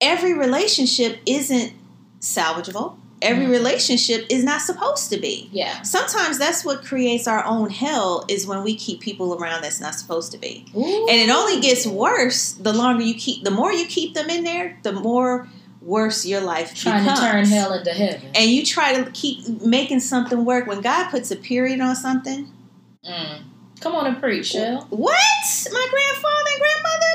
every 0.02 0.34
relationship 0.34 1.20
isn't 1.26 1.74
salvageable. 2.20 2.96
Every 3.22 3.46
Mhm. 3.46 3.52
relationship 3.52 4.26
is 4.30 4.44
not 4.44 4.62
supposed 4.64 5.12
to 5.12 5.18
be. 5.18 5.48
Yeah. 5.54 5.84
Sometimes 5.84 6.40
that's 6.40 6.66
what 6.66 6.84
creates 6.84 7.28
our 7.28 7.46
own 7.46 7.70
hell 7.70 8.26
is 8.28 8.48
when 8.48 8.64
we 8.64 8.76
keep 8.76 9.00
people 9.00 9.36
around 9.36 9.62
that's 9.62 9.80
not 9.80 9.94
supposed 9.94 10.32
to 10.32 10.40
be. 10.40 10.66
Ooh. 10.76 11.06
And 11.08 11.20
it 11.22 11.30
only 11.30 11.62
gets 11.62 11.86
worse 11.86 12.54
the 12.54 12.74
longer 12.74 13.04
you 13.04 13.14
keep 13.14 13.44
the 13.44 13.52
more 13.52 13.72
you 13.72 13.86
keep 13.86 14.16
them 14.16 14.30
in 14.32 14.44
there, 14.44 14.80
the 14.82 14.92
more 14.92 15.48
worse 15.84 16.26
your 16.26 16.42
life 16.42 16.74
trying 16.74 17.04
becomes. 17.04 17.20
to 17.20 17.26
turn 17.26 17.46
hell 17.46 17.74
into 17.74 17.92
heaven. 17.92 18.22
And 18.34 18.50
you 18.50 18.66
try 18.66 18.94
to 19.02 19.10
keep 19.12 19.48
making 19.62 20.00
something 20.00 20.44
work 20.44 20.66
when 20.66 20.82
God 20.82 21.10
puts 21.12 21.30
a 21.30 21.36
period 21.36 21.80
on 21.80 21.96
something. 21.96 22.48
Mm. 23.08 23.42
Come 23.82 23.96
on 23.96 24.06
and 24.08 24.20
preach, 24.20 24.48
Shell. 24.48 24.86
What? 24.90 25.16
My 25.74 25.88
grandfather 25.92 26.50
and 26.54 26.60
grandmother 26.60 27.11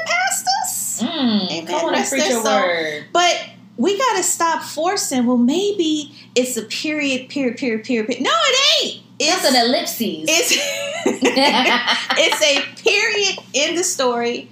us? 1.02 1.08
Mm. 1.08 1.50
Amen. 1.50 1.66
Come 1.66 1.86
on 1.86 1.94
and 1.94 2.08
preach 2.08 2.28
your 2.28 2.42
word. 2.42 3.06
But 3.12 3.50
we 3.76 3.96
got 3.98 4.16
to 4.16 4.22
stop 4.22 4.62
forcing. 4.62 5.26
Well, 5.26 5.36
maybe 5.36 6.14
it's 6.34 6.56
a 6.56 6.62
period, 6.62 7.28
period, 7.28 7.58
period, 7.58 7.84
period. 7.84 8.06
period. 8.06 8.22
No, 8.22 8.30
it 8.32 8.84
ain't. 8.84 9.02
It's 9.18 9.42
That's 9.42 9.54
an 9.54 9.66
ellipses. 9.66 10.26
it's 10.28 10.52
it's 11.06 12.42
a 12.42 12.82
period 12.82 13.38
in 13.54 13.74
the 13.74 13.84
story, 13.84 14.50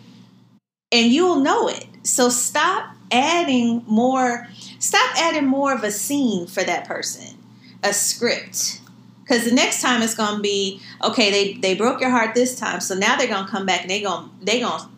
and 0.90 1.12
you'll 1.12 1.40
know 1.40 1.68
it. 1.68 1.86
So 2.02 2.28
stop 2.30 2.94
adding 3.12 3.84
more. 3.86 4.46
Stop 4.78 5.16
adding 5.16 5.46
more 5.46 5.74
of 5.74 5.84
a 5.84 5.90
scene 5.90 6.46
for 6.46 6.62
that 6.62 6.86
person, 6.86 7.36
a 7.82 7.92
script. 7.92 8.80
Because 9.22 9.44
the 9.44 9.52
next 9.52 9.80
time 9.80 10.02
it's 10.02 10.14
gonna 10.14 10.40
be 10.40 10.80
okay. 11.02 11.30
They 11.30 11.54
they 11.54 11.74
broke 11.74 12.00
your 12.00 12.10
heart 12.10 12.34
this 12.34 12.58
time, 12.58 12.80
so 12.80 12.94
now 12.94 13.16
they're 13.16 13.28
gonna 13.28 13.48
come 13.48 13.66
back 13.66 13.82
and 13.82 13.90
they 13.90 14.00
gonna 14.00 14.30
they 14.42 14.60
gonna 14.60 14.88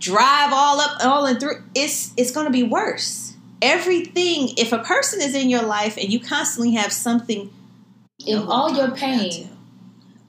drive 0.00 0.52
all 0.52 0.80
up 0.80 1.04
all 1.04 1.26
and 1.26 1.38
through. 1.38 1.62
It's 1.74 2.12
it's 2.16 2.32
gonna 2.32 2.50
be 2.50 2.64
worse. 2.64 3.34
Everything. 3.62 4.54
If 4.56 4.72
a 4.72 4.78
person 4.78 5.20
is 5.20 5.34
in 5.34 5.48
your 5.48 5.62
life 5.62 5.96
and 5.96 6.12
you 6.12 6.18
constantly 6.18 6.72
have 6.74 6.92
something, 6.92 7.52
If 8.18 8.26
know 8.26 8.46
oh, 8.48 8.50
all 8.50 8.74
your 8.74 8.90
pain 8.90 9.50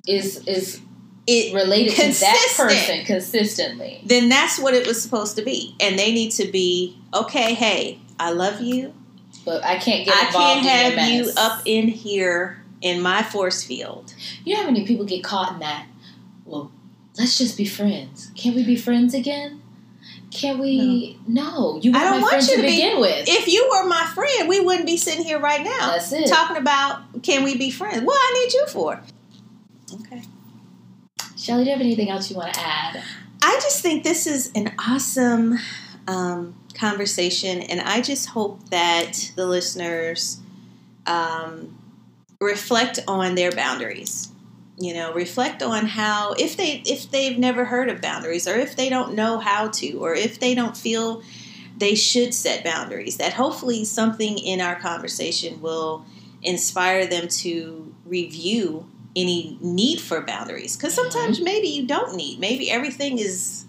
is 0.06 0.45
is 0.45 0.81
it 1.27 1.53
related 1.53 1.95
to 1.95 2.19
that 2.19 2.53
person 2.57 3.06
consistently. 3.06 4.02
then 4.06 4.27
that's 4.27 4.60
what 4.60 4.73
it 4.73 4.85
was 4.88 5.02
supposed 5.02 5.35
to 5.38 5.43
be. 5.43 5.76
And 5.80 5.98
they 5.98 6.11
need 6.11 6.31
to 6.31 6.52
be 6.52 6.98
okay. 7.14 7.53
Hey, 7.53 7.99
I 8.19 8.31
love 8.31 8.61
you. 8.61 8.93
But 9.45 9.64
I 9.64 9.77
can't 9.77 10.06
get 10.06 10.14
I 10.14 10.31
can't 10.31 10.65
have 10.65 11.10
you 11.10 11.31
up 11.38 11.61
in 11.65 11.88
here 11.88 12.64
in 12.81 13.02
my 13.02 13.23
force 13.23 13.64
field. 13.64 14.14
You 14.43 14.56
know 14.56 14.61
how 14.61 14.68
many 14.68 14.85
people 14.85 15.06
get 15.06 15.23
caught 15.23 15.53
in 15.53 15.60
that? 15.60 15.88
Well, 16.45 16.72
let's 17.18 17.38
just 17.38 17.57
be 17.57 17.65
friends. 17.65 18.31
Can 18.35 18.56
we 18.56 18.64
be 18.64 18.76
friends 18.76 19.14
again? 19.14 19.61
Can 20.32 20.60
we? 20.60 21.18
No, 21.28 21.80
you 21.82 21.91
I 21.94 22.03
don't 22.03 22.22
want 22.22 22.41
you 22.41 22.41
to 22.41 22.56
to 22.56 22.62
be- 22.62 22.70
begin 22.70 22.99
with. 23.02 23.26
If 23.28 23.48
you 23.48 23.70
were 23.72 23.88
my 23.88 24.06
friend, 24.16 24.48
we 24.48 24.60
wouldn't 24.60 24.86
be 24.86 24.98
sitting 24.98 25.26
here 25.26 25.40
right 25.40 25.64
now 25.64 25.98
talking 26.28 26.58
about 26.58 27.22
can 27.22 27.44
we 27.44 27.58
be 27.58 27.70
friends? 27.70 28.02
What 28.03 28.18
I 28.18 28.40
need 28.40 28.53
you 28.53 28.66
for? 28.68 29.02
Okay. 29.94 30.24
Chelley, 31.38 31.64
do 31.64 31.70
you 31.70 31.76
have 31.76 31.82
anything 31.82 32.10
else 32.10 32.30
you 32.30 32.38
want 32.38 32.53
to 32.53 32.60
add? 32.60 33.03
I 33.41 33.60
just 33.62 33.82
think 33.82 34.03
this 34.03 34.28
is 34.28 34.52
an 34.56 34.74
awesome 34.80 35.58
um, 36.08 36.56
conversation, 36.76 37.62
and 37.62 37.82
I 37.82 38.02
just 38.02 38.30
hope 38.30 38.70
that 38.70 39.32
the 39.36 39.45
listeners 39.45 40.40
um, 41.08 41.78
reflect 42.40 42.99
on 43.08 43.36
their 43.36 43.52
boundaries. 43.52 44.31
You 44.82 44.95
know, 44.95 45.14
reflect 45.14 45.62
on 45.62 45.86
how 45.86 46.34
if 46.34 46.58
they 46.58 46.82
if 46.86 47.12
they've 47.12 47.38
never 47.38 47.66
heard 47.66 47.88
of 47.88 48.02
boundaries, 48.02 48.48
or 48.48 48.56
if 48.56 48.76
they 48.76 48.90
don't 48.90 49.14
know 49.14 49.38
how 49.38 49.68
to, 49.68 49.91
or 49.94 50.16
if 50.16 50.40
they 50.40 50.56
don't 50.56 50.76
feel 50.76 51.22
they 51.78 51.95
should 51.95 52.34
set 52.34 52.64
boundaries. 52.64 53.18
That 53.18 53.34
hopefully 53.34 53.86
something 53.86 54.38
in 54.38 54.60
our 54.60 54.76
conversation 54.76 55.62
will 55.62 56.06
inspire 56.41 57.06
them 57.06 57.28
to 57.28 57.94
review 58.06 58.90
any 59.16 59.58
need 59.62 59.99
for 59.99 60.22
boundaries 60.22 60.76
because 60.76 60.98
mm-hmm. 60.98 61.10
sometimes 61.10 61.41
maybe 61.41 61.68
you 61.68 61.86
don't 61.86 62.16
need 62.16 62.40
maybe 62.40 62.72
everything 62.72 63.20
is 63.20 63.66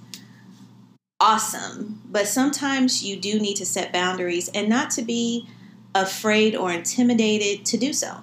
awesome 1.20 2.00
but 2.08 2.26
sometimes 2.26 3.04
you 3.04 3.16
do 3.16 3.38
need 3.40 3.56
to 3.56 3.66
set 3.66 3.92
boundaries 3.92 4.48
and 4.54 4.68
not 4.68 4.90
to 4.90 5.02
be 5.02 5.46
afraid 5.94 6.54
or 6.54 6.72
intimidated 6.72 7.64
to 7.66 7.76
do 7.76 7.92
so 7.92 8.18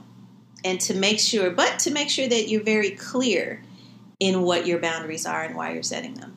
and 0.63 0.79
to 0.81 0.93
make 0.93 1.19
sure 1.19 1.49
but 1.49 1.79
to 1.79 1.91
make 1.91 2.09
sure 2.09 2.27
that 2.27 2.49
you're 2.49 2.63
very 2.63 2.91
clear 2.91 3.61
in 4.19 4.41
what 4.41 4.67
your 4.67 4.79
boundaries 4.79 5.25
are 5.25 5.43
and 5.43 5.55
why 5.55 5.73
you're 5.73 5.83
setting 5.83 6.13
them 6.15 6.35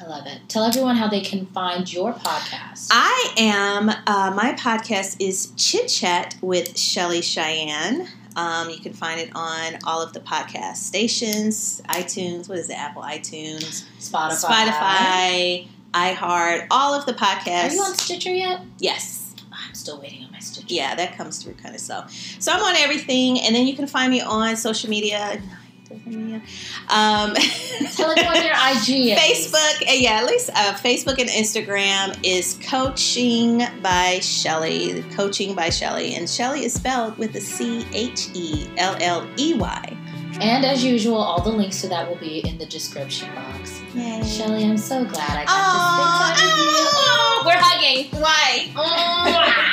I 0.00 0.06
love 0.06 0.26
it. 0.26 0.40
Tell 0.48 0.62
everyone 0.62 0.94
how 0.94 1.08
they 1.08 1.20
can 1.20 1.46
find 1.46 1.92
your 1.92 2.12
podcast. 2.12 2.88
I 2.92 3.34
am, 3.36 3.88
uh, 3.88 4.32
my 4.32 4.54
podcast 4.56 5.16
is 5.18 5.52
Chit 5.56 5.88
Chat 5.88 6.36
with 6.40 6.76
Chelley 6.76 7.20
Cheyenne. 7.20 8.06
Um, 8.36 8.70
you 8.70 8.78
can 8.78 8.92
find 8.92 9.20
it 9.20 9.30
on 9.34 9.78
all 9.84 10.00
of 10.00 10.12
the 10.12 10.20
podcast 10.20 10.76
stations, 10.76 11.82
iTunes, 11.88 12.48
what 12.48 12.58
is 12.58 12.70
it, 12.70 12.78
Apple 12.78 13.02
iTunes, 13.02 13.84
Spotify. 13.98 14.68
Spotify, 14.68 15.68
iHeart, 15.92 16.68
all 16.70 16.94
of 16.94 17.04
the 17.06 17.14
podcasts. 17.14 17.70
Are 17.70 17.74
you 17.74 17.82
on 17.82 17.94
Stitcher 17.94 18.32
yet? 18.32 18.60
Yes. 18.78 19.34
I'm 19.50 19.74
still 19.74 20.00
waiting 20.00 20.27
on 20.38 20.42
Stitcher. 20.42 20.66
Yeah, 20.68 20.94
that 20.94 21.16
comes 21.16 21.42
through 21.42 21.54
kind 21.54 21.74
of 21.74 21.80
slow. 21.80 22.04
So 22.38 22.52
I'm 22.52 22.62
on 22.62 22.76
everything, 22.76 23.40
and 23.40 23.54
then 23.54 23.66
you 23.66 23.74
can 23.74 23.86
find 23.86 24.10
me 24.10 24.20
on 24.20 24.56
social 24.56 24.90
media. 24.90 25.40
Um, 25.90 27.34
Tell 27.96 28.10
everyone 28.10 28.36
your 28.44 28.52
IG. 28.52 29.16
Facebook, 29.16 29.88
uh, 29.88 29.92
yeah, 29.92 30.20
at 30.20 30.26
least 30.26 30.50
uh, 30.50 30.74
Facebook 30.74 31.18
and 31.18 31.30
Instagram 31.30 32.18
is 32.22 32.58
Coaching 32.62 33.62
by 33.82 34.18
Chelley. 34.20 35.02
Coaching 35.14 35.54
by 35.54 35.70
Chelley, 35.70 36.14
and 36.14 36.28
Chelley 36.28 36.66
is 36.66 36.74
spelled 36.74 37.16
with 37.16 37.34
a 37.36 37.40
C 37.40 37.86
H 37.94 38.28
E 38.34 38.68
L 38.76 38.98
L 39.00 39.26
E 39.38 39.54
Y. 39.54 39.96
And 40.40 40.64
as 40.64 40.84
usual, 40.84 41.16
all 41.16 41.42
the 41.42 41.50
links 41.50 41.80
to 41.80 41.88
that 41.88 42.06
will 42.06 42.16
be 42.16 42.46
in 42.46 42.58
the 42.58 42.66
description 42.66 43.34
box. 43.34 43.80
Yay! 43.94 44.20
Chelley, 44.36 44.64
I'm 44.64 44.76
so 44.76 45.04
glad 45.06 45.38
I 45.38 45.44
got 45.46 46.28
to 46.28 46.34
spend 46.34 46.38
time 46.38 46.58
with 46.58 46.58
you. 46.58 46.86
Oh, 46.92 47.42
we're 47.46 47.58
hugging. 47.58 48.10
Why? 48.20 48.68
Mwah. 48.74 49.67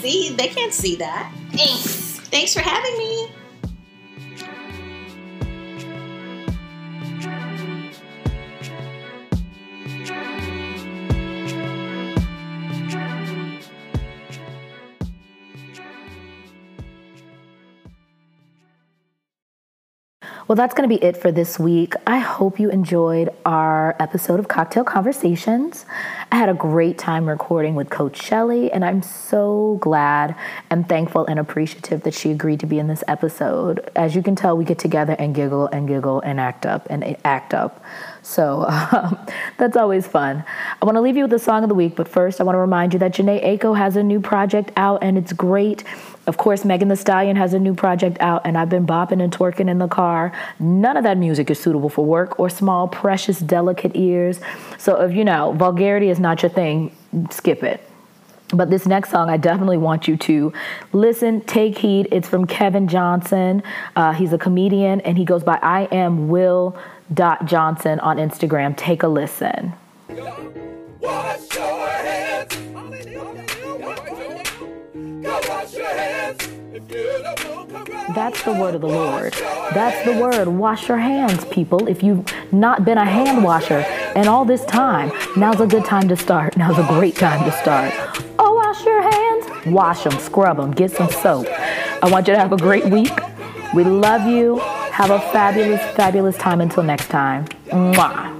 See? 0.00 0.34
They 0.34 0.48
can't 0.48 0.72
see 0.72 0.96
that. 0.96 1.32
Thanks. 1.52 2.20
Thanks 2.30 2.54
for 2.54 2.60
having 2.60 2.96
me. 2.96 3.28
Well, 20.50 20.56
that's 20.56 20.74
going 20.74 20.88
to 20.88 20.92
be 20.92 21.00
it 21.00 21.16
for 21.16 21.30
this 21.30 21.60
week. 21.60 21.94
I 22.08 22.18
hope 22.18 22.58
you 22.58 22.70
enjoyed 22.70 23.30
our 23.46 23.94
episode 24.00 24.40
of 24.40 24.48
Cocktail 24.48 24.82
Conversations. 24.82 25.86
I 26.32 26.38
had 26.38 26.48
a 26.48 26.54
great 26.54 26.98
time 26.98 27.28
recording 27.28 27.76
with 27.76 27.88
Coach 27.88 28.20
Chelley, 28.20 28.68
and 28.72 28.84
I'm 28.84 29.00
so 29.00 29.78
glad 29.80 30.34
and 30.68 30.88
thankful 30.88 31.24
and 31.26 31.38
appreciative 31.38 32.02
that 32.02 32.14
she 32.14 32.32
agreed 32.32 32.58
to 32.58 32.66
be 32.66 32.80
in 32.80 32.88
this 32.88 33.04
episode. 33.06 33.88
As 33.94 34.16
you 34.16 34.24
can 34.24 34.34
tell, 34.34 34.56
we 34.56 34.64
get 34.64 34.80
together 34.80 35.14
and 35.20 35.36
giggle 35.36 35.68
and 35.68 35.86
giggle 35.86 36.18
and 36.22 36.40
act 36.40 36.66
up 36.66 36.84
and 36.90 37.16
act 37.24 37.54
up. 37.54 37.80
So 38.22 38.64
um, 38.68 39.24
that's 39.56 39.76
always 39.76 40.08
fun. 40.08 40.44
I 40.82 40.84
want 40.84 40.96
to 40.96 41.00
leave 41.00 41.16
you 41.16 41.22
with 41.22 41.30
the 41.30 41.38
song 41.38 41.62
of 41.62 41.68
the 41.68 41.76
week, 41.76 41.94
but 41.94 42.08
first, 42.08 42.40
I 42.40 42.42
want 42.42 42.56
to 42.56 42.60
remind 42.60 42.92
you 42.92 42.98
that 42.98 43.12
Jhené 43.12 43.40
Aiko 43.44 43.78
has 43.78 43.94
a 43.94 44.02
new 44.02 44.18
project 44.18 44.72
out, 44.76 45.04
and 45.04 45.16
it's 45.16 45.32
great. 45.32 45.84
Of 46.30 46.36
course, 46.36 46.64
Megan 46.64 46.86
Thee 46.86 46.94
Stallion 46.94 47.34
has 47.34 47.54
a 47.54 47.58
new 47.58 47.74
project 47.74 48.16
out, 48.20 48.42
and 48.44 48.56
I've 48.56 48.68
been 48.68 48.86
bopping 48.86 49.20
and 49.20 49.36
twerking 49.36 49.68
in 49.68 49.78
the 49.78 49.88
car. 49.88 50.30
None 50.60 50.96
of 50.96 51.02
that 51.02 51.18
music 51.18 51.50
is 51.50 51.58
suitable 51.58 51.88
for 51.88 52.04
work 52.04 52.38
or 52.38 52.48
small, 52.48 52.86
precious, 52.86 53.40
delicate 53.40 53.96
ears. 53.96 54.38
So 54.78 55.00
if 55.00 55.12
you 55.12 55.24
know 55.24 55.50
vulgarity 55.54 56.08
is 56.08 56.20
not 56.20 56.40
your 56.44 56.50
thing, 56.50 56.94
skip 57.30 57.64
it. 57.64 57.80
But 58.54 58.70
this 58.70 58.86
next 58.86 59.10
song, 59.10 59.28
I 59.28 59.38
definitely 59.38 59.78
want 59.78 60.06
you 60.06 60.16
to 60.18 60.52
listen, 60.92 61.40
take 61.40 61.76
heed. 61.76 62.06
It's 62.12 62.28
from 62.28 62.46
Kevin 62.46 62.86
Johnson. 62.86 63.64
Uh, 63.96 64.12
he's 64.12 64.32
a 64.32 64.38
comedian, 64.38 65.00
and 65.00 65.18
he 65.18 65.24
goes 65.24 65.42
by 65.42 65.58
I 65.60 65.88
am 65.90 66.28
Will 66.28 66.78
dot 67.12 67.44
Johnson 67.46 67.98
on 67.98 68.18
Instagram. 68.18 68.76
Take 68.76 69.02
a 69.02 69.08
listen. 69.08 69.72
That's 78.14 78.42
the 78.42 78.52
word 78.52 78.74
of 78.74 78.80
the 78.80 78.88
Lord. 78.88 79.32
That's 79.72 80.04
the 80.04 80.20
word. 80.20 80.48
Wash 80.48 80.88
your 80.88 80.98
hands, 80.98 81.44
people. 81.46 81.86
If 81.86 82.02
you've 82.02 82.24
not 82.52 82.84
been 82.84 82.98
a 82.98 83.04
hand 83.04 83.44
washer 83.44 83.84
and 84.16 84.28
all 84.28 84.44
this 84.44 84.64
time, 84.64 85.12
now's 85.36 85.60
a 85.60 85.66
good 85.66 85.84
time 85.84 86.08
to 86.08 86.16
start. 86.16 86.56
Now's 86.56 86.78
a 86.78 86.86
great 86.88 87.14
time 87.14 87.44
to 87.44 87.52
start. 87.58 87.92
Oh, 88.38 88.54
wash 88.54 88.84
your 88.84 89.02
hands. 89.02 89.66
Wash 89.66 90.02
them, 90.02 90.18
scrub 90.18 90.56
them, 90.56 90.72
get 90.72 90.90
some 90.90 91.10
soap. 91.10 91.46
I 92.02 92.08
want 92.10 92.26
you 92.26 92.34
to 92.34 92.40
have 92.40 92.52
a 92.52 92.56
great 92.56 92.86
week. 92.86 93.12
We 93.74 93.84
love 93.84 94.26
you. 94.26 94.58
Have 94.58 95.10
a 95.10 95.20
fabulous, 95.32 95.80
fabulous 95.94 96.36
time 96.36 96.60
until 96.60 96.82
next 96.82 97.08
time. 97.08 97.46
Mwah. 97.68 98.39